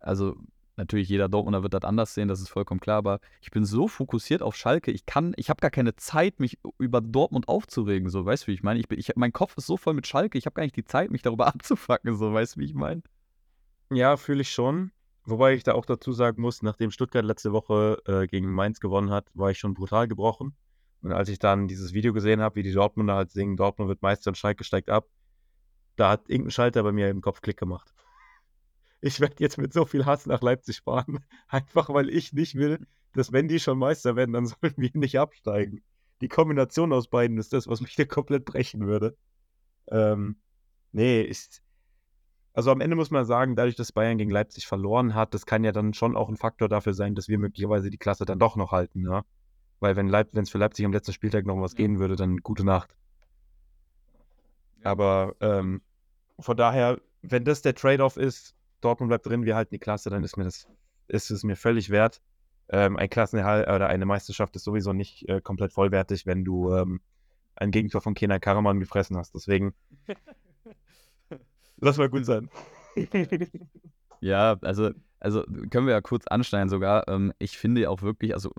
also 0.00 0.34
natürlich 0.76 1.08
jeder 1.08 1.28
Dortmunder 1.28 1.62
wird 1.62 1.74
das 1.74 1.84
anders 1.84 2.12
sehen, 2.12 2.26
das 2.26 2.40
ist 2.40 2.48
vollkommen 2.48 2.80
klar, 2.80 2.96
aber 2.96 3.20
ich 3.40 3.52
bin 3.52 3.64
so 3.64 3.86
fokussiert 3.86 4.42
auf 4.42 4.56
Schalke, 4.56 4.90
ich 4.90 5.06
kann, 5.06 5.32
ich 5.36 5.48
habe 5.48 5.60
gar 5.60 5.70
keine 5.70 5.94
Zeit, 5.94 6.40
mich 6.40 6.58
über 6.78 7.00
Dortmund 7.00 7.46
aufzuregen, 7.46 8.10
so, 8.10 8.26
weißt 8.26 8.42
du, 8.42 8.46
wie 8.48 8.54
ich 8.54 8.64
meine? 8.64 8.80
Ich, 8.80 8.90
ich, 8.90 9.14
mein 9.14 9.32
Kopf 9.32 9.56
ist 9.56 9.66
so 9.66 9.76
voll 9.76 9.94
mit 9.94 10.08
Schalke, 10.08 10.36
ich 10.36 10.46
habe 10.46 10.54
gar 10.54 10.64
nicht 10.64 10.74
die 10.74 10.84
Zeit, 10.84 11.12
mich 11.12 11.22
darüber 11.22 11.46
abzufacken, 11.54 12.16
so, 12.16 12.32
weißt 12.32 12.56
du, 12.56 12.60
wie 12.60 12.64
ich 12.64 12.74
meine? 12.74 13.02
Ja, 13.92 14.16
fühle 14.16 14.40
ich 14.40 14.50
schon. 14.50 14.90
Wobei 15.24 15.54
ich 15.54 15.62
da 15.62 15.74
auch 15.74 15.86
dazu 15.86 16.12
sagen 16.12 16.42
muss, 16.42 16.62
nachdem 16.62 16.90
Stuttgart 16.90 17.24
letzte 17.24 17.52
Woche 17.52 18.02
äh, 18.06 18.26
gegen 18.26 18.50
Mainz 18.50 18.80
gewonnen 18.80 19.10
hat, 19.10 19.28
war 19.34 19.52
ich 19.52 19.58
schon 19.60 19.72
brutal 19.72 20.08
gebrochen. 20.08 20.56
Und 21.06 21.12
als 21.12 21.28
ich 21.28 21.38
dann 21.38 21.68
dieses 21.68 21.92
Video 21.94 22.12
gesehen 22.12 22.40
habe, 22.40 22.56
wie 22.56 22.64
die 22.64 22.72
Dortmunder 22.72 23.14
halt 23.14 23.30
singen, 23.30 23.56
Dortmund 23.56 23.88
wird 23.88 24.02
Meister 24.02 24.30
und 24.30 24.34
Schalke 24.34 24.64
steigt 24.64 24.90
ab, 24.90 25.06
da 25.94 26.10
hat 26.10 26.28
irgendein 26.28 26.50
Schalter 26.50 26.82
bei 26.82 26.90
mir 26.90 27.08
im 27.08 27.20
Kopf 27.20 27.42
Klick 27.42 27.56
gemacht. 27.56 27.94
Ich 29.00 29.20
werde 29.20 29.36
jetzt 29.38 29.56
mit 29.56 29.72
so 29.72 29.84
viel 29.84 30.04
Hass 30.04 30.26
nach 30.26 30.42
Leipzig 30.42 30.80
fahren, 30.80 31.20
einfach 31.48 31.88
weil 31.90 32.10
ich 32.10 32.32
nicht 32.32 32.56
will, 32.56 32.84
dass 33.12 33.30
wenn 33.30 33.46
die 33.46 33.60
schon 33.60 33.78
Meister 33.78 34.16
werden, 34.16 34.32
dann 34.32 34.46
sollen 34.46 34.74
wir 34.76 34.90
nicht 34.94 35.16
absteigen. 35.20 35.80
Die 36.22 36.28
Kombination 36.28 36.92
aus 36.92 37.06
beiden 37.06 37.38
ist 37.38 37.52
das, 37.52 37.68
was 37.68 37.80
mich 37.80 37.94
da 37.94 38.04
komplett 38.04 38.44
brechen 38.44 38.88
würde. 38.88 39.16
Ähm, 39.86 40.40
nee, 40.90 41.22
ist, 41.22 41.62
also 42.52 42.72
am 42.72 42.80
Ende 42.80 42.96
muss 42.96 43.12
man 43.12 43.24
sagen, 43.26 43.54
dadurch, 43.54 43.76
dass 43.76 43.92
Bayern 43.92 44.18
gegen 44.18 44.32
Leipzig 44.32 44.66
verloren 44.66 45.14
hat, 45.14 45.34
das 45.34 45.46
kann 45.46 45.62
ja 45.62 45.70
dann 45.70 45.94
schon 45.94 46.16
auch 46.16 46.28
ein 46.28 46.36
Faktor 46.36 46.68
dafür 46.68 46.94
sein, 46.94 47.14
dass 47.14 47.28
wir 47.28 47.38
möglicherweise 47.38 47.90
die 47.90 47.98
Klasse 47.98 48.24
dann 48.24 48.40
doch 48.40 48.56
noch 48.56 48.72
halten, 48.72 49.04
ja. 49.04 49.22
Weil 49.80 49.96
wenn 49.96 50.12
es 50.12 50.50
für 50.50 50.58
Leipzig 50.58 50.84
am 50.86 50.92
letzten 50.92 51.12
Spieltag 51.12 51.44
noch 51.46 51.60
was 51.60 51.74
gehen 51.74 51.98
würde, 51.98 52.16
dann 52.16 52.38
gute 52.38 52.64
Nacht. 52.64 52.96
Aber 54.82 55.34
ähm, 55.40 55.82
von 56.38 56.56
daher, 56.56 57.00
wenn 57.22 57.44
das 57.44 57.62
der 57.62 57.74
Trade-off 57.74 58.16
ist, 58.16 58.54
Dortmund 58.80 59.10
bleibt 59.10 59.26
drin, 59.26 59.44
wir 59.44 59.56
halten 59.56 59.74
die 59.74 59.78
Klasse, 59.78 60.10
dann 60.10 60.22
ist 60.22 60.36
mir 60.36 60.44
das, 60.44 60.66
ist 61.08 61.30
es 61.30 61.44
mir 61.44 61.56
völlig 61.56 61.90
wert. 61.90 62.20
Ähm, 62.68 62.96
ein 62.96 63.10
Klassenerhalt 63.10 63.68
oder 63.68 63.88
eine 63.88 64.06
Meisterschaft 64.06 64.56
ist 64.56 64.64
sowieso 64.64 64.92
nicht 64.92 65.28
äh, 65.28 65.40
komplett 65.40 65.72
vollwertig, 65.72 66.26
wenn 66.26 66.44
du 66.44 66.74
ähm, 66.74 67.00
ein 67.54 67.70
Gegentor 67.70 68.00
von 68.00 68.14
Kenan 68.14 68.40
Karaman 68.40 68.80
gefressen 68.80 69.16
hast. 69.16 69.34
Deswegen 69.34 69.74
Lass 71.78 71.98
mal 71.98 72.08
gut 72.08 72.24
sein. 72.24 72.48
ja, 74.20 74.56
also, 74.62 74.90
also 75.20 75.42
können 75.70 75.86
wir 75.86 75.94
ja 75.94 76.00
kurz 76.00 76.26
anschneiden 76.26 76.68
sogar. 76.68 77.08
Ähm, 77.08 77.32
ich 77.38 77.58
finde 77.58 77.88
auch 77.90 78.02
wirklich, 78.02 78.34
also 78.34 78.50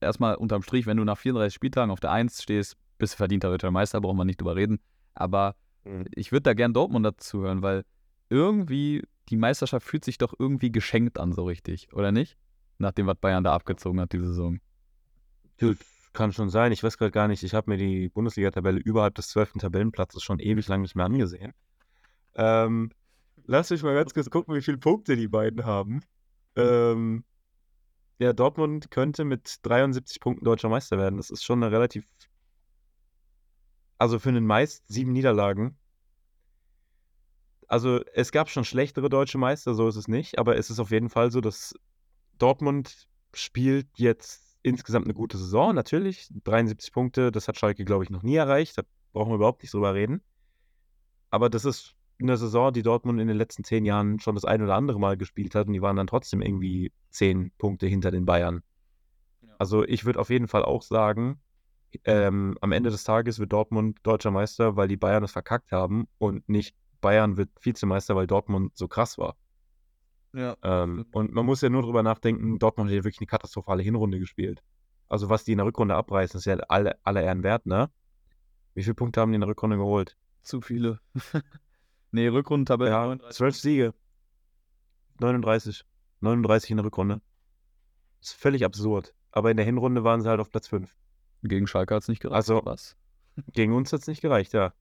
erstmal 0.00 0.36
unterm 0.36 0.62
Strich, 0.62 0.86
wenn 0.86 0.96
du 0.96 1.04
nach 1.04 1.18
34 1.18 1.54
Spieltagen 1.54 1.90
auf 1.90 2.00
der 2.00 2.12
1 2.12 2.42
stehst, 2.42 2.76
bist 2.98 3.14
du 3.14 3.16
verdienter 3.18 3.50
deutscher 3.50 3.70
Meister, 3.70 4.00
brauchen 4.00 4.16
wir 4.16 4.24
nicht 4.24 4.40
drüber 4.40 4.56
reden. 4.56 4.80
Aber 5.14 5.54
mhm. 5.84 6.06
ich 6.14 6.32
würde 6.32 6.44
da 6.44 6.54
gern 6.54 6.72
Dortmund 6.72 7.04
dazu 7.04 7.42
hören, 7.42 7.62
weil 7.62 7.84
irgendwie 8.30 9.02
die 9.28 9.36
Meisterschaft 9.36 9.86
fühlt 9.86 10.04
sich 10.04 10.18
doch 10.18 10.34
irgendwie 10.38 10.72
geschenkt 10.72 11.18
an, 11.18 11.32
so 11.32 11.44
richtig, 11.44 11.92
oder 11.92 12.12
nicht? 12.12 12.36
Nachdem, 12.78 13.06
was 13.06 13.16
Bayern 13.16 13.44
da 13.44 13.54
abgezogen 13.54 14.00
hat, 14.00 14.12
die 14.12 14.20
Saison. 14.20 14.60
Dude, 15.58 15.78
kann 16.12 16.32
schon 16.32 16.48
sein. 16.48 16.72
Ich 16.72 16.82
weiß 16.82 16.96
gerade 16.98 17.10
gar 17.10 17.28
nicht. 17.28 17.42
Ich 17.42 17.54
habe 17.54 17.70
mir 17.70 17.76
die 17.76 18.08
Bundesliga-Tabelle 18.08 18.78
überhalb 18.78 19.14
des 19.16 19.28
12. 19.28 19.54
Tabellenplatzes 19.58 20.22
schon 20.22 20.38
ewig 20.38 20.66
lang 20.68 20.82
nicht 20.82 20.94
mehr 20.94 21.06
angesehen. 21.06 21.52
Ähm, 22.34 22.90
lass 23.48 23.70
mich 23.70 23.82
mal 23.82 23.94
ganz 23.94 24.14
kurz 24.14 24.30
gucken, 24.30 24.54
wie 24.54 24.62
viele 24.62 24.78
Punkte 24.78 25.16
die 25.16 25.26
beiden 25.26 25.64
haben. 25.64 26.02
Ähm, 26.54 27.24
ja, 28.18 28.32
Dortmund 28.32 28.90
könnte 28.90 29.24
mit 29.24 29.56
73 29.62 30.20
Punkten 30.20 30.44
deutscher 30.44 30.68
Meister 30.68 30.98
werden. 30.98 31.16
Das 31.16 31.30
ist 31.30 31.44
schon 31.44 31.62
eine 31.62 31.72
relativ. 31.72 32.04
Also 33.96 34.18
für 34.18 34.28
einen 34.28 34.46
Meist 34.46 34.84
sieben 34.86 35.12
Niederlagen. 35.12 35.76
Also 37.66 38.00
es 38.14 38.32
gab 38.32 38.48
schon 38.48 38.64
schlechtere 38.64 39.08
deutsche 39.08 39.38
Meister, 39.38 39.74
so 39.74 39.88
ist 39.88 39.96
es 39.96 40.08
nicht. 40.08 40.38
Aber 40.38 40.56
es 40.56 40.70
ist 40.70 40.78
auf 40.78 40.90
jeden 40.90 41.08
Fall 41.08 41.30
so, 41.30 41.40
dass 41.40 41.74
Dortmund 42.38 43.08
spielt 43.34 43.88
jetzt 43.96 44.58
insgesamt 44.62 45.06
eine 45.06 45.14
gute 45.14 45.38
Saison. 45.38 45.74
Natürlich, 45.74 46.28
73 46.44 46.92
Punkte, 46.92 47.32
das 47.32 47.48
hat 47.48 47.58
Schalke, 47.58 47.84
glaube 47.84 48.04
ich, 48.04 48.10
noch 48.10 48.22
nie 48.22 48.36
erreicht. 48.36 48.78
Da 48.78 48.82
brauchen 49.12 49.30
wir 49.30 49.36
überhaupt 49.36 49.62
nicht 49.62 49.72
drüber 49.72 49.94
reden. 49.94 50.22
Aber 51.30 51.50
das 51.50 51.64
ist 51.64 51.97
eine 52.20 52.36
Saison, 52.36 52.72
die 52.72 52.82
Dortmund 52.82 53.20
in 53.20 53.28
den 53.28 53.36
letzten 53.36 53.64
zehn 53.64 53.84
Jahren 53.84 54.20
schon 54.20 54.34
das 54.34 54.44
ein 54.44 54.62
oder 54.62 54.74
andere 54.74 54.98
Mal 54.98 55.16
gespielt 55.16 55.54
hat 55.54 55.66
und 55.66 55.72
die 55.72 55.82
waren 55.82 55.96
dann 55.96 56.06
trotzdem 56.06 56.42
irgendwie 56.42 56.92
zehn 57.10 57.52
Punkte 57.58 57.86
hinter 57.86 58.10
den 58.10 58.26
Bayern. 58.26 58.62
Ja. 59.42 59.54
Also 59.58 59.84
ich 59.84 60.04
würde 60.04 60.18
auf 60.18 60.30
jeden 60.30 60.48
Fall 60.48 60.64
auch 60.64 60.82
sagen, 60.82 61.40
ähm, 62.04 62.58
am 62.60 62.72
Ende 62.72 62.90
des 62.90 63.04
Tages 63.04 63.38
wird 63.38 63.52
Dortmund 63.52 63.98
deutscher 64.02 64.30
Meister, 64.30 64.76
weil 64.76 64.88
die 64.88 64.96
Bayern 64.96 65.24
es 65.24 65.32
verkackt 65.32 65.72
haben 65.72 66.06
und 66.18 66.48
nicht 66.48 66.76
Bayern 67.00 67.36
wird 67.36 67.50
Vizemeister, 67.60 68.16
weil 68.16 68.26
Dortmund 68.26 68.76
so 68.76 68.88
krass 68.88 69.18
war. 69.18 69.36
Ja. 70.34 70.56
Ähm, 70.62 71.06
und 71.12 71.32
man 71.32 71.46
muss 71.46 71.62
ja 71.62 71.70
nur 71.70 71.82
drüber 71.82 72.02
nachdenken, 72.02 72.58
Dortmund 72.58 72.90
hat 72.90 72.96
ja 72.96 73.04
wirklich 73.04 73.20
eine 73.20 73.26
katastrophale 73.26 73.82
Hinrunde 73.82 74.18
gespielt. 74.18 74.62
Also 75.08 75.30
was 75.30 75.44
die 75.44 75.52
in 75.52 75.58
der 75.58 75.66
Rückrunde 75.66 75.94
abreißen, 75.94 76.38
ist 76.38 76.44
ja 76.44 76.56
alle, 76.68 76.98
aller 77.02 77.22
Ehren 77.22 77.42
wert, 77.42 77.64
ne? 77.64 77.90
Wie 78.74 78.82
viele 78.82 78.94
Punkte 78.94 79.20
haben 79.20 79.30
die 79.30 79.36
in 79.36 79.40
der 79.40 79.48
Rückrunde 79.48 79.78
geholt? 79.78 80.16
Zu 80.42 80.60
viele. 80.60 81.00
nee, 82.10 82.28
Rückrundentabelle. 82.28 82.90
Ja, 82.90 83.30
12 83.30 83.56
Siege. 83.56 83.94
39. 85.20 85.84
39 86.20 86.70
in 86.70 86.76
der 86.78 86.86
Rückrunde. 86.86 87.20
ist 88.20 88.32
völlig 88.34 88.64
absurd. 88.64 89.14
Aber 89.30 89.50
in 89.50 89.56
der 89.56 89.66
Hinrunde 89.66 90.04
waren 90.04 90.20
sie 90.22 90.28
halt 90.28 90.40
auf 90.40 90.50
Platz 90.50 90.68
5. 90.68 90.96
Gegen 91.42 91.66
Schalke 91.66 91.94
hat 91.94 92.02
es 92.02 92.08
nicht 92.08 92.20
gereicht. 92.20 92.36
Also- 92.36 92.62
was? 92.64 92.96
Gegen 93.52 93.72
uns 93.72 93.92
hat 93.92 94.00
es 94.00 94.06
nicht 94.08 94.20
gereicht, 94.20 94.52
ja. 94.52 94.72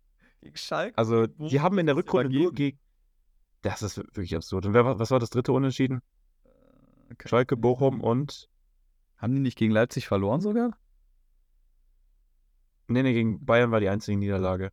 Gegen 0.41 0.57
Schalke? 0.57 0.97
Also, 0.97 1.27
die 1.27 1.61
haben 1.61 1.77
in 1.77 1.85
der 1.85 1.95
Rückrunde 1.95 2.29
nur 2.35 2.53
gegen. 2.53 2.79
Das 3.61 3.81
ist 3.81 3.97
wirklich 3.97 4.35
absurd. 4.35 4.65
Und 4.65 4.73
wer, 4.73 4.85
war- 4.85 4.99
was 4.99 5.11
war 5.11 5.19
das 5.19 5.29
dritte 5.29 5.51
Unentschieden? 5.51 6.01
Schalke, 7.25 7.55
Bochum 7.57 8.01
und. 8.01 8.49
Haben 9.17 9.33
die 9.33 9.41
nicht 9.41 9.57
gegen 9.57 9.71
Leipzig 9.73 10.07
verloren 10.07 10.41
sogar? 10.41 10.77
Nee, 12.87 13.03
nee, 13.03 13.13
gegen 13.13 13.43
Bayern 13.45 13.71
war 13.71 13.79
die 13.79 13.89
einzige 13.89 14.17
Niederlage. 14.17 14.71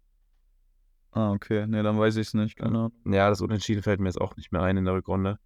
Ah, 1.15 1.31
okay. 1.33 1.67
Nee, 1.67 1.83
dann 1.83 1.99
weiß 1.99 2.17
ich 2.17 2.27
es 2.29 2.35
nicht. 2.35 2.57
Keine 2.57 2.71
Ahnung. 2.79 2.93
Ja, 3.07 3.29
das 3.29 3.41
Unentschieden 3.41 3.83
fällt 3.83 4.01
mir 4.01 4.09
jetzt 4.09 4.21
auch 4.21 4.37
nicht 4.37 4.51
mehr 4.53 4.63
ein 4.63 4.77
in 4.77 4.85
der 4.85 4.95
Rückrunde. 4.95 5.39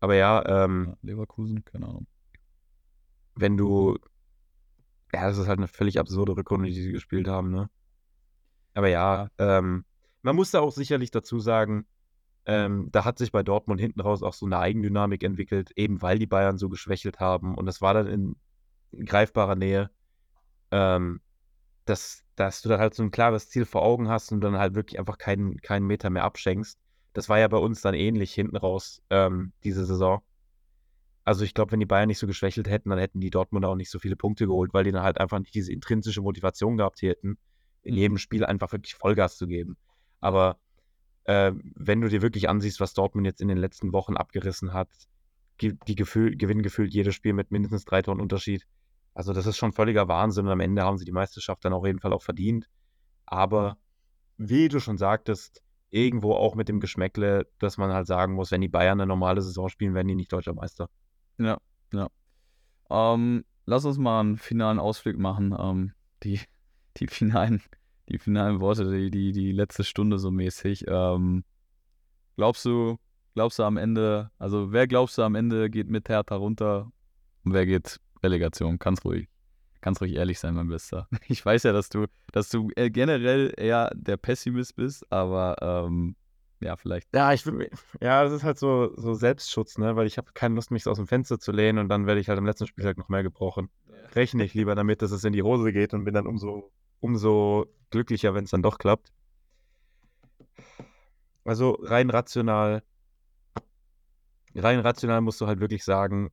Aber 0.00 0.14
ja, 0.14 0.64
ähm, 0.64 0.86
Ja, 0.88 0.96
Leverkusen, 1.02 1.64
keine 1.64 1.86
Ahnung. 1.86 2.06
wenn 3.34 3.56
du. 3.56 3.98
Ja, 5.12 5.26
das 5.28 5.38
ist 5.38 5.48
halt 5.48 5.58
eine 5.58 5.68
völlig 5.68 5.98
absurde 5.98 6.36
Rückrunde, 6.36 6.68
die 6.68 6.74
sie 6.74 6.92
gespielt 6.92 7.28
haben, 7.28 7.50
ne? 7.50 7.70
Aber 8.74 8.88
ja, 8.88 9.28
ähm, 9.38 9.84
man 10.22 10.36
muss 10.36 10.50
da 10.50 10.60
auch 10.60 10.72
sicherlich 10.72 11.10
dazu 11.10 11.40
sagen, 11.40 11.86
ähm, 12.46 12.88
da 12.92 13.04
hat 13.04 13.18
sich 13.18 13.32
bei 13.32 13.42
Dortmund 13.42 13.80
hinten 13.80 14.00
raus 14.00 14.22
auch 14.22 14.34
so 14.34 14.46
eine 14.46 14.58
Eigendynamik 14.58 15.22
entwickelt, 15.22 15.70
eben 15.76 16.02
weil 16.02 16.18
die 16.18 16.26
Bayern 16.26 16.58
so 16.58 16.68
geschwächelt 16.68 17.20
haben. 17.20 17.54
Und 17.56 17.66
das 17.66 17.80
war 17.80 17.94
dann 17.94 18.06
in, 18.06 18.36
in 18.92 19.06
greifbarer 19.06 19.56
Nähe, 19.56 19.90
ähm, 20.70 21.20
dass, 21.86 22.24
dass 22.38 22.62
du 22.62 22.68
dann 22.68 22.80
halt 22.80 22.94
so 22.94 23.02
ein 23.02 23.10
klares 23.10 23.48
Ziel 23.50 23.64
vor 23.64 23.82
Augen 23.82 24.08
hast 24.08 24.32
und 24.32 24.40
dann 24.40 24.58
halt 24.58 24.74
wirklich 24.74 24.98
einfach 24.98 25.18
keinen, 25.18 25.56
keinen 25.60 25.86
Meter 25.86 26.10
mehr 26.10 26.24
abschenkst. 26.24 26.78
Das 27.12 27.28
war 27.28 27.38
ja 27.38 27.48
bei 27.48 27.56
uns 27.58 27.80
dann 27.82 27.94
ähnlich 27.94 28.32
hinten 28.32 28.56
raus, 28.56 29.02
ähm, 29.10 29.52
diese 29.64 29.84
Saison. 29.84 30.22
Also 31.24 31.44
ich 31.44 31.52
glaube, 31.54 31.72
wenn 31.72 31.80
die 31.80 31.86
Bayern 31.86 32.08
nicht 32.08 32.18
so 32.18 32.26
geschwächelt 32.26 32.68
hätten, 32.68 32.90
dann 32.90 32.98
hätten 32.98 33.20
die 33.20 33.30
Dortmunder 33.30 33.68
auch 33.68 33.74
nicht 33.76 33.90
so 33.90 33.98
viele 33.98 34.16
Punkte 34.16 34.46
geholt, 34.46 34.72
weil 34.72 34.84
die 34.84 34.92
dann 34.92 35.02
halt 35.02 35.18
einfach 35.18 35.38
nicht 35.38 35.54
diese 35.54 35.72
intrinsische 35.72 36.22
Motivation 36.22 36.76
gehabt 36.76 37.02
hätten, 37.02 37.38
in 37.82 37.94
Mhm. 37.94 37.98
jedem 37.98 38.18
Spiel 38.18 38.44
einfach 38.44 38.72
wirklich 38.72 38.94
Vollgas 38.94 39.36
zu 39.36 39.46
geben. 39.46 39.76
Aber 40.20 40.58
äh, 41.24 41.52
wenn 41.74 42.00
du 42.00 42.08
dir 42.08 42.22
wirklich 42.22 42.48
ansiehst, 42.48 42.80
was 42.80 42.94
Dortmund 42.94 43.26
jetzt 43.26 43.40
in 43.42 43.48
den 43.48 43.58
letzten 43.58 43.92
Wochen 43.92 44.16
abgerissen 44.16 44.72
hat, 44.72 44.88
die 45.60 45.96
Gefühl, 45.96 46.36
gewinnen 46.36 46.62
gefühlt 46.62 46.94
jedes 46.94 47.14
Spiel 47.14 47.32
mit 47.32 47.50
mindestens 47.50 47.84
drei 47.84 48.02
Toren 48.02 48.20
Unterschied. 48.20 48.66
Also 49.18 49.32
das 49.32 49.46
ist 49.46 49.56
schon 49.56 49.72
völliger 49.72 50.06
Wahnsinn 50.06 50.46
und 50.46 50.52
am 50.52 50.60
Ende 50.60 50.84
haben 50.84 50.96
sie 50.96 51.04
die 51.04 51.10
Meisterschaft 51.10 51.64
dann 51.64 51.72
auf 51.72 51.84
jeden 51.84 51.98
Fall 51.98 52.12
auch 52.12 52.22
verdient. 52.22 52.70
Aber 53.26 53.76
wie 54.36 54.68
du 54.68 54.78
schon 54.78 54.96
sagtest, 54.96 55.60
irgendwo 55.90 56.34
auch 56.34 56.54
mit 56.54 56.68
dem 56.68 56.78
Geschmäckle, 56.78 57.48
dass 57.58 57.78
man 57.78 57.92
halt 57.92 58.06
sagen 58.06 58.34
muss, 58.34 58.52
wenn 58.52 58.60
die 58.60 58.68
Bayern 58.68 59.00
eine 59.00 59.08
normale 59.08 59.42
Saison 59.42 59.68
spielen, 59.68 59.92
werden 59.92 60.06
die 60.06 60.14
nicht 60.14 60.32
deutscher 60.32 60.54
Meister. 60.54 60.88
Ja, 61.36 61.58
ja. 61.92 62.08
Ähm, 62.90 63.44
lass 63.66 63.84
uns 63.84 63.98
mal 63.98 64.20
einen 64.20 64.36
finalen 64.36 64.78
Ausblick 64.78 65.18
machen. 65.18 65.52
Ähm, 65.58 65.94
die, 66.22 66.40
die 66.98 67.08
finalen, 67.08 67.60
die 68.08 68.18
finalen 68.18 68.60
Worte, 68.60 68.88
die, 68.88 69.10
die, 69.10 69.32
die 69.32 69.50
letzte 69.50 69.82
Stunde 69.82 70.20
so 70.20 70.30
mäßig. 70.30 70.84
Ähm, 70.86 71.42
glaubst 72.36 72.64
du, 72.64 72.98
glaubst 73.34 73.58
du 73.58 73.64
am 73.64 73.78
Ende, 73.78 74.30
also 74.38 74.70
wer 74.70 74.86
glaubst 74.86 75.18
du 75.18 75.22
am 75.22 75.34
Ende 75.34 75.70
geht 75.70 75.90
mit 75.90 76.08
Hertha 76.08 76.36
runter 76.36 76.92
und 77.42 77.52
wer 77.52 77.66
geht 77.66 77.98
Relegation? 78.22 78.78
Ganz 78.78 79.04
ruhig. 79.04 79.28
Ganz 79.80 80.00
ruhig 80.00 80.14
ehrlich 80.14 80.38
sein, 80.38 80.54
mein 80.54 80.68
Bester. 80.68 81.08
Ich 81.28 81.44
weiß 81.44 81.62
ja, 81.64 81.72
dass 81.72 81.88
du, 81.88 82.06
dass 82.32 82.48
du 82.48 82.70
äh, 82.76 82.90
generell 82.90 83.54
eher 83.56 83.90
der 83.94 84.16
Pessimist 84.16 84.76
bist, 84.76 85.10
aber 85.12 85.56
ähm, 85.60 86.16
ja, 86.60 86.76
vielleicht. 86.76 87.14
Ja, 87.14 87.32
ich 87.32 87.46
will, 87.46 87.70
ja, 88.00 88.24
das 88.24 88.32
ist 88.32 88.42
halt 88.42 88.58
so, 88.58 88.92
so 88.96 89.14
Selbstschutz, 89.14 89.78
ne? 89.78 89.94
Weil 89.94 90.06
ich 90.06 90.18
habe 90.18 90.32
keine 90.34 90.56
Lust, 90.56 90.72
mich 90.72 90.86
aus 90.88 90.96
dem 90.96 91.06
Fenster 91.06 91.38
zu 91.38 91.52
lehnen 91.52 91.78
und 91.78 91.88
dann 91.88 92.06
werde 92.06 92.20
ich 92.20 92.28
halt 92.28 92.38
am 92.38 92.46
letzten 92.46 92.66
Spieltag 92.66 92.98
noch 92.98 93.08
mehr 93.08 93.22
gebrochen. 93.22 93.70
Rechne 94.14 94.44
ich 94.44 94.54
lieber 94.54 94.74
damit, 94.74 95.02
dass 95.02 95.12
es 95.12 95.22
in 95.22 95.32
die 95.32 95.42
Hose 95.42 95.72
geht 95.72 95.94
und 95.94 96.04
bin 96.04 96.14
dann 96.14 96.26
umso, 96.26 96.72
umso 96.98 97.66
glücklicher, 97.90 98.34
wenn 98.34 98.44
es 98.44 98.50
dann 98.50 98.62
doch 98.62 98.78
klappt. 98.78 99.12
Also 101.44 101.78
rein 101.82 102.10
rational, 102.10 102.82
rein 104.54 104.80
rational 104.80 105.20
musst 105.20 105.40
du 105.40 105.46
halt 105.46 105.60
wirklich 105.60 105.84
sagen, 105.84 106.30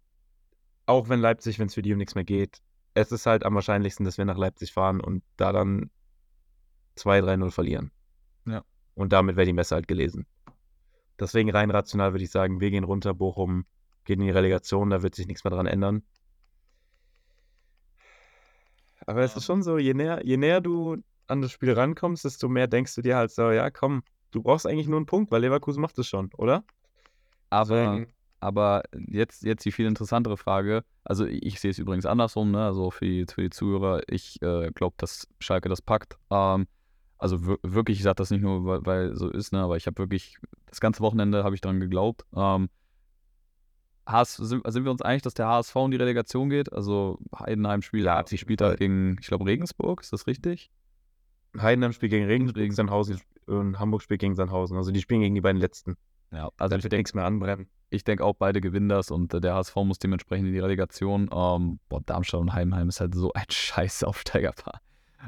auch 0.85 1.09
wenn 1.09 1.19
Leipzig, 1.19 1.59
wenn 1.59 1.67
es 1.67 1.73
für 1.73 1.81
die 1.81 1.91
um 1.93 1.97
nichts 1.97 2.15
mehr 2.15 2.23
geht, 2.23 2.61
es 2.93 3.11
ist 3.11 3.25
halt 3.25 3.45
am 3.45 3.55
wahrscheinlichsten, 3.55 4.05
dass 4.05 4.17
wir 4.17 4.25
nach 4.25 4.37
Leipzig 4.37 4.71
fahren 4.71 5.01
und 5.01 5.23
da 5.37 5.51
dann 5.51 5.89
2-3-0 6.97 7.51
verlieren. 7.51 7.91
Ja. 8.45 8.63
Und 8.93 9.11
damit 9.11 9.35
wäre 9.35 9.45
die 9.45 9.53
Messe 9.53 9.75
halt 9.75 9.87
gelesen. 9.87 10.25
Deswegen 11.19 11.49
rein 11.51 11.71
rational 11.71 12.13
würde 12.13 12.23
ich 12.23 12.31
sagen, 12.31 12.59
wir 12.59 12.71
gehen 12.71 12.83
runter, 12.83 13.13
Bochum 13.13 13.65
geht 14.05 14.19
in 14.19 14.25
die 14.25 14.31
Relegation, 14.31 14.89
da 14.89 15.01
wird 15.01 15.15
sich 15.15 15.27
nichts 15.27 15.43
mehr 15.43 15.51
dran 15.51 15.65
ändern. 15.65 16.03
Aber 19.05 19.21
es 19.21 19.33
Ja. 19.33 19.37
ist 19.37 19.45
schon 19.45 19.63
so, 19.63 19.77
je 19.77 19.93
näher, 19.93 20.25
je 20.25 20.37
näher 20.37 20.61
du 20.61 20.97
an 21.27 21.41
das 21.41 21.51
Spiel 21.51 21.73
rankommst, 21.73 22.23
desto 22.25 22.47
mehr 22.47 22.67
denkst 22.67 22.95
du 22.95 23.01
dir 23.01 23.17
halt 23.17 23.31
so, 23.31 23.51
ja 23.51 23.69
komm, 23.71 24.03
du 24.31 24.41
brauchst 24.41 24.65
eigentlich 24.67 24.87
nur 24.87 24.97
einen 24.97 25.05
Punkt, 25.05 25.31
weil 25.31 25.41
Leverkusen 25.41 25.81
macht 25.81 25.97
es 25.97 26.07
schon, 26.07 26.33
oder? 26.35 26.63
Aber, 27.49 28.05
aber 28.39 28.83
jetzt, 29.07 29.43
jetzt 29.43 29.65
die 29.65 29.71
viel 29.71 29.85
interessantere 29.87 30.37
Frage. 30.37 30.83
Also 31.03 31.25
ich 31.25 31.59
sehe 31.59 31.71
es 31.71 31.79
übrigens 31.79 32.05
andersrum, 32.05 32.51
ne? 32.51 32.65
Also 32.65 32.91
für 32.91 33.05
die, 33.05 33.25
für 33.31 33.41
die 33.43 33.49
Zuhörer, 33.49 34.01
ich 34.07 34.41
äh, 34.41 34.71
glaube, 34.71 34.95
dass 34.97 35.27
Schalke 35.39 35.69
das 35.69 35.81
packt. 35.81 36.17
Ähm, 36.31 36.67
also 37.17 37.45
wir, 37.47 37.57
wirklich, 37.63 37.97
ich 37.99 38.03
sage 38.03 38.15
das 38.15 38.31
nicht 38.31 38.41
nur, 38.41 38.65
weil, 38.65 38.85
weil 38.85 39.15
so 39.15 39.29
ist, 39.29 39.53
ne? 39.53 39.59
Aber 39.61 39.77
ich 39.77 39.87
habe 39.87 39.97
wirklich, 39.97 40.37
das 40.67 40.79
ganze 40.79 41.01
Wochenende 41.01 41.43
habe 41.43 41.55
ich 41.55 41.61
dran 41.61 41.79
geglaubt. 41.79 42.25
Ähm, 42.35 42.69
HS, 44.07 44.35
sind, 44.35 44.71
sind 44.71 44.83
wir 44.83 44.91
uns 44.91 45.01
einig, 45.01 45.23
dass 45.23 45.33
der 45.33 45.47
HSV 45.47 45.75
in 45.77 45.91
die 45.91 45.97
Relegation 45.97 46.49
geht? 46.49 46.71
Also 46.71 47.17
Heidenheim 47.37 47.81
spielt, 47.81 48.05
Ja, 48.05 48.23
sie 48.25 48.37
spielt 48.37 48.61
halt 48.61 48.77
gegen, 48.77 49.17
ich 49.19 49.27
glaube, 49.27 49.45
Regensburg, 49.45 50.01
ist 50.01 50.13
das 50.13 50.27
richtig? 50.27 50.69
Heidenheim 51.57 51.93
spielt 51.93 52.11
gegen 52.11 52.25
Regensburg, 52.25 52.61
Regen- 52.61 52.75
Sandhausen 52.75 53.19
und 53.47 53.79
Hamburg 53.79 54.01
spielt 54.03 54.19
gegen 54.19 54.35
Sandhausen. 54.35 54.77
Also 54.77 54.91
die 54.91 55.01
spielen 55.01 55.21
gegen 55.21 55.35
die 55.35 55.41
beiden 55.41 55.59
letzten. 55.59 55.97
Ja, 56.31 56.49
Also 56.57 56.71
da 56.71 56.77
ich 56.77 56.83
wird 56.83 56.93
nichts 56.93 57.13
mehr 57.13 57.25
anbrennen. 57.25 57.67
Ich 57.89 58.03
denke 58.03 58.23
auch 58.23 58.35
beide 58.35 58.61
gewinnen 58.61 58.89
das 58.89 59.11
und 59.11 59.33
äh, 59.33 59.41
der 59.41 59.55
HSV 59.55 59.75
muss 59.77 59.99
dementsprechend 59.99 60.47
in 60.47 60.53
die 60.53 60.59
Relegation. 60.59 61.29
Ähm, 61.31 61.79
boah, 61.89 62.01
Darmstadt 62.05 62.41
und 62.41 62.53
Heidenheim 62.53 62.89
ist 62.89 62.99
halt 62.99 63.15
so 63.15 63.31
ein 63.33 63.45
scheiß 63.49 64.03
Aufsteigerpaar. 64.03 64.81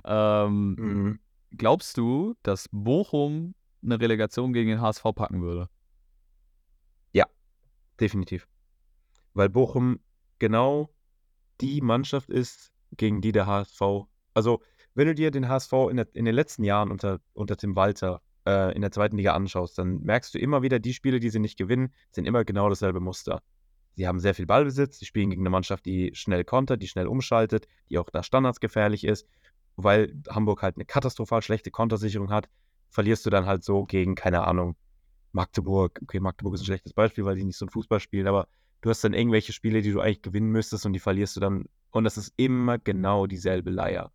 Ähm, 0.04 0.76
Mhm. 0.76 1.20
glaubst 1.56 1.98
du, 1.98 2.36
dass 2.44 2.68
Bochum 2.72 3.56
eine 3.84 4.00
Relegation 4.00 4.54
gegen 4.54 4.70
den 4.70 4.82
HSV 4.82 5.04
packen 5.16 5.42
würde? 5.42 5.70
Definitiv. 8.00 8.48
Weil 9.34 9.50
Bochum 9.50 10.00
genau 10.40 10.94
die 11.62 11.82
Mannschaft 11.82 12.30
ist, 12.30 12.72
gegen 12.92 13.22
die 13.22 13.32
der 13.32 13.48
HSV. 13.48 13.82
Also, 14.34 14.62
wenn 14.94 15.08
du 15.08 15.16
dir 15.16 15.32
den 15.32 15.50
HSV 15.50 15.74
in, 15.90 15.98
der, 15.98 16.08
in 16.14 16.26
den 16.26 16.36
letzten 16.36 16.64
Jahren 16.64 16.92
unter, 16.92 17.20
unter 17.34 17.58
Tim 17.58 17.76
Walter 17.76 18.22
äh, 18.48 18.72
in 18.74 18.82
der 18.82 18.92
zweiten 18.92 19.18
Liga 19.18 19.34
anschaust, 19.34 19.78
dann 19.78 20.00
merkst 20.02 20.34
du 20.34 20.40
immer 20.40 20.62
wieder, 20.62 20.80
die 20.80 20.94
Spiele, 20.94 21.20
die 21.20 21.30
sie 21.30 21.40
nicht 21.40 21.58
gewinnen, 21.58 21.94
sind 22.12 22.26
immer 22.26 22.46
genau 22.46 22.70
dasselbe 22.70 23.02
Muster. 23.02 23.42
Sie 23.96 24.08
haben 24.08 24.20
sehr 24.20 24.34
viel 24.34 24.46
Ballbesitz, 24.46 25.00
sie 25.00 25.06
spielen 25.06 25.32
gegen 25.32 25.42
eine 25.42 25.50
Mannschaft, 25.50 25.86
die 25.86 26.12
schnell 26.14 26.44
kontert, 26.44 26.82
die 26.82 26.88
schnell 26.88 27.08
umschaltet, 27.08 27.68
die 27.90 27.98
auch 27.98 28.10
da 28.10 28.24
Standards 28.24 28.60
gefährlich 28.60 29.04
ist. 29.04 29.28
Weil 29.76 30.16
Hamburg 30.30 30.62
halt 30.62 30.78
eine 30.78 30.86
katastrophal 30.86 31.42
schlechte 31.42 31.72
Kontersicherung 31.72 32.32
hat, 32.32 32.48
verlierst 32.90 33.26
du 33.26 33.30
dann 33.30 33.46
halt 33.46 33.64
so 33.64 33.86
gegen, 33.86 34.16
keine 34.16 34.48
Ahnung, 34.48 34.76
Magdeburg. 35.34 36.00
Okay, 36.04 36.20
Magdeburg 36.20 36.56
ist 36.56 36.62
ein 36.62 36.66
schlechtes 36.66 36.94
Beispiel, 36.94 37.26
weil 37.26 37.36
die 37.36 37.44
nicht 37.44 37.58
so 37.58 37.66
einen 37.66 37.72
Fußball 37.72 38.00
spielen, 38.00 38.28
aber 38.28 38.48
du 38.82 38.90
hast 38.90 39.04
dann 39.04 39.14
irgendwelche 39.14 39.54
Spiele, 39.54 39.82
die 39.82 39.92
du 39.92 40.00
eigentlich 40.00 40.22
gewinnen 40.22 40.52
müsstest 40.52 40.86
und 40.86 40.94
die 40.94 41.00
verlierst 41.00 41.36
du 41.36 41.40
dann. 41.40 41.66
Und 41.92 42.04
das 42.06 42.18
ist 42.18 42.34
immer 42.38 42.78
genau 42.78 43.28
dieselbe 43.28 43.70
Leier. 43.70 44.12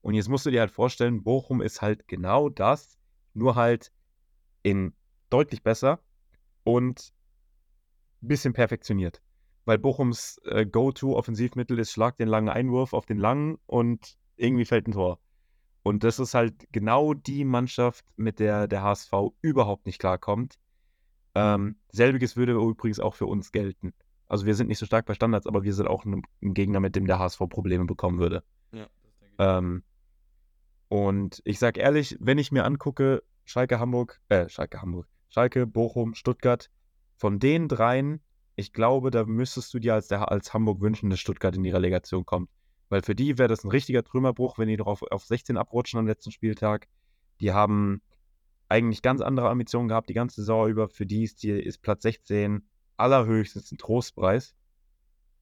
Und 0.00 0.14
jetzt 0.14 0.28
musst 0.28 0.46
du 0.46 0.50
dir 0.50 0.60
halt 0.60 0.70
vorstellen, 0.70 1.22
Bochum 1.22 1.60
ist 1.60 1.82
halt 1.82 2.08
genau 2.08 2.48
das, 2.48 2.97
nur 3.38 3.54
halt 3.54 3.92
in 4.62 4.92
deutlich 5.30 5.62
besser 5.62 6.00
und 6.64 7.12
ein 8.22 8.28
bisschen 8.28 8.52
perfektioniert. 8.52 9.22
Weil 9.64 9.78
Bochums 9.78 10.40
äh, 10.44 10.66
Go-To-Offensivmittel 10.66 11.78
ist, 11.78 11.92
schlag 11.92 12.16
den 12.16 12.28
langen 12.28 12.48
Einwurf 12.48 12.92
auf 12.92 13.06
den 13.06 13.18
langen 13.18 13.58
und 13.66 14.16
irgendwie 14.36 14.64
fällt 14.64 14.88
ein 14.88 14.92
Tor. 14.92 15.18
Und 15.82 16.04
das 16.04 16.18
ist 16.18 16.34
halt 16.34 16.54
genau 16.72 17.14
die 17.14 17.44
Mannschaft, 17.44 18.04
mit 18.16 18.40
der 18.40 18.66
der 18.66 18.82
HSV 18.82 19.12
überhaupt 19.40 19.86
nicht 19.86 19.98
klarkommt. 19.98 20.58
Ähm, 21.34 21.76
selbiges 21.90 22.36
würde 22.36 22.52
übrigens 22.52 23.00
auch 23.00 23.14
für 23.14 23.26
uns 23.26 23.52
gelten. 23.52 23.94
Also 24.26 24.44
wir 24.44 24.54
sind 24.54 24.68
nicht 24.68 24.78
so 24.78 24.86
stark 24.86 25.06
bei 25.06 25.14
Standards, 25.14 25.46
aber 25.46 25.62
wir 25.62 25.72
sind 25.72 25.86
auch 25.88 26.04
ein, 26.04 26.22
Gegner, 26.40 26.80
mit 26.80 26.96
dem 26.96 27.06
der 27.06 27.18
HSV 27.18 27.38
Probleme 27.48 27.86
bekommen 27.86 28.18
würde. 28.18 28.42
Ja, 28.72 28.86
das 29.02 29.18
denke 29.18 29.36
Ähm, 29.38 29.82
und 30.88 31.40
ich 31.44 31.58
sag 31.58 31.78
ehrlich, 31.78 32.16
wenn 32.20 32.38
ich 32.38 32.52
mir 32.52 32.64
angucke, 32.64 33.22
Schalke 33.44 33.78
Hamburg, 33.78 34.20
äh, 34.28 34.48
Schalke 34.48 34.80
Hamburg, 34.80 35.06
Schalke, 35.28 35.66
Bochum, 35.66 36.14
Stuttgart, 36.14 36.70
von 37.16 37.38
den 37.38 37.68
dreien, 37.68 38.20
ich 38.56 38.72
glaube, 38.72 39.10
da 39.10 39.24
müsstest 39.24 39.72
du 39.74 39.78
dir 39.78 39.94
als, 39.94 40.08
der, 40.08 40.30
als 40.30 40.52
Hamburg 40.52 40.80
wünschen, 40.80 41.10
dass 41.10 41.20
Stuttgart 41.20 41.54
in 41.54 41.62
die 41.62 41.70
Relegation 41.70 42.24
kommt. 42.24 42.50
Weil 42.88 43.02
für 43.02 43.14
die 43.14 43.38
wäre 43.38 43.48
das 43.48 43.64
ein 43.64 43.70
richtiger 43.70 44.02
Trümmerbruch, 44.02 44.58
wenn 44.58 44.68
die 44.68 44.76
doch 44.76 44.86
auf, 44.86 45.02
auf 45.02 45.24
16 45.24 45.56
abrutschen 45.56 45.98
am 45.98 46.06
letzten 46.06 46.32
Spieltag. 46.32 46.88
Die 47.40 47.52
haben 47.52 48.02
eigentlich 48.68 49.02
ganz 49.02 49.20
andere 49.20 49.48
Ambitionen 49.48 49.88
gehabt 49.88 50.08
die 50.08 50.14
ganze 50.14 50.40
Saison 50.40 50.68
über. 50.68 50.88
Für 50.88 51.06
die 51.06 51.24
ist, 51.24 51.42
die, 51.42 51.50
ist 51.50 51.82
Platz 51.82 52.02
16 52.02 52.66
allerhöchstens 52.96 53.70
ein 53.70 53.78
Trostpreis. 53.78 54.54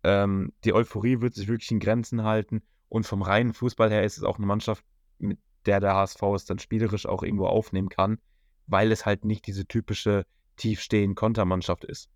Ähm, 0.02 0.52
die 0.64 0.72
Euphorie 0.72 1.20
wird 1.20 1.34
sich 1.34 1.48
wirklich 1.48 1.70
in 1.70 1.80
Grenzen 1.80 2.24
halten. 2.24 2.62
Und 2.88 3.06
vom 3.06 3.22
reinen 3.22 3.52
Fußball 3.52 3.90
her 3.90 4.04
ist 4.04 4.18
es 4.18 4.24
auch 4.24 4.36
eine 4.36 4.46
Mannschaft, 4.46 4.84
mit 5.18 5.38
der 5.66 5.80
der 5.80 5.94
HSV 5.94 6.22
es 6.34 6.44
dann 6.44 6.58
spielerisch 6.58 7.06
auch 7.06 7.22
irgendwo 7.22 7.46
aufnehmen 7.46 7.88
kann, 7.88 8.18
weil 8.66 8.92
es 8.92 9.06
halt 9.06 9.24
nicht 9.24 9.46
diese 9.46 9.66
typische 9.66 10.26
tiefstehende 10.56 11.14
Kontermannschaft 11.14 11.84
ist. 11.84 12.08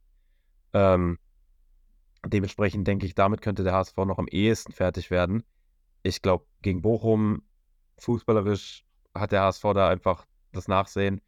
Ähm, 0.72 1.18
dementsprechend 2.26 2.86
denke 2.86 3.07
ich, 3.07 3.14
damit 3.14 3.40
könnte 3.42 3.64
der 3.64 3.72
HSV 3.74 3.96
noch 3.98 4.18
am 4.18 4.28
ehesten 4.28 4.72
fertig 4.72 5.11
werden. 5.11 5.42
Ich 6.03 6.22
glaube, 6.22 6.46
gegen 6.62 6.82
Bochum 6.82 7.42
fußballerisch 7.98 8.84
hat 9.14 9.32
der 9.32 9.42
HSV 9.42 9.62
da 9.74 9.88
einfach 9.88 10.26
das 10.53 10.68
Nachsehen. 10.68 11.20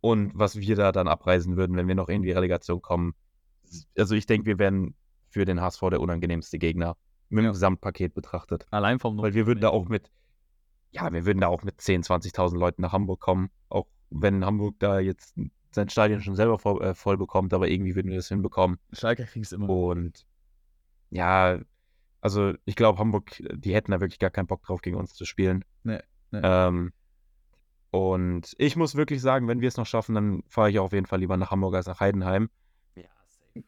Und 0.00 0.32
was 0.34 0.56
wir 0.56 0.76
da 0.76 0.92
dann 0.92 1.08
abreisen 1.08 1.56
würden, 1.56 1.76
wenn 1.76 1.88
wir 1.88 1.94
noch 1.94 2.08
in 2.08 2.22
die 2.22 2.30
Relegation 2.30 2.80
kommen. 2.80 3.14
Also 3.96 4.14
ich 4.14 4.26
denke, 4.26 4.46
wir 4.46 4.58
wären 4.58 4.94
für 5.30 5.44
den 5.44 5.60
HSV 5.60 5.80
der 5.90 6.00
unangenehmste 6.00 6.58
Gegner 6.58 6.96
mit 7.28 7.40
dem 7.42 7.46
Ja. 7.46 7.52
Gesamtpaket 7.52 8.14
betrachtet. 8.14 8.66
Allein 8.70 8.98
vom 8.98 9.18
Weil 9.18 9.34
wir 9.34 9.46
würden 9.46 9.60
da 9.60 9.70
auch 9.70 9.88
mit, 9.88 10.10
ja, 10.90 11.12
wir 11.12 11.26
würden 11.26 11.40
da 11.40 11.48
auch 11.48 11.62
mit 11.62 11.80
10.000, 11.80 12.32
20.000 12.32 12.58
Leuten 12.58 12.82
nach 12.82 12.92
Hamburg 12.92 13.20
kommen. 13.20 13.50
Auch 13.68 13.86
wenn 14.10 14.44
Hamburg 14.44 14.76
da 14.78 14.98
jetzt 14.98 15.36
sein 15.70 15.88
Stadion 15.88 16.20
schon 16.20 16.36
selber 16.36 16.58
voll, 16.58 16.82
äh, 16.82 16.94
voll 16.94 17.16
bekommt, 17.16 17.52
aber 17.52 17.68
irgendwie 17.68 17.94
würden 17.94 18.10
wir 18.10 18.16
das 18.16 18.28
hinbekommen. 18.28 18.78
Schalke 18.92 19.24
kriegt 19.26 19.46
es 19.46 19.52
immer. 19.52 19.68
Und 19.68 20.26
ja, 21.10 21.58
also 22.20 22.54
ich 22.64 22.76
glaube, 22.76 22.98
Hamburg, 22.98 23.42
die 23.54 23.74
hätten 23.74 23.92
da 23.92 24.00
wirklich 24.00 24.18
gar 24.18 24.30
keinen 24.30 24.46
Bock 24.46 24.62
drauf, 24.62 24.80
gegen 24.80 24.96
uns 24.96 25.14
zu 25.14 25.24
spielen. 25.24 25.64
Nee, 25.84 26.00
nee. 26.30 26.40
Ähm, 26.42 26.92
und 27.90 28.54
ich 28.58 28.76
muss 28.76 28.94
wirklich 28.96 29.22
sagen, 29.22 29.48
wenn 29.48 29.60
wir 29.60 29.68
es 29.68 29.76
noch 29.76 29.86
schaffen, 29.86 30.14
dann 30.14 30.42
fahre 30.48 30.70
ich 30.70 30.78
auf 30.78 30.92
jeden 30.92 31.06
Fall 31.06 31.20
lieber 31.20 31.36
nach 31.36 31.50
Hamburg 31.50 31.74
als 31.74 31.86
nach 31.86 32.00
Heidenheim. 32.00 32.50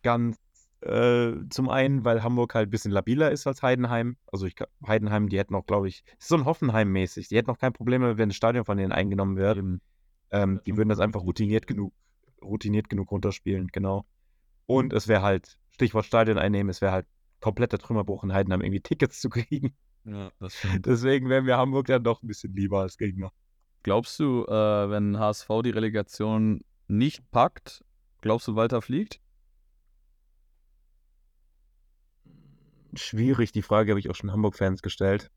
Ganz 0.02 0.38
äh, 0.80 1.32
zum 1.50 1.68
einen, 1.68 2.04
weil 2.04 2.22
Hamburg 2.22 2.54
halt 2.54 2.68
ein 2.68 2.70
bisschen 2.70 2.92
labiler 2.92 3.30
ist 3.30 3.46
als 3.46 3.62
Heidenheim. 3.62 4.16
Also 4.30 4.46
ich, 4.46 4.54
Heidenheim, 4.86 5.28
die 5.28 5.38
hätten 5.38 5.54
auch, 5.54 5.66
glaube 5.66 5.88
ich, 5.88 6.04
ist 6.18 6.28
so 6.28 6.36
ein 6.36 6.44
Hoffenheim-mäßig. 6.44 7.28
Die 7.28 7.36
hätten 7.36 7.50
auch 7.50 7.58
kein 7.58 7.72
Problem, 7.72 8.02
mehr, 8.02 8.18
wenn 8.18 8.28
das 8.28 8.36
Stadion 8.36 8.64
von 8.64 8.78
denen 8.78 8.92
eingenommen 8.92 9.36
wird. 9.36 9.58
Ähm, 10.30 10.60
die 10.66 10.76
würden 10.76 10.88
das 10.88 11.00
einfach 11.00 11.22
routiniert 11.22 11.66
genug, 11.66 11.92
routiniert 12.42 12.88
genug 12.88 13.10
runterspielen, 13.10 13.68
genau. 13.68 14.04
Und 14.66 14.92
es 14.92 15.08
wäre 15.08 15.22
halt, 15.22 15.58
Stichwort 15.70 16.04
Stadion 16.04 16.38
einnehmen, 16.38 16.70
es 16.70 16.80
wäre 16.80 16.92
halt 16.92 17.06
kompletter 17.40 17.78
Trümmerbruch 17.78 18.24
in 18.24 18.32
Heidenheim, 18.32 18.60
irgendwie 18.60 18.80
Tickets 18.80 19.20
zu 19.20 19.30
kriegen. 19.30 19.74
Ja, 20.04 20.30
das 20.38 20.54
stimmt. 20.58 20.86
Deswegen 20.86 21.28
wären 21.28 21.46
wir 21.46 21.56
Hamburg 21.56 21.86
dann 21.86 22.04
doch 22.04 22.22
ein 22.22 22.26
bisschen 22.28 22.54
lieber 22.54 22.80
als 22.80 22.98
Gegner. 22.98 23.32
Glaubst 23.82 24.18
du, 24.18 24.44
äh, 24.44 24.90
wenn 24.90 25.18
HSV 25.18 25.48
die 25.64 25.70
Relegation 25.70 26.62
nicht 26.88 27.30
packt, 27.30 27.84
glaubst 28.20 28.48
du, 28.48 28.56
Walter 28.56 28.82
fliegt? 28.82 29.20
Schwierig, 32.98 33.52
die 33.52 33.62
Frage 33.62 33.92
habe 33.92 34.00
ich 34.00 34.10
auch 34.10 34.14
schon 34.14 34.32
Hamburg-Fans 34.32 34.82
gestellt. 34.82 35.30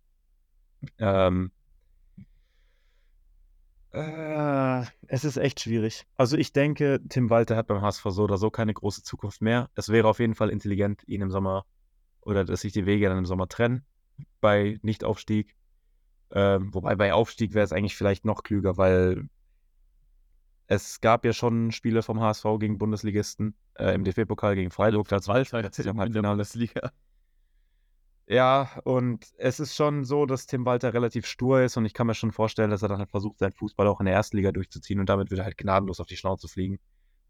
Ähm, 0.97 1.51
äh, 3.91 4.83
es 5.07 5.25
ist 5.25 5.37
echt 5.37 5.59
schwierig. 5.59 6.05
Also 6.15 6.37
ich 6.37 6.53
denke, 6.53 7.01
Tim 7.09 7.29
Walter 7.29 7.57
hat 7.57 7.67
beim 7.67 7.81
HSV 7.81 8.03
so 8.09 8.23
oder 8.23 8.37
so 8.37 8.49
keine 8.49 8.73
große 8.73 9.03
Zukunft 9.03 9.41
mehr. 9.41 9.69
Es 9.75 9.89
wäre 9.89 10.07
auf 10.07 10.19
jeden 10.19 10.35
Fall 10.35 10.49
intelligent, 10.49 11.03
ihn 11.07 11.21
im 11.21 11.31
Sommer 11.31 11.65
oder 12.21 12.45
dass 12.45 12.61
sich 12.61 12.71
die 12.71 12.85
Wege 12.85 13.09
dann 13.09 13.17
im 13.17 13.25
Sommer 13.25 13.47
trennen 13.47 13.85
bei 14.39 14.79
Nichtaufstieg. 14.81 15.55
Ähm, 16.31 16.73
wobei 16.73 16.95
bei 16.95 17.13
Aufstieg 17.13 17.53
wäre 17.53 17.65
es 17.65 17.73
eigentlich 17.73 17.97
vielleicht 17.97 18.23
noch 18.23 18.43
klüger, 18.43 18.77
weil 18.77 19.27
es 20.67 21.01
gab 21.01 21.25
ja 21.25 21.33
schon 21.33 21.71
Spiele 21.71 22.01
vom 22.01 22.21
HSV 22.21 22.45
gegen 22.59 22.77
Bundesligisten 22.77 23.55
äh, 23.75 23.93
im 23.93 24.05
DFB-Pokal 24.05 24.55
gegen 24.55 24.71
Freiburg. 24.71 25.09
Das 25.09 25.27
war 25.27 25.35
Walter 25.35 25.61
letztes 25.61 25.85
Jahr 25.85 25.95
im 25.95 26.01
in 26.01 26.13
der. 26.13 26.21
Bundesliga. 26.21 26.91
Ja, 28.27 28.79
und 28.85 29.25
es 29.37 29.59
ist 29.59 29.75
schon 29.75 30.05
so, 30.05 30.25
dass 30.25 30.45
Tim 30.45 30.65
Walter 30.65 30.93
relativ 30.93 31.25
stur 31.25 31.61
ist 31.61 31.75
und 31.75 31.85
ich 31.85 31.93
kann 31.93 32.07
mir 32.07 32.13
schon 32.13 32.31
vorstellen, 32.31 32.69
dass 32.69 32.81
er 32.81 32.87
dann 32.87 32.99
halt 32.99 33.09
versucht, 33.09 33.39
seinen 33.39 33.51
Fußball 33.51 33.87
auch 33.87 33.99
in 33.99 34.05
der 34.05 34.15
ersten 34.15 34.37
Liga 34.37 34.51
durchzuziehen 34.51 34.99
und 34.99 35.09
damit 35.09 35.31
wird 35.31 35.39
er 35.39 35.45
halt 35.45 35.57
gnadenlos 35.57 35.99
auf 35.99 36.07
die 36.07 36.15
Schnauze 36.15 36.47
fliegen. 36.47 36.79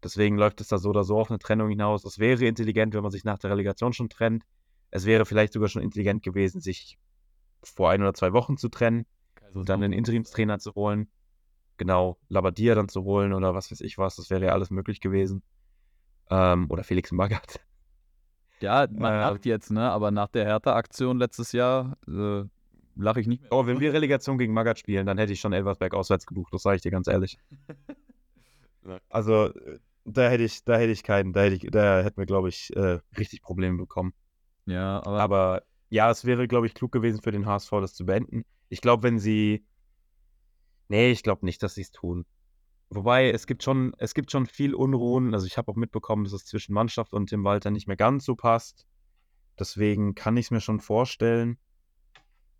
Deswegen 0.02 0.36
läuft 0.36 0.60
es 0.60 0.68
da 0.68 0.78
so 0.78 0.90
oder 0.90 1.04
so 1.04 1.18
auf 1.18 1.30
eine 1.30 1.38
Trennung 1.38 1.68
hinaus. 1.68 2.04
Es 2.04 2.18
wäre 2.18 2.44
intelligent, 2.44 2.94
wenn 2.94 3.02
man 3.02 3.12
sich 3.12 3.24
nach 3.24 3.38
der 3.38 3.50
Relegation 3.50 3.92
schon 3.92 4.08
trennt. 4.08 4.44
Es 4.90 5.06
wäre 5.06 5.24
vielleicht 5.24 5.52
sogar 5.52 5.68
schon 5.68 5.82
intelligent 5.82 6.22
gewesen, 6.22 6.60
sich 6.60 6.98
vor 7.62 7.90
ein 7.90 8.02
oder 8.02 8.14
zwei 8.14 8.32
Wochen 8.32 8.56
zu 8.56 8.68
trennen 8.68 9.06
und 9.54 9.68
dann 9.68 9.82
einen 9.82 9.92
Interimstrainer 9.92 10.58
zu 10.58 10.74
holen. 10.74 11.08
Genau, 11.78 12.18
Labadia 12.28 12.74
dann 12.74 12.88
zu 12.88 13.04
holen 13.04 13.32
oder 13.32 13.54
was 13.54 13.70
weiß 13.70 13.80
ich 13.80 13.96
was. 13.98 14.16
Das 14.16 14.30
wäre 14.30 14.44
ja 14.44 14.52
alles 14.52 14.70
möglich 14.70 15.00
gewesen. 15.00 15.42
Ähm, 16.30 16.66
oder 16.68 16.84
Felix 16.84 17.12
Magath. 17.12 17.60
Ja, 18.62 18.86
man 18.90 19.12
Äh, 19.14 19.20
lacht 19.20 19.46
jetzt, 19.46 19.70
ne? 19.70 19.90
Aber 19.90 20.10
nach 20.10 20.28
der 20.28 20.44
Hertha-Aktion 20.44 21.18
letztes 21.18 21.52
Jahr 21.52 21.96
äh, 22.08 22.44
lache 22.96 23.20
ich 23.20 23.26
nicht 23.26 23.42
mehr. 23.42 23.52
Oh, 23.52 23.66
wenn 23.66 23.80
wir 23.80 23.92
Relegation 23.92 24.38
gegen 24.38 24.52
Magath 24.52 24.78
spielen, 24.78 25.06
dann 25.06 25.18
hätte 25.18 25.32
ich 25.32 25.40
schon 25.40 25.52
Elversberg 25.52 25.94
auswärts 25.94 26.26
gebucht, 26.26 26.52
das 26.52 26.62
sage 26.62 26.76
ich 26.76 26.82
dir 26.82 26.90
ganz 26.90 27.08
ehrlich. 27.08 27.38
Also, 29.08 29.46
äh, 29.54 29.78
da 30.04 30.28
hätte 30.28 30.42
ich, 30.42 30.64
da 30.64 30.76
hätte 30.76 30.90
ich 30.92 31.04
keinen, 31.04 31.32
da 31.32 31.42
hätte 31.42 31.54
ich, 31.54 31.70
da 31.70 32.02
hätten 32.02 32.16
wir, 32.16 32.26
glaube 32.26 32.48
ich, 32.48 32.74
äh, 32.74 32.98
richtig 33.16 33.40
Probleme 33.42 33.78
bekommen. 33.78 34.12
Ja, 34.66 34.98
aber, 35.04 35.20
Aber 35.20 35.62
ja, 35.88 36.10
es 36.10 36.24
wäre, 36.24 36.48
glaube 36.48 36.66
ich, 36.66 36.74
klug 36.74 36.90
gewesen 36.90 37.22
für 37.22 37.30
den 37.30 37.46
HSV, 37.46 37.70
das 37.80 37.94
zu 37.94 38.04
beenden. 38.04 38.44
Ich 38.68 38.80
glaube, 38.80 39.04
wenn 39.04 39.18
sie. 39.18 39.64
Nee, 40.88 41.10
ich 41.10 41.22
glaube 41.22 41.44
nicht, 41.46 41.62
dass 41.62 41.74
sie 41.74 41.82
es 41.82 41.90
tun. 41.92 42.26
Wobei, 42.94 43.30
es 43.30 43.46
gibt 43.46 43.62
schon, 43.62 43.94
es 43.96 44.12
gibt 44.12 44.30
schon 44.30 44.44
viel 44.44 44.74
Unruhen. 44.74 45.32
Also 45.32 45.46
ich 45.46 45.56
habe 45.56 45.72
auch 45.72 45.76
mitbekommen, 45.76 46.24
dass 46.24 46.34
es 46.34 46.44
zwischen 46.44 46.74
Mannschaft 46.74 47.14
und 47.14 47.28
Tim 47.28 47.42
Walter 47.42 47.70
nicht 47.70 47.86
mehr 47.86 47.96
ganz 47.96 48.26
so 48.26 48.36
passt. 48.36 48.86
Deswegen 49.58 50.14
kann 50.14 50.36
ich 50.36 50.46
es 50.46 50.50
mir 50.50 50.60
schon 50.60 50.78
vorstellen. 50.78 51.56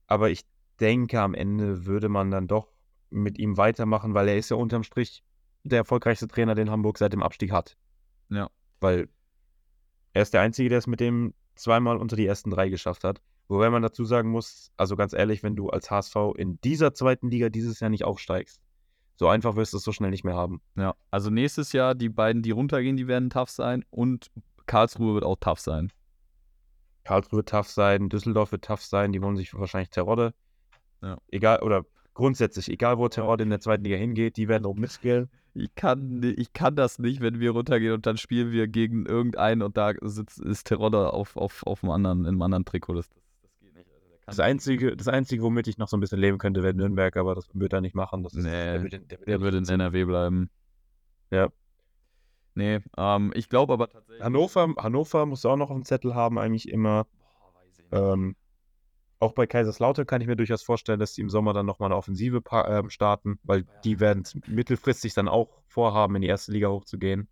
Aber 0.07 0.31
ich 0.31 0.47
denke, 0.81 1.21
am 1.21 1.35
Ende 1.35 1.85
würde 1.85 2.09
man 2.09 2.31
dann 2.31 2.49
doch 2.49 2.73
mit 3.11 3.39
ihm 3.39 3.59
weitermachen, 3.59 4.15
weil 4.15 4.27
er 4.27 4.39
ist 4.39 4.51
ja 4.51 4.57
unterm 4.57 4.85
Strich 4.85 5.23
der 5.65 5.79
erfolgreichste 5.79 6.29
Trainer, 6.29 6.55
den 6.55 6.71
Hamburg 6.71 6.97
seit 6.97 7.13
dem 7.13 7.23
Abstieg 7.23 7.53
hat. 7.53 7.77
Ja. 8.31 8.51
Weil 8.81 9.11
er 10.15 10.23
ist 10.23 10.33
der 10.33 10.41
Einzige, 10.41 10.71
der 10.71 10.79
es 10.79 10.87
mit 10.87 11.01
dem 11.01 11.35
zweimal 11.57 11.99
unter 11.99 12.17
die 12.17 12.27
ersten 12.27 12.49
drei 12.49 12.71
geschafft 12.71 13.05
hat. 13.05 13.21
Wobei 13.49 13.69
man 13.69 13.83
dazu 13.83 14.07
sagen 14.07 14.31
muss, 14.31 14.73
also 14.79 14.97
ganz 14.97 15.13
ehrlich, 15.13 15.43
wenn 15.43 15.57
du 15.57 15.69
als 15.69 15.91
HSV 15.91 16.17
in 16.37 16.59
dieser 16.63 16.95
zweiten 16.95 17.31
Liga 17.31 17.51
dieses 17.51 17.81
Jahr 17.81 17.91
nicht 17.91 18.05
aufsteigst, 18.05 18.63
so 19.17 19.29
einfach 19.29 19.57
wirst 19.57 19.73
du 19.73 19.77
es 19.77 19.85
so 19.85 19.93
schnell 19.93 20.11
nicht 20.11 20.25
mehr 20.25 20.35
haben. 20.35 20.61
ja. 20.77 20.95
Also 21.11 21.31
nächstes 21.31 21.73
Jahr, 21.73 21.95
die 21.95 22.09
beiden, 22.09 22.43
die 22.43 22.51
runtergehen, 22.51 22.97
die 22.97 23.09
werden 23.09 23.31
tough 23.31 23.51
sein 23.51 23.85
und 23.91 24.31
Karlsruhe 24.67 25.15
wird 25.15 25.25
auch 25.25 25.37
tough 25.39 25.61
sein. 25.61 25.93
Karlsruhe 27.05 27.39
wird 27.39 27.49
tough 27.49 27.69
sein, 27.69 28.09
Düsseldorf 28.09 28.53
wird 28.53 28.65
tough 28.65 28.83
sein, 28.83 29.13
die 29.13 29.21
holen 29.21 29.37
sich 29.37 29.55
wahrscheinlich 29.55 29.91
Terodde. 29.91 30.35
Ja. 31.03 31.19
Egal, 31.29 31.61
oder 31.63 31.85
grundsätzlich, 32.15 32.69
egal 32.69 32.99
wo 32.99 33.09
Terodde 33.09 33.45
in 33.45 33.51
der 33.51 33.61
zweiten 33.61 33.85
Liga 33.85 33.97
hingeht, 33.97 34.37
die 34.37 34.49
werden 34.49 34.67
auch 34.67 34.75
mitspielen. 34.75 35.31
Ich 35.55 35.75
kann, 35.75 36.23
ich 36.23 36.53
kann 36.53 36.77
das 36.77 36.99
nicht, 36.99 37.21
wenn 37.21 37.41
wir 37.41 37.51
runtergehen 37.51 37.93
und 37.93 38.07
dann 38.07 38.17
spielen 38.17 38.53
wir 38.53 38.69
gegen 38.69 39.05
irgendeinen 39.05 39.63
und 39.63 39.77
da 39.77 39.93
sitzt, 40.01 40.41
ist 40.41 40.67
Terodde 40.67 41.13
auf, 41.13 41.37
auf, 41.37 41.67
auf 41.67 41.83
einem 41.83 41.93
anderen, 41.93 42.21
in 42.21 42.29
einem 42.29 42.43
anderen 42.43 42.65
Trikot. 42.65 42.95
Das, 42.95 43.11
das, 44.27 44.37
der 44.37 44.45
Einzige, 44.45 44.97
das 44.97 45.09
Einzige, 45.09 45.43
womit 45.43 45.67
ich 45.67 45.79
noch 45.79 45.89
so 45.89 45.97
ein 45.97 46.01
bisschen 46.01 46.19
leben 46.21 46.39
könnte, 46.39 46.63
wäre 46.63 46.75
Nürnberg, 46.75 47.17
aber 47.17 47.35
das 47.35 47.49
wird 47.53 47.73
er 47.73 47.81
nicht 47.81 47.95
machen. 47.95 48.23
Das 48.23 48.35
ist, 48.35 48.45
Nee, 48.45 48.51
der 48.51 48.83
wird 48.83 48.93
in, 48.95 49.09
der 49.09 49.19
wird 49.19 49.29
Der 49.29 49.41
würde 49.41 49.59
in. 49.59 49.69
NRW 49.69 50.05
bleiben. 50.05 50.51
Ja. 51.31 51.49
Nee, 52.55 52.81
ähm, 52.99 53.33
ich 53.35 53.49
glaube 53.49 53.73
aber 53.73 53.89
tatsächlich. 53.89 54.23
Hannover, 54.23 54.75
Hannover 54.79 55.27
muss 55.27 55.45
auch 55.47 55.57
noch 55.57 55.71
auf 55.71 55.77
dem 55.77 55.85
Zettel 55.85 56.15
haben, 56.15 56.39
eigentlich 56.39 56.69
immer. 56.69 57.05
Boah, 57.05 57.55
weiß 57.55 57.79
ich 57.79 57.91
nicht. 57.91 57.93
Ähm, 57.93 58.37
auch 59.19 59.33
bei 59.33 59.47
Kaiserslautern 59.47 60.05
kann 60.05 60.21
ich 60.21 60.27
mir 60.27 60.37
durchaus 60.37 60.63
vorstellen, 60.63 60.99
dass 60.99 61.15
die 61.15 61.21
im 61.21 61.31
Sommer 61.31 61.53
dann 61.53 61.65
nochmal 61.65 61.87
eine 61.89 61.97
Offensive 61.97 62.43
ähm, 62.67 62.91
starten, 62.91 63.39
weil 63.45 63.65
die 63.85 64.01
werden 64.01 64.25
mittelfristig 64.49 65.15
dann 65.15 65.29
auch 65.29 65.63
vorhaben, 65.69 66.17
in 66.17 66.23
die 66.23 66.29
erste 66.29 66.53
Liga 66.53 66.69
hochzugehen. 66.69 67.29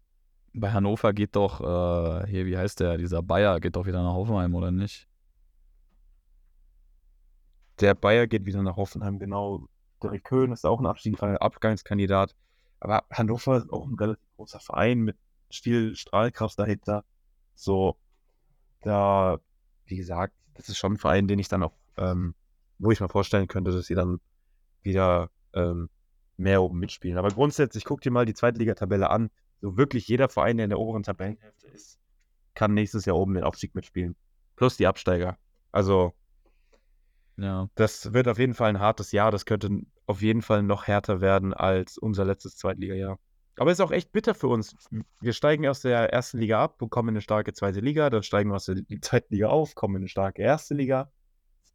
Bei 0.52 0.70
Hannover 0.70 1.12
geht 1.12 1.36
doch, 1.36 1.60
äh, 1.60 2.26
hier, 2.28 2.46
wie 2.46 2.56
heißt 2.56 2.80
der, 2.80 2.96
dieser 2.96 3.22
Bayer 3.22 3.60
geht 3.60 3.76
doch 3.76 3.86
wieder 3.86 4.02
nach 4.02 4.14
Hoffenheim, 4.14 4.54
oder 4.54 4.70
nicht? 4.70 5.08
Der 7.80 7.94
Bayer 7.94 8.26
geht 8.26 8.44
wieder 8.44 8.62
nach 8.62 8.76
Hoffenheim, 8.76 9.18
genau. 9.18 9.66
Derek 10.02 10.24
Köhn 10.24 10.52
ist 10.52 10.66
auch 10.66 10.80
ein 10.80 10.86
Abstieg, 10.86 11.22
Abgangskandidat. 11.22 12.34
Aber 12.78 13.04
Hannover 13.10 13.58
ist 13.58 13.70
auch 13.70 13.86
ein 13.86 13.94
relativ 13.94 14.24
großer 14.36 14.60
Verein 14.60 15.00
mit 15.00 15.16
viel 15.50 15.94
Strahlkraft 15.96 16.58
dahinter. 16.58 17.04
So, 17.54 17.96
da, 18.82 19.38
wie 19.86 19.96
gesagt, 19.96 20.34
das 20.54 20.68
ist 20.68 20.78
schon 20.78 20.94
ein 20.94 20.98
Verein, 20.98 21.28
den 21.28 21.38
ich 21.38 21.48
dann 21.48 21.62
auch, 21.62 21.72
ähm, 21.96 22.34
wo 22.78 22.90
ich 22.90 23.00
mir 23.00 23.08
vorstellen 23.08 23.48
könnte, 23.48 23.70
dass 23.70 23.86
sie 23.86 23.94
dann 23.94 24.20
wieder 24.82 25.30
ähm, 25.52 25.90
mehr 26.36 26.62
oben 26.62 26.78
mitspielen. 26.78 27.18
Aber 27.18 27.28
grundsätzlich 27.28 27.84
guck 27.84 28.00
dir 28.00 28.10
mal 28.10 28.24
die 28.24 28.34
Zweitligatabelle 28.34 29.10
an. 29.10 29.30
So 29.60 29.76
wirklich 29.76 30.08
jeder 30.08 30.30
Verein, 30.30 30.56
der 30.56 30.64
in 30.64 30.70
der 30.70 30.78
oberen 30.78 31.02
Tabellenhälfte 31.02 31.66
ist, 31.68 31.98
kann 32.54 32.72
nächstes 32.72 33.04
Jahr 33.04 33.16
oben 33.16 33.34
den 33.34 33.44
Aufstieg 33.44 33.74
mitspielen. 33.74 34.16
Plus 34.56 34.76
die 34.78 34.86
Absteiger. 34.86 35.36
Also, 35.72 36.14
Ja. 37.40 37.68
Das 37.74 38.12
wird 38.12 38.28
auf 38.28 38.38
jeden 38.38 38.54
Fall 38.54 38.68
ein 38.68 38.80
hartes 38.80 39.12
Jahr. 39.12 39.30
Das 39.30 39.46
könnte 39.46 39.80
auf 40.06 40.20
jeden 40.20 40.42
Fall 40.42 40.62
noch 40.62 40.86
härter 40.86 41.20
werden 41.20 41.54
als 41.54 41.96
unser 41.96 42.24
letztes 42.24 42.56
Zweitligajahr. 42.56 43.18
Aber 43.56 43.70
es 43.70 43.78
ist 43.78 43.84
auch 43.84 43.92
echt 43.92 44.12
bitter 44.12 44.34
für 44.34 44.48
uns. 44.48 44.76
Wir 45.20 45.32
steigen 45.32 45.66
aus 45.66 45.80
der 45.80 46.12
ersten 46.12 46.38
Liga 46.38 46.62
ab, 46.62 46.78
bekommen 46.78 47.10
eine 47.10 47.20
starke 47.20 47.52
zweite 47.52 47.80
Liga, 47.80 48.10
dann 48.10 48.22
steigen 48.22 48.50
wir 48.50 48.56
aus 48.56 48.66
der 48.66 48.76
zweiten 49.00 49.34
Liga 49.34 49.48
auf, 49.48 49.74
kommen 49.74 49.96
in 49.96 50.02
eine 50.02 50.08
starke 50.08 50.42
erste 50.42 50.74
Liga. 50.74 51.10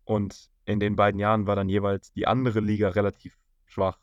Und 0.04 0.50
in 0.66 0.80
den 0.80 0.96
beiden 0.96 1.20
Jahren 1.20 1.48
war 1.48 1.56
dann 1.56 1.70
jeweils 1.70 2.12
die 2.12 2.28
andere 2.28 2.60
Liga 2.60 2.90
relativ 2.90 3.38
schwach. 3.66 4.00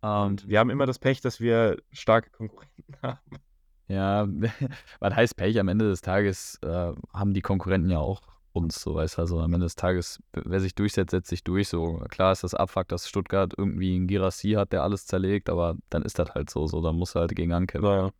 Und 0.00 0.48
wir 0.48 0.58
haben 0.58 0.70
immer 0.70 0.86
das 0.86 0.98
Pech, 0.98 1.20
dass 1.20 1.40
wir 1.40 1.78
starke 1.90 2.30
Konkurrenten 2.30 2.96
haben. 3.02 3.38
Ja, 3.88 4.28
was 5.00 5.14
heißt 5.14 5.36
Pech? 5.36 5.58
Am 5.58 5.68
Ende 5.68 5.88
des 5.88 6.00
Tages 6.00 6.58
äh, 6.62 6.92
haben 7.12 7.34
die 7.34 7.42
Konkurrenten 7.42 7.90
ja 7.90 7.98
auch 7.98 8.33
uns, 8.54 8.80
so 8.80 8.94
weißt 8.94 9.18
du. 9.18 9.22
Also 9.22 9.40
am 9.40 9.52
Ende 9.52 9.66
des 9.66 9.74
Tages, 9.74 10.20
wer 10.32 10.60
sich 10.60 10.74
durchsetzt, 10.74 11.10
setzt 11.10 11.28
sich 11.28 11.44
durch. 11.44 11.68
So 11.68 12.04
klar 12.08 12.32
ist 12.32 12.44
das 12.44 12.54
Abfuck, 12.54 12.88
dass 12.88 13.08
Stuttgart 13.08 13.52
irgendwie 13.56 13.94
einen 13.94 14.06
Girassi 14.06 14.52
hat, 14.52 14.72
der 14.72 14.82
alles 14.82 15.06
zerlegt, 15.06 15.50
aber 15.50 15.76
dann 15.90 16.02
ist 16.02 16.18
das 16.18 16.34
halt 16.34 16.50
so. 16.50 16.66
So, 16.66 16.80
da 16.80 16.92
muss 16.92 17.14
er 17.14 17.22
halt 17.22 17.34
gegen 17.34 17.52
ankämpfen. 17.52 17.90
Naja. 17.90 18.10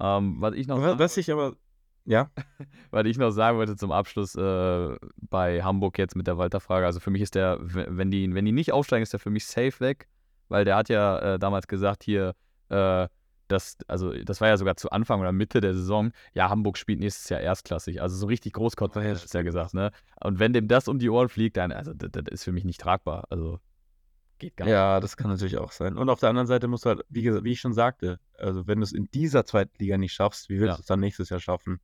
Ähm, 0.00 0.36
was 0.40 0.54
ich 0.54 0.66
noch 0.66 0.78
Was, 0.78 0.84
sagen 0.84 0.98
was 0.98 1.16
ich 1.16 1.32
aber, 1.32 1.56
ja, 2.04 2.30
was 2.90 3.06
ich 3.06 3.18
noch 3.18 3.30
sagen 3.30 3.58
wollte 3.58 3.76
zum 3.76 3.92
Abschluss 3.92 4.34
äh, 4.34 4.96
bei 5.16 5.62
Hamburg 5.62 5.98
jetzt 5.98 6.16
mit 6.16 6.26
der 6.26 6.38
Walter-Frage. 6.38 6.86
Also 6.86 7.00
für 7.00 7.10
mich 7.10 7.22
ist 7.22 7.34
der, 7.34 7.58
wenn 7.60 8.10
die, 8.10 8.32
wenn 8.34 8.44
die 8.44 8.52
nicht 8.52 8.72
aufsteigen, 8.72 9.02
ist 9.02 9.12
der 9.12 9.20
für 9.20 9.30
mich 9.30 9.46
safe 9.46 9.80
weg, 9.80 10.08
weil 10.48 10.64
der 10.64 10.76
hat 10.76 10.88
ja 10.88 11.18
äh, 11.18 11.38
damals 11.38 11.66
gesagt 11.66 12.02
hier, 12.02 12.34
äh, 12.70 13.08
das, 13.48 13.76
also 13.88 14.12
das 14.12 14.40
war 14.40 14.48
ja 14.48 14.56
sogar 14.56 14.76
zu 14.76 14.90
Anfang 14.90 15.20
oder 15.20 15.32
Mitte 15.32 15.60
der 15.60 15.74
Saison, 15.74 16.12
ja, 16.34 16.48
Hamburg 16.50 16.78
spielt 16.78 17.00
nächstes 17.00 17.28
Jahr 17.30 17.40
erstklassig. 17.40 18.00
Also 18.02 18.16
so 18.16 18.26
richtig 18.26 18.52
großkotzig 18.52 19.02
hat 19.02 19.24
es 19.24 19.32
ja 19.32 19.42
gesagt, 19.42 19.74
ne? 19.74 19.90
Und 20.22 20.38
wenn 20.38 20.52
dem 20.52 20.68
das 20.68 20.88
um 20.88 20.98
die 20.98 21.10
Ohren 21.10 21.28
fliegt, 21.28 21.56
dann, 21.56 21.72
also 21.72 21.92
das, 21.94 22.10
das 22.12 22.24
ist 22.30 22.44
für 22.44 22.52
mich 22.52 22.64
nicht 22.64 22.80
tragbar. 22.80 23.24
Also 23.30 23.58
geht 24.38 24.56
gar 24.56 24.66
nicht. 24.66 24.72
ja, 24.72 25.00
das 25.00 25.16
kann 25.16 25.30
natürlich 25.30 25.58
auch 25.58 25.72
sein. 25.72 25.96
Und 25.96 26.08
auf 26.10 26.20
der 26.20 26.28
anderen 26.28 26.46
Seite 26.46 26.68
musst 26.68 26.84
du 26.84 26.90
halt, 26.90 27.00
wie, 27.08 27.22
gesagt, 27.22 27.44
wie 27.44 27.52
ich 27.52 27.60
schon 27.60 27.72
sagte, 27.72 28.20
also 28.38 28.66
wenn 28.66 28.78
du 28.78 28.84
es 28.84 28.92
in 28.92 29.08
dieser 29.12 29.44
zweiten 29.44 29.76
Liga 29.78 29.98
nicht 29.98 30.12
schaffst, 30.12 30.48
wie 30.48 30.60
willst 30.60 30.68
Ja. 30.68 30.74
du 30.76 30.80
es 30.80 30.86
dann 30.86 31.00
nächstes 31.00 31.28
Jahr 31.30 31.40
schaffen? 31.40 31.80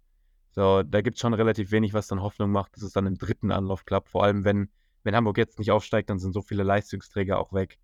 So, 0.52 0.84
da 0.84 1.00
gibt 1.00 1.16
es 1.16 1.20
schon 1.20 1.34
relativ 1.34 1.72
wenig, 1.72 1.94
was 1.94 2.06
dann 2.06 2.22
Hoffnung 2.22 2.52
macht, 2.52 2.76
dass 2.76 2.82
es 2.84 2.92
dann 2.92 3.06
im 3.06 3.18
dritten 3.18 3.50
Anlauf 3.50 3.84
klappt. 3.84 4.08
Vor 4.10 4.22
allem, 4.22 4.44
wenn, 4.44 4.70
wenn 5.02 5.16
Hamburg 5.16 5.36
jetzt 5.36 5.58
nicht 5.58 5.72
aufsteigt, 5.72 6.10
dann 6.10 6.20
sind 6.20 6.32
so 6.32 6.42
viele 6.42 6.62
Leistungsträger 6.62 7.38
auch 7.40 7.52
weg. 7.52 7.78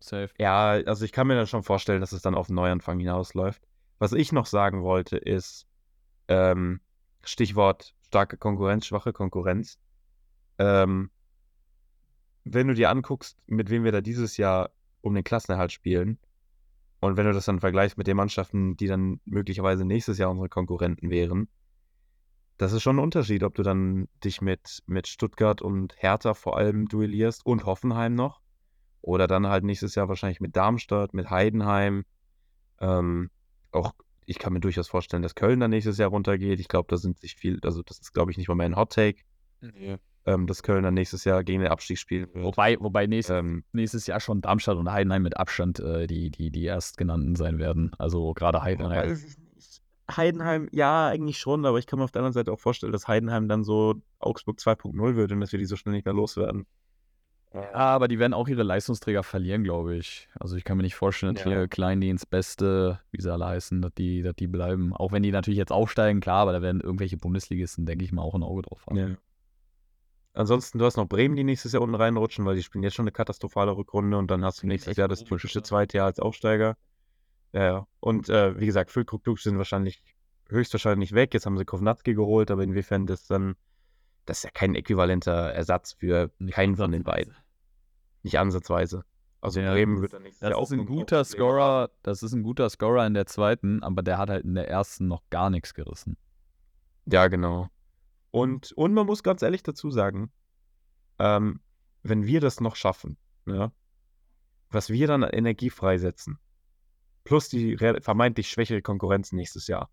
Safe. 0.00 0.30
Ja, 0.38 0.70
also 0.70 1.04
ich 1.04 1.12
kann 1.12 1.26
mir 1.26 1.34
dann 1.34 1.46
schon 1.46 1.62
vorstellen, 1.62 2.00
dass 2.00 2.12
es 2.12 2.22
dann 2.22 2.34
auf 2.34 2.48
einen 2.48 2.56
Neuanfang 2.56 2.98
hinausläuft. 2.98 3.62
Was 3.98 4.12
ich 4.12 4.32
noch 4.32 4.46
sagen 4.46 4.82
wollte, 4.82 5.16
ist 5.16 5.66
ähm, 6.28 6.80
Stichwort 7.24 7.94
starke 8.06 8.36
Konkurrenz, 8.36 8.86
schwache 8.86 9.12
Konkurrenz. 9.12 9.78
Ähm, 10.58 11.10
wenn 12.44 12.68
du 12.68 12.74
dir 12.74 12.90
anguckst, 12.90 13.38
mit 13.46 13.70
wem 13.70 13.84
wir 13.84 13.92
da 13.92 14.00
dieses 14.00 14.36
Jahr 14.36 14.70
um 15.00 15.14
den 15.14 15.24
Klassenerhalt 15.24 15.72
spielen, 15.72 16.18
und 17.00 17.16
wenn 17.16 17.26
du 17.26 17.32
das 17.32 17.44
dann 17.44 17.60
vergleichst 17.60 17.96
mit 17.96 18.06
den 18.06 18.16
Mannschaften, 18.16 18.76
die 18.76 18.86
dann 18.86 19.20
möglicherweise 19.24 19.84
nächstes 19.84 20.18
Jahr 20.18 20.30
unsere 20.30 20.48
Konkurrenten 20.48 21.10
wären, 21.10 21.48
das 22.56 22.72
ist 22.72 22.82
schon 22.82 22.96
ein 22.96 23.02
Unterschied, 23.02 23.44
ob 23.44 23.54
du 23.54 23.62
dann 23.62 24.08
dich 24.24 24.40
mit, 24.40 24.82
mit 24.86 25.06
Stuttgart 25.06 25.62
und 25.62 25.94
Hertha 25.96 26.34
vor 26.34 26.56
allem 26.56 26.88
duellierst 26.88 27.46
und 27.46 27.66
Hoffenheim 27.66 28.14
noch. 28.14 28.40
Oder 29.08 29.26
dann 29.26 29.46
halt 29.46 29.64
nächstes 29.64 29.94
Jahr 29.94 30.10
wahrscheinlich 30.10 30.38
mit 30.38 30.54
Darmstadt, 30.54 31.14
mit 31.14 31.30
Heidenheim. 31.30 32.04
Ähm, 32.78 33.30
auch 33.72 33.94
ich 34.26 34.38
kann 34.38 34.52
mir 34.52 34.60
durchaus 34.60 34.86
vorstellen, 34.86 35.22
dass 35.22 35.34
Köln 35.34 35.60
dann 35.60 35.70
nächstes 35.70 35.96
Jahr 35.96 36.10
runtergeht. 36.10 36.60
Ich 36.60 36.68
glaube, 36.68 36.88
da 36.90 36.98
sind 36.98 37.18
sich 37.18 37.34
viel, 37.34 37.58
also 37.64 37.82
das 37.82 38.00
ist, 38.00 38.12
glaube 38.12 38.30
ich, 38.30 38.36
nicht 38.36 38.48
mal 38.48 38.54
mehr 38.54 38.66
ein 38.66 38.76
Hot 38.76 38.92
Take, 38.92 39.20
ähm, 40.26 40.46
dass 40.46 40.62
Köln 40.62 40.82
dann 40.82 40.92
nächstes 40.92 41.24
Jahr 41.24 41.42
gegen 41.42 41.62
den 41.62 41.70
Abstieg 41.70 41.98
spielen 41.98 42.28
wird. 42.34 42.44
Wobei, 42.44 42.78
wobei 42.80 43.06
nächst, 43.06 43.30
Ähm, 43.30 43.64
nächstes 43.72 44.06
Jahr 44.06 44.20
schon 44.20 44.42
Darmstadt 44.42 44.76
und 44.76 44.92
Heidenheim 44.92 45.22
mit 45.22 45.38
Abstand 45.38 45.80
äh, 45.80 46.06
die, 46.06 46.30
die, 46.30 46.50
die 46.50 46.64
Erstgenannten 46.66 47.34
sein 47.34 47.58
werden. 47.58 47.92
Also 47.96 48.34
gerade 48.34 48.62
Heidenheim. 48.62 49.18
Heidenheim, 50.14 50.68
ja, 50.70 51.08
eigentlich 51.08 51.38
schon, 51.38 51.64
aber 51.64 51.78
ich 51.78 51.86
kann 51.86 51.98
mir 51.98 52.04
auf 52.04 52.12
der 52.12 52.20
anderen 52.20 52.34
Seite 52.34 52.52
auch 52.52 52.60
vorstellen, 52.60 52.92
dass 52.92 53.08
Heidenheim 53.08 53.48
dann 53.48 53.64
so 53.64 53.94
Augsburg 54.18 54.58
2.0 54.58 55.16
wird 55.16 55.32
und 55.32 55.40
dass 55.40 55.52
wir 55.52 55.58
die 55.58 55.64
so 55.64 55.76
schnell 55.76 55.94
nicht 55.94 56.04
mehr 56.04 56.14
loswerden. 56.14 56.66
Ja, 57.54 57.72
aber 57.74 58.08
die 58.08 58.18
werden 58.18 58.34
auch 58.34 58.46
ihre 58.48 58.62
Leistungsträger 58.62 59.22
verlieren, 59.22 59.64
glaube 59.64 59.96
ich. 59.96 60.28
Also 60.38 60.56
ich 60.56 60.64
kann 60.64 60.76
mir 60.76 60.82
nicht 60.82 60.94
vorstellen, 60.96 61.34
dass 61.34 61.44
Ja. 61.44 61.50
hier 61.50 61.68
Kleindienst, 61.68 62.28
Beste, 62.28 63.00
wie 63.10 63.22
sie 63.22 63.32
alle 63.32 63.46
heißen, 63.46 63.80
dass 63.80 63.94
die, 63.94 64.22
dass 64.22 64.36
die 64.36 64.46
bleiben. 64.48 64.92
Auch 64.94 65.12
wenn 65.12 65.22
die 65.22 65.30
natürlich 65.32 65.56
jetzt 65.58 65.72
aufsteigen, 65.72 66.20
klar, 66.20 66.42
aber 66.42 66.52
da 66.52 66.60
werden 66.60 66.80
irgendwelche 66.82 67.16
Bundesligisten, 67.16 67.86
denke 67.86 68.04
ich 68.04 68.12
mal, 68.12 68.22
auch 68.22 68.34
ein 68.34 68.42
Auge 68.42 68.62
drauf 68.62 68.84
haben. 68.86 68.96
Ja. 68.96 69.08
Ansonsten, 70.34 70.78
du 70.78 70.84
hast 70.84 70.96
noch 70.96 71.08
Bremen, 71.08 71.36
die 71.36 71.42
nächstes 71.44 71.72
Jahr 71.72 71.82
unten 71.82 71.96
reinrutschen, 71.96 72.44
weil 72.44 72.54
die 72.54 72.62
spielen 72.62 72.84
jetzt 72.84 72.94
schon 72.94 73.04
eine 73.04 73.12
katastrophale 73.12 73.76
Rückrunde 73.76 74.18
und 74.18 74.30
dann 74.30 74.44
hast 74.44 74.62
du 74.62 74.66
nächstes 74.66 74.96
Jahr 74.96 75.08
das 75.08 75.24
typische 75.24 75.62
zweite 75.62 75.96
Jahr 75.96 76.06
als 76.06 76.20
Aufsteiger. 76.20 76.76
Ja, 77.52 77.64
ja. 77.64 77.86
Und 78.00 78.28
äh, 78.28 78.58
wie 78.60 78.66
gesagt, 78.66 78.90
Füllkrug 78.90 79.38
sind 79.40 79.56
wahrscheinlich 79.56 80.02
höchstwahrscheinlich 80.50 81.12
weg. 81.12 81.34
Jetzt 81.34 81.46
haben 81.46 81.56
sie 81.58 81.64
Kovnatski 81.64 82.14
geholt, 82.14 82.50
aber 82.50 82.62
inwiefern 82.62 83.06
das 83.06 83.26
dann, 83.26 83.56
das 84.28 84.38
ist 84.38 84.44
ja 84.44 84.50
kein 84.50 84.74
äquivalenter 84.74 85.52
Ersatz 85.52 85.92
für 85.94 86.30
Nicht 86.38 86.54
keinen 86.54 86.76
von 86.76 86.92
den 86.92 87.02
beiden. 87.04 87.34
Nicht 88.22 88.38
ansatzweise. 88.38 89.04
Also 89.40 89.60
Ja, 89.60 89.72
Bremen 89.72 89.94
das- 89.94 90.02
wird 90.02 90.12
dann 90.14 90.22
nächstes 90.24 90.40
Das 90.40 90.50
Jahr 90.50 90.62
ist 90.62 90.72
ein 90.72 90.86
guter. 90.86 91.24
Scorer, 91.24 91.90
das 92.02 92.22
ist 92.22 92.32
ein 92.32 92.42
guter 92.42 92.68
Scorer 92.68 93.06
in 93.06 93.14
der 93.14 93.26
zweiten, 93.26 93.82
aber 93.82 94.02
der 94.02 94.18
hat 94.18 94.30
halt 94.30 94.44
in 94.44 94.54
der 94.54 94.68
ersten 94.68 95.06
noch 95.08 95.22
gar 95.30 95.48
nichts 95.50 95.74
gerissen. 95.74 96.16
Ja, 97.06 97.28
genau. 97.28 97.68
Und, 98.30 98.72
und 98.72 98.92
man 98.94 99.06
muss 99.06 99.22
ganz 99.22 99.40
ehrlich 99.42 99.62
dazu 99.62 99.90
sagen, 99.90 100.30
ähm, 101.18 101.60
wenn 102.02 102.26
wir 102.26 102.40
das 102.40 102.60
noch 102.60 102.76
schaffen, 102.76 103.16
ja, 103.46 103.72
was 104.70 104.90
wir 104.90 105.06
dann 105.06 105.24
an 105.24 105.30
Energie 105.30 105.70
freisetzen, 105.70 106.38
plus 107.24 107.48
die 107.48 107.76
vermeintlich 107.78 108.50
schwächere 108.50 108.82
Konkurrenz 108.82 109.32
nächstes 109.32 109.66
Jahr. 109.68 109.88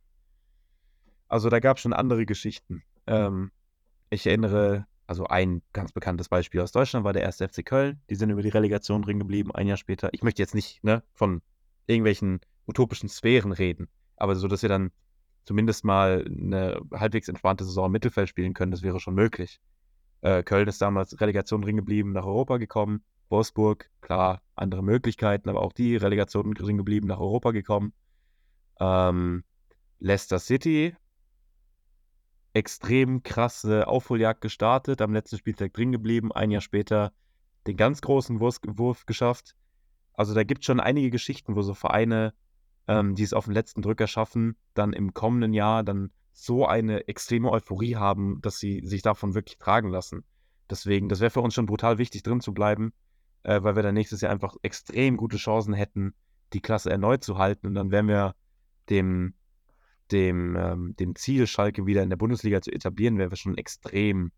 Also 1.27 1.49
da 1.49 1.59
gab 1.59 1.77
es 1.77 1.83
schon 1.83 1.93
andere 1.93 2.25
Geschichten. 2.25 2.83
Ähm, 3.07 3.51
ich 4.09 4.25
erinnere, 4.27 4.85
also 5.07 5.25
ein 5.25 5.61
ganz 5.73 5.91
bekanntes 5.91 6.29
Beispiel 6.29 6.61
aus 6.61 6.71
Deutschland 6.71 7.05
war 7.05 7.13
der 7.13 7.21
erste 7.21 7.47
FC 7.47 7.65
Köln. 7.65 8.01
Die 8.09 8.15
sind 8.15 8.29
über 8.29 8.41
die 8.41 8.49
Relegation 8.49 9.01
drin 9.01 9.19
geblieben, 9.19 9.51
ein 9.53 9.67
Jahr 9.67 9.77
später. 9.77 10.09
Ich 10.13 10.23
möchte 10.23 10.41
jetzt 10.41 10.55
nicht 10.55 10.83
ne, 10.83 11.03
von 11.13 11.41
irgendwelchen 11.87 12.39
utopischen 12.67 13.09
Sphären 13.09 13.51
reden, 13.51 13.87
aber 14.17 14.35
so, 14.35 14.47
dass 14.47 14.63
wir 14.63 14.69
dann 14.69 14.91
zumindest 15.45 15.85
mal 15.85 16.25
eine 16.27 16.81
halbwegs 16.91 17.27
entspannte 17.27 17.63
Saison 17.63 17.85
im 17.87 17.91
Mittelfeld 17.91 18.29
spielen 18.29 18.53
können, 18.53 18.71
das 18.71 18.81
wäre 18.81 18.99
schon 18.99 19.13
möglich. 19.13 19.59
Äh, 20.21 20.41
Köln 20.41 20.67
ist 20.67 20.81
damals 20.81 21.21
Relegation 21.21 21.61
drin 21.61 21.75
geblieben, 21.75 22.11
nach 22.13 22.25
Europa 22.25 22.57
gekommen. 22.57 23.03
Wolfsburg, 23.29 23.89
klar, 24.01 24.41
andere 24.55 24.83
Möglichkeiten, 24.83 25.49
aber 25.49 25.61
auch 25.61 25.73
die 25.73 25.95
Relegation 25.95 26.53
drin 26.53 26.77
geblieben, 26.77 27.07
nach 27.07 27.19
Europa 27.19 27.51
gekommen. 27.51 27.93
Ähm, 28.79 29.43
Leicester 29.99 30.39
City, 30.39 30.95
extrem 32.55 33.21
krasse 33.21 33.85
Aufholjagd 33.87 34.39
gestartet, 34.39 35.01
am 35.01 35.13
letzten 35.13 35.37
Spieltag 35.37 35.73
drin 35.73 35.91
geblieben, 35.91 36.31
ein 36.31 36.51
Jahr 36.51 36.61
später 36.61 37.11
den 37.67 37.75
ganz 37.75 38.01
großen 38.01 38.39
Wurf, 38.39 38.59
Wurf 38.65 39.05
geschafft. 39.05 39.55
Also 40.13 40.33
da 40.33 40.43
gibt 40.43 40.61
es 40.61 40.65
schon 40.65 40.79
einige 40.79 41.09
Geschichten, 41.09 41.57
wo 41.57 41.61
so 41.61 41.73
Vereine, 41.73 42.33
ähm, 42.87 43.13
die 43.13 43.23
es 43.23 43.33
auf 43.33 43.45
den 43.45 43.53
letzten 43.53 43.81
Drücker 43.81 44.07
schaffen, 44.07 44.55
dann 44.73 44.93
im 44.93 45.13
kommenden 45.13 45.53
Jahr 45.53 45.83
dann 45.83 46.11
so 46.31 46.65
eine 46.65 47.09
extreme 47.09 47.51
Euphorie 47.51 47.97
haben, 47.97 48.39
dass 48.41 48.57
sie 48.57 48.81
sich 48.85 49.01
davon 49.01 49.35
wirklich 49.35 49.57
tragen 49.57 49.89
lassen. 49.89 50.23
Deswegen, 50.69 51.09
das 51.09 51.19
wäre 51.19 51.31
für 51.31 51.41
uns 51.41 51.53
schon 51.53 51.65
brutal 51.65 51.97
wichtig, 51.97 52.23
drin 52.23 52.39
zu 52.39 52.53
bleiben, 52.53 52.93
äh, 53.43 53.61
weil 53.63 53.75
wir 53.75 53.83
dann 53.83 53.95
nächstes 53.95 54.21
Jahr 54.21 54.31
einfach 54.31 54.55
extrem 54.61 55.17
gute 55.17 55.37
Chancen 55.37 55.73
hätten, 55.73 56.13
die 56.53 56.61
Klasse 56.61 56.89
erneut 56.89 57.21
zu 57.21 57.37
halten. 57.37 57.67
Und 57.67 57.75
dann 57.75 57.91
wären 57.91 58.07
wir 58.07 58.33
dem, 58.89 59.33
dem, 60.11 60.55
ähm, 60.55 60.95
dem 60.97 61.15
Ziel, 61.15 61.47
Schalke 61.47 61.85
wieder 61.85 62.03
in 62.03 62.09
der 62.09 62.17
Bundesliga 62.17 62.61
zu 62.61 62.71
etablieren, 62.71 63.17
wären 63.17 63.31
wir 63.31 63.37
schon 63.37 63.57
extrem 63.57 64.31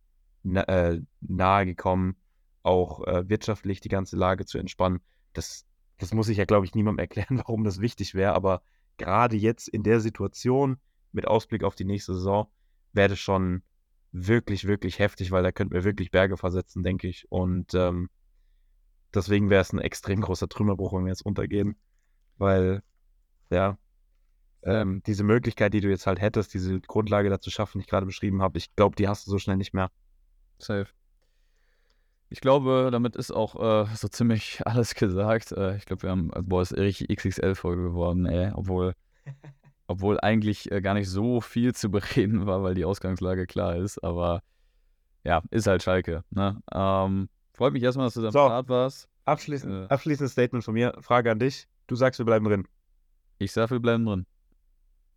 na, 0.43 0.63
äh, 0.63 1.01
nahe 1.21 1.65
gekommen, 1.65 2.15
auch 2.63 3.05
äh, 3.05 3.27
wirtschaftlich 3.29 3.79
die 3.79 3.89
ganze 3.89 4.15
Lage 4.15 4.45
zu 4.45 4.57
entspannen. 4.57 4.99
Das, 5.33 5.65
das 5.97 6.13
muss 6.13 6.29
ich 6.29 6.37
ja, 6.37 6.45
glaube 6.45 6.65
ich, 6.65 6.73
niemandem 6.73 6.99
erklären, 7.03 7.37
warum 7.37 7.63
das 7.63 7.81
wichtig 7.81 8.13
wäre, 8.13 8.33
aber 8.33 8.61
gerade 8.97 9.35
jetzt 9.35 9.67
in 9.67 9.83
der 9.83 9.99
Situation, 9.99 10.77
mit 11.11 11.27
Ausblick 11.27 11.63
auf 11.63 11.75
die 11.75 11.85
nächste 11.85 12.13
Saison, 12.13 12.47
wäre 12.93 13.09
das 13.09 13.19
schon 13.19 13.63
wirklich, 14.11 14.65
wirklich 14.67 14.99
heftig, 14.99 15.31
weil 15.31 15.43
da 15.43 15.51
könnten 15.51 15.73
wir 15.73 15.83
wirklich 15.83 16.11
Berge 16.11 16.37
versetzen, 16.37 16.83
denke 16.83 17.07
ich. 17.07 17.25
Und 17.29 17.73
ähm, 17.73 18.09
deswegen 19.13 19.49
wäre 19.49 19.61
es 19.61 19.73
ein 19.73 19.79
extrem 19.79 20.21
großer 20.21 20.49
Trümmerbruch, 20.49 20.93
wenn 20.93 21.05
wir 21.05 21.11
jetzt 21.11 21.25
runtergehen. 21.25 21.75
Weil, 22.37 22.83
ja, 23.49 23.77
ähm, 24.63 25.01
diese 25.05 25.23
Möglichkeit, 25.23 25.73
die 25.73 25.81
du 25.81 25.89
jetzt 25.89 26.07
halt 26.07 26.19
hättest, 26.21 26.53
diese 26.53 26.79
Grundlage 26.81 27.29
dazu 27.29 27.49
schaffen, 27.49 27.77
die 27.79 27.83
ich 27.83 27.89
gerade 27.89 28.05
beschrieben 28.05 28.41
habe, 28.41 28.57
ich 28.57 28.75
glaube, 28.75 28.95
die 28.95 29.07
hast 29.07 29.25
du 29.27 29.31
so 29.31 29.37
schnell 29.39 29.57
nicht 29.57 29.73
mehr. 29.73 29.89
Safe. 30.59 30.87
Ich 32.29 32.41
glaube, 32.41 32.89
damit 32.91 33.15
ist 33.15 33.31
auch 33.31 33.55
äh, 33.85 33.95
so 33.95 34.07
ziemlich 34.07 34.61
alles 34.65 34.95
gesagt. 34.95 35.51
Äh, 35.53 35.77
ich 35.77 35.85
glaube, 35.85 36.03
wir 36.03 36.09
haben, 36.09 36.31
boah, 36.43 36.61
ist 36.61 36.75
richtig 36.75 37.15
XXL-Folge 37.15 37.83
geworden, 37.83 38.25
ey. 38.25 38.51
Obwohl, 38.53 38.93
obwohl 39.87 40.19
eigentlich 40.19 40.71
äh, 40.71 40.81
gar 40.81 40.93
nicht 40.93 41.09
so 41.09 41.39
viel 41.39 41.73
zu 41.73 41.89
bereden 41.89 42.45
war, 42.45 42.63
weil 42.63 42.73
die 42.73 42.85
Ausgangslage 42.85 43.45
klar 43.45 43.75
ist. 43.77 44.03
Aber 44.03 44.41
ja, 45.23 45.41
ist 45.51 45.67
halt 45.67 45.83
Schalke. 45.83 46.23
Ne? 46.31 46.61
Ähm, 46.73 47.29
freut 47.53 47.73
mich 47.73 47.83
erstmal, 47.83 48.07
dass 48.07 48.15
du 48.15 48.21
da 48.21 48.27
am 48.27 48.33
So. 48.33 48.39
Start 48.39 48.69
warst. 48.69 49.07
Abschließend, 49.25 49.89
Äh. 49.89 49.93
abschließendes 49.93 50.31
Statement 50.31 50.63
von 50.63 50.73
mir. 50.73 50.93
Frage 51.01 51.31
an 51.31 51.39
dich. 51.39 51.67
Du 51.87 51.95
sagst, 51.95 52.19
wir 52.19 52.25
bleiben 52.25 52.45
drin. 52.45 52.67
Ich 53.39 53.51
sag, 53.51 53.71
wir 53.71 53.79
bleiben 53.79 54.05
drin. 54.05 54.25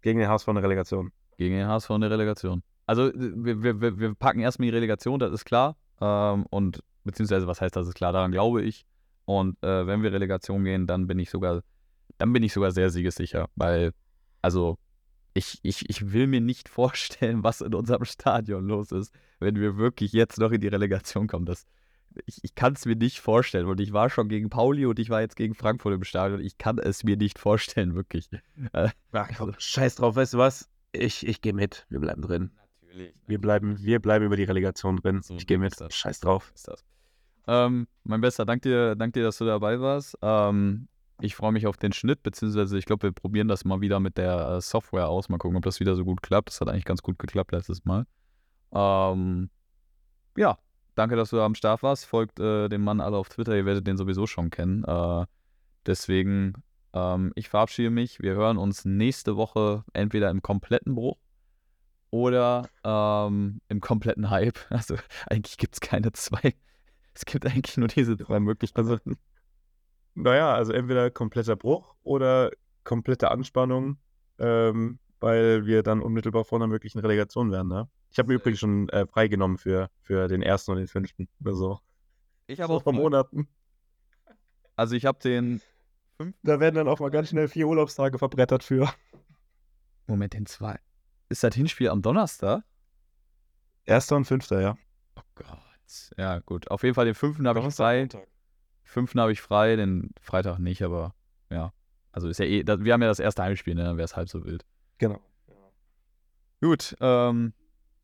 Gegen 0.02 0.18
den 0.18 0.28
HSV 0.28 0.46
der 0.46 0.62
Relegation. 0.62 1.12
Gegen 1.36 1.56
den 1.56 1.66
HSV 1.68 1.88
der 2.00 2.10
Relegation. 2.10 2.62
Also, 2.86 3.08
äh, 3.08 3.12
wir, 3.16 3.62
wir, 3.62 3.80
wir- 3.80 3.98
wir 3.98 4.14
packen 4.14 4.40
erstmal 4.40 4.66
die 4.70 4.74
Relegation, 4.74 5.18
das 5.18 5.32
ist 5.32 5.44
klar. 5.44 5.76
Ähm, 6.00 6.46
und, 6.50 6.82
beziehungsweise, 7.04 7.46
was 7.46 7.60
heißt 7.60 7.76
das 7.76 7.86
ist 7.88 7.94
klar? 7.94 8.12
Daran 8.12 8.32
glaube 8.32 8.62
ich. 8.62 8.84
Und 9.26 9.62
äh, 9.62 9.86
wenn 9.86 10.02
wir 10.02 10.12
Relegation 10.12 10.64
gehen, 10.64 10.86
dann 10.86 11.06
bin 11.06 11.18
ich 11.18 11.30
sogar, 11.30 11.62
dann 12.18 12.32
bin 12.32 12.42
ich 12.42 12.52
sogar 12.52 12.72
sehr 12.72 12.90
siegessicher. 12.90 13.48
Weil, 13.54 13.92
also, 14.42 14.76
ich, 15.34 15.60
ich, 15.62 15.88
ich 15.88 16.12
will 16.12 16.26
mir 16.26 16.40
nicht 16.40 16.68
vorstellen, 16.78 17.44
was 17.44 17.60
in 17.60 17.74
unserem 17.74 18.04
Stadion 18.04 18.66
los 18.66 18.90
ist, 18.92 19.12
wenn 19.38 19.56
wir 19.56 19.76
wirklich 19.76 20.12
jetzt 20.12 20.38
noch 20.38 20.50
in 20.50 20.60
die 20.60 20.68
Relegation 20.68 21.26
kommen. 21.28 21.46
Das, 21.46 21.64
ich 22.26 22.42
ich 22.42 22.54
kann 22.54 22.74
es 22.74 22.86
mir 22.86 22.96
nicht 22.96 23.20
vorstellen. 23.20 23.66
Und 23.66 23.80
ich 23.80 23.92
war 23.92 24.10
schon 24.10 24.28
gegen 24.28 24.50
Pauli 24.50 24.86
und 24.86 24.98
ich 24.98 25.10
war 25.10 25.20
jetzt 25.20 25.36
gegen 25.36 25.54
Frankfurt 25.54 25.94
im 25.94 26.04
Stadion. 26.04 26.40
Ich 26.40 26.58
kann 26.58 26.78
es 26.78 27.04
mir 27.04 27.16
nicht 27.16 27.38
vorstellen, 27.38 27.94
wirklich. 27.94 28.28
Ach, 29.12 29.30
komm, 29.36 29.54
scheiß 29.58 29.96
drauf, 29.96 30.16
weißt 30.16 30.34
du 30.34 30.38
was? 30.38 30.68
Ich, 30.92 31.26
ich 31.26 31.40
gehe 31.40 31.52
mit. 31.52 31.86
Wir 31.88 32.00
bleiben 32.00 32.22
drin. 32.22 32.50
Natürlich. 32.82 33.14
Wir 33.26 33.40
bleiben, 33.40 33.78
wir 33.80 34.00
bleiben 34.00 34.24
über 34.24 34.36
die 34.36 34.44
Relegation 34.44 34.96
drin. 34.96 35.22
So 35.22 35.36
ich 35.36 35.46
gehe 35.46 35.58
mit. 35.58 35.72
ist 35.72 35.80
das. 35.80 35.94
Scheiß 35.94 36.20
drauf. 36.20 36.52
ist 36.54 36.68
das. 36.68 36.84
Ähm, 37.46 37.86
mein 38.04 38.20
Bester, 38.20 38.44
dank 38.44 38.62
dir, 38.62 38.96
dank 38.96 39.12
dir, 39.14 39.22
dass 39.22 39.38
du 39.38 39.44
dabei 39.44 39.80
warst. 39.80 40.16
Ähm, 40.22 40.88
ich 41.20 41.36
freue 41.36 41.52
mich 41.52 41.66
auf 41.66 41.76
den 41.76 41.92
Schnitt, 41.92 42.22
beziehungsweise 42.22 42.78
ich 42.78 42.86
glaube, 42.86 43.08
wir 43.08 43.12
probieren 43.12 43.48
das 43.48 43.64
mal 43.64 43.80
wieder 43.80 44.00
mit 44.00 44.16
der 44.18 44.56
äh, 44.56 44.60
Software 44.60 45.08
aus. 45.08 45.28
Mal 45.28 45.38
gucken, 45.38 45.56
ob 45.56 45.64
das 45.64 45.80
wieder 45.80 45.94
so 45.94 46.04
gut 46.04 46.22
klappt. 46.22 46.48
Das 46.48 46.60
hat 46.60 46.68
eigentlich 46.68 46.84
ganz 46.84 47.02
gut 47.02 47.18
geklappt 47.18 47.52
letztes 47.52 47.84
Mal. 47.84 48.06
Ähm, 48.72 49.50
ja, 50.36 50.58
danke, 50.94 51.16
dass 51.16 51.30
du 51.30 51.40
am 51.40 51.54
Start 51.54 51.82
warst. 51.82 52.06
Folgt 52.06 52.40
äh, 52.40 52.68
dem 52.68 52.82
Mann 52.82 53.00
alle 53.00 53.16
auf 53.16 53.28
Twitter, 53.28 53.56
ihr 53.56 53.66
werdet 53.66 53.86
den 53.86 53.96
sowieso 53.96 54.26
schon 54.26 54.50
kennen. 54.50 54.84
Äh, 54.84 55.26
deswegen, 55.86 56.54
ähm, 56.92 57.32
ich 57.34 57.48
verabschiede 57.48 57.90
mich. 57.90 58.20
Wir 58.20 58.34
hören 58.34 58.58
uns 58.58 58.84
nächste 58.84 59.36
Woche 59.36 59.84
entweder 59.92 60.30
im 60.30 60.42
kompletten 60.42 60.94
Bruch 60.94 61.18
oder 62.10 62.68
ähm, 62.84 63.60
im 63.68 63.80
kompletten 63.80 64.30
Hype. 64.30 64.58
Also 64.70 64.96
eigentlich 65.26 65.56
gibt 65.56 65.74
es 65.74 65.80
keine 65.80 66.12
zwei. 66.12 66.54
Es 67.14 67.24
gibt 67.24 67.46
eigentlich 67.46 67.76
nur 67.76 67.88
diese 67.88 68.16
drei 68.16 68.40
Möglichkeiten. 68.40 68.88
Also, 68.88 69.02
naja, 70.14 70.54
also 70.54 70.72
entweder 70.72 71.10
kompletter 71.10 71.56
Bruch 71.56 71.94
oder 72.02 72.50
komplette 72.84 73.30
Anspannung, 73.30 73.98
ähm, 74.38 74.98
weil 75.20 75.66
wir 75.66 75.82
dann 75.82 76.00
unmittelbar 76.00 76.44
vor 76.44 76.58
einer 76.58 76.66
möglichen 76.66 76.98
Relegation 76.98 77.50
wären. 77.50 77.68
Ne? 77.68 77.88
Ich 78.10 78.18
habe 78.18 78.28
mir 78.28 78.34
übrigens 78.34 78.58
schon 78.58 78.88
äh, 78.88 79.06
freigenommen 79.06 79.56
für, 79.56 79.88
für 80.02 80.28
den 80.28 80.42
ersten 80.42 80.72
und 80.72 80.78
den 80.78 80.88
fünften 80.88 81.28
oder 81.40 81.54
so. 81.54 81.80
Ich 82.46 82.56
So 82.56 82.64
habe 82.64 82.74
auch 82.74 82.82
vor 82.82 82.92
Monaten. 82.92 83.48
Also 84.76 84.96
ich 84.96 85.06
habe 85.06 85.18
den 85.20 85.60
Da 86.42 86.58
werden 86.58 86.74
dann 86.74 86.88
auch 86.88 87.00
mal 87.00 87.10
ganz 87.10 87.28
schnell 87.28 87.48
vier 87.48 87.68
Urlaubstage 87.68 88.18
verbrettert 88.18 88.64
für. 88.64 88.92
Moment, 90.06 90.34
den 90.34 90.46
zwei. 90.46 90.78
Ist 91.28 91.44
das 91.44 91.54
Hinspiel 91.54 91.88
am 91.88 92.02
Donnerstag? 92.02 92.64
Erster 93.84 94.16
und 94.16 94.24
fünfter, 94.24 94.60
ja. 94.60 94.76
Oh 95.16 95.22
Gott. 95.36 95.58
Ja, 96.16 96.40
gut. 96.40 96.70
Auf 96.70 96.82
jeden 96.82 96.94
Fall 96.94 97.04
den 97.04 97.14
fünften 97.14 97.46
habe 97.46 97.60
ich 97.60 97.74
frei. 97.74 98.08
Fünften 98.82 99.20
habe 99.20 99.32
ich 99.32 99.40
frei, 99.40 99.76
den 99.76 100.10
Freitag 100.20 100.58
nicht, 100.58 100.82
aber 100.82 101.14
ja. 101.50 101.72
Also 102.12 102.28
ist 102.28 102.38
ja 102.38 102.46
eh, 102.46 102.64
wir 102.66 102.92
haben 102.92 103.02
ja 103.02 103.08
das 103.08 103.20
erste 103.20 103.42
Heimspiel, 103.42 103.74
ne? 103.74 103.84
Dann 103.84 103.96
wäre 103.96 104.04
es 104.04 104.16
halb 104.16 104.28
so 104.28 104.44
wild. 104.44 104.66
Genau. 104.98 105.20
Gut, 106.60 106.96
ähm, 107.00 107.54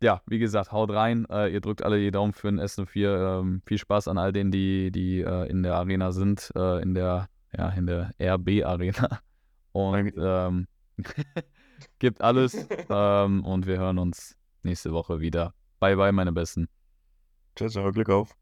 ja, 0.01 0.23
wie 0.27 0.39
gesagt, 0.39 0.73
haut 0.73 0.91
rein. 0.91 1.27
Äh, 1.31 1.53
ihr 1.53 1.61
drückt 1.61 1.83
alle 1.83 1.99
die 1.99 2.11
Daumen 2.11 2.33
für 2.33 2.49
den 2.49 2.61
S04. 2.61 3.41
Ähm, 3.41 3.63
viel 3.67 3.79
Spaß 3.79 4.09
an 4.09 4.19
all 4.19 4.33
denen, 4.33 4.51
die, 4.51 4.91
die 4.91 5.21
äh, 5.21 5.49
in 5.49 5.63
der 5.63 5.77
Arena 5.77 6.13
sind, 6.13 6.53
äh, 6.55 6.83
in 6.83 6.95
der, 6.95 7.29
ja, 7.57 7.71
in 7.71 7.87
der 7.87 8.13
RB-Arena. 8.21 9.21
Und 9.73 10.15
ähm, 10.19 10.69
gibt 11.99 12.21
alles. 12.23 12.67
ähm, 12.89 13.45
und 13.45 13.67
wir 13.67 13.77
hören 13.77 13.99
uns 13.99 14.35
nächste 14.63 14.93
Woche 14.93 15.21
wieder. 15.21 15.53
Bye, 15.81 15.97
bye, 15.97 16.13
meine 16.13 16.33
Besten. 16.33 16.69
Ciao, 17.55 17.69
ciao, 17.69 17.93
Glück 17.93 18.09
auf. 18.09 18.35